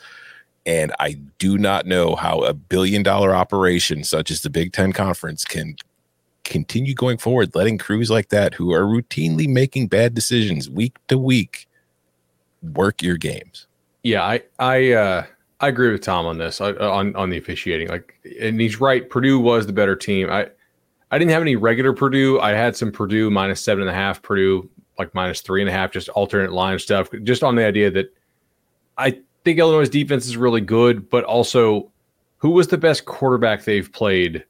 And 0.67 0.93
I 0.99 1.13
do 1.39 1.57
not 1.57 1.87
know 1.87 2.15
how 2.15 2.41
a 2.41 2.53
billion 2.53 3.01
dollar 3.01 3.33
operation 3.33 4.03
such 4.03 4.29
as 4.29 4.41
the 4.41 4.51
Big 4.51 4.71
Ten 4.71 4.93
Conference 4.93 5.43
can 5.43 5.75
continue 6.51 6.93
going 6.93 7.17
forward, 7.17 7.55
letting 7.55 7.77
crews 7.77 8.11
like 8.11 8.27
that 8.29 8.53
who 8.53 8.73
are 8.73 8.83
routinely 8.83 9.47
making 9.47 9.87
bad 9.87 10.13
decisions 10.13 10.69
week 10.69 10.97
to 11.07 11.17
week 11.17 11.67
work 12.61 13.01
your 13.01 13.17
games. 13.17 13.67
Yeah, 14.03 14.23
I 14.23 14.41
I 14.59 14.91
uh, 14.91 15.25
I 15.61 15.69
agree 15.69 15.91
with 15.91 16.01
Tom 16.01 16.25
on 16.25 16.37
this 16.37 16.59
uh, 16.59 16.73
on 16.79 17.15
on 17.15 17.29
the 17.29 17.37
officiating. 17.37 17.87
Like, 17.87 18.15
and 18.39 18.59
he's 18.59 18.81
right. 18.81 19.09
Purdue 19.09 19.39
was 19.39 19.65
the 19.65 19.73
better 19.73 19.95
team. 19.95 20.29
I 20.29 20.47
I 21.09 21.17
didn't 21.17 21.31
have 21.31 21.41
any 21.41 21.55
regular 21.55 21.93
Purdue. 21.93 22.39
I 22.39 22.51
had 22.51 22.75
some 22.75 22.91
Purdue 22.91 23.29
minus 23.29 23.63
seven 23.63 23.81
and 23.81 23.89
a 23.89 23.93
half, 23.93 24.21
Purdue 24.21 24.69
like 24.99 25.15
minus 25.15 25.41
three 25.41 25.61
and 25.61 25.69
a 25.69 25.71
half, 25.71 25.91
just 25.91 26.09
alternate 26.09 26.51
line 26.51 26.79
stuff. 26.79 27.09
Just 27.23 27.43
on 27.43 27.55
the 27.55 27.65
idea 27.65 27.89
that 27.91 28.13
I 28.97 29.19
think 29.45 29.57
Illinois' 29.57 29.89
defense 29.89 30.25
is 30.27 30.35
really 30.35 30.61
good, 30.61 31.09
but 31.09 31.23
also 31.23 31.91
who 32.37 32.49
was 32.49 32.67
the 32.67 32.77
best 32.77 33.05
quarterback 33.05 33.63
they've 33.63 33.91
played 33.91 34.43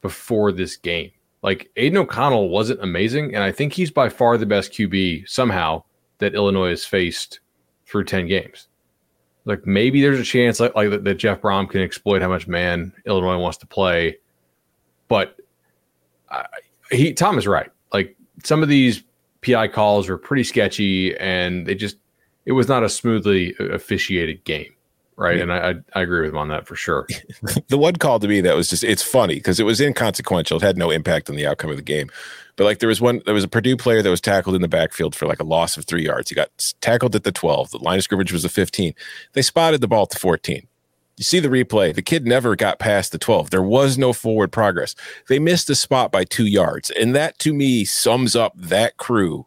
before 0.00 0.52
this 0.52 0.76
game? 0.76 1.10
Like 1.42 1.70
Aidan 1.76 1.98
O'Connell 1.98 2.48
wasn't 2.48 2.82
amazing, 2.82 3.34
and 3.34 3.44
I 3.44 3.52
think 3.52 3.72
he's 3.72 3.90
by 3.90 4.08
far 4.08 4.36
the 4.36 4.46
best 4.46 4.72
QB 4.72 5.28
somehow 5.28 5.84
that 6.18 6.34
Illinois 6.34 6.70
has 6.70 6.84
faced 6.84 7.40
through 7.86 8.04
10 8.04 8.26
games. 8.26 8.68
Like 9.44 9.66
maybe 9.66 10.02
there's 10.02 10.20
a 10.20 10.24
chance 10.24 10.60
like, 10.60 10.74
like 10.74 10.90
that, 10.90 11.04
that 11.04 11.14
Jeff 11.14 11.40
Brohm 11.40 11.70
can 11.70 11.80
exploit 11.80 12.20
how 12.20 12.28
much 12.28 12.46
man 12.46 12.92
Illinois 13.06 13.38
wants 13.38 13.56
to 13.58 13.66
play. 13.66 14.18
But 15.08 15.36
I, 16.28 16.44
he 16.90 17.14
Tom 17.14 17.38
is 17.38 17.46
right. 17.46 17.70
Like 17.92 18.14
some 18.44 18.62
of 18.62 18.68
these 18.68 19.02
PI 19.42 19.68
calls 19.68 20.08
were 20.08 20.18
pretty 20.18 20.44
sketchy 20.44 21.16
and 21.16 21.66
they 21.66 21.74
just 21.74 21.96
it 22.44 22.52
was 22.52 22.68
not 22.68 22.82
a 22.82 22.88
smoothly 22.90 23.54
officiated 23.58 24.44
game. 24.44 24.74
Right. 25.18 25.38
Yeah. 25.38 25.42
And 25.42 25.52
I, 25.52 25.70
I, 25.70 25.74
I 25.94 26.02
agree 26.02 26.20
with 26.20 26.30
him 26.30 26.38
on 26.38 26.46
that 26.48 26.68
for 26.68 26.76
sure. 26.76 27.08
the 27.66 27.76
one 27.76 27.96
call 27.96 28.20
to 28.20 28.28
me 28.28 28.40
that 28.40 28.54
was 28.54 28.70
just 28.70 28.84
it's 28.84 29.02
funny 29.02 29.34
because 29.34 29.58
it 29.58 29.64
was 29.64 29.80
inconsequential. 29.80 30.58
It 30.58 30.62
had 30.62 30.78
no 30.78 30.90
impact 30.90 31.28
on 31.28 31.34
the 31.34 31.44
outcome 31.44 31.70
of 31.70 31.76
the 31.76 31.82
game. 31.82 32.08
But 32.54 32.64
like 32.64 32.78
there 32.78 32.88
was 32.88 33.00
one 33.00 33.22
there 33.24 33.34
was 33.34 33.42
a 33.42 33.48
Purdue 33.48 33.76
player 33.76 34.00
that 34.00 34.10
was 34.10 34.20
tackled 34.20 34.54
in 34.54 34.62
the 34.62 34.68
backfield 34.68 35.16
for 35.16 35.26
like 35.26 35.40
a 35.40 35.44
loss 35.44 35.76
of 35.76 35.86
three 35.86 36.04
yards. 36.04 36.28
He 36.28 36.36
got 36.36 36.50
tackled 36.80 37.16
at 37.16 37.24
the 37.24 37.32
12. 37.32 37.72
The 37.72 37.78
line 37.78 37.98
of 37.98 38.04
scrimmage 38.04 38.32
was 38.32 38.44
a 38.44 38.48
15. 38.48 38.94
They 39.32 39.42
spotted 39.42 39.80
the 39.80 39.88
ball 39.88 40.04
at 40.04 40.10
the 40.10 40.20
14. 40.20 40.64
You 41.16 41.24
see 41.24 41.40
the 41.40 41.48
replay. 41.48 41.92
The 41.92 42.00
kid 42.00 42.24
never 42.24 42.54
got 42.54 42.78
past 42.78 43.10
the 43.10 43.18
12. 43.18 43.50
There 43.50 43.60
was 43.60 43.98
no 43.98 44.12
forward 44.12 44.52
progress. 44.52 44.94
They 45.28 45.40
missed 45.40 45.66
the 45.66 45.74
spot 45.74 46.12
by 46.12 46.22
two 46.22 46.46
yards. 46.46 46.90
And 46.92 47.12
that 47.16 47.40
to 47.40 47.52
me 47.52 47.84
sums 47.84 48.36
up 48.36 48.52
that 48.56 48.98
crew. 48.98 49.46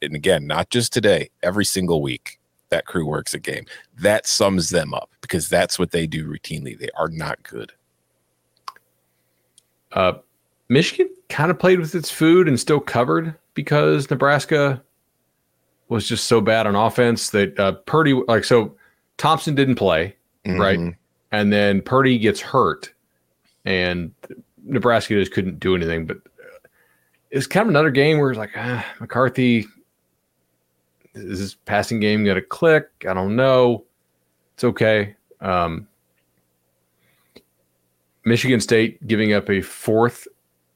And 0.00 0.16
again, 0.16 0.48
not 0.48 0.70
just 0.70 0.92
today, 0.92 1.30
every 1.44 1.64
single 1.64 2.02
week 2.02 2.40
that 2.72 2.86
crew 2.86 3.06
works 3.06 3.34
a 3.34 3.38
game. 3.38 3.64
That 4.00 4.26
sums 4.26 4.70
them 4.70 4.92
up 4.92 5.10
because 5.20 5.48
that's 5.48 5.78
what 5.78 5.92
they 5.92 6.06
do 6.06 6.26
routinely. 6.26 6.76
They 6.76 6.88
are 6.96 7.08
not 7.08 7.42
good. 7.44 7.72
Uh, 9.92 10.14
Michigan 10.68 11.08
kind 11.28 11.50
of 11.50 11.58
played 11.58 11.78
with 11.78 11.94
its 11.94 12.10
food 12.10 12.48
and 12.48 12.58
still 12.58 12.80
covered 12.80 13.34
because 13.54 14.10
Nebraska 14.10 14.82
was 15.88 16.08
just 16.08 16.24
so 16.24 16.40
bad 16.40 16.66
on 16.66 16.74
offense 16.74 17.30
that 17.30 17.58
uh, 17.60 17.72
Purdy, 17.72 18.14
like, 18.26 18.44
so 18.44 18.74
Thompson 19.18 19.54
didn't 19.54 19.74
play, 19.74 20.16
right? 20.46 20.78
Mhm. 20.78 20.96
And 21.30 21.52
then 21.52 21.82
Purdy 21.82 22.18
gets 22.18 22.40
hurt, 22.40 22.92
and 23.66 24.12
Nebraska 24.64 25.14
just 25.14 25.32
couldn't 25.32 25.60
do 25.60 25.74
anything. 25.74 26.06
But 26.06 26.18
it's 27.30 27.46
kind 27.46 27.62
of 27.64 27.68
another 27.68 27.90
game 27.90 28.18
where 28.18 28.30
it's 28.30 28.38
like, 28.38 28.52
ah, 28.56 28.84
McCarthy, 29.00 29.66
Is 31.14 31.38
this 31.38 31.54
passing 31.54 32.00
game 32.00 32.24
going 32.24 32.36
to 32.36 32.42
click? 32.42 32.88
I 33.08 33.14
don't 33.14 33.36
know. 33.36 33.84
It's 34.54 34.64
okay. 34.64 35.14
Um, 35.40 35.86
Michigan 38.24 38.60
State 38.60 39.06
giving 39.06 39.32
up 39.32 39.50
a 39.50 39.60
fourth 39.60 40.26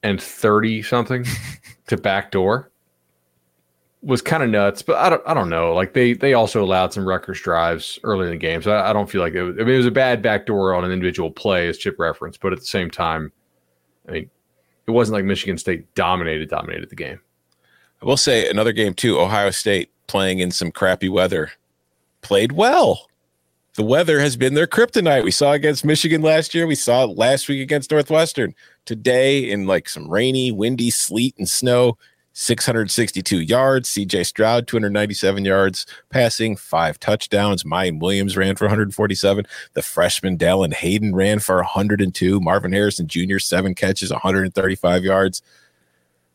and 0.03 0.20
30 0.20 0.82
something 0.82 1.24
to 1.87 1.97
backdoor 1.97 2.70
was 4.03 4.22
kind 4.22 4.43
of 4.43 4.51
nuts, 4.51 4.82
but 4.82 4.97
I 4.97 5.09
don't, 5.09 5.22
I 5.26 5.34
don't 5.34 5.49
know. 5.49 5.74
Like 5.74 5.93
they, 5.93 6.12
they 6.12 6.34
also 6.34 6.62
allowed 6.62 6.93
some 6.93 7.09
Rutgers 7.09 7.41
drives 7.41 7.99
early 8.05 8.26
in 8.26 8.32
the 8.32 8.39
game. 8.39 8.62
So 8.62 8.70
I, 8.72 8.91
I 8.91 8.93
don't 8.93 9.11
feel 9.11 9.20
like 9.20 9.34
it 9.34 9.43
was, 9.43 9.57
I 9.57 9.64
mean, 9.64 9.74
it 9.74 9.78
was 9.78 9.87
a 9.87 9.91
bad 9.91 10.22
backdoor 10.22 10.74
on 10.74 10.84
an 10.84 10.93
individual 10.93 11.30
play 11.30 11.68
as 11.68 11.78
chip 11.78 11.99
reference, 11.99 12.37
but 12.37 12.53
at 12.53 12.61
the 12.61 12.66
same 12.66 12.91
time, 12.91 13.32
I 14.09 14.12
mean, 14.12 14.30
it 14.87 14.91
wasn't 14.93 15.14
like 15.14 15.24
Michigan 15.24 15.59
State 15.59 15.93
dominated, 15.95 16.49
dominated 16.49 16.89
the 16.89 16.97
game. 16.97 17.20
I 18.01 18.05
will 18.05 18.16
say 18.16 18.49
another 18.49 18.72
game 18.72 18.95
too. 18.95 19.18
Ohio 19.18 19.51
State 19.51 19.91
playing 20.07 20.38
in 20.38 20.50
some 20.50 20.70
crappy 20.70 21.09
weather 21.09 21.52
played 22.26 22.52
well. 22.52 23.09
The 23.74 23.84
weather 23.84 24.20
has 24.20 24.36
been 24.36 24.54
their 24.54 24.66
kryptonite. 24.66 25.22
We 25.22 25.30
saw 25.30 25.52
against 25.52 25.84
Michigan 25.84 26.22
last 26.22 26.54
year. 26.54 26.66
We 26.66 26.74
saw 26.74 27.04
it 27.04 27.16
last 27.16 27.48
week 27.48 27.61
against 27.61 27.90
Northwestern. 27.90 28.54
Today, 28.84 29.50
in 29.50 29.66
like 29.66 29.88
some 29.88 30.11
rainy, 30.11 30.50
windy, 30.50 30.90
sleet, 30.90 31.36
and 31.38 31.48
snow, 31.48 31.98
662 32.32 33.42
yards. 33.42 33.88
CJ 33.90 34.26
Stroud, 34.26 34.66
297 34.66 35.44
yards 35.44 35.86
passing, 36.11 36.57
five 36.57 36.98
touchdowns. 36.98 37.64
Miyan 37.64 38.00
Williams 38.00 38.36
ran 38.36 38.57
for 38.57 38.64
147. 38.64 39.46
The 39.74 39.82
freshman 39.82 40.36
Dallan 40.36 40.72
Hayden 40.72 41.14
ran 41.14 41.38
for 41.38 41.57
102. 41.57 42.40
Marvin 42.40 42.72
Harrison 42.72 43.07
Jr., 43.07 43.38
seven 43.38 43.74
catches, 43.74 44.11
135 44.11 45.04
yards. 45.04 45.42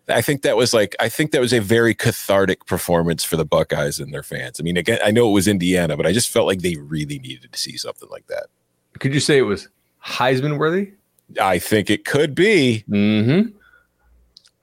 I 0.08 0.22
think 0.22 0.41
that 0.41 0.58
was 0.58 0.74
like 0.74 0.95
I 0.99 1.10
think 1.10 1.32
that 1.32 1.41
was 1.41 1.54
a 1.54 1.62
very 1.62 1.93
cathartic 1.93 2.66
performance 2.66 3.24
for 3.24 3.38
the 3.38 3.45
Buckeyes 3.45 3.99
and 3.99 4.14
their 4.14 4.24
fans. 4.24 4.60
I 4.60 4.64
mean, 4.64 4.78
again, 4.78 4.99
I 5.04 5.12
know 5.12 5.30
it 5.30 5.34
was 5.34 5.47
Indiana, 5.47 5.95
but 5.95 6.06
I 6.06 6.12
just 6.12 6.30
felt 6.30 6.47
like 6.47 6.62
they 6.62 6.76
really 6.76 7.20
needed 7.20 7.52
to 7.52 7.60
see 7.60 7.78
something 7.78 8.10
like 8.10 8.28
that. 8.28 8.47
Could 8.99 9.14
you 9.14 9.20
say 9.20 9.38
it 9.38 9.43
was 9.43 9.70
Heisman 10.04 10.58
worthy? 10.58 10.93
I 11.39 11.60
think 11.60 11.89
it 11.89 12.04
could 12.04 12.36
be. 12.36 12.84
Mm-hmm. 12.89 13.56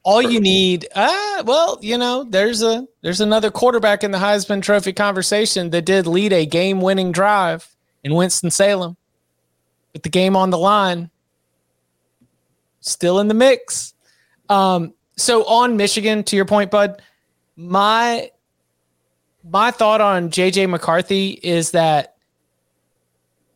All 0.04 0.22
you 0.22 0.40
need, 0.40 0.86
uh, 0.94 1.42
well, 1.44 1.78
you 1.82 1.98
know, 1.98 2.24
there's 2.24 2.62
a 2.62 2.86
there's 3.02 3.20
another 3.20 3.50
quarterback 3.50 4.02
in 4.02 4.10
the 4.10 4.18
Heisman 4.18 4.62
Trophy 4.62 4.92
conversation 4.92 5.70
that 5.70 5.82
did 5.82 6.06
lead 6.06 6.32
a 6.32 6.46
game-winning 6.46 7.12
drive 7.12 7.68
in 8.04 8.14
Winston 8.14 8.50
Salem, 8.50 8.96
with 9.92 10.02
the 10.02 10.08
game 10.08 10.34
on 10.34 10.50
the 10.50 10.58
line, 10.58 11.10
still 12.80 13.18
in 13.18 13.28
the 13.28 13.34
mix. 13.34 13.92
Um, 14.48 14.94
so 15.18 15.44
on 15.44 15.76
Michigan, 15.76 16.22
to 16.24 16.36
your 16.36 16.44
point, 16.44 16.70
Bud, 16.70 17.02
my 17.56 18.30
my 19.44 19.70
thought 19.70 20.00
on 20.00 20.30
JJ 20.30 20.68
McCarthy 20.70 21.38
is 21.42 21.72
that 21.72 22.16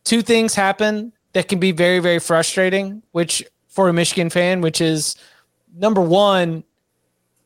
two 0.03 0.21
things 0.21 0.55
happen 0.55 1.13
that 1.33 1.47
can 1.47 1.59
be 1.59 1.71
very, 1.71 1.99
very 1.99 2.19
frustrating, 2.19 3.01
which 3.11 3.43
for 3.67 3.89
a 3.89 3.93
Michigan 3.93 4.29
fan, 4.29 4.61
which 4.61 4.81
is 4.81 5.15
number 5.75 6.01
one, 6.01 6.63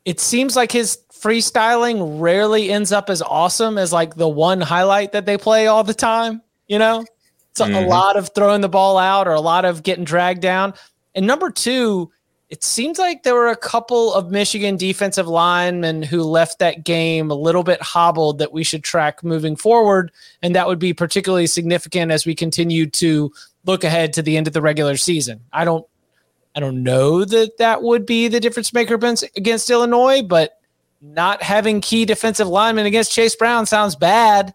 it 0.05 0.19
seems 0.19 0.55
like 0.55 0.71
his 0.71 0.99
freestyling 1.13 2.19
rarely 2.19 2.71
ends 2.71 2.91
up 2.91 3.09
as 3.09 3.21
awesome 3.21 3.77
as 3.77 3.91
like 3.91 4.15
the 4.15 4.27
one 4.27 4.61
highlight 4.61 5.11
that 5.11 5.25
they 5.25 5.37
play 5.37 5.67
all 5.67 5.83
the 5.83 5.93
time. 5.93 6.41
You 6.67 6.79
know, 6.79 7.05
it's 7.51 7.61
mm-hmm. 7.61 7.73
a 7.73 7.87
lot 7.87 8.17
of 8.17 8.31
throwing 8.33 8.61
the 8.61 8.69
ball 8.69 8.97
out 8.97 9.27
or 9.27 9.33
a 9.33 9.41
lot 9.41 9.65
of 9.65 9.83
getting 9.83 10.03
dragged 10.03 10.41
down. 10.41 10.73
And 11.15 11.25
number 11.25 11.49
two, 11.49 12.11
it 12.49 12.63
seems 12.63 12.97
like 12.97 13.23
there 13.23 13.35
were 13.35 13.49
a 13.49 13.57
couple 13.57 14.13
of 14.13 14.31
Michigan 14.31 14.77
defensive 14.77 15.27
linemen 15.27 16.01
who 16.01 16.23
left 16.23 16.59
that 16.59 16.85
game 16.85 17.29
a 17.29 17.35
little 17.35 17.63
bit 17.63 17.81
hobbled 17.81 18.39
that 18.39 18.53
we 18.53 18.63
should 18.63 18.83
track 18.83 19.21
moving 19.21 19.57
forward. 19.57 20.11
And 20.41 20.55
that 20.55 20.67
would 20.67 20.79
be 20.79 20.93
particularly 20.93 21.47
significant 21.47 22.11
as 22.11 22.25
we 22.25 22.35
continue 22.35 22.85
to 22.91 23.33
look 23.65 23.83
ahead 23.83 24.13
to 24.13 24.21
the 24.21 24.37
end 24.37 24.47
of 24.47 24.53
the 24.53 24.61
regular 24.61 24.95
season. 24.95 25.41
I 25.51 25.65
don't, 25.65 25.85
I 26.55 26.61
don't 26.61 26.83
know 26.83 27.25
that 27.25 27.57
that 27.57 27.83
would 27.83 28.05
be 28.05 28.29
the 28.29 28.39
difference 28.39 28.71
maker 28.71 28.95
against 28.95 29.69
Illinois, 29.69 30.21
but 30.21 30.59
not 31.01 31.43
having 31.43 31.81
key 31.81 32.05
defensive 32.05 32.47
linemen 32.47 32.85
against 32.85 33.11
Chase 33.11 33.35
Brown 33.35 33.65
sounds 33.65 33.97
bad. 33.97 34.53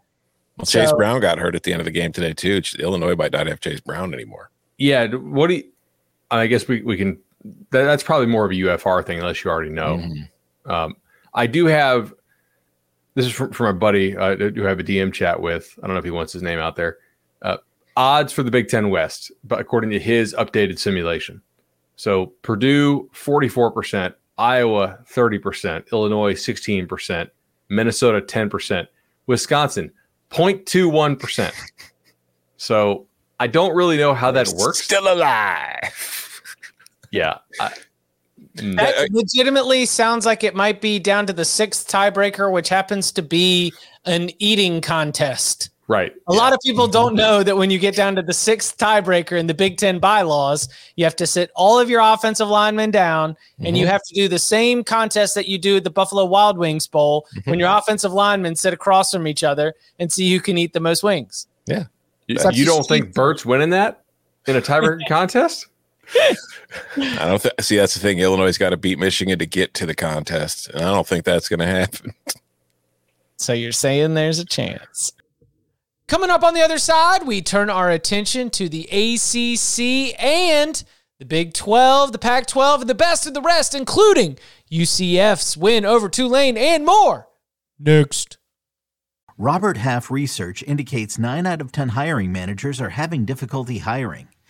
Well, 0.57 0.65
Chase 0.65 0.91
so, 0.91 0.97
Brown 0.97 1.21
got 1.21 1.39
hurt 1.39 1.55
at 1.55 1.63
the 1.63 1.73
end 1.73 1.81
of 1.81 1.85
the 1.85 1.91
game 1.93 2.11
today 2.11 2.33
too. 2.33 2.63
Illinois 2.79 3.15
might 3.17 3.33
not 3.33 3.47
have 3.47 3.61
Chase 3.61 3.81
Brown 3.81 4.15
anymore. 4.15 4.51
Yeah. 4.79 5.09
What 5.09 5.49
do 5.49 5.57
you, 5.57 5.65
I 6.31 6.47
guess 6.47 6.67
we, 6.67 6.81
we 6.83 6.97
can 6.97 7.19
that, 7.45 7.85
that's 7.85 8.03
probably 8.03 8.27
more 8.27 8.45
of 8.45 8.51
a 8.51 8.55
UFR 8.55 9.05
thing, 9.05 9.19
unless 9.19 9.45
you 9.45 9.51
already 9.51 9.71
know. 9.71 9.99
Mm-hmm. 9.99 10.71
Um, 10.71 10.97
I 11.35 11.47
do 11.47 11.67
have. 11.67 12.15
This 13.15 13.27
is 13.27 13.33
from, 13.33 13.53
from 13.53 13.67
my 13.67 13.73
buddy 13.73 14.17
uh, 14.17 14.37
who 14.37 14.65
I 14.65 14.69
have 14.69 14.81
a 14.81 14.85
DM 14.85 15.13
chat 15.13 15.41
with. 15.41 15.79
I 15.83 15.87
don't 15.87 15.95
know 15.95 15.99
if 15.99 16.05
he 16.05 16.11
wants 16.11 16.33
his 16.33 16.43
name 16.43 16.59
out 16.59 16.77
there. 16.77 16.99
Uh, 17.43 17.59
odds 17.97 18.33
for 18.33 18.43
the 18.43 18.51
Big 18.51 18.69
Ten 18.69 18.89
West, 18.89 19.31
but 19.45 19.61
according 19.61 19.91
to 19.91 19.99
his 19.99 20.35
updated 20.35 20.79
simulation. 20.79 21.43
So 21.97 22.27
Purdue 22.43 23.11
forty 23.13 23.49
four 23.49 23.71
percent, 23.71 24.15
Iowa 24.39 24.99
thirty 25.07 25.39
percent, 25.39 25.87
Illinois 25.93 26.35
sixteen 26.35 26.87
percent, 26.87 27.31
Minnesota 27.69 28.21
ten 28.21 28.49
percent, 28.49 28.89
Wisconsin 29.27 29.93
0.21 30.31 31.19
percent. 31.19 31.55
So 32.59 33.09
I 33.41 33.49
don't 33.49 33.75
really 33.75 33.97
know 33.97 34.15
how 34.15 34.31
that 34.31 34.47
works. 34.57 34.85
Still 34.85 35.13
alive 35.13 36.22
yeah. 37.13 37.39
I, 37.61 37.73
mm. 38.57 38.77
that 38.77 39.11
legitimately 39.13 39.87
sounds 39.87 40.27
like 40.27 40.43
it 40.43 40.57
might 40.57 40.81
be 40.81 40.99
down 40.99 41.27
to 41.27 41.33
the 41.33 41.45
sixth 41.45 41.89
tiebreaker, 41.89 42.51
which 42.51 42.69
happens 42.69 43.13
to 43.13 43.23
be 43.23 43.73
an 44.05 44.31
eating 44.41 44.81
contest. 44.81 45.71
Right. 45.89 46.13
A 46.29 46.33
yeah. 46.33 46.39
lot 46.39 46.53
of 46.55 46.59
people 46.65 46.87
don't 46.89 47.15
know 47.15 47.43
that 47.43 47.57
when 47.57 47.71
you 47.71 47.79
get 47.79 47.95
down 47.95 48.17
to 48.17 48.23
the 48.23 48.33
sixth 48.33 48.79
tiebreaker 48.79 49.39
in 49.39 49.47
the 49.47 49.55
Big 49.55 49.77
Ten 49.77 49.99
bylaws, 49.99 50.69
you 50.97 51.05
have 51.05 51.17
to 51.17 51.27
sit 51.27 51.51
all 51.55 51.79
of 51.79 51.91
your 51.91 52.01
offensive 52.01 52.49
linemen 52.49 52.91
down 52.91 53.33
mm-hmm. 53.33 53.67
and 53.67 53.77
you 53.77 53.85
mm-hmm. 53.85 53.93
have 53.93 54.03
to 54.05 54.15
do 54.15 54.27
the 54.27 54.39
same 54.39 54.83
contest 54.85 55.35
that 55.35 55.49
you 55.49 55.59
do 55.59 55.77
at 55.77 55.85
the 55.85 55.91
Buffalo 55.91 56.25
Wild 56.25 56.57
Wings 56.57 56.87
Bowl 56.87 57.27
mm-hmm. 57.37 57.51
when 57.51 57.59
your 57.59 57.69
offensive 57.69 58.13
linemen 58.13 58.57
sit 58.57 58.73
across 58.73 59.13
from 59.13 59.27
each 59.27 59.45
other 59.45 59.75
and 59.99 60.11
see 60.11 60.33
who 60.33 60.41
can 60.41 60.57
eat 60.57 60.73
the 60.73 60.81
most 60.81 61.03
wings. 61.03 61.47
Yeah. 61.67 61.85
You, 62.27 62.39
you 62.53 62.65
don't 62.65 62.87
think 62.87 63.13
Bert's 63.13 63.45
winning 63.45 63.71
that 63.71 64.03
in 64.47 64.57
a 64.57 64.63
tiebreaker 64.63 65.01
contest? 65.09 65.67
I 66.97 67.27
don't 67.27 67.43
th- 67.43 67.55
see 67.61 67.77
that's 67.77 67.95
the 67.95 68.01
thing. 68.01 68.19
Illinois 68.19 68.57
got 68.57 68.71
to 68.71 68.77
beat 68.77 68.99
Michigan 68.99 69.39
to 69.39 69.47
get 69.47 69.75
to 69.75 69.87
the 69.87 69.95
contest, 69.95 70.69
and 70.69 70.83
I 70.83 70.93
don't 70.93 71.07
think 71.07 71.25
that's 71.25 71.49
going 71.49 71.61
to 71.61 71.67
happen. 71.67 72.15
So 73.37 73.53
you're 73.53 73.73
saying 73.73 74.15
there's 74.15 74.39
a 74.39 74.45
chance. 74.45 75.13
Coming 76.07 76.31
up 76.31 76.45
on 76.45 76.55
the 76.55 76.61
other 76.61 76.79
side, 76.79 77.27
we 77.27 77.43
turn 77.43 77.71
our 77.71 77.91
attention 77.91 78.51
to 78.51 78.69
the 78.69 78.85
ACC 78.85 80.15
and 80.23 80.85
the 81.19 81.25
Big 81.25 81.55
12, 81.55 82.13
the 82.13 82.19
Pac 82.19 82.47
12, 82.47 82.83
and 82.83 82.91
the 82.91 82.95
best 82.95 83.27
of 83.27 83.35
the 83.35 83.41
rest, 83.41 83.75
including 83.75 84.39
UCF's 84.71 85.57
win 85.57 85.85
over 85.85 86.09
Tulane 86.09 86.57
and 86.57 86.85
more. 86.85 87.29
Next. 87.79 88.39
Robert 89.39 89.77
Half 89.77 90.11
research 90.11 90.63
indicates 90.63 91.19
9 91.19 91.47
out 91.47 91.61
of 91.61 91.73
10 91.73 91.91
hiring 91.91 92.31
managers 92.31 92.81
are 92.81 92.91
having 92.91 93.25
difficulty 93.25 93.79
hiring. 93.79 94.29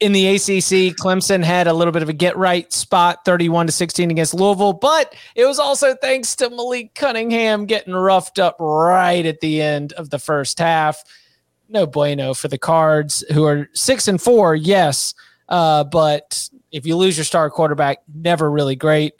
in 0.00 0.12
the 0.12 0.26
ACC, 0.26 0.96
Clemson 0.96 1.42
had 1.42 1.66
a 1.66 1.72
little 1.72 1.92
bit 1.92 2.02
of 2.02 2.08
a 2.08 2.12
get 2.12 2.36
right 2.36 2.70
spot, 2.72 3.24
31 3.24 3.66
to 3.66 3.72
16 3.72 4.10
against 4.10 4.34
Louisville, 4.34 4.72
but 4.72 5.14
it 5.34 5.46
was 5.46 5.58
also 5.58 5.94
thanks 5.94 6.34
to 6.36 6.50
Malik 6.50 6.94
Cunningham 6.94 7.66
getting 7.66 7.94
roughed 7.94 8.38
up 8.38 8.56
right 8.58 9.24
at 9.24 9.40
the 9.40 9.62
end 9.62 9.92
of 9.94 10.10
the 10.10 10.18
first 10.18 10.58
half. 10.58 11.02
no 11.68 11.86
bueno 11.86 12.34
for 12.34 12.48
the 12.48 12.58
Cards, 12.58 13.24
who 13.32 13.44
are 13.44 13.68
six 13.72 14.08
and 14.08 14.20
four, 14.20 14.54
yes, 14.54 15.14
uh, 15.48 15.84
but 15.84 16.48
if 16.72 16.84
you 16.84 16.96
lose 16.96 17.16
your 17.16 17.24
star 17.24 17.48
quarterback, 17.48 17.98
never 18.14 18.50
really 18.50 18.76
great. 18.76 19.14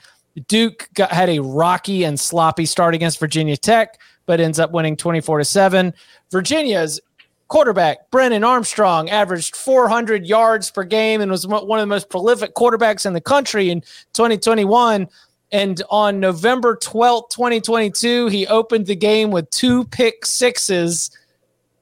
Duke 0.48 0.88
got, 0.94 1.12
had 1.12 1.30
a 1.30 1.38
rocky 1.38 2.04
and 2.04 2.18
sloppy 2.18 2.66
start 2.66 2.94
against 2.94 3.20
Virginia 3.20 3.56
Tech, 3.56 4.00
but 4.26 4.40
ends 4.40 4.58
up 4.58 4.72
winning 4.72 4.96
24 4.96 5.38
to 5.38 5.44
7. 5.44 5.94
Virginia's 6.30 7.00
quarterback, 7.48 8.10
Brennan 8.10 8.44
Armstrong, 8.44 9.10
averaged 9.10 9.56
400 9.56 10.26
yards 10.26 10.70
per 10.70 10.84
game 10.84 11.20
and 11.20 11.30
was 11.30 11.46
one 11.46 11.78
of 11.78 11.82
the 11.82 11.86
most 11.86 12.10
prolific 12.10 12.54
quarterbacks 12.54 13.06
in 13.06 13.12
the 13.12 13.20
country 13.20 13.70
in 13.70 13.80
2021. 14.12 15.08
And 15.52 15.82
on 15.88 16.18
November 16.18 16.76
12th, 16.76 17.30
2022, 17.30 18.28
he 18.28 18.46
opened 18.46 18.86
the 18.86 18.96
game 18.96 19.30
with 19.30 19.48
two 19.50 19.84
pick 19.84 20.26
sixes. 20.26 21.10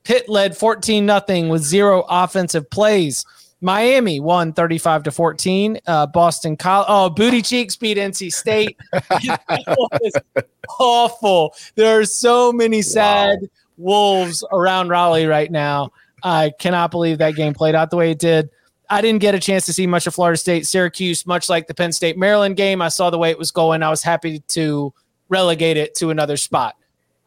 Pitt 0.04 0.28
led 0.28 0.56
14 0.56 1.06
nothing 1.06 1.48
with 1.48 1.62
zero 1.62 2.04
offensive 2.08 2.68
plays. 2.70 3.24
Miami 3.62 4.18
won 4.18 4.52
35 4.52 5.04
to 5.04 5.10
14. 5.12 5.78
Uh, 5.86 6.06
Boston 6.06 6.56
College. 6.56 6.86
Oh, 6.88 7.08
Booty 7.08 7.40
Cheeks 7.40 7.76
beat 7.76 7.96
NC 7.96 8.32
State. 8.32 8.76
awful. 10.78 11.54
There 11.76 11.98
are 11.98 12.04
so 12.04 12.52
many 12.52 12.82
sad 12.82 13.38
wow. 13.40 13.48
Wolves 13.76 14.44
around 14.52 14.88
Raleigh 14.88 15.26
right 15.26 15.50
now. 15.50 15.92
I 16.22 16.52
cannot 16.58 16.90
believe 16.90 17.18
that 17.18 17.34
game 17.34 17.54
played 17.54 17.74
out 17.74 17.90
the 17.90 17.96
way 17.96 18.10
it 18.10 18.18
did. 18.18 18.50
I 18.88 19.00
didn't 19.00 19.20
get 19.20 19.34
a 19.34 19.40
chance 19.40 19.64
to 19.66 19.72
see 19.72 19.86
much 19.86 20.06
of 20.06 20.14
Florida 20.14 20.36
State, 20.36 20.66
Syracuse, 20.66 21.26
much 21.26 21.48
like 21.48 21.66
the 21.66 21.74
Penn 21.74 21.92
State 21.92 22.18
Maryland 22.18 22.56
game. 22.56 22.82
I 22.82 22.88
saw 22.88 23.10
the 23.10 23.18
way 23.18 23.30
it 23.30 23.38
was 23.38 23.50
going. 23.50 23.82
I 23.82 23.88
was 23.88 24.02
happy 24.02 24.40
to 24.48 24.92
relegate 25.28 25.78
it 25.78 25.94
to 25.96 26.10
another 26.10 26.36
spot. 26.36 26.76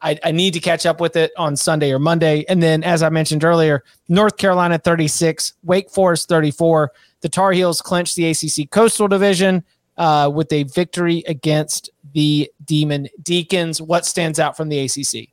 I, 0.02 0.20
I, 0.24 0.32
need 0.32 0.54
to 0.54 0.60
catch 0.60 0.86
up 0.86 1.02
with 1.02 1.16
it 1.16 1.32
on 1.38 1.56
Sunday 1.56 1.92
or 1.92 1.98
Monday. 1.98 2.46
And 2.48 2.62
then, 2.62 2.84
as 2.84 3.02
I 3.02 3.10
mentioned 3.10 3.44
earlier, 3.44 3.84
North 4.08 4.38
Carolina 4.38 4.78
36, 4.78 5.54
Wake 5.64 5.90
Forest 5.90 6.30
34. 6.30 6.92
The 7.22 7.30
Tar 7.30 7.54
Heels 7.54 7.82
clinched 7.82 8.16
the 8.16 8.30
ACC 8.30 8.70
Coastal 8.70 9.08
Division 9.08 9.64
uh, 9.98 10.30
with 10.32 10.52
a 10.54 10.64
victory 10.64 11.24
against 11.28 11.90
the 12.14 12.52
Demon 12.64 13.08
Deacons. 13.24 13.82
What 13.82 14.06
stands 14.06 14.40
out 14.40 14.56
from 14.56 14.70
the 14.70 14.80
ACC? 14.80 15.30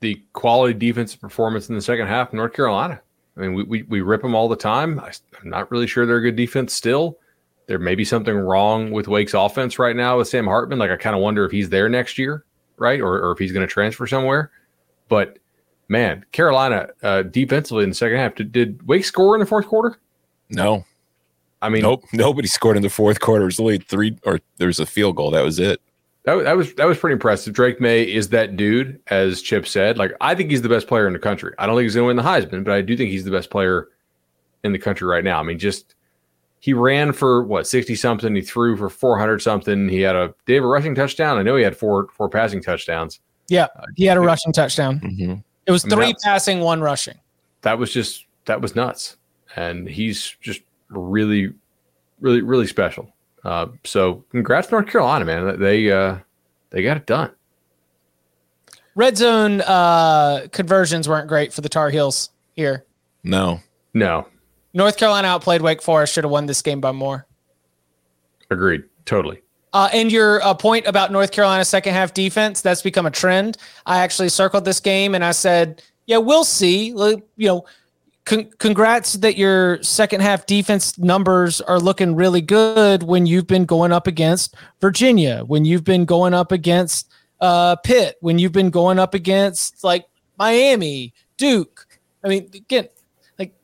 The 0.00 0.22
quality 0.32 0.74
defensive 0.74 1.20
performance 1.20 1.68
in 1.68 1.74
the 1.74 1.82
second 1.82 2.06
half, 2.06 2.32
North 2.32 2.52
Carolina. 2.52 3.00
I 3.36 3.40
mean, 3.40 3.54
we, 3.54 3.62
we, 3.64 3.82
we 3.82 4.00
rip 4.00 4.22
them 4.22 4.34
all 4.34 4.48
the 4.48 4.56
time. 4.56 5.00
I, 5.00 5.12
I'm 5.40 5.50
not 5.50 5.70
really 5.70 5.86
sure 5.86 6.06
they're 6.06 6.16
a 6.16 6.22
good 6.22 6.36
defense 6.36 6.72
still. 6.74 7.18
There 7.66 7.78
may 7.78 7.94
be 7.94 8.04
something 8.04 8.36
wrong 8.36 8.92
with 8.92 9.08
Wake's 9.08 9.34
offense 9.34 9.78
right 9.78 9.96
now 9.96 10.18
with 10.18 10.28
Sam 10.28 10.46
Hartman. 10.46 10.78
Like, 10.78 10.90
I 10.90 10.96
kind 10.96 11.16
of 11.16 11.22
wonder 11.22 11.44
if 11.44 11.52
he's 11.52 11.68
there 11.68 11.88
next 11.88 12.16
year 12.18 12.44
right? 12.78 13.00
Or, 13.00 13.18
or 13.18 13.32
if 13.32 13.38
he's 13.38 13.52
going 13.52 13.66
to 13.66 13.72
transfer 13.72 14.06
somewhere. 14.06 14.50
But 15.08 15.38
man, 15.88 16.24
Carolina 16.32 16.88
uh, 17.02 17.22
defensively 17.22 17.84
in 17.84 17.90
the 17.90 17.94
second 17.94 18.18
half, 18.18 18.34
did, 18.34 18.52
did 18.52 18.86
Wake 18.86 19.04
score 19.04 19.34
in 19.34 19.40
the 19.40 19.46
fourth 19.46 19.66
quarter? 19.66 19.98
No. 20.50 20.84
I 21.62 21.68
mean, 21.68 21.82
nope. 21.82 22.04
Nobody 22.12 22.48
scored 22.48 22.76
in 22.76 22.82
the 22.82 22.90
fourth 22.90 23.20
quarter. 23.20 23.42
It 23.42 23.46
was 23.46 23.60
only 23.60 23.78
three, 23.78 24.16
or 24.24 24.40
there 24.58 24.66
was 24.66 24.78
a 24.78 24.86
field 24.86 25.16
goal. 25.16 25.30
That 25.30 25.42
was 25.42 25.58
it. 25.58 25.80
That, 26.26 26.42
that 26.42 26.56
was 26.56 26.74
that 26.74 26.86
was 26.86 26.98
pretty 26.98 27.14
impressive. 27.14 27.54
Drake 27.54 27.80
Maye 27.80 28.02
is 28.02 28.28
that 28.30 28.56
dude, 28.56 29.00
as 29.06 29.40
Chip 29.40 29.66
said. 29.66 29.96
Like 29.96 30.12
I 30.20 30.34
think 30.34 30.50
he's 30.50 30.62
the 30.62 30.68
best 30.68 30.88
player 30.88 31.06
in 31.06 31.12
the 31.12 31.18
country. 31.18 31.54
I 31.58 31.66
don't 31.66 31.76
think 31.76 31.84
he's 31.84 31.94
going 31.94 32.04
to 32.04 32.08
win 32.08 32.16
the 32.16 32.22
Heisman, 32.22 32.64
but 32.64 32.74
I 32.74 32.82
do 32.82 32.96
think 32.96 33.10
he's 33.10 33.24
the 33.24 33.30
best 33.30 33.48
player 33.48 33.88
in 34.64 34.72
the 34.72 34.78
country 34.78 35.06
right 35.06 35.22
now. 35.22 35.38
I 35.38 35.44
mean, 35.44 35.58
just 35.58 35.94
he 36.58 36.72
ran 36.72 37.12
for 37.12 37.44
what 37.44 37.66
60 37.66 37.94
something 37.94 38.34
he 38.34 38.42
threw 38.42 38.76
for 38.76 38.90
400 38.90 39.40
something 39.40 39.88
he 39.88 40.00
had 40.00 40.16
a 40.16 40.34
did 40.46 40.52
he 40.52 40.54
have 40.54 40.64
a 40.64 40.66
rushing 40.66 40.94
touchdown 40.94 41.38
i 41.38 41.42
know 41.42 41.54
he 41.54 41.62
had 41.62 41.76
four 41.76 42.08
four 42.12 42.28
passing 42.28 42.60
touchdowns 42.60 43.20
yeah 43.48 43.68
he 43.94 44.04
had 44.04 44.16
a 44.16 44.20
rushing 44.20 44.52
touchdown 44.52 44.98
mm-hmm. 45.00 45.34
it 45.66 45.70
was 45.70 45.84
three 45.84 45.92
I 45.92 46.06
mean, 46.06 46.14
passing 46.24 46.60
one 46.60 46.80
rushing 46.80 47.20
that 47.62 47.78
was 47.78 47.92
just 47.92 48.26
that 48.46 48.60
was 48.60 48.74
nuts 48.74 49.16
and 49.54 49.88
he's 49.88 50.34
just 50.40 50.62
really 50.88 51.52
really 52.20 52.42
really 52.42 52.66
special 52.66 53.14
uh, 53.46 53.66
so 53.84 54.24
congrats 54.30 54.70
north 54.70 54.88
carolina 54.88 55.24
man 55.24 55.58
they 55.60 55.90
uh 55.90 56.16
they 56.70 56.82
got 56.82 56.96
it 56.96 57.06
done 57.06 57.30
red 58.94 59.16
zone 59.16 59.60
uh 59.62 60.46
conversions 60.52 61.08
weren't 61.08 61.28
great 61.28 61.52
for 61.52 61.60
the 61.60 61.68
tar 61.68 61.90
heels 61.90 62.30
here 62.54 62.84
no 63.24 63.60
no 63.94 64.26
North 64.76 64.98
Carolina 64.98 65.26
outplayed 65.28 65.62
Wake 65.62 65.80
Forest. 65.80 66.12
Should 66.12 66.24
have 66.24 66.30
won 66.30 66.44
this 66.44 66.60
game 66.60 66.82
by 66.82 66.92
more. 66.92 67.26
Agreed. 68.50 68.84
Totally. 69.06 69.40
Uh, 69.72 69.88
and 69.92 70.12
your 70.12 70.42
uh, 70.42 70.52
point 70.52 70.86
about 70.86 71.10
North 71.10 71.32
Carolina's 71.32 71.68
second 71.68 71.94
half 71.94 72.12
defense, 72.12 72.60
that's 72.60 72.82
become 72.82 73.06
a 73.06 73.10
trend. 73.10 73.56
I 73.86 73.98
actually 73.98 74.28
circled 74.28 74.66
this 74.66 74.78
game 74.78 75.14
and 75.14 75.24
I 75.24 75.32
said, 75.32 75.82
yeah, 76.04 76.18
we'll 76.18 76.44
see. 76.44 76.88
You 76.88 77.22
know, 77.38 77.64
con- 78.26 78.50
congrats 78.58 79.14
that 79.14 79.38
your 79.38 79.82
second 79.82 80.20
half 80.20 80.44
defense 80.44 80.98
numbers 80.98 81.62
are 81.62 81.80
looking 81.80 82.14
really 82.14 82.42
good 82.42 83.02
when 83.02 83.24
you've 83.24 83.46
been 83.46 83.64
going 83.64 83.92
up 83.92 84.06
against 84.06 84.54
Virginia, 84.80 85.42
when 85.46 85.64
you've 85.64 85.84
been 85.84 86.04
going 86.04 86.34
up 86.34 86.52
against 86.52 87.10
uh, 87.40 87.76
Pitt, 87.76 88.16
when 88.20 88.38
you've 88.38 88.52
been 88.52 88.70
going 88.70 88.98
up 88.98 89.14
against 89.14 89.82
like 89.82 90.04
Miami, 90.38 91.14
Duke. 91.38 91.86
I 92.22 92.28
mean, 92.28 92.50
again, 92.52 92.88
like 93.38 93.54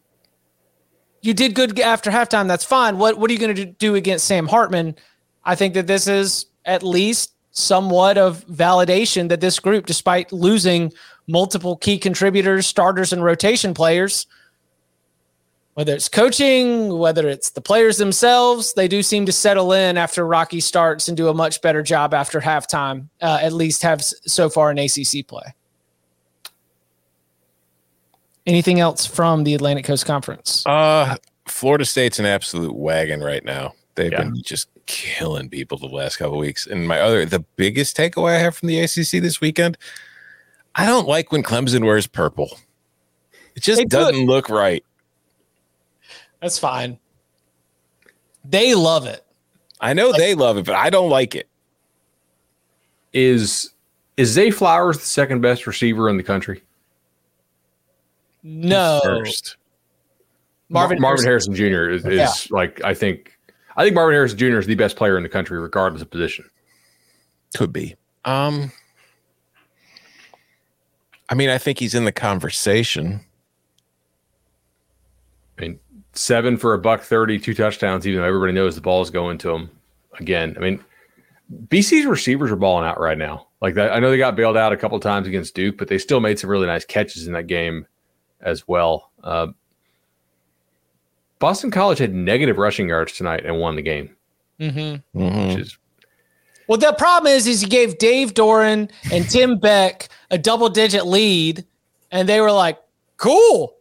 you 1.21 1.35
did 1.35 1.55
good 1.55 1.79
after 1.81 2.11
halftime. 2.11 2.49
That's 2.49 2.65
fine. 2.65 2.97
What 2.97 3.19
what 3.19 3.31
are 3.31 3.35
you 3.35 3.41
going 3.41 3.57
to 3.57 3.67
do 3.67 3.97
against 3.97 4.27
Sam 4.27 4.47
Hartman? 4.47 4.95
I 5.45 5.57
think 5.57 5.75
that 5.75 5.87
this 5.87 6.07
is 6.07 6.47
at 6.65 6.83
least 6.83 7.35
somewhat 7.51 8.17
of 8.17 8.47
validation 8.47 9.29
that 9.29 9.41
this 9.41 9.59
group, 9.59 9.85
despite 9.85 10.33
losing 10.33 10.93
multiple 11.27 11.77
key 11.77 11.99
contributors, 11.99 12.67
starters, 12.67 13.13
and 13.13 13.23
rotation 13.23 13.75
players, 13.75 14.27
whether 15.75 15.95
it's 15.95 16.09
coaching, 16.09 16.99
whether 16.99 17.29
it's 17.29 17.51
the 17.51 17.61
players 17.61 17.97
themselves, 17.97 18.75
they 18.75 18.89
do 18.89 19.03
seem 19.03 19.25
to 19.27 19.33
settle 19.33 19.73
in 19.73 19.97
after 19.97 20.27
Rocky 20.27 20.61
starts 20.61 21.09
and 21.09 21.17
do 21.17 21.29
a 21.29 21.35
much 21.35 21.63
better 21.63 21.83
job 21.83 22.13
after 22.13 22.41
halftime. 22.41 23.09
Uh, 23.21 23.39
at 23.41 23.53
least 23.53 23.83
have 23.83 24.03
so 24.03 24.51
far 24.51 24.71
in 24.71 24.79
ACC 24.79 25.27
play. 25.27 25.55
Anything 28.45 28.81
else 28.81 29.07
from 29.07 29.45
the 29.45 29.55
Atlantic 29.55 29.85
Coast 29.85 30.05
Conference? 30.05 30.67
Uh, 30.67 31.17
Florida 31.47 31.85
State's 31.85 32.19
an 32.19 32.27
absolute 32.27 32.75
wagon 32.75 33.21
right 33.23 33.45
now. 33.45 33.73
They've 33.95 34.13
yeah. 34.13 34.25
been 34.25 34.43
just 34.43 34.69
killing 34.87 35.49
people 35.49 35.79
the 35.79 35.87
last 35.87 36.17
couple 36.17 36.39
weeks. 36.39 36.67
And 36.67 36.89
my 36.89 37.01
other, 37.01 37.25
the 37.25 37.45
biggest 37.57 37.97
takeaway 37.97 38.37
I 38.37 38.39
have 38.39 38.57
from 38.57 38.69
the 38.69 38.81
ACC 38.81 39.23
this 39.23 39.41
weekend, 39.41 39.79
I 40.75 40.87
don't 40.87 41.07
like 41.07 41.31
when 41.31 41.43
Clemson 41.43 41.85
wears 41.85 42.07
purple. 42.07 42.59
It 43.55 43.63
just 43.63 43.87
doesn't 43.89 44.27
look 44.27 44.49
right. 44.49 44.85
That's 46.43 46.59
fine. 46.59 46.99
They 48.45 48.75
love 48.75 49.07
it. 49.07 49.25
I 49.81 49.95
know 49.95 50.11
like, 50.11 50.19
they 50.19 50.35
love 50.35 50.59
it, 50.59 50.67
but 50.67 50.75
I 50.75 50.91
don't 50.91 51.09
like 51.09 51.37
it. 51.37 51.49
Is 53.13 53.73
is 54.17 54.31
Zay 54.31 54.51
Flowers 54.51 54.99
the 54.99 55.07
second 55.07 55.41
best 55.41 55.67
receiver 55.67 56.09
in 56.09 56.17
the 56.17 56.23
country? 56.23 56.63
No. 58.43 59.01
First. 59.05 59.57
Marvin, 60.69 61.01
Marvin 61.01 61.25
Harrison, 61.25 61.55
Harrison 61.55 61.91
Jr. 61.91 61.91
is, 61.91 62.07
is 62.07 62.19
yeah. 62.51 62.57
like 62.57 62.83
I 62.83 62.93
think 62.93 63.39
I 63.77 63.85
think 63.85 63.95
Marvin 63.95 64.15
Harrison 64.15 64.39
Jr. 64.39 64.59
is 64.59 64.67
the 64.67 64.75
best 64.75 64.97
player 64.97 65.17
in 65.17 65.23
the 65.23 65.29
country, 65.29 65.61
regardless 65.61 66.03
of 66.03 66.11
position. 66.11 66.45
Could 67.57 67.73
be. 67.73 67.95
Um 68.25 68.73
I 71.29 71.35
mean, 71.35 71.51
I 71.51 71.59
think 71.59 71.79
he's 71.79 71.95
in 71.95 72.05
the 72.05 72.13
conversation. 72.13 73.21
I 76.13 76.17
mean, 76.17 76.19
seven 76.19 76.57
for 76.57 76.75
a 76.75 76.79
buck 76.79 77.03
thirty, 77.03 77.39
two 77.39 77.55
touchdowns, 77.55 78.07
even 78.07 78.21
though 78.21 78.27
everybody 78.27 78.53
knows 78.53 78.75
the 78.75 78.81
ball 78.81 79.03
is 79.03 79.11
going 79.11 79.39
to 79.39 79.51
him 79.51 79.71
again. 80.19 80.55
I 80.57 80.61
mean, 80.61 80.85
BC's 81.69 82.07
receivers 82.07 82.51
are 82.51 82.57
balling 82.57 82.87
out 82.87 83.01
right 83.01 83.19
now. 83.19 83.49
Like 83.61 83.75
that, 83.75 83.93
I 83.93 84.01
know 84.01 84.11
they 84.11 84.19
got 84.19 84.37
bailed 84.37 84.57
out 84.57 84.73
a 84.73 84.77
couple 84.77 84.99
times 85.01 85.27
against 85.27 85.55
Duke, 85.55 85.79
but 85.79 85.89
they 85.89 85.99
still 85.99 86.21
made 86.21 86.39
some 86.39 86.51
really 86.51 86.67
nice 86.67 86.85
catches 86.85 87.27
in 87.27 87.33
that 87.35 87.47
game 87.47 87.87
as 88.41 88.67
well. 88.67 89.11
Uh, 89.23 89.49
Boston 91.39 91.71
College 91.71 91.99
had 91.99 92.15
negative 92.15 92.59
rushing 92.59 92.89
yards 92.89 93.13
tonight 93.13 93.45
and 93.45 93.59
won 93.59 93.77
the 93.77 93.83
game. 93.83 94.17
Mm-hmm. 94.61 95.21
Mm-hmm. 95.21 95.49
Which 95.49 95.59
is 95.59 95.79
well, 96.69 96.79
the 96.79 96.93
problem 96.95 97.33
is, 97.33 97.47
is 97.47 97.61
he 97.61 97.67
gave 97.67 97.99
Dave 97.99 98.35
Doeren 98.35 98.91
and 99.13 99.29
Tim 99.29 99.59
Beck 99.59 100.09
a 100.31 100.39
double 100.39 100.69
digit 100.69 101.07
lead, 101.07 101.65
and 102.11 102.29
they 102.29 102.41
were 102.41 102.53
like, 102.53 102.79
"Cool, 103.17 103.75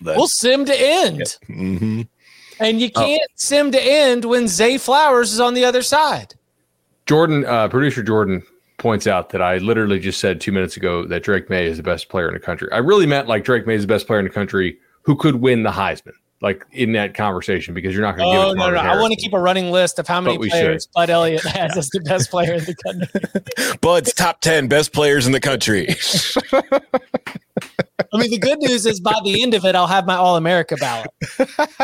That's, 0.00 0.16
we'll 0.16 0.28
sim 0.28 0.64
to 0.64 0.74
end." 0.74 1.38
Yeah. 1.48 1.56
Mm-hmm. 1.56 2.02
And 2.60 2.80
you 2.80 2.90
oh. 2.94 3.00
can't 3.00 3.30
oh. 3.30 3.34
sim 3.36 3.72
to 3.72 3.80
end 3.80 4.24
when 4.24 4.48
Zay 4.48 4.78
Flowers 4.78 5.32
is 5.32 5.40
on 5.40 5.54
the 5.54 5.64
other 5.64 5.82
side. 5.82 6.34
Jordan, 7.06 7.44
uh, 7.46 7.68
producer 7.68 8.02
Jordan, 8.02 8.42
points 8.78 9.06
out 9.06 9.30
that 9.30 9.42
I 9.42 9.58
literally 9.58 9.98
just 9.98 10.20
said 10.20 10.40
two 10.40 10.52
minutes 10.52 10.76
ago 10.76 11.04
that 11.06 11.22
Drake 11.22 11.50
Maye 11.50 11.66
is 11.66 11.76
the 11.76 11.82
best 11.82 12.08
player 12.08 12.28
in 12.28 12.34
the 12.34 12.40
country. 12.40 12.68
I 12.72 12.78
really 12.78 13.06
meant 13.06 13.28
like 13.28 13.44
Drake 13.44 13.66
Maye 13.66 13.74
is 13.74 13.82
the 13.82 13.88
best 13.88 14.06
player 14.06 14.20
in 14.20 14.24
the 14.24 14.30
country 14.30 14.78
who 15.02 15.16
could 15.16 15.36
win 15.36 15.62
the 15.62 15.70
Heisman, 15.70 16.12
like 16.40 16.64
in 16.72 16.92
that 16.92 17.14
conversation, 17.14 17.74
because 17.74 17.94
you're 17.94 18.04
not 18.04 18.16
going 18.16 18.32
to. 18.32 18.38
Oh 18.38 18.52
no, 18.52 18.70
no! 18.70 18.76
I 18.76 19.00
want 19.00 19.12
to 19.12 19.20
keep 19.20 19.32
a 19.32 19.40
running 19.40 19.70
list 19.70 19.98
of 19.98 20.06
how 20.06 20.20
many 20.20 20.38
players 20.38 20.84
should. 20.84 20.92
Bud 20.94 21.10
Elliott 21.10 21.44
has 21.44 21.76
as 21.76 21.88
the 21.90 22.00
best 22.00 22.30
player 22.30 22.54
in 22.54 22.64
the 22.64 22.74
country. 22.76 23.76
Bud's 23.80 24.14
top 24.14 24.40
ten 24.40 24.68
best 24.68 24.92
players 24.92 25.26
in 25.26 25.32
the 25.32 25.40
country. 25.40 25.88
I 28.12 28.18
mean, 28.18 28.30
the 28.30 28.38
good 28.38 28.58
news 28.60 28.86
is 28.86 29.00
by 29.00 29.18
the 29.24 29.42
end 29.42 29.54
of 29.54 29.64
it, 29.64 29.74
I'll 29.74 29.86
have 29.86 30.06
my 30.06 30.14
All 30.14 30.36
America 30.36 30.76
ballot. 30.76 31.10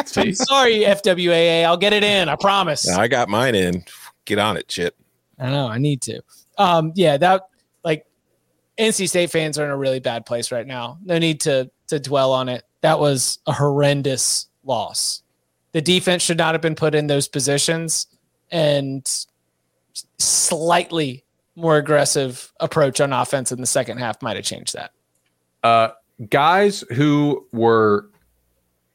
Sorry, 0.06 0.80
FWAA. 0.80 1.64
I'll 1.64 1.76
get 1.76 1.92
it 1.92 2.04
in. 2.04 2.28
I 2.28 2.36
promise. 2.36 2.88
I 2.88 3.08
got 3.08 3.28
mine 3.28 3.54
in. 3.54 3.84
Get 4.24 4.38
on 4.38 4.56
it, 4.56 4.68
Chip. 4.68 4.96
I 5.38 5.50
know. 5.50 5.66
I 5.66 5.78
need 5.78 6.00
to. 6.02 6.22
Um, 6.56 6.92
yeah, 6.94 7.16
that 7.16 7.48
like 7.82 8.06
NC 8.78 9.08
State 9.08 9.30
fans 9.30 9.58
are 9.58 9.64
in 9.64 9.70
a 9.70 9.76
really 9.76 10.00
bad 10.00 10.24
place 10.24 10.52
right 10.52 10.66
now. 10.66 10.98
No 11.04 11.18
need 11.18 11.40
to 11.40 11.70
to 11.88 11.98
dwell 11.98 12.32
on 12.32 12.48
it. 12.48 12.62
That 12.84 13.00
was 13.00 13.38
a 13.46 13.52
horrendous 13.54 14.46
loss. 14.62 15.22
The 15.72 15.80
defense 15.80 16.22
should 16.22 16.36
not 16.36 16.52
have 16.52 16.60
been 16.60 16.74
put 16.74 16.94
in 16.94 17.06
those 17.06 17.28
positions, 17.28 18.08
and 18.50 19.10
slightly 20.18 21.24
more 21.56 21.78
aggressive 21.78 22.52
approach 22.60 23.00
on 23.00 23.10
offense 23.10 23.50
in 23.52 23.62
the 23.62 23.66
second 23.66 24.00
half 24.00 24.20
might 24.20 24.36
have 24.36 24.44
changed 24.44 24.74
that. 24.74 24.90
Uh, 25.62 25.92
guys 26.28 26.84
who 26.92 27.46
were 27.52 28.10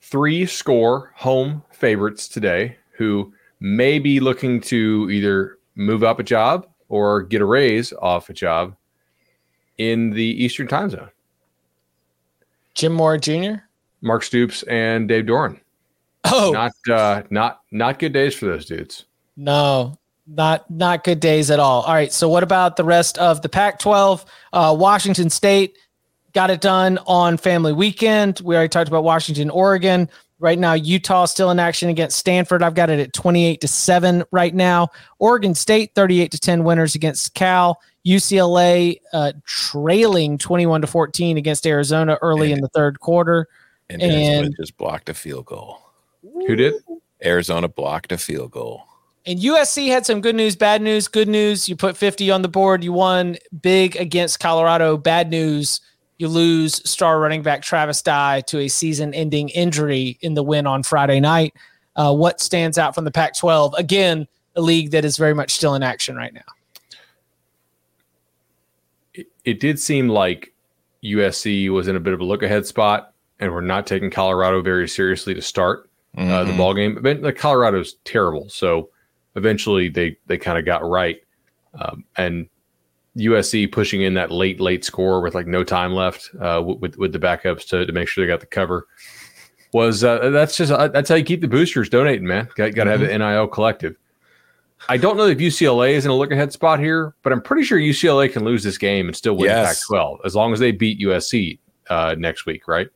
three 0.03 0.45
score 0.45 1.11
home 1.15 1.63
favorites 1.71 2.27
today, 2.27 2.77
who 2.91 3.33
may 3.59 3.97
be 3.97 4.19
looking 4.19 4.61
to 4.61 5.09
either 5.09 5.57
move 5.73 6.03
up 6.03 6.19
a 6.19 6.23
job 6.23 6.67
or 6.89 7.23
get 7.23 7.41
a 7.41 7.45
raise 7.45 7.91
off 7.93 8.29
a 8.29 8.33
job 8.33 8.75
in 9.79 10.11
the 10.11 10.43
Eastern 10.43 10.67
time 10.67 10.91
zone. 10.91 11.09
Jim 12.75 12.93
Mora 12.93 13.19
Jr., 13.19 13.63
Mark 14.01 14.23
Stoops, 14.23 14.63
and 14.63 15.07
Dave 15.07 15.25
Doeren. 15.25 15.59
Oh, 16.25 16.51
Not 16.51 16.71
uh, 16.91 17.23
not 17.29 17.61
not 17.71 17.99
good 17.99 18.13
days 18.13 18.35
for 18.35 18.45
those 18.45 18.65
dudes. 18.65 19.05
No, 19.37 19.97
not 20.27 20.69
not 20.69 21.03
good 21.03 21.19
days 21.19 21.49
at 21.49 21.59
all. 21.59 21.83
All 21.83 21.93
right, 21.93 22.11
so 22.11 22.27
what 22.29 22.43
about 22.43 22.75
the 22.75 22.83
rest 22.83 23.17
of 23.17 23.41
the 23.41 23.49
Pac-12? 23.49 24.25
Uh, 24.51 24.75
Washington 24.77 25.29
State 25.29 25.77
got 26.33 26.49
it 26.49 26.61
done 26.61 26.99
on 27.07 27.37
Family 27.37 27.73
Weekend. 27.73 28.39
We 28.41 28.55
already 28.55 28.69
talked 28.69 28.89
about 28.89 29.03
Washington, 29.03 29.49
Oregon. 29.49 30.09
Right 30.41 30.57
now, 30.57 30.73
Utah 30.73 31.25
still 31.25 31.51
in 31.51 31.59
action 31.59 31.89
against 31.89 32.17
Stanford. 32.17 32.63
I've 32.63 32.75
got 32.75 32.89
it 32.89 32.99
at 32.99 33.11
28 33.11 33.59
to 33.59 33.67
7 33.67 34.23
right 34.31 34.55
now. 34.55 34.87
Oregon 35.17 35.53
State 35.53 35.91
38 35.95 36.31
to 36.31 36.39
10 36.39 36.63
winners 36.63 36.95
against 36.95 37.33
Cal. 37.33 37.81
UCLA 38.05 38.99
uh, 39.11 39.33
trailing 39.45 40.37
21 40.37 40.81
to 40.81 40.87
14 40.87 41.37
against 41.37 41.67
Arizona 41.67 42.17
early 42.21 42.53
in 42.53 42.61
the 42.61 42.69
third 42.69 43.01
quarter. 43.01 43.47
And, 43.89 44.01
Arizona 44.01 44.45
And- 44.47 44.55
just 44.55 44.77
blocked 44.77 45.09
a 45.09 45.13
field 45.13 45.45
goal. 45.45 45.79
Who 46.21 46.55
did? 46.55 46.75
Arizona 47.23 47.67
blocked 47.67 48.11
a 48.11 48.17
field 48.17 48.51
goal. 48.51 48.83
And 49.25 49.39
USC 49.39 49.87
had 49.89 50.05
some 50.05 50.21
good 50.21 50.35
news, 50.35 50.55
bad 50.55 50.81
news. 50.81 51.07
Good 51.07 51.27
news, 51.27 51.67
you 51.67 51.75
put 51.75 51.97
50 51.97 52.31
on 52.31 52.41
the 52.41 52.47
board. 52.47 52.83
You 52.83 52.93
won 52.93 53.37
big 53.61 53.95
against 53.97 54.39
Colorado. 54.39 54.97
Bad 54.97 55.29
news, 55.29 55.81
you 56.17 56.27
lose 56.27 56.87
star 56.89 57.19
running 57.19 57.41
back 57.41 57.61
Travis 57.61 58.01
Dye 58.01 58.41
to 58.41 58.59
a 58.59 58.67
season 58.67 59.13
ending 59.13 59.49
injury 59.49 60.17
in 60.21 60.33
the 60.33 60.43
win 60.43 60.65
on 60.65 60.83
Friday 60.83 61.19
night. 61.19 61.53
Uh, 61.95 62.13
what 62.13 62.39
stands 62.39 62.77
out 62.77 62.95
from 62.95 63.03
the 63.03 63.11
Pac 63.11 63.35
12? 63.35 63.73
Again, 63.77 64.27
a 64.55 64.61
league 64.61 64.91
that 64.91 65.03
is 65.05 65.17
very 65.17 65.33
much 65.33 65.51
still 65.53 65.75
in 65.75 65.83
action 65.83 66.15
right 66.15 66.33
now. 66.33 66.41
It, 69.13 69.27
it 69.43 69.59
did 69.59 69.79
seem 69.79 70.07
like 70.09 70.53
USC 71.03 71.69
was 71.69 71.87
in 71.87 71.95
a 71.95 71.99
bit 71.99 72.13
of 72.13 72.19
a 72.21 72.23
look 72.23 72.41
ahead 72.43 72.65
spot, 72.65 73.13
and 73.39 73.51
we're 73.51 73.61
not 73.61 73.87
taking 73.87 74.09
Colorado 74.09 74.61
very 74.61 74.87
seriously 74.87 75.33
to 75.33 75.41
start 75.41 75.89
uh, 76.17 76.43
the 76.43 76.51
Mhm. 76.51 76.57
ball 76.57 76.73
game. 76.73 76.97
But 77.01 77.21
like, 77.21 77.35
Colorado's 77.37 77.95
terrible, 78.03 78.49
so 78.49 78.89
eventually 79.35 79.89
they 79.89 80.17
they 80.27 80.37
kind 80.37 80.57
of 80.57 80.65
got 80.65 80.83
right, 80.87 81.17
um, 81.79 82.03
and 82.17 82.47
USC 83.15 83.67
pushing 83.71 84.01
in 84.01 84.13
that 84.15 84.31
late 84.31 84.59
late 84.59 84.83
score 84.85 85.21
with 85.21 85.35
like 85.35 85.45
no 85.47 85.63
time 85.63 85.93
left 85.93 86.29
uh, 86.39 86.61
with 86.65 86.97
with 86.97 87.13
the 87.13 87.19
backups 87.19 87.67
to, 87.69 87.85
to 87.85 87.91
make 87.91 88.07
sure 88.07 88.23
they 88.23 88.27
got 88.31 88.39
the 88.39 88.45
cover 88.45 88.87
was 89.73 90.03
uh, 90.03 90.29
that's 90.31 90.57
just 90.57 90.71
uh, 90.71 90.87
that's 90.87 91.09
how 91.09 91.15
you 91.15 91.23
keep 91.23 91.41
the 91.41 91.47
boosters 91.47 91.89
donating, 91.89 92.25
man. 92.27 92.47
Got 92.55 92.73
got 92.73 92.85
to 92.85 92.91
have 92.91 93.01
the 93.01 93.15
NIL 93.17 93.47
collective. 93.47 93.95
I 94.87 94.97
don't 94.97 95.17
know 95.17 95.27
if 95.27 95.37
UCLA 95.39 95.91
is 95.91 96.05
in 96.05 96.11
a 96.11 96.15
look 96.15 96.31
ahead 96.31 96.51
spot 96.53 96.79
here, 96.79 97.13
but 97.21 97.33
I'm 97.33 97.41
pretty 97.41 97.63
sure 97.63 97.77
UCLA 97.77 98.31
can 98.31 98.45
lose 98.45 98.63
this 98.63 98.77
game 98.77 99.07
and 99.07 99.15
still 99.15 99.35
win 99.35 99.45
Yes. 99.45 99.85
the 99.85 99.93
Pac-12 99.95 100.19
as 100.25 100.35
long 100.35 100.53
as 100.53 100.59
they 100.59 100.71
beat 100.71 100.99
USC 101.01 101.59
uh, 101.89 102.15
next 102.17 102.45
week, 102.45 102.65
right? 102.67 102.87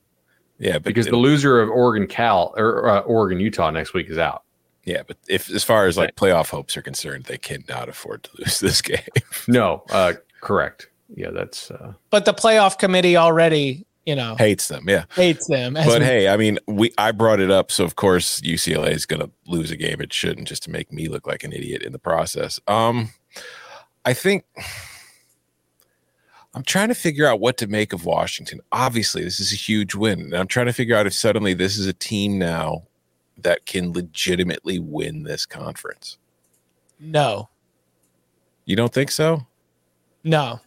Yeah, 0.63 0.73
but 0.73 0.83
Because 0.83 1.07
the 1.07 1.17
loser 1.17 1.61
of 1.61 1.69
Oregon 1.69 2.07
Cal 2.07 2.53
or 2.57 2.87
uh, 2.87 2.99
Oregon 3.01 3.39
Utah 3.39 3.69
next 3.69 3.93
week 3.93 4.09
is 4.09 4.17
out. 4.17 4.43
yeah, 4.85 5.01
but 5.07 5.17
if 5.27 5.49
as 5.49 5.63
far 5.63 5.87
as 5.87 5.97
like 5.97 6.15
playoff 6.15 6.49
hopes 6.49 6.77
are 6.77 6.81
concerned, 6.81 7.25
they 7.25 7.37
cannot 7.37 7.89
afford 7.89 8.23
to 8.23 8.29
lose 8.39 8.59
this 8.61 8.81
game. 8.81 8.99
No, 9.47 9.83
uh, 9.89 10.13
correct. 10.41 10.89
Yeah, 11.15 11.31
that's 11.31 11.69
uh, 11.69 11.93
But 12.09 12.25
the 12.25 12.33
playoff 12.33 12.77
committee 12.79 13.17
already, 13.17 13.85
you 14.05 14.15
know, 14.15 14.35
Hates 14.35 14.67
them, 14.69 14.85
yeah. 14.87 15.05
hates 15.15 15.47
them. 15.47 15.73
But 15.73 15.99
we- 15.99 16.05
hey, 16.05 16.27
I 16.29 16.37
mean, 16.37 16.59
we 16.67 16.93
I 16.97 17.11
brought 17.11 17.39
it 17.41 17.51
up, 17.51 17.69
so 17.71 17.83
of 17.83 17.95
course 17.97 18.39
UCLA 18.41 18.91
is 18.91 19.05
going 19.05 19.19
to 19.21 19.29
lose 19.45 19.69
a 19.69 19.77
game 19.77 19.99
it 20.01 20.11
shouldn't, 20.13 20.47
just 20.47 20.63
to 20.63 20.71
make 20.71 20.91
me 20.93 21.07
look 21.09 21.27
like 21.27 21.43
an 21.43 21.51
idiot 21.53 21.81
in 21.83 21.91
the 21.91 21.99
process. 21.99 22.59
Um, 22.67 23.09
I 24.05 24.13
think 24.13 24.43
I'm 26.55 26.63
trying 26.63 26.89
to 26.89 26.95
figure 26.95 27.25
out 27.25 27.39
what 27.39 27.57
to 27.57 27.67
make 27.67 27.93
of 27.93 28.05
Washington. 28.05 28.59
Obviously, 28.71 29.23
this 29.23 29.39
is 29.39 29.51
a 29.51 29.55
huge 29.55 29.95
win, 29.95 30.21
and 30.21 30.35
I'm 30.35 30.47
trying 30.47 30.67
to 30.67 30.73
figure 30.73 30.95
out 30.95 31.07
if 31.07 31.13
suddenly 31.13 31.53
this 31.53 31.77
is 31.77 31.87
a 31.87 31.93
team 31.93 32.37
now 32.37 32.83
that 33.37 33.65
can 33.65 33.91
legitimately 33.93 34.79
win 34.79 35.23
this 35.23 35.45
conference. 35.45 36.17
no, 36.99 37.49
You 38.65 38.75
don't 38.75 38.93
think 38.93 39.11
so? 39.11 39.47
No. 40.23 40.59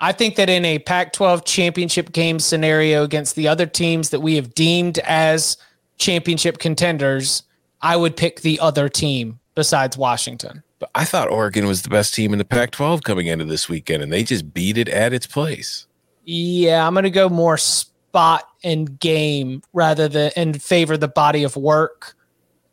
I 0.00 0.12
think 0.12 0.36
that 0.36 0.50
in 0.50 0.64
a 0.64 0.78
Pac 0.80 1.12
12 1.12 1.44
championship 1.44 2.12
game 2.12 2.38
scenario 2.38 3.02
against 3.02 3.36
the 3.36 3.48
other 3.48 3.66
teams 3.66 4.10
that 4.10 4.20
we 4.20 4.34
have 4.36 4.54
deemed 4.54 4.98
as 5.00 5.56
championship 5.98 6.58
contenders, 6.58 7.44
I 7.80 7.96
would 7.96 8.16
pick 8.16 8.40
the 8.40 8.58
other 8.60 8.88
team 8.88 9.40
besides 9.54 9.96
Washington. 9.96 10.62
But 10.78 10.90
I 10.94 11.04
thought 11.04 11.30
Oregon 11.30 11.66
was 11.66 11.82
the 11.82 11.88
best 11.88 12.14
team 12.14 12.32
in 12.32 12.38
the 12.38 12.44
Pac-12 12.44 13.02
coming 13.02 13.26
into 13.26 13.46
this 13.46 13.68
weekend, 13.68 14.02
and 14.02 14.12
they 14.12 14.22
just 14.22 14.52
beat 14.52 14.76
it 14.76 14.88
at 14.88 15.12
its 15.12 15.26
place. 15.26 15.86
Yeah, 16.24 16.86
I'm 16.86 16.92
going 16.92 17.04
to 17.04 17.10
go 17.10 17.28
more 17.28 17.56
spot 17.56 18.48
and 18.64 18.98
game 18.98 19.62
rather 19.72 20.08
than 20.08 20.32
and 20.36 20.60
favor 20.60 20.96
the 20.96 21.08
body 21.08 21.44
of 21.44 21.56
work. 21.56 22.14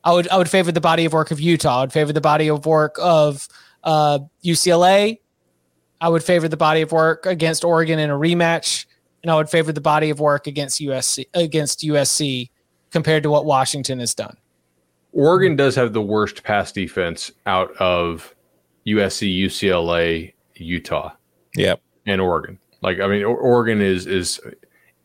I 0.03 0.11
would 0.11 0.27
I 0.29 0.37
would 0.37 0.49
favor 0.49 0.71
the 0.71 0.81
body 0.81 1.05
of 1.05 1.13
work 1.13 1.31
of 1.31 1.39
Utah. 1.39 1.77
I 1.77 1.81
would 1.81 1.93
favor 1.93 2.11
the 2.11 2.21
body 2.21 2.49
of 2.49 2.65
work 2.65 2.97
of 2.99 3.47
uh, 3.83 4.19
UCLA. 4.43 5.19
I 6.01 6.09
would 6.09 6.23
favor 6.23 6.47
the 6.47 6.57
body 6.57 6.81
of 6.81 6.91
work 6.91 7.25
against 7.25 7.63
Oregon 7.63 7.99
in 7.99 8.09
a 8.09 8.13
rematch, 8.13 8.85
and 9.21 9.31
I 9.31 9.35
would 9.35 9.49
favor 9.49 9.71
the 9.71 9.81
body 9.81 10.09
of 10.09 10.19
work 10.19 10.47
against 10.47 10.81
USC 10.81 11.25
against 11.33 11.81
USC 11.81 12.49
compared 12.91 13.23
to 13.23 13.29
what 13.29 13.45
Washington 13.45 13.99
has 13.99 14.13
done. 14.13 14.35
Oregon 15.13 15.55
does 15.55 15.75
have 15.75 15.93
the 15.93 16.01
worst 16.01 16.43
pass 16.43 16.71
defense 16.71 17.31
out 17.45 17.75
of 17.77 18.35
USC, 18.85 19.45
UCLA, 19.45 20.33
Utah. 20.55 21.13
Yep. 21.55 21.81
and 22.05 22.19
Oregon. 22.19 22.59
Like 22.81 22.99
I 22.99 23.07
mean, 23.07 23.23
Oregon 23.23 23.81
is 23.81 24.07
is 24.07 24.41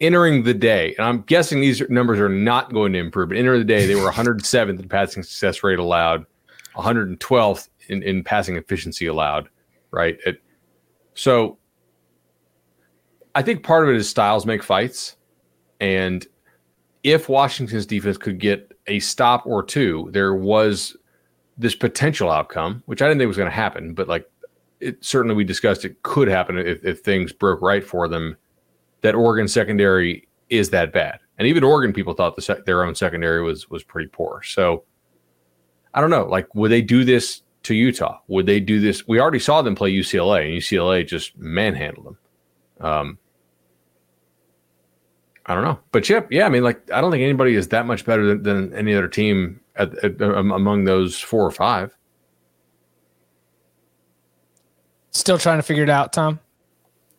entering 0.01 0.43
the 0.43 0.55
day, 0.55 0.95
and 0.97 1.07
I'm 1.07 1.23
guessing 1.23 1.61
these 1.61 1.83
numbers 1.89 2.19
are 2.19 2.29
not 2.29 2.73
going 2.73 2.93
to 2.95 2.99
improve. 2.99 3.29
But 3.29 3.39
entering 3.39 3.61
the 3.61 3.65
day, 3.65 3.87
they 3.87 3.95
were 3.95 4.11
107th 4.11 4.81
in 4.81 4.89
passing 4.89 5.23
success 5.23 5.63
rate 5.63 5.79
allowed, 5.79 6.27
112th 6.75 7.69
in, 7.89 8.03
in 8.03 8.25
passing 8.25 8.57
efficiency 8.57 9.07
allowed. 9.07 9.49
Right. 9.91 10.19
It, 10.27 10.43
so 11.15 11.59
I 13.35 13.43
think 13.43 13.63
part 13.63 13.85
of 13.85 13.95
it 13.95 13.97
is 13.97 14.09
styles 14.09 14.47
make 14.47 14.63
fights, 14.63 15.17
and 15.81 16.27
if 17.05 17.29
Washington's 17.29 17.87
defense 17.87 18.17
could 18.17 18.39
get 18.39 18.68
a 18.89 19.01
stop 19.01 19.47
or 19.47 19.63
two, 19.63 20.09
there 20.13 20.35
was 20.35 20.97
this 21.57 21.75
potential 21.75 22.31
outcome, 22.31 22.83
which 22.87 23.03
I 23.03 23.07
didn't 23.07 23.19
think 23.19 23.29
was 23.29 23.37
going 23.37 23.51
to 23.51 23.55
happen, 23.55 23.95
but 23.95 24.09
like 24.09 24.31
it 24.81 25.05
certainly 25.05 25.35
we 25.35 25.45
discussed 25.45 25.85
it 25.85 26.03
could 26.03 26.29
happen 26.29 26.57
if, 26.57 26.85
if 26.85 27.01
things 27.01 27.33
broke 27.33 27.61
right 27.61 27.85
for 27.85 28.09
them 28.09 28.37
that 29.01 29.15
Oregon 29.15 29.49
secondary 29.49 30.29
is 30.51 30.71
that 30.71 30.93
bad. 30.93 31.19
And 31.39 31.47
even 31.47 31.65
Oregon 31.65 31.93
people 31.93 32.15
thought 32.15 32.37
the 32.37 32.43
sec- 32.43 32.65
their 32.65 32.85
own 32.85 32.95
secondary 32.95 33.43
was 33.43 33.69
was 33.71 33.83
pretty 33.83 34.09
poor. 34.09 34.43
So 34.43 34.85
I 35.95 36.01
don't 36.01 36.11
know, 36.11 36.27
like 36.27 36.55
would 36.55 36.71
they 36.71 36.83
do 36.83 37.05
this 37.05 37.43
to 37.65 37.75
Utah? 37.75 38.21
Would 38.29 38.47
they 38.47 38.61
do 38.61 38.81
this? 38.81 39.07
We 39.07 39.21
already 39.21 39.39
saw 39.39 39.63
them 39.63 39.75
play 39.75 39.93
UCLA 39.93 40.47
and 40.47 40.61
UCLA 40.61 41.07
just 41.07 41.37
manhandled 41.37 42.07
them. 42.07 42.19
Um 42.81 43.19
I 45.49 45.55
don't 45.55 45.65
know. 45.65 45.79
But 45.93 46.05
Chip, 46.05 46.29
yeah, 46.31 46.45
I 46.45 46.51
mean 46.51 46.63
like 46.63 46.79
I 46.93 47.01
don't 47.01 47.11
think 47.11 47.23
anybody 47.23 47.55
is 47.55 47.69
that 47.69 47.87
much 47.87 48.05
better 48.05 48.27
than, 48.27 48.43
than 48.43 48.75
any 48.75 48.95
other 48.95 49.09
team 49.09 49.61
at, 49.77 49.97
at, 50.05 50.21
um, 50.21 50.53
among 50.53 50.85
those 50.85 51.19
four 51.19 51.45
or 51.45 51.51
five. 51.51 51.97
Still 55.11 55.39
trying 55.39 55.59
to 55.59 55.63
figure 55.63 55.83
it 55.83 55.91
out, 55.91 56.13
Tom. 56.13 56.39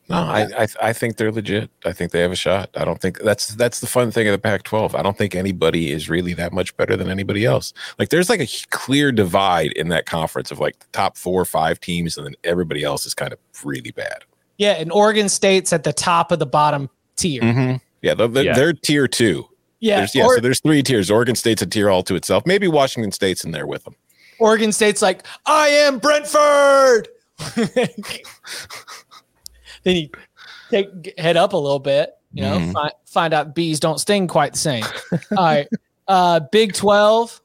No, 0.10 0.18
I, 0.18 0.48
I 0.58 0.68
I 0.82 0.94
think 0.94 1.18
they're 1.18 1.32
legit. 1.32 1.70
I 1.86 1.92
think 1.92 2.12
they 2.12 2.22
have 2.22 2.32
a 2.32 2.36
shot. 2.36 2.70
I 2.76 2.84
don't 2.84 3.00
think 3.00 3.20
that's 3.20 3.50
that's 3.50 3.80
the 3.80 3.88
fun 3.88 4.10
thing 4.12 4.28
of 4.28 4.32
the 4.32 4.40
Pac-12. 4.40 4.98
I 4.98 5.04
don't 5.04 5.18
think 5.18 5.36
anybody 5.36 5.92
is 5.92 6.10
really 6.10 6.34
that 6.34 6.52
much 6.52 6.76
better 6.78 6.96
than 6.98 7.10
anybody 7.10 7.46
else. 7.46 7.74
Like 8.00 8.10
there's 8.10 8.30
like 8.30 8.40
a 8.40 8.48
clear 8.70 9.12
divide 9.12 9.72
in 9.74 9.90
that 9.90 10.08
conference 10.08 10.50
of 10.50 10.60
like 10.60 10.80
the 10.80 10.88
top 10.94 11.18
four 11.18 11.40
or 11.40 11.46
five 11.46 11.80
teams, 11.80 12.18
and 12.18 12.26
then 12.26 12.36
everybody 12.44 12.84
else 12.84 13.06
is 13.06 13.14
kind 13.14 13.34
of 13.34 13.40
really 13.64 13.92
bad. 13.92 14.24
Yeah, 14.58 14.74
and 14.74 14.92
Oregon 14.92 15.30
State's 15.30 15.74
at 15.74 15.84
the 15.84 15.94
top 15.94 16.32
of 16.32 16.40
the 16.40 16.48
bottom 16.48 16.90
tier. 17.16 17.42
Mm-hmm. 17.42 17.76
Yeah, 18.02 18.14
they're, 18.14 18.28
they're, 18.28 18.44
Yeah. 18.44 18.54
they're 18.56 18.74
tier 18.74 19.08
two. 19.08 19.46
Yeah, 19.82 19.98
There's, 20.00 20.16
yeah. 20.16 20.26
or- 20.26 20.36
so 20.36 20.42
there's 20.42 20.60
three 20.60 20.84
tiers. 20.84 21.10
Oregon 21.10 21.36
State's 21.36 21.62
a 21.62 21.66
tier 21.66 21.90
all 21.90 22.04
to 22.04 22.16
itself. 22.16 22.46
Maybe 22.46 22.68
Washington 22.68 23.12
State's 23.12 23.44
in 23.46 23.52
there 23.52 23.66
with 23.68 23.84
them. 23.86 23.96
Oregon 24.40 24.72
State's 24.72 25.02
like, 25.02 25.26
I 25.46 25.68
am 25.70 26.00
Brentford. 26.00 27.08
then 29.84 29.96
you 29.96 30.10
take 30.70 31.18
head 31.18 31.38
up 31.38 31.54
a 31.54 31.58
little 31.58 31.80
bit, 31.80 32.12
you 32.34 32.44
know, 32.44 32.58
Mhm. 32.60 32.74
find, 32.74 32.92
find 33.06 33.34
out 33.34 33.56
bees 33.56 33.80
don't 33.80 34.00
sting 34.00 34.28
quite 34.28 34.54
the 34.54 34.60
same. 34.60 34.84
All 35.38 35.44
right. 35.46 35.68
Uh, 36.08 36.40
Big 36.52 36.74
12, 36.74 37.42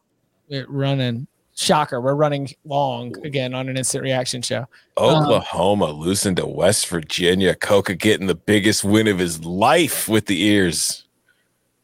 we're 0.49 0.67
running 0.69 1.27
shocker. 1.55 2.01
We're 2.01 2.15
running 2.15 2.51
long 2.65 3.15
again 3.25 3.55
on 3.55 3.69
an 3.69 3.77
instant 3.77 4.03
reaction 4.03 4.43
show. 4.43 4.67
Um, 4.97 5.23
Oklahoma 5.25 5.91
losing 5.93 6.35
to 6.37 6.47
West 6.47 6.89
Virginia. 6.89 7.55
Coca 7.55 7.95
getting 7.95 8.27
the 8.27 8.35
biggest 8.35 8.85
win 8.85 9.07
of 9.07 9.19
his 9.19 9.45
life 9.45 10.09
with 10.09 10.27
the 10.27 10.43
ears. 10.43 11.05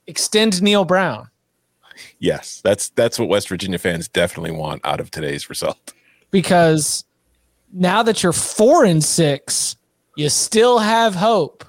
Extend 0.06 0.60
Neal 0.62 0.84
Brown. 0.84 1.28
Yes, 2.18 2.60
that's 2.62 2.90
that's 2.90 3.18
what 3.18 3.28
West 3.28 3.48
Virginia 3.48 3.78
fans 3.78 4.08
definitely 4.08 4.52
want 4.52 4.84
out 4.84 5.00
of 5.00 5.10
today's 5.10 5.48
result. 5.48 5.92
because 6.30 7.04
now 7.72 8.02
that 8.02 8.22
you're 8.22 8.32
four 8.32 8.84
and 8.84 9.02
six, 9.02 9.76
you 10.16 10.28
still 10.28 10.78
have 10.78 11.14
hope. 11.14 11.64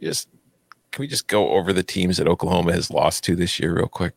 Just 0.00 0.28
can 0.90 1.02
we 1.02 1.08
just 1.08 1.26
go 1.26 1.50
over 1.50 1.72
the 1.72 1.82
teams 1.82 2.18
that 2.18 2.28
Oklahoma 2.28 2.72
has 2.72 2.90
lost 2.90 3.24
to 3.24 3.34
this 3.34 3.58
year 3.58 3.74
real 3.74 3.88
quick? 3.88 4.14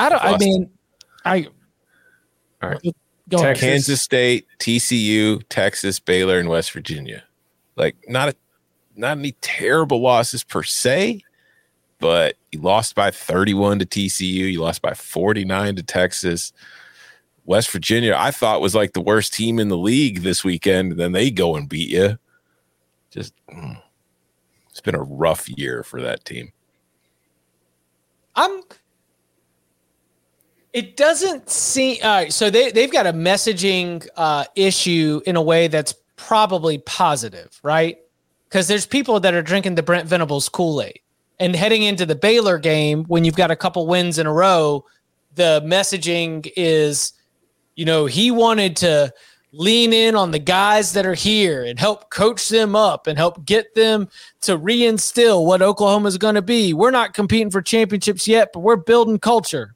I 0.00 0.08
don't. 0.08 0.22
I 0.22 0.38
mean, 0.38 0.70
I. 1.24 1.46
All 2.62 2.70
right. 2.70 2.80
Go. 3.28 3.38
Texas. 3.38 3.64
Kansas 3.64 4.02
State, 4.02 4.46
TCU, 4.58 5.42
Texas, 5.48 6.00
Baylor, 6.00 6.38
and 6.38 6.48
West 6.48 6.72
Virginia. 6.72 7.22
Like 7.76 7.96
not 8.08 8.30
a 8.30 8.34
not 8.96 9.18
any 9.18 9.32
terrible 9.40 10.00
losses 10.00 10.42
per 10.44 10.62
se, 10.62 11.22
but 11.98 12.36
you 12.50 12.60
lost 12.60 12.94
by 12.94 13.10
31 13.10 13.78
to 13.80 13.86
TCU, 13.86 14.52
you 14.52 14.60
lost 14.60 14.82
by 14.82 14.94
49 14.94 15.76
to 15.76 15.82
Texas. 15.82 16.52
West 17.44 17.70
Virginia, 17.70 18.14
I 18.16 18.30
thought 18.30 18.60
was 18.60 18.74
like 18.74 18.92
the 18.92 19.00
worst 19.00 19.34
team 19.34 19.58
in 19.58 19.68
the 19.68 19.76
league 19.76 20.22
this 20.22 20.44
weekend. 20.44 20.92
Then 20.92 21.12
they 21.12 21.30
go 21.30 21.56
and 21.56 21.68
beat 21.68 21.90
you. 21.90 22.18
Just 23.10 23.34
mm, 23.52 23.80
it's 24.68 24.80
been 24.80 24.94
a 24.94 25.02
rough 25.02 25.48
year 25.48 25.82
for 25.82 26.00
that 26.02 26.24
team. 26.24 26.52
I'm. 28.34 28.62
It 30.72 30.96
doesn't 30.96 31.50
seem. 31.50 31.98
All 32.02 32.10
right, 32.10 32.32
so 32.32 32.48
they 32.48 32.70
they've 32.70 32.92
got 32.92 33.06
a 33.06 33.12
messaging 33.12 34.06
uh, 34.16 34.44
issue 34.54 35.20
in 35.26 35.36
a 35.36 35.42
way 35.42 35.68
that's 35.68 35.94
probably 36.16 36.78
positive, 36.78 37.58
right? 37.62 37.98
Because 38.48 38.68
there's 38.68 38.86
people 38.86 39.18
that 39.20 39.34
are 39.34 39.42
drinking 39.42 39.74
the 39.74 39.82
Brent 39.82 40.06
Venables 40.08 40.48
Kool 40.48 40.82
Aid, 40.82 41.00
and 41.40 41.56
heading 41.56 41.82
into 41.82 42.06
the 42.06 42.14
Baylor 42.14 42.58
game 42.58 43.04
when 43.04 43.24
you've 43.24 43.36
got 43.36 43.50
a 43.50 43.56
couple 43.56 43.86
wins 43.86 44.18
in 44.18 44.26
a 44.26 44.32
row, 44.32 44.84
the 45.34 45.62
messaging 45.64 46.50
is, 46.56 47.14
you 47.74 47.84
know, 47.84 48.06
he 48.06 48.30
wanted 48.30 48.76
to 48.76 49.12
lean 49.52 49.92
in 49.92 50.14
on 50.14 50.30
the 50.30 50.38
guys 50.38 50.92
that 50.92 51.04
are 51.04 51.14
here 51.14 51.64
and 51.64 51.78
help 51.78 52.10
coach 52.10 52.48
them 52.48 52.76
up 52.76 53.08
and 53.08 53.18
help 53.18 53.44
get 53.44 53.74
them 53.74 54.08
to 54.42 54.56
reinstill 54.56 55.44
what 55.44 55.62
Oklahoma 55.62 56.06
is 56.06 56.18
going 56.18 56.36
to 56.36 56.42
be. 56.42 56.72
We're 56.72 56.92
not 56.92 57.14
competing 57.14 57.50
for 57.50 57.60
championships 57.60 58.28
yet, 58.28 58.50
but 58.52 58.60
we're 58.60 58.76
building 58.76 59.18
culture. 59.18 59.74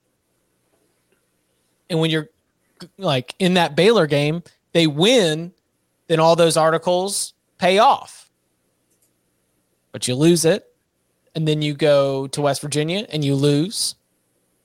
And 1.95 2.01
when 2.01 2.11
you're 2.11 2.29
like 2.99 3.37
in 3.39 3.55
that 3.55 3.77
Baylor 3.77 4.09
game, 4.09 4.43
they 4.73 4.89
win, 4.89 5.53
then 6.09 6.19
all 6.19 6.35
those 6.35 6.57
articles 6.57 7.33
pay 7.59 7.79
off. 7.79 8.29
But 9.93 10.09
you 10.09 10.17
lose 10.17 10.45
it, 10.45 10.75
and 11.37 11.47
then 11.47 11.63
you 11.63 11.73
go 11.73 12.27
to 12.27 12.41
West 12.43 12.61
Virginia 12.63 13.07
and 13.11 13.25
you 13.25 13.37
lose. 13.37 13.95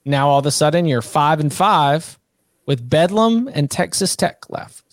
Now 0.06 0.28
all 0.30 0.40
of 0.40 0.46
a 0.48 0.52
sudden 0.52 0.86
you're 0.88 1.04
five 1.04 1.40
and 1.40 1.54
five 1.54 2.18
with 2.66 2.90
Bedlam 2.90 3.48
and 3.54 3.70
Texas 3.70 4.16
Tech 4.16 4.50
left. 4.50 4.84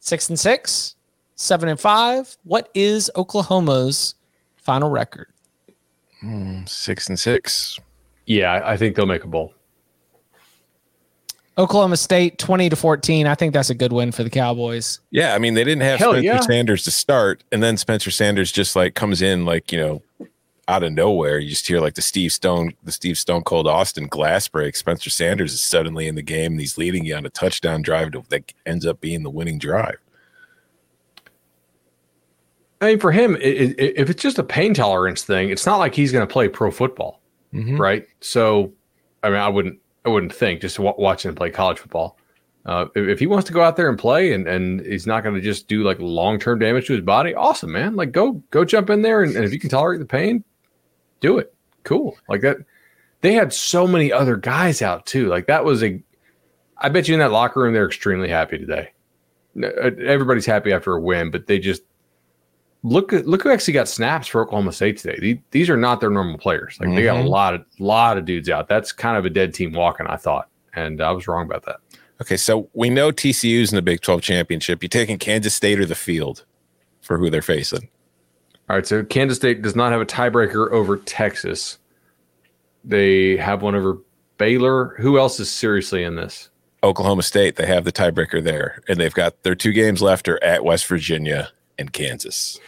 Six 0.00 0.28
and 0.28 0.38
six, 0.38 0.94
seven 1.36 1.70
and 1.70 1.80
five. 1.80 2.36
What 2.44 2.68
is 2.74 3.10
Oklahoma's 3.16 4.14
final 4.58 4.90
record? 4.90 5.28
Hmm, 6.20 6.66
six 6.66 7.08
and 7.08 7.18
six. 7.18 7.78
Yeah, 8.26 8.52
I- 8.52 8.72
I 8.72 8.76
think 8.76 8.94
they'll 8.94 9.06
make 9.06 9.24
a 9.24 9.28
bowl. 9.28 9.54
Oklahoma 11.58 11.96
State 11.96 12.38
20 12.38 12.68
to 12.68 12.76
14. 12.76 13.26
I 13.26 13.34
think 13.34 13.52
that's 13.54 13.70
a 13.70 13.74
good 13.74 13.92
win 13.92 14.12
for 14.12 14.22
the 14.22 14.30
Cowboys. 14.30 15.00
Yeah, 15.10 15.34
I 15.34 15.38
mean 15.38 15.54
they 15.54 15.64
didn't 15.64 15.82
have 15.82 15.98
Hell 15.98 16.12
Spencer 16.12 16.24
yeah. 16.26 16.40
Sanders 16.40 16.84
to 16.84 16.90
start, 16.90 17.44
and 17.50 17.62
then 17.62 17.76
Spencer 17.76 18.10
Sanders 18.10 18.52
just 18.52 18.76
like 18.76 18.94
comes 18.94 19.22
in 19.22 19.44
like 19.44 19.72
you 19.72 19.78
know 19.78 20.02
out 20.68 20.82
of 20.82 20.92
nowhere. 20.92 21.38
You 21.38 21.48
just 21.50 21.66
hear 21.66 21.80
like 21.80 21.94
the 21.94 22.02
Steve 22.02 22.32
Stone, 22.32 22.74
the 22.82 22.92
Steve 22.92 23.16
Stone 23.16 23.42
Cold 23.44 23.66
Austin 23.66 24.06
glass 24.08 24.48
break. 24.48 24.76
Spencer 24.76 25.10
Sanders 25.10 25.52
is 25.54 25.62
suddenly 25.62 26.08
in 26.08 26.14
the 26.14 26.22
game, 26.22 26.52
and 26.52 26.60
he's 26.60 26.76
leading 26.76 27.04
you 27.04 27.14
on 27.16 27.24
a 27.24 27.30
touchdown 27.30 27.82
drive 27.82 28.12
to, 28.12 28.24
that 28.28 28.52
ends 28.66 28.84
up 28.84 29.00
being 29.00 29.22
the 29.22 29.30
winning 29.30 29.58
drive. 29.58 29.96
I 32.80 32.86
mean, 32.86 33.00
for 33.00 33.10
him, 33.12 33.36
i- 33.36 33.38
i- 33.38 33.74
if 33.78 34.10
it's 34.10 34.22
just 34.22 34.38
a 34.38 34.42
pain 34.44 34.74
tolerance 34.74 35.22
thing, 35.22 35.48
it's 35.50 35.64
not 35.64 35.78
like 35.78 35.94
he's 35.94 36.12
going 36.12 36.26
to 36.26 36.30
play 36.30 36.48
pro 36.48 36.70
football, 36.70 37.22
mm-hmm. 37.54 37.80
right? 37.80 38.06
So, 38.20 38.72
I 39.22 39.30
mean, 39.30 39.38
I 39.38 39.48
wouldn't, 39.48 39.78
I 40.06 40.08
wouldn't 40.08 40.32
think 40.32 40.60
just 40.60 40.78
wa- 40.78 40.94
watching 40.96 41.30
him 41.30 41.34
play 41.34 41.50
college 41.50 41.78
football. 41.78 42.16
Uh, 42.64 42.86
if, 42.94 43.08
if 43.08 43.18
he 43.18 43.26
wants 43.26 43.46
to 43.46 43.52
go 43.52 43.62
out 43.62 43.76
there 43.76 43.88
and 43.88 43.98
play, 43.98 44.32
and 44.32 44.46
and 44.46 44.80
he's 44.80 45.06
not 45.06 45.22
going 45.22 45.34
to 45.34 45.40
just 45.40 45.68
do 45.68 45.82
like 45.82 45.98
long 46.00 46.38
term 46.38 46.58
damage 46.58 46.86
to 46.86 46.94
his 46.94 47.02
body, 47.02 47.34
awesome, 47.34 47.72
man. 47.72 47.96
Like, 47.96 48.12
go 48.12 48.32
go 48.50 48.64
jump 48.64 48.88
in 48.90 49.02
there, 49.02 49.22
and, 49.22 49.34
and 49.36 49.44
if 49.44 49.52
you 49.52 49.58
can 49.58 49.70
tolerate 49.70 50.00
the 50.00 50.06
pain, 50.06 50.44
do 51.20 51.38
it. 51.38 51.54
Cool, 51.84 52.16
like 52.28 52.40
that. 52.40 52.58
They 53.20 53.32
had 53.32 53.52
so 53.52 53.86
many 53.86 54.12
other 54.12 54.36
guys 54.36 54.82
out 54.82 55.06
too. 55.06 55.26
Like 55.28 55.46
that 55.46 55.64
was 55.64 55.82
a. 55.82 56.02
I 56.78 56.88
bet 56.88 57.08
you 57.08 57.14
in 57.14 57.20
that 57.20 57.32
locker 57.32 57.60
room 57.60 57.72
they're 57.72 57.86
extremely 57.86 58.28
happy 58.28 58.58
today. 58.58 58.92
Uh, 59.60 59.90
Everybody's 60.04 60.46
happy 60.46 60.72
after 60.72 60.92
a 60.92 61.00
win, 61.00 61.30
but 61.30 61.46
they 61.46 61.58
just 61.58 61.82
look 62.86 63.12
at 63.12 63.26
look 63.26 63.42
who 63.42 63.50
actually 63.50 63.74
got 63.74 63.88
snaps 63.88 64.28
for 64.28 64.40
Oklahoma 64.42 64.72
State 64.72 64.96
today. 64.98 65.18
These, 65.20 65.38
these 65.50 65.70
are 65.70 65.76
not 65.76 66.00
their 66.00 66.10
normal 66.10 66.38
players. 66.38 66.76
Like 66.80 66.94
they 66.94 67.02
got 67.02 67.16
a 67.16 67.22
Mhm. 67.24 67.28
lot 67.28 67.54
of 67.54 67.64
lot 67.78 68.16
of 68.16 68.24
dudes 68.24 68.48
out. 68.48 68.68
That's 68.68 68.92
kind 68.92 69.16
of 69.16 69.24
a 69.24 69.30
dead 69.30 69.52
team 69.54 69.72
walking. 69.72 70.06
I 70.06 70.16
thought, 70.16 70.48
and 70.74 71.00
I 71.02 71.10
was 71.10 71.26
wrong 71.26 71.46
about 71.46 71.64
that. 71.64 71.76
Okay, 72.22 72.36
so 72.36 72.70
we 72.72 72.88
know 72.88 73.10
TCU's 73.10 73.72
in 73.72 73.76
the 73.76 73.82
Big 73.82 74.00
Twelve 74.00 74.22
championship. 74.22 74.82
You 74.82 74.88
taking 74.88 75.18
Kansas 75.18 75.54
State 75.54 75.78
or 75.80 75.84
the 75.84 75.94
field 75.96 76.44
for 77.02 77.18
who 77.18 77.28
they're 77.28 77.42
facing? 77.42 77.88
All 78.70 78.76
right, 78.76 78.86
so 78.86 79.04
Kansas 79.04 79.36
State 79.38 79.62
does 79.62 79.76
not 79.76 79.92
have 79.92 80.00
a 80.00 80.06
tiebreaker 80.06 80.70
over 80.70 80.96
Texas. 80.96 81.78
They 82.84 83.36
have 83.36 83.62
one 83.62 83.74
over 83.74 83.98
Baylor. 84.38 84.94
Who 84.98 85.18
else 85.18 85.40
is 85.40 85.50
seriously 85.50 86.04
in 86.04 86.16
this? 86.16 86.50
Oklahoma 86.82 87.22
State. 87.22 87.56
They 87.56 87.66
have 87.66 87.84
the 87.84 87.92
tiebreaker 87.92 88.42
there, 88.42 88.80
and 88.88 88.98
they've 88.98 89.12
got 89.14 89.42
their 89.42 89.54
two 89.54 89.72
games 89.72 90.02
left 90.02 90.28
are 90.28 90.42
at 90.42 90.64
West 90.64 90.86
Virginia 90.86 91.50
and 91.78 91.92
Kansas. 91.92 92.58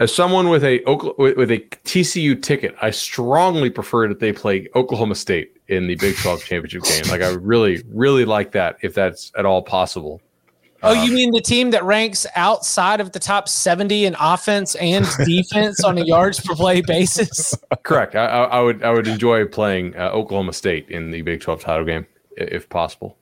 As 0.00 0.12
someone 0.12 0.48
with 0.48 0.64
a 0.64 0.82
with 1.18 1.36
with 1.36 1.50
a 1.50 1.58
TCU 1.84 2.40
ticket, 2.40 2.74
I 2.82 2.90
strongly 2.90 3.70
prefer 3.70 4.08
that 4.08 4.20
they 4.20 4.32
play 4.32 4.68
Oklahoma 4.74 5.14
State 5.14 5.56
in 5.68 5.86
the 5.86 5.94
Big 5.96 6.16
12 6.16 6.44
championship 6.44 6.82
game. 7.04 7.10
Like 7.10 7.22
I 7.22 7.30
really, 7.30 7.82
really 7.88 8.24
like 8.24 8.52
that 8.52 8.76
if 8.82 8.94
that's 8.94 9.30
at 9.36 9.46
all 9.46 9.62
possible. 9.62 10.20
Oh, 10.82 10.92
you 10.92 11.12
mean 11.14 11.30
the 11.30 11.40
team 11.40 11.70
that 11.70 11.82
ranks 11.84 12.26
outside 12.36 13.00
of 13.00 13.12
the 13.12 13.18
top 13.18 13.48
70 13.48 14.04
in 14.04 14.14
offense 14.20 14.74
and 14.74 15.06
defense 15.24 15.82
on 15.82 15.96
a 15.96 16.04
yards 16.04 16.40
per 16.40 16.54
play 16.54 16.82
basis? 16.82 17.56
Correct. 17.84 18.14
I, 18.14 18.26
I, 18.26 18.44
I 18.44 18.60
would 18.60 18.82
I 18.82 18.90
would 18.90 19.06
enjoy 19.06 19.46
playing 19.46 19.96
uh, 19.96 20.10
Oklahoma 20.10 20.52
State 20.52 20.90
in 20.90 21.10
the 21.10 21.22
Big 21.22 21.40
12 21.40 21.60
title 21.60 21.86
game 21.86 22.06
if 22.36 22.68
possible. 22.68 23.16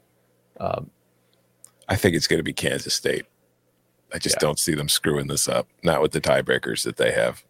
I 1.89 1.97
think 1.97 2.17
it's 2.17 2.27
going 2.27 2.39
to 2.39 2.45
be 2.45 2.53
Kansas 2.53 2.95
State. 2.95 3.27
I 4.15 4.19
just 4.19 4.37
Yeah. 4.37 4.41
don't 4.41 4.59
see 4.59 4.75
them 4.75 4.89
screwing 4.89 5.27
this 5.27 5.49
up. 5.49 5.67
Not 5.83 6.03
with 6.03 6.13
the 6.13 6.21
tiebreakers 6.21 6.85
that 6.85 6.97
they 6.97 7.13
have. 7.13 7.43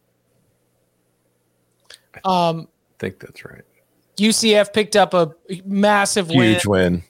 Um, 2.24 2.68
I 2.70 2.94
think 2.98 3.18
that's 3.20 3.44
right. 3.44 3.62
UCF 4.16 4.72
picked 4.72 4.96
up 4.96 5.14
a 5.14 5.32
massive 5.64 6.28
win 6.28 6.52
Huge 6.52 6.66
win. 6.66 7.02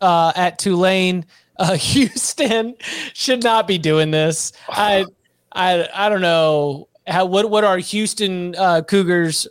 uh, 0.00 0.32
at 0.34 0.58
Tulane. 0.58 1.24
Uh, 1.58 1.74
Houston 1.76 2.74
should 3.14 3.42
not 3.44 3.66
be 3.68 3.78
doing 3.78 4.10
this. 4.10 4.52
I, 4.68 5.04
I, 5.52 5.88
I 5.94 6.08
don't 6.08 6.20
know 6.20 6.88
how 7.06 7.26
what 7.26 7.50
what 7.50 7.64
our 7.64 7.78
Houston 7.78 8.54
uh, 8.56 8.82
Cougars 8.82 9.46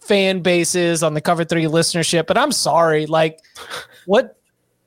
fan 0.00 0.40
base 0.40 0.74
is 0.74 1.02
on 1.02 1.14
the 1.14 1.20
Cover 1.20 1.44
Three 1.44 1.64
listenership, 1.64 2.26
but 2.26 2.38
I'm 2.38 2.52
sorry. 2.52 3.06
Like, 3.06 3.38
what 4.06 4.38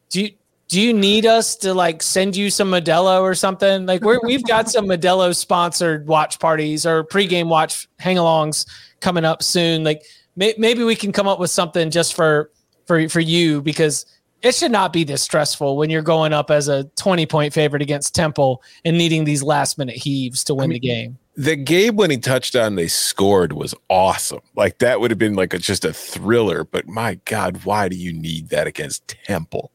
do 0.09 0.23
you 0.23 0.31
do? 0.73 0.81
You 0.81 0.93
need 0.93 1.25
us 1.25 1.55
to 1.57 1.73
like 1.73 2.01
send 2.01 2.35
you 2.35 2.49
some 2.49 2.69
Modelo 2.71 3.21
or 3.21 3.35
something? 3.35 3.85
Like, 3.85 4.01
we're, 4.01 4.19
we've 4.23 4.43
got 4.43 4.69
some 4.69 4.85
Modelo 4.85 5.35
sponsored 5.35 6.07
watch 6.07 6.39
parties 6.39 6.85
or 6.85 7.03
pregame 7.03 7.47
watch 7.47 7.87
hang-alongs 7.99 8.67
coming 8.99 9.25
up 9.25 9.43
soon. 9.43 9.83
Like, 9.83 10.03
may, 10.35 10.53
maybe 10.57 10.83
we 10.83 10.95
can 10.95 11.11
come 11.11 11.27
up 11.27 11.39
with 11.39 11.49
something 11.49 11.91
just 11.91 12.13
for 12.13 12.51
for 12.85 13.07
for 13.09 13.19
you 13.19 13.61
because 13.61 14.05
It 14.43 14.53
should 14.53 14.71
not 14.71 14.91
be 14.91 15.05
this 15.05 15.21
stressful 15.21 15.77
when 15.77 15.89
you're 15.89 16.01
going 16.01 16.33
up 16.33 16.51
as 16.51 16.67
a 16.67 16.83
20 16.97 17.25
point 17.25 17.53
favorite 17.53 17.81
against 17.81 18.13
Temple 18.13 18.61
and 18.83 18.97
needing 18.97 19.23
these 19.23 19.41
last 19.41 19.77
minute 19.77 19.95
heaves 19.95 20.43
to 20.43 20.53
win 20.53 20.69
mean, 20.69 20.81
the 20.81 20.87
game. 20.87 21.17
The 21.37 21.55
game 21.55 21.95
when 21.95 22.09
he 22.09 22.15
winning 22.17 22.21
touchdown 22.21 22.75
they 22.75 22.89
scored 22.89 23.53
was 23.53 23.73
awesome. 23.89 24.41
Like 24.53 24.79
that 24.79 24.99
would 24.99 25.11
have 25.11 25.17
been 25.17 25.35
like 25.35 25.53
a, 25.53 25.59
just 25.59 25.85
a 25.85 25.93
thriller. 25.93 26.65
But 26.65 26.89
my 26.89 27.21
God, 27.23 27.63
why 27.63 27.87
do 27.87 27.95
you 27.95 28.11
need 28.11 28.49
that 28.49 28.67
against 28.67 29.07
Temple? 29.25 29.71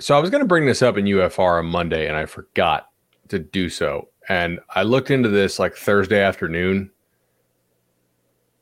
So 0.00 0.16
I 0.16 0.20
was 0.20 0.30
going 0.30 0.42
to 0.42 0.48
bring 0.48 0.66
this 0.66 0.82
up 0.82 0.96
in 0.96 1.04
UFR 1.04 1.58
on 1.58 1.66
Monday, 1.66 2.08
and 2.08 2.16
I 2.16 2.26
forgot 2.26 2.88
to 3.28 3.38
do 3.38 3.68
so. 3.68 4.08
And 4.28 4.60
I 4.70 4.82
looked 4.82 5.10
into 5.10 5.28
this 5.28 5.58
like 5.58 5.76
Thursday 5.76 6.22
afternoon. 6.22 6.90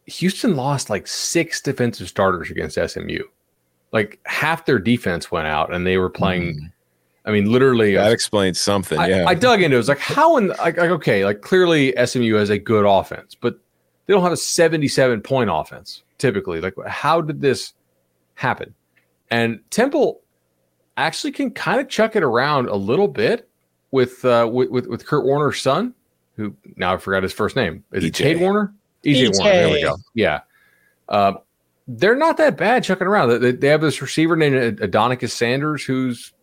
Houston 0.06 0.56
lost 0.56 0.90
like 0.90 1.06
six 1.06 1.60
defensive 1.60 2.09
starters 2.09 2.51
against 2.51 2.78
SMU. 2.78 3.23
Like 3.93 4.19
half 4.24 4.66
their 4.66 4.78
defense 4.78 5.31
went 5.31 5.47
out, 5.47 5.73
and 5.73 5.86
they 5.86 5.97
were 5.97 6.10
playing. 6.10 6.55
Mm. 6.55 6.73
I 7.24 7.31
mean, 7.31 7.52
literally, 7.52 7.94
that 7.94 8.12
explains 8.12 8.60
something. 8.60 8.98
I, 8.98 9.09
yeah, 9.09 9.24
I 9.27 9.35
dug 9.35 9.62
into 9.62 9.74
it. 9.74 9.77
It 9.77 9.78
was 9.78 9.89
like, 9.89 9.98
how 9.98 10.36
in 10.39 10.48
like, 10.48 10.77
like 10.77 10.90
okay, 10.90 11.24
like 11.24 11.43
clearly 11.43 11.94
SMU 12.05 12.35
has 12.35 12.51
a 12.51 12.59
good 12.59 12.85
offense, 12.85 13.35
but 13.35 13.59
they 14.06 14.15
don't 14.15 14.23
have 14.23 14.32
a 14.32 14.36
77 14.36 15.20
point 15.20 15.51
offense 15.52 16.02
typically. 16.19 16.60
Like, 16.60 16.74
how 16.86 17.20
did 17.20 17.40
this 17.40 17.74
happen? 18.35 18.74
And 19.31 19.60
Temple 19.70 20.20
actually 21.07 21.33
can 21.33 21.51
kind 21.51 21.81
of 21.81 21.89
chuck 21.89 22.16
it 22.16 22.23
around 22.23 22.69
a 22.69 22.77
little 22.77 23.09
bit 23.09 23.49
with 23.91 24.25
uh, 24.25 24.49
with, 24.53 24.70
with, 24.70 24.87
with 24.87 25.07
Kurt 25.07 25.25
Warner's 25.25 25.61
son, 25.61 25.95
who 26.37 26.55
now 26.77 26.95
I 26.95 26.97
forgot 26.99 27.23
his 27.23 27.33
first 27.33 27.57
name. 27.57 27.85
Is 27.93 28.05
EJ. 28.05 28.09
it 28.09 28.15
Cade 28.15 28.41
Warner? 28.41 28.75
EJ, 29.05 29.31
EJ, 29.31 29.39
Warner. 29.39 29.53
There 29.53 29.70
we 29.70 29.83
go. 29.83 29.97
Yeah. 30.15 30.41
Uh, 31.09 31.35
they're 31.87 32.16
not 32.16 32.37
that 32.37 32.57
bad 32.57 32.85
chucking 32.85 33.07
around. 33.07 33.41
They, 33.41 33.53
they 33.53 33.69
have 33.69 33.81
this 33.81 34.03
receiver 34.03 34.37
named 34.37 34.79
Adonicas 34.81 35.31
Sanders 35.31 35.83
who's 35.83 36.35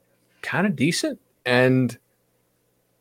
kind 0.42 0.66
of 0.66 0.76
decent. 0.76 1.20
And 1.46 1.96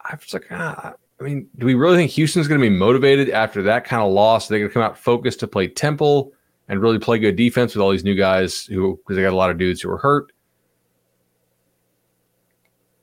I 0.00 0.14
was 0.14 0.34
like, 0.34 0.46
ah, 0.50 0.92
I 1.18 1.24
mean, 1.24 1.48
do 1.56 1.64
we 1.64 1.74
really 1.74 1.96
think 1.96 2.10
Houston's 2.12 2.48
going 2.48 2.60
to 2.60 2.68
be 2.68 2.74
motivated 2.74 3.30
after 3.30 3.62
that 3.62 3.84
kind 3.84 4.02
of 4.02 4.12
loss? 4.12 4.48
They're 4.48 4.58
going 4.58 4.68
to 4.68 4.74
come 4.74 4.82
out 4.82 4.98
focused 4.98 5.40
to 5.40 5.46
play 5.46 5.68
Temple 5.68 6.32
and 6.68 6.82
really 6.82 6.98
play 6.98 7.18
good 7.18 7.36
defense 7.36 7.74
with 7.74 7.82
all 7.82 7.90
these 7.90 8.04
new 8.04 8.14
guys 8.14 8.64
who, 8.64 8.96
because 8.96 9.16
they 9.16 9.22
got 9.22 9.32
a 9.32 9.36
lot 9.36 9.50
of 9.50 9.56
dudes 9.56 9.80
who 9.80 9.88
were 9.88 9.98
hurt. 9.98 10.32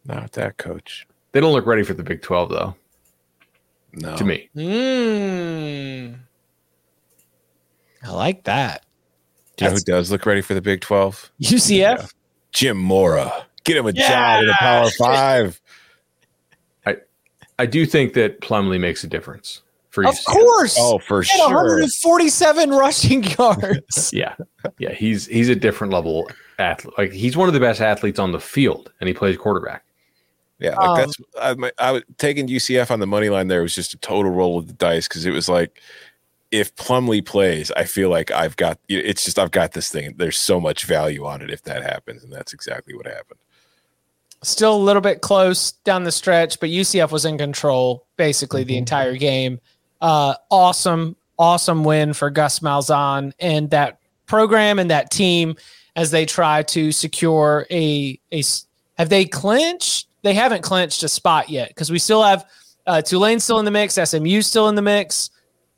Not 0.06 0.32
that 0.34 0.58
coach. 0.58 1.08
They 1.32 1.40
don't 1.40 1.54
look 1.54 1.66
ready 1.66 1.84
for 1.84 1.94
the 1.94 2.04
Big 2.04 2.22
12, 2.22 2.50
though. 2.50 2.76
No. 3.94 4.16
To 4.16 4.24
me. 4.24 4.50
Mm. 4.56 6.20
I 8.04 8.12
like 8.12 8.44
that. 8.44 8.86
Do 9.58 9.66
you 9.66 9.72
know 9.72 9.76
who 9.76 9.82
does 9.82 10.12
look 10.12 10.26
ready 10.26 10.42
for 10.42 10.54
the 10.54 10.62
Big 10.62 10.82
12? 10.82 11.32
UCF? 11.42 11.70
Yeah. 11.70 12.06
Jim 12.52 12.78
Mora. 12.78 13.46
Get 13.64 13.78
him 13.78 13.86
a 13.86 13.92
yeah. 13.92 14.10
job 14.10 14.42
in 14.42 14.48
the 14.48 14.54
Power 14.54 14.90
Five. 14.98 15.62
I 16.86 16.98
I 17.60 17.66
do 17.66 17.86
think 17.86 18.14
that 18.14 18.42
Plumlee 18.42 18.80
makes 18.80 19.04
a 19.04 19.08
difference 19.08 19.62
for 19.90 20.06
Of 20.06 20.18
course. 20.26 20.76
Oh, 20.80 20.98
for 21.00 21.24
sure. 21.24 21.46
147 21.46 22.70
rushing 22.72 23.24
yards. 23.24 24.12
yeah. 24.14 24.36
Yeah. 24.80 24.94
He's 24.94 25.28
he's 25.28 25.50
a 25.50 25.56
different 25.56 25.94
level 25.94 26.30
athlete. 26.60 26.94
Like 26.98 27.12
he's 27.12 27.38
one 27.38 27.48
of 27.48 27.54
the 27.54 27.60
best 27.60 27.82
athletes 27.82 28.20
on 28.20 28.32
the 28.32 28.40
field 28.40 28.92
and 29.00 29.08
he 29.08 29.14
plays 29.14 29.38
quarterback. 29.38 29.84
Yeah, 30.62 30.76
like 30.76 30.90
um, 30.90 30.98
that's 30.98 31.72
I, 31.80 31.88
I 31.88 31.92
was 31.92 32.04
taking 32.18 32.48
UCF 32.48 32.92
on 32.92 33.00
the 33.00 33.08
money 33.08 33.30
line. 33.30 33.48
There 33.48 33.64
was 33.64 33.74
just 33.74 33.96
a 33.96 33.98
total 33.98 34.32
roll 34.32 34.60
of 34.60 34.68
the 34.68 34.74
dice 34.74 35.08
because 35.08 35.26
it 35.26 35.32
was 35.32 35.50
like 35.50 35.82
if 36.52 36.76
Plumlee 36.76 37.26
plays, 37.26 37.72
I 37.72 37.86
feel 37.86 38.10
like 38.10 38.30
I've 38.30 38.56
got 38.58 38.78
it's 38.88 39.26
just 39.26 39.40
I've 39.40 39.50
got 39.52 39.72
this 39.72 39.90
thing. 39.90 40.14
There's 40.18 40.38
so 40.38 40.60
much 40.60 40.86
value 40.86 41.26
on 41.26 41.42
it 41.42 41.50
if 41.50 41.64
that 41.64 41.82
happens, 41.82 42.24
and 42.24 42.32
that's 42.32 42.54
exactly 42.54 42.94
what 42.94 43.08
happened. 43.08 43.40
Still 44.44 44.76
a 44.76 44.78
little 44.78 45.02
bit 45.02 45.22
close 45.22 45.72
down 45.72 46.04
the 46.04 46.12
stretch, 46.12 46.60
but 46.60 46.70
UCF 46.70 47.12
was 47.12 47.26
in 47.26 47.40
control 47.40 48.06
basically 48.18 48.62
mm-hmm. 48.62 48.70
the 48.70 48.78
entire 48.78 49.16
game. 49.16 49.60
Uh, 50.00 50.36
awesome, 50.52 51.16
awesome 51.40 51.84
win 51.84 52.14
for 52.14 52.30
Gus 52.30 52.60
Malzahn 52.60 53.34
and 53.40 53.72
that 53.72 54.00
program 54.28 54.78
and 54.78 54.92
that 54.92 55.10
team 55.10 55.56
as 55.96 56.12
they 56.12 56.28
try 56.28 56.62
to 56.64 56.92
secure 56.92 57.66
a 57.72 58.20
a. 58.32 58.44
Have 59.00 59.10
they 59.10 59.26
clinched? 59.26 60.08
They 60.24 60.34
haven't 60.34 60.62
clinched 60.62 61.04
a 61.04 61.08
spot 61.08 61.50
yet 61.50 61.70
because 61.70 61.92
we 61.92 62.00
still 62.00 62.24
have 62.24 62.46
uh, 62.88 63.02
Tulane 63.02 63.40
still 63.40 63.60
in 63.60 63.66
the 63.66 63.72
mix, 63.72 63.96
SMU 63.96 64.42
still 64.42 64.70
in 64.70 64.76
the 64.76 64.82
mix. 64.82 65.30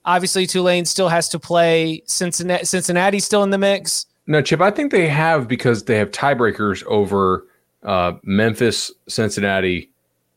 Obviously, 0.05 0.45
Tulane 0.45 0.85
still 0.85 1.09
has 1.09 1.29
to 1.29 1.39
play 1.39 2.03
Cincinnati. 2.05 2.65
Cincinnati 2.65 3.19
still 3.19 3.43
in 3.43 3.49
the 3.49 3.57
mix. 3.57 4.05
No, 4.27 4.41
Chip, 4.41 4.61
I 4.61 4.71
think 4.71 4.91
they 4.91 5.07
have 5.07 5.47
because 5.47 5.83
they 5.83 5.97
have 5.97 6.11
tiebreakers 6.11 6.83
over 6.85 7.45
uh, 7.83 8.13
Memphis, 8.23 8.91
Cincinnati, 9.07 9.91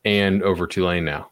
and 0.05 0.43
over 0.43 0.67
Tulane 0.67 1.05
now. 1.05 1.29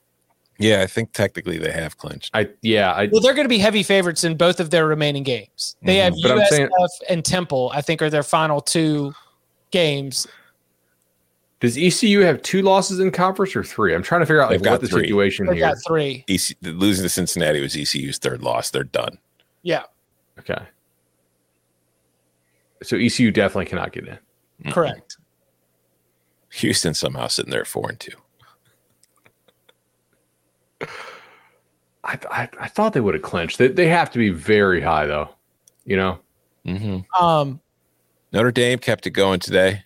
Yeah, 0.57 0.81
I 0.81 0.88
think 0.88 1.11
technically 1.11 1.57
they 1.57 1.72
have 1.72 1.97
clinched. 1.97 2.31
I 2.34 2.49
yeah. 2.61 2.93
I, 2.93 3.10
well, 3.11 3.22
they're 3.22 3.34
going 3.34 3.45
to 3.45 3.49
be 3.49 3.57
heavy 3.57 3.84
favorites 3.84 4.23
in 4.23 4.38
both 4.38 4.61
of 4.61 4.69
their 4.69 4.88
remaining 4.88 5.23
games. 5.23 5.76
They 5.81 5.97
mm-hmm. 5.97 6.27
have 6.27 6.39
USF 6.39 6.47
saying, 6.47 6.69
and 7.10 7.26
Temple. 7.26 7.72
I 7.73 7.81
think 7.81 8.02
are 8.02 8.10
their 8.10 8.23
final 8.23 8.61
two 8.61 9.14
games. 9.72 10.27
Does 11.65 11.79
ECU 11.79 12.19
have 12.19 12.43
two 12.43 12.61
losses 12.61 12.99
in 12.99 13.09
conference 13.09 13.55
or 13.55 13.63
three? 13.63 13.95
I'm 13.95 14.03
trying 14.03 14.21
to 14.21 14.27
figure 14.27 14.39
out 14.39 14.51
like, 14.51 14.61
what 14.61 14.81
the 14.81 14.87
three. 14.87 15.01
situation 15.01 15.47
They've 15.47 15.55
here. 15.55 15.69
Got 15.69 15.77
three. 15.87 16.23
EC, 16.27 16.55
losing 16.61 17.01
to 17.01 17.09
Cincinnati 17.09 17.59
was 17.59 17.75
ECU's 17.75 18.19
third 18.19 18.43
loss. 18.43 18.69
They're 18.69 18.83
done. 18.83 19.17
Yeah. 19.63 19.81
Okay. 20.37 20.63
So 22.83 22.97
ECU 22.97 23.31
definitely 23.31 23.65
cannot 23.65 23.93
get 23.93 24.07
in. 24.07 24.13
Mm-hmm. 24.13 24.69
Correct. 24.73 25.17
Houston 26.51 26.93
somehow 26.93 27.25
sitting 27.25 27.49
there 27.49 27.65
four 27.65 27.89
and 27.89 27.99
two. 27.99 28.11
I, 32.03 32.19
I, 32.29 32.49
I 32.59 32.67
thought 32.67 32.93
they 32.93 33.01
would 33.01 33.15
have 33.15 33.23
clinched. 33.23 33.57
They, 33.57 33.69
they 33.69 33.87
have 33.87 34.11
to 34.11 34.19
be 34.19 34.29
very 34.29 34.81
high 34.81 35.07
though. 35.07 35.29
You 35.83 35.97
know. 35.97 36.19
Mm-hmm. 36.63 37.25
Um. 37.25 37.59
Notre 38.31 38.51
Dame 38.51 38.77
kept 38.77 39.07
it 39.07 39.11
going 39.11 39.39
today. 39.39 39.81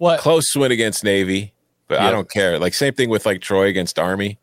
What 0.00 0.18
close 0.18 0.56
win 0.56 0.72
against 0.72 1.04
Navy, 1.04 1.52
but 1.86 2.00
I 2.00 2.10
don't 2.10 2.30
care. 2.30 2.58
Like 2.58 2.72
same 2.72 2.94
thing 2.94 3.10
with 3.10 3.26
like 3.26 3.42
Troy 3.42 3.66
against 3.66 3.98
Army. 3.98 4.38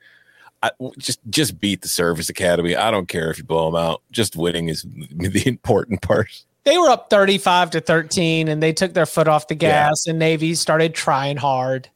I, 0.61 0.69
just 0.99 1.19
just 1.31 1.59
beat 1.59 1.81
the 1.81 1.87
Service 1.87 2.29
Academy. 2.29 2.75
I 2.75 2.91
don't 2.91 3.07
care 3.07 3.31
if 3.31 3.39
you 3.39 3.43
blow 3.43 3.65
them 3.65 3.75
out. 3.75 4.03
Just 4.11 4.35
winning 4.35 4.69
is 4.69 4.83
the 5.11 5.41
important 5.47 6.03
part. 6.03 6.29
They 6.63 6.77
were 6.77 6.91
up 6.91 7.09
35 7.09 7.71
to 7.71 7.81
13 7.81 8.47
and 8.47 8.61
they 8.61 8.71
took 8.71 8.93
their 8.93 9.07
foot 9.07 9.27
off 9.27 9.47
the 9.47 9.55
gas 9.55 10.03
yeah. 10.05 10.11
and 10.11 10.19
Navy 10.19 10.53
started 10.53 10.93
trying 10.93 11.37
hard. 11.37 11.89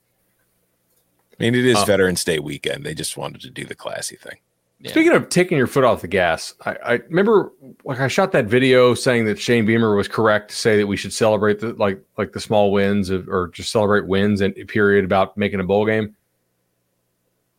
I 1.31 1.43
mean, 1.43 1.53
it 1.53 1.65
is 1.65 1.77
uh, 1.77 1.85
Veterans 1.85 2.23
Day 2.23 2.39
weekend. 2.39 2.83
They 2.83 2.95
just 2.95 3.15
wanted 3.15 3.41
to 3.41 3.51
do 3.51 3.63
the 3.63 3.75
classy 3.75 4.15
thing. 4.15 4.37
Yeah. 4.83 4.91
Speaking 4.91 5.11
of 5.11 5.29
taking 5.29 5.59
your 5.59 5.67
foot 5.67 5.83
off 5.83 6.01
the 6.01 6.07
gas, 6.07 6.55
I, 6.65 6.71
I, 6.83 6.91
remember 7.07 7.51
like 7.85 7.99
I 7.99 8.07
shot 8.07 8.31
that 8.31 8.45
video 8.45 8.95
saying 8.95 9.25
that 9.25 9.39
Shane 9.39 9.63
Beamer 9.63 9.95
was 9.95 10.07
correct 10.07 10.49
to 10.49 10.55
say 10.55 10.75
that 10.77 10.87
we 10.87 10.97
should 10.97 11.13
celebrate 11.13 11.59
the 11.59 11.73
like 11.73 12.01
like 12.17 12.31
the 12.31 12.39
small 12.39 12.71
wins 12.71 13.11
of, 13.11 13.29
or 13.29 13.49
just 13.49 13.71
celebrate 13.71 14.07
wins 14.07 14.41
and 14.41 14.55
period 14.67 15.05
about 15.05 15.37
making 15.37 15.59
a 15.59 15.63
bowl 15.63 15.85
game. 15.85 16.15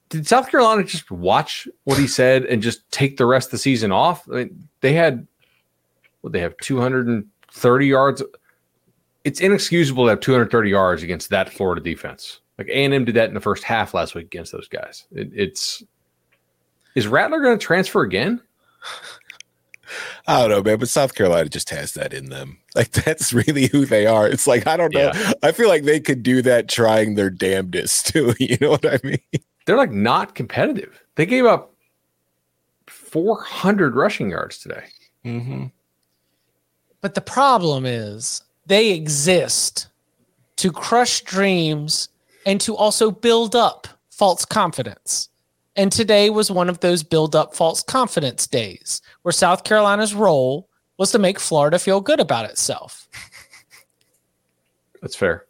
Did 0.08 0.26
South 0.26 0.50
Carolina 0.50 0.82
just 0.82 1.12
watch 1.12 1.68
what 1.84 1.96
he 1.96 2.08
said 2.08 2.44
and 2.44 2.60
just 2.60 2.90
take 2.90 3.18
the 3.18 3.26
rest 3.26 3.48
of 3.48 3.52
the 3.52 3.58
season 3.58 3.92
off? 3.92 4.28
I 4.28 4.34
mean, 4.34 4.68
they 4.80 4.92
had 4.92 5.26
what 6.22 6.32
they 6.32 6.40
have 6.40 6.56
230 6.58 7.86
yards. 7.86 8.22
It's 9.22 9.40
inexcusable 9.40 10.04
to 10.06 10.10
have 10.10 10.20
230 10.20 10.70
yards 10.70 11.04
against 11.04 11.30
that 11.30 11.50
Florida 11.50 11.80
defense. 11.80 12.40
Like 12.58 12.68
A 12.68 12.84
and 12.84 12.92
M 12.92 13.04
did 13.04 13.14
that 13.14 13.28
in 13.28 13.34
the 13.34 13.40
first 13.40 13.62
half 13.62 13.94
last 13.94 14.14
week 14.14 14.26
against 14.26 14.50
those 14.50 14.68
guys. 14.68 15.06
It, 15.12 15.30
it's 15.32 15.84
is 16.94 17.06
Rattler 17.06 17.40
going 17.40 17.58
to 17.58 17.64
transfer 17.64 18.02
again? 18.02 18.40
I 20.26 20.40
don't 20.40 20.50
know, 20.50 20.62
man, 20.62 20.78
but 20.78 20.88
South 20.88 21.14
Carolina 21.14 21.48
just 21.48 21.70
has 21.70 21.94
that 21.94 22.12
in 22.12 22.26
them. 22.26 22.58
Like 22.74 22.90
that's 22.92 23.32
really 23.32 23.66
who 23.66 23.84
they 23.84 24.06
are. 24.06 24.28
It's 24.28 24.46
like 24.46 24.66
I 24.66 24.76
don't 24.76 24.94
know. 24.94 25.10
Yeah. 25.14 25.32
I 25.42 25.52
feel 25.52 25.68
like 25.68 25.84
they 25.84 26.00
could 26.00 26.22
do 26.22 26.42
that 26.42 26.68
trying 26.68 27.14
their 27.14 27.30
damnedest 27.30 28.06
too. 28.12 28.34
You 28.38 28.56
know 28.60 28.70
what 28.70 28.86
I 28.86 28.98
mean? 29.02 29.18
They're 29.66 29.76
like 29.76 29.92
not 29.92 30.34
competitive. 30.34 31.00
They 31.16 31.26
gave 31.26 31.44
up 31.44 31.74
400 32.88 33.94
rushing 33.94 34.30
yards 34.30 34.58
today. 34.58 34.84
Mm-hmm. 35.24 35.66
But 37.00 37.14
the 37.14 37.20
problem 37.20 37.84
is 37.84 38.42
they 38.66 38.92
exist 38.92 39.88
to 40.56 40.70
crush 40.70 41.20
dreams 41.22 42.08
and 42.46 42.60
to 42.60 42.76
also 42.76 43.10
build 43.10 43.54
up 43.54 43.88
false 44.10 44.44
confidence. 44.44 45.28
And 45.76 45.90
today 45.90 46.30
was 46.30 46.50
one 46.50 46.68
of 46.68 46.80
those 46.80 47.02
build 47.02 47.34
up 47.34 47.54
false 47.54 47.82
confidence 47.82 48.46
days 48.46 49.00
where 49.22 49.32
South 49.32 49.64
Carolina's 49.64 50.14
role 50.14 50.68
was 50.98 51.10
to 51.12 51.18
make 51.18 51.40
Florida 51.40 51.78
feel 51.78 52.00
good 52.00 52.20
about 52.20 52.44
itself. 52.44 53.08
That's 55.00 55.16
fair. 55.16 55.46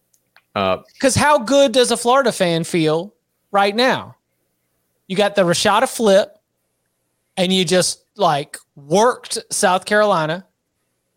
Because 0.55 1.17
uh, 1.17 1.21
how 1.21 1.39
good 1.39 1.73
does 1.73 1.91
a 1.91 1.97
Florida 1.97 2.31
fan 2.31 2.65
feel 2.65 3.15
right 3.51 3.75
now? 3.75 4.17
You 5.07 5.17
got 5.17 5.35
the 5.35 5.43
Rashada 5.43 5.89
flip, 5.95 6.39
and 7.37 7.53
you 7.53 7.65
just 7.65 8.05
like 8.17 8.57
worked 8.77 9.39
South 9.51 9.85
Carolina. 9.85 10.47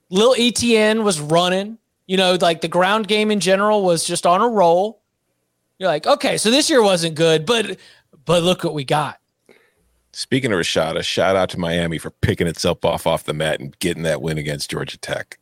Lil 0.09 0.35
ETN 0.35 1.03
was 1.03 1.19
running. 1.19 1.77
You 2.07 2.17
know, 2.17 2.37
like 2.39 2.61
the 2.61 2.67
ground 2.67 3.07
game 3.07 3.31
in 3.31 3.39
general 3.39 3.83
was 3.83 4.05
just 4.05 4.25
on 4.25 4.41
a 4.41 4.47
roll. 4.47 5.01
You're 5.79 5.89
like, 5.89 6.05
okay, 6.05 6.37
so 6.37 6.51
this 6.51 6.69
year 6.69 6.81
wasn't 6.81 7.15
good, 7.15 7.45
but 7.45 7.77
but 8.25 8.43
look 8.43 8.63
what 8.63 8.73
we 8.73 8.83
got. 8.83 9.19
Speaking 10.11 10.51
of 10.53 10.59
Rashada, 10.59 11.03
shout 11.03 11.35
out 11.35 11.49
to 11.49 11.59
Miami 11.59 11.97
for 11.97 12.09
picking 12.09 12.47
itself 12.47 12.85
off 12.85 13.05
off 13.05 13.25
the 13.25 13.33
mat 13.33 13.59
and 13.59 13.77
getting 13.79 14.03
that 14.03 14.21
win 14.21 14.37
against 14.37 14.71
Georgia 14.71 14.97
Tech. 14.97 15.39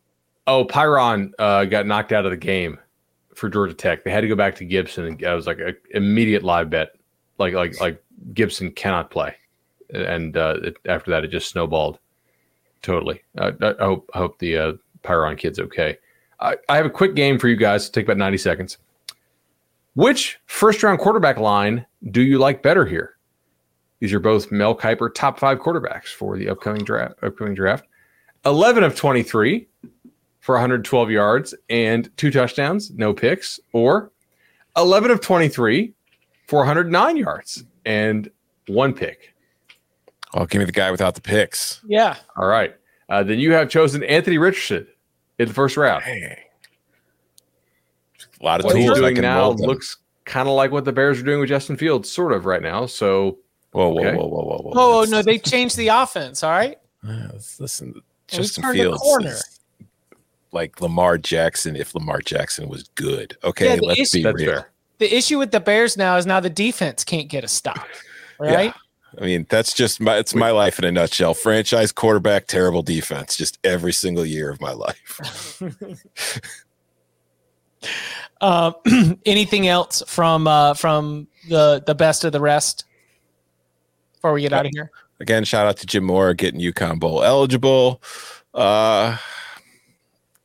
Oh, 0.47 0.65
Pyron 0.65 1.31
uh, 1.37 1.65
got 1.65 1.85
knocked 1.85 2.11
out 2.11 2.25
of 2.25 2.31
the 2.31 2.37
game 2.37 2.79
for 3.35 3.49
Georgia 3.49 3.73
Tech. 3.73 4.03
They 4.03 4.11
had 4.11 4.21
to 4.21 4.27
go 4.27 4.35
back 4.35 4.55
to 4.55 4.65
Gibson, 4.65 5.05
and 5.05 5.23
I 5.23 5.35
was 5.35 5.47
like 5.47 5.59
an 5.59 5.75
immediate 5.91 6.43
live 6.43 6.69
bet. 6.69 6.95
Like 7.37 7.53
like 7.53 7.79
like 7.79 8.03
Gibson 8.33 8.71
cannot 8.71 9.11
play, 9.11 9.35
and 9.91 10.35
uh, 10.35 10.57
it, 10.63 10.77
after 10.85 11.11
that, 11.11 11.23
it 11.23 11.29
just 11.29 11.49
snowballed 11.49 11.99
totally. 12.81 13.21
Uh, 13.37 13.51
I 13.61 13.83
hope 13.83 14.09
I 14.13 14.17
hope 14.17 14.39
the 14.39 14.57
uh, 14.57 14.73
Pyron 15.03 15.37
kid's 15.37 15.59
okay. 15.59 15.97
I, 16.39 16.57
I 16.67 16.77
have 16.77 16.85
a 16.85 16.91
quick 16.91 17.15
game 17.15 17.39
for 17.39 17.47
you 17.47 17.55
guys. 17.55 17.83
It'll 17.83 17.93
take 17.93 18.05
about 18.05 18.17
ninety 18.17 18.37
seconds. 18.37 18.77
Which 19.95 20.39
first 20.45 20.81
round 20.83 20.99
quarterback 20.99 21.37
line 21.37 21.85
do 22.11 22.21
you 22.21 22.39
like 22.39 22.63
better 22.63 22.85
here? 22.85 23.17
These 23.99 24.13
are 24.13 24.19
both 24.19 24.51
Mel 24.51 24.75
Kiper 24.75 25.13
top 25.13 25.39
five 25.39 25.59
quarterbacks 25.59 26.07
for 26.07 26.37
the 26.37 26.49
upcoming 26.49 26.83
draft. 26.83 27.15
Upcoming 27.23 27.53
draft. 27.53 27.85
Eleven 28.45 28.83
of 28.83 28.95
twenty 28.95 29.23
three 29.23 29.67
for 30.43 30.55
112 30.55 31.09
yards 31.09 31.55
and 31.69 32.09
two 32.17 32.29
touchdowns, 32.29 32.91
no 32.91 33.13
picks, 33.13 33.61
or 33.71 34.11
11 34.75 35.09
of 35.09 35.21
23 35.21 35.93
for 36.47 36.59
109 36.59 37.15
yards 37.15 37.63
and 37.85 38.29
one 38.67 38.93
pick. 38.93 39.33
Oh, 40.33 40.45
give 40.45 40.59
me 40.59 40.65
the 40.65 40.73
guy 40.73 40.91
without 40.91 41.15
the 41.15 41.21
picks. 41.21 41.79
Yeah. 41.87 42.17
All 42.35 42.45
right. 42.45 42.75
Uh, 43.07 43.23
then 43.23 43.39
you 43.39 43.53
have 43.53 43.69
chosen 43.69 44.03
Anthony 44.03 44.37
Richardson 44.37 44.85
in 45.39 45.47
the 45.47 45.53
first 45.53 45.77
round. 45.77 46.03
Dang. 46.03 46.35
A 48.43 48.45
lot 48.45 48.59
of 48.59 48.65
What 48.65 48.75
he's 48.75 48.85
tools 48.87 48.97
I 48.97 49.01
doing 49.01 49.15
can 49.15 49.21
now 49.21 49.41
mold 49.45 49.61
looks 49.61 49.97
kind 50.25 50.49
of 50.49 50.53
like 50.55 50.71
what 50.71 50.83
the 50.85 50.91
Bears 50.91 51.19
are 51.19 51.23
doing 51.23 51.39
with 51.39 51.47
Justin 51.49 51.77
Fields, 51.77 52.11
sort 52.11 52.33
of 52.33 52.45
right 52.45 52.61
now. 52.61 52.85
So 52.85 53.39
Whoa, 53.71 53.89
whoa, 53.89 53.99
okay. 54.01 54.15
whoa, 54.17 54.27
whoa, 54.27 54.43
whoa, 54.43 54.57
whoa! 54.57 54.71
Oh 54.75 54.99
Let's- 54.99 55.11
no, 55.11 55.21
they 55.21 55.39
changed 55.39 55.77
the 55.77 55.87
offense. 55.87 56.43
All 56.43 56.51
right. 56.51 56.77
let's 57.03 57.59
listen. 57.59 57.87
And 57.87 57.95
we 57.95 58.37
Justin 58.37 58.63
turned 58.63 58.79
the 58.79 58.83
Fields, 58.83 59.01
corner. 59.01 59.29
is 59.31 59.59
like 60.51 60.81
Lamar 60.81 61.17
Jackson. 61.17 61.75
If 61.75 61.95
Lamar 61.95 62.19
Jackson 62.19 62.67
was 62.69 62.83
good, 62.95 63.37
okay, 63.43 63.75
Yeah, 63.75 63.79
let's 63.81 63.99
issue- 64.13 64.23
be 64.23 64.31
real. 64.43 64.51
fair. 64.53 64.69
The 64.99 65.15
issue 65.15 65.39
with 65.39 65.51
the 65.51 65.59
Bears 65.59 65.97
now 65.97 66.17
is 66.17 66.25
now 66.25 66.39
the 66.39 66.49
defense 66.49 67.03
can't 67.03 67.27
get 67.29 67.43
a 67.43 67.47
stop. 67.47 67.87
Right. 68.39 68.73
I 69.19 69.21
mean, 69.25 69.45
that's 69.49 69.73
just 69.73 69.99
my 70.01 70.17
it's 70.17 70.33
my 70.35 70.51
life 70.51 70.79
in 70.79 70.85
a 70.85 70.91
nutshell. 70.91 71.33
Franchise 71.33 71.91
quarterback, 71.91 72.47
terrible 72.47 72.81
defense, 72.83 73.35
just 73.37 73.57
every 73.63 73.93
single 73.93 74.25
year 74.25 74.49
of 74.49 74.59
my 74.61 74.71
life. 74.71 75.61
Um, 78.43 78.75
anything 79.25 79.67
else 79.67 80.03
from 80.05 80.47
uh, 80.47 80.73
from 80.73 81.27
the 81.47 81.81
the 81.87 81.95
best 81.95 82.25
of 82.25 82.33
the 82.33 82.41
rest 82.41 82.83
before 84.15 84.33
we 84.33 84.41
get 84.41 84.51
out 84.51 84.65
of 84.65 84.71
here? 84.75 84.91
Again, 85.21 85.45
shout 85.45 85.65
out 85.65 85.77
to 85.77 85.85
Jim 85.85 86.03
Mora 86.03 86.35
getting 86.35 86.59
UConn 86.59 86.99
Bowl 86.99 87.23
eligible. 87.23 88.01
Uh 88.53 89.17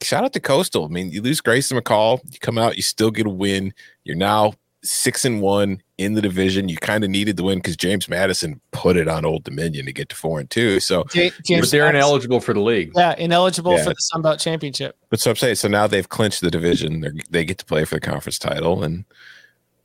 shout 0.01 0.25
out 0.25 0.33
to 0.33 0.41
Coastal. 0.41 0.85
I 0.85 0.89
mean, 0.89 1.11
you 1.11 1.21
lose 1.21 1.41
Grayson 1.41 1.77
McCall, 1.77 2.21
you 2.33 2.39
come 2.39 2.57
out, 2.57 2.77
you 2.77 2.83
still 2.83 3.11
get 3.11 3.27
a 3.27 3.31
win. 3.31 3.75
You're 4.05 4.17
now 4.17 4.55
six 4.89 5.25
and 5.25 5.41
one 5.41 5.83
in 5.99 6.15
the 6.15 6.23
division. 6.23 6.69
You 6.69 6.77
kind 6.79 7.05
of 7.05 7.11
needed 7.11 7.37
the 7.37 7.43
win 7.45 7.59
because 7.59 7.77
James 7.77 8.09
Madison 8.09 8.61
put 8.73 8.97
it 8.97 9.07
on 9.09 9.25
Old 9.25 9.45
Dominion 9.45 9.87
to 9.87 9.93
get 9.93 10.09
to 10.09 10.17
four 10.17 10.41
and 10.41 10.49
two. 10.51 10.81
So 10.81 11.05
Ja- 11.15 11.31
But 11.31 11.45
James 11.45 11.71
they're 11.71 11.85
Madison. 11.85 11.97
ineligible 12.09 12.41
for 12.41 12.55
the 12.55 12.61
league. 12.61 12.93
Yeah, 12.97 13.15
ineligible 13.17 13.77
Yeah. 13.77 13.85
for 13.85 13.91
the 13.91 13.97
Sun 14.01 14.23
Belt 14.23 14.41
Championship. 14.41 14.97
But 15.11 15.21
so 15.21 15.31
I'm 15.31 15.37
saying, 15.37 15.57
so 15.57 15.69
now 15.69 15.87
they've 15.87 16.09
clinched 16.09 16.41
the 16.41 16.51
division. 16.51 17.01
They're, 17.01 17.13
they 17.31 17.45
get 17.45 17.59
to 17.59 17.65
play 17.65 17.85
for 17.85 17.97
the 17.97 18.01
conference 18.01 18.39
title, 18.39 18.83
and 18.83 19.05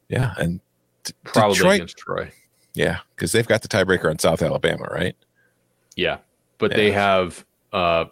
yeah, 0.09 0.33
and 0.37 0.59
D- 1.03 1.13
Probably 1.23 1.55
Detroit, 1.55 1.75
against 1.75 1.97
Troy. 1.97 2.31
yeah, 2.73 2.99
because 3.15 3.31
they've 3.31 3.47
got 3.47 3.61
the 3.61 3.67
tiebreaker 3.67 4.09
on 4.09 4.19
South 4.19 4.41
Alabama, 4.41 4.87
right? 4.91 5.15
Yeah, 5.95 6.17
but 6.59 6.73
they 6.73 6.91
have, 6.91 7.45
uh, 7.73 8.05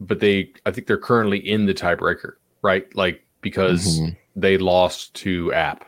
but 0.00 0.20
they, 0.20 0.52
I 0.64 0.70
think 0.70 0.86
they're 0.86 0.96
currently 0.98 1.38
in 1.38 1.66
the 1.66 1.74
tiebreaker, 1.74 2.32
right? 2.62 2.94
Like 2.94 3.24
because 3.40 3.98
Mhm. 4.00 4.16
They 4.36 4.58
lost 4.58 5.14
to 5.14 5.52
App, 5.52 5.86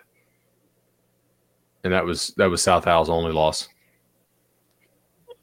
and 1.85 1.93
that 1.93 2.05
was 2.05 2.33
that 2.39 2.51
was 2.51 2.63
South 2.63 2.87
Al's 2.87 3.11
only 3.11 3.33
loss. 3.33 3.69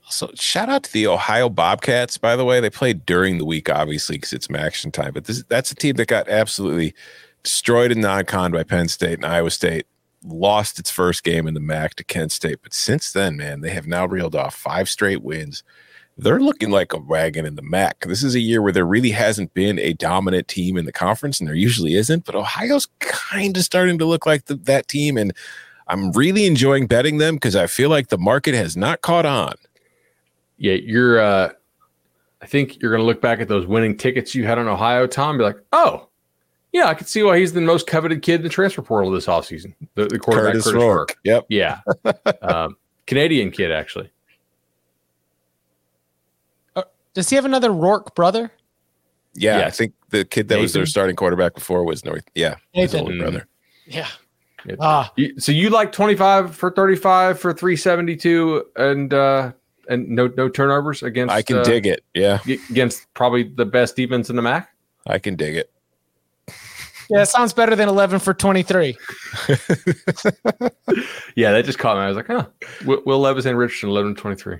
So 0.09 0.29
shout 0.35 0.69
out 0.69 0.83
to 0.83 0.93
the 0.93 1.07
Ohio 1.07 1.49
Bobcats, 1.49 2.17
by 2.17 2.35
the 2.35 2.45
way. 2.45 2.59
They 2.59 2.69
played 2.69 3.05
during 3.05 3.37
the 3.37 3.45
week, 3.45 3.69
obviously, 3.69 4.17
because 4.17 4.33
it's 4.33 4.47
action 4.53 4.91
time. 4.91 5.13
But 5.13 5.25
this, 5.25 5.43
that's 5.47 5.71
a 5.71 5.75
team 5.75 5.95
that 5.95 6.07
got 6.07 6.29
absolutely 6.29 6.93
destroyed 7.41 7.91
in 7.91 8.01
non-con 8.01 8.51
by 8.51 8.63
Penn 8.63 8.87
State 8.87 9.15
and 9.15 9.25
Iowa 9.25 9.49
State. 9.49 9.87
Lost 10.23 10.79
its 10.79 10.91
first 10.91 11.23
game 11.23 11.47
in 11.47 11.53
the 11.53 11.59
MAC 11.59 11.95
to 11.95 12.03
Kent 12.03 12.31
State, 12.31 12.59
but 12.63 12.73
since 12.73 13.11
then, 13.11 13.37
man, 13.37 13.61
they 13.61 13.69
have 13.69 13.85
now 13.85 14.05
reeled 14.07 14.35
off 14.35 14.55
five 14.55 14.89
straight 14.89 15.21
wins. 15.21 15.63
They're 16.17 16.39
looking 16.39 16.71
like 16.71 16.93
a 16.93 16.97
wagon 16.97 17.45
in 17.45 17.55
the 17.55 17.61
MAC. 17.61 18.05
This 18.07 18.23
is 18.23 18.35
a 18.35 18.39
year 18.39 18.61
where 18.61 18.71
there 18.71 18.85
really 18.85 19.11
hasn't 19.11 19.53
been 19.53 19.77
a 19.79 19.93
dominant 19.93 20.47
team 20.47 20.77
in 20.77 20.85
the 20.85 20.93
conference, 20.93 21.39
and 21.39 21.47
there 21.47 21.55
usually 21.55 21.95
isn't. 21.95 22.25
But 22.25 22.35
Ohio's 22.35 22.87
kind 22.99 23.57
of 23.57 23.63
starting 23.63 23.97
to 23.97 24.05
look 24.05 24.25
like 24.25 24.45
the, 24.45 24.55
that 24.55 24.87
team, 24.87 25.17
and 25.17 25.33
I'm 25.87 26.11
really 26.13 26.45
enjoying 26.45 26.87
betting 26.87 27.17
them 27.17 27.35
because 27.35 27.55
I 27.55 27.67
feel 27.67 27.89
like 27.89 28.07
the 28.07 28.17
market 28.17 28.55
has 28.55 28.77
not 28.77 29.01
caught 29.01 29.25
on. 29.25 29.55
Yeah, 30.57 30.75
you're. 30.75 31.19
uh 31.19 31.49
I 32.41 32.47
think 32.47 32.79
you're 32.79 32.91
going 32.91 33.01
to 33.01 33.05
look 33.07 33.21
back 33.21 33.39
at 33.39 33.47
those 33.47 33.65
winning 33.65 33.97
tickets 33.97 34.35
you 34.35 34.45
had 34.45 34.59
on 34.59 34.67
Ohio, 34.67 35.07
Tom. 35.07 35.31
And 35.31 35.39
be 35.39 35.43
like, 35.45 35.57
oh, 35.71 36.09
yeah, 36.73 36.85
I 36.85 36.93
can 36.93 37.07
see 37.07 37.23
why 37.23 37.39
he's 37.39 37.53
the 37.53 37.61
most 37.61 37.87
coveted 37.87 38.21
kid 38.21 38.35
in 38.35 38.41
the 38.43 38.49
transfer 38.49 38.83
portal 38.83 39.09
this 39.09 39.25
offseason. 39.25 39.73
The, 39.95 40.05
the 40.05 40.19
quarterback, 40.19 40.53
Kurtis, 40.53 40.67
Kurtis, 40.67 40.73
Rourke. 40.73 40.83
Rourke. 40.83 41.17
Yep. 41.23 41.45
Yeah, 41.49 41.79
um, 42.43 42.77
Canadian 43.07 43.49
kid 43.49 43.71
actually. 43.71 44.11
Does 47.15 47.29
he 47.29 47.35
have 47.35 47.45
another 47.45 47.71
Rourke 47.71 48.13
brother? 48.13 48.51
Yeah, 49.33 49.65
I 49.65 49.71
think 49.71 49.93
the 50.09 50.23
kid 50.23 50.47
that 50.49 50.59
was 50.59 50.73
their 50.73 50.85
starting 50.85 51.15
quarterback 51.15 51.55
before 51.55 51.83
was 51.83 52.05
North. 52.05 52.23
Yeah, 52.35 52.55
his 52.73 52.93
older 52.93 53.17
brother. 53.17 53.47
Yeah. 53.87 54.07
Yeah. 54.65 54.75
Ah, 54.79 55.13
so 55.37 55.51
you 55.51 55.69
like 55.69 55.91
25 55.91 56.55
for 56.55 56.71
35 56.71 57.39
for 57.39 57.53
372 57.53 58.65
and 58.77 59.13
uh 59.13 59.51
and 59.87 60.09
no 60.09 60.25
no 60.37 60.49
turnovers 60.49 61.03
against 61.03 61.31
I 61.31 61.43
can 61.43 61.57
uh, 61.57 61.63
dig 61.63 61.85
it. 61.85 62.03
Yeah, 62.15 62.39
against 62.71 63.13
probably 63.13 63.43
the 63.43 63.65
best 63.65 63.95
defense 63.95 64.29
in 64.29 64.35
the 64.35 64.41
MAC. 64.41 64.67
I 65.05 65.19
can 65.19 65.35
dig 65.35 65.55
it. 65.55 65.71
yeah, 67.11 67.21
it 67.21 67.27
sounds 67.27 67.53
better 67.53 67.75
than 67.75 67.87
11 67.87 68.19
for 68.19 68.33
23. 68.33 68.97
Yeah, 71.35 71.51
that 71.51 71.65
just 71.65 71.79
caught 71.79 71.97
me. 71.97 72.03
I 72.03 72.07
was 72.07 72.15
like, 72.15 72.27
huh. 72.27 72.45
Will, 72.85 73.01
Will 73.05 73.19
Levis 73.19 73.45
and 73.45 73.57
Richardson 73.57 73.89
11 73.89 74.15
23. 74.15 74.57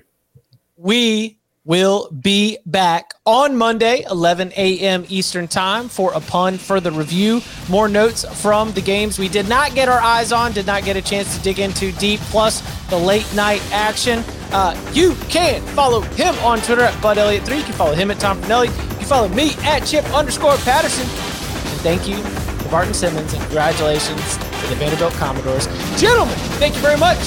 We 0.76 1.38
will 1.66 2.08
be 2.10 2.56
back 2.64 3.12
on 3.26 3.56
Monday, 3.56 4.04
11 4.08 4.52
a.m. 4.56 5.04
Eastern 5.08 5.48
Time, 5.48 5.88
for 5.88 6.12
a 6.14 6.20
pun 6.20 6.56
further 6.56 6.92
review. 6.92 7.42
More 7.68 7.88
notes 7.88 8.24
from 8.40 8.72
the 8.72 8.80
games 8.80 9.18
we 9.18 9.28
did 9.28 9.48
not 9.48 9.74
get 9.74 9.88
our 9.88 10.00
eyes 10.00 10.32
on, 10.32 10.52
did 10.52 10.66
not 10.66 10.84
get 10.84 10.96
a 10.96 11.02
chance 11.02 11.36
to 11.36 11.42
dig 11.42 11.58
into 11.58 11.92
deep, 11.92 12.20
plus 12.20 12.62
the 12.88 12.96
late 12.96 13.26
night 13.34 13.60
action. 13.72 14.24
Uh, 14.52 14.80
you 14.92 15.14
can 15.28 15.60
follow 15.74 16.00
him 16.00 16.34
on 16.36 16.60
Twitter 16.60 16.82
at 16.82 17.02
Bud 17.02 17.16
Elliott3. 17.16 17.58
You 17.58 17.64
can 17.64 17.74
follow 17.74 17.94
him 17.94 18.10
at 18.12 18.20
Tom 18.20 18.40
Fornelli. 18.40 18.68
You 18.68 18.96
can 18.96 19.06
follow 19.06 19.28
me 19.28 19.50
at 19.64 19.80
Chip 19.80 20.04
underscore 20.14 20.56
Patterson. 20.58 21.02
And 21.04 21.80
thank 21.80 22.08
you 22.08 22.16
to 22.16 22.68
Barton 22.70 22.94
Simmons 22.94 23.32
and 23.32 23.42
congratulations 23.42 24.36
to 24.36 24.66
the 24.68 24.76
Vanderbilt 24.76 25.14
Commodores. 25.14 25.66
Gentlemen, 26.00 26.36
thank 26.58 26.76
you 26.76 26.80
very 26.80 26.98
much. 26.98 27.18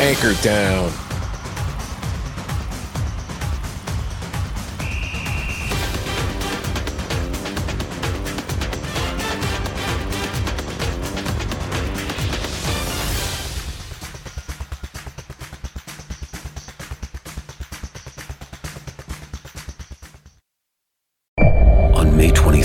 Anchor 0.00 0.34
down. 0.42 1.03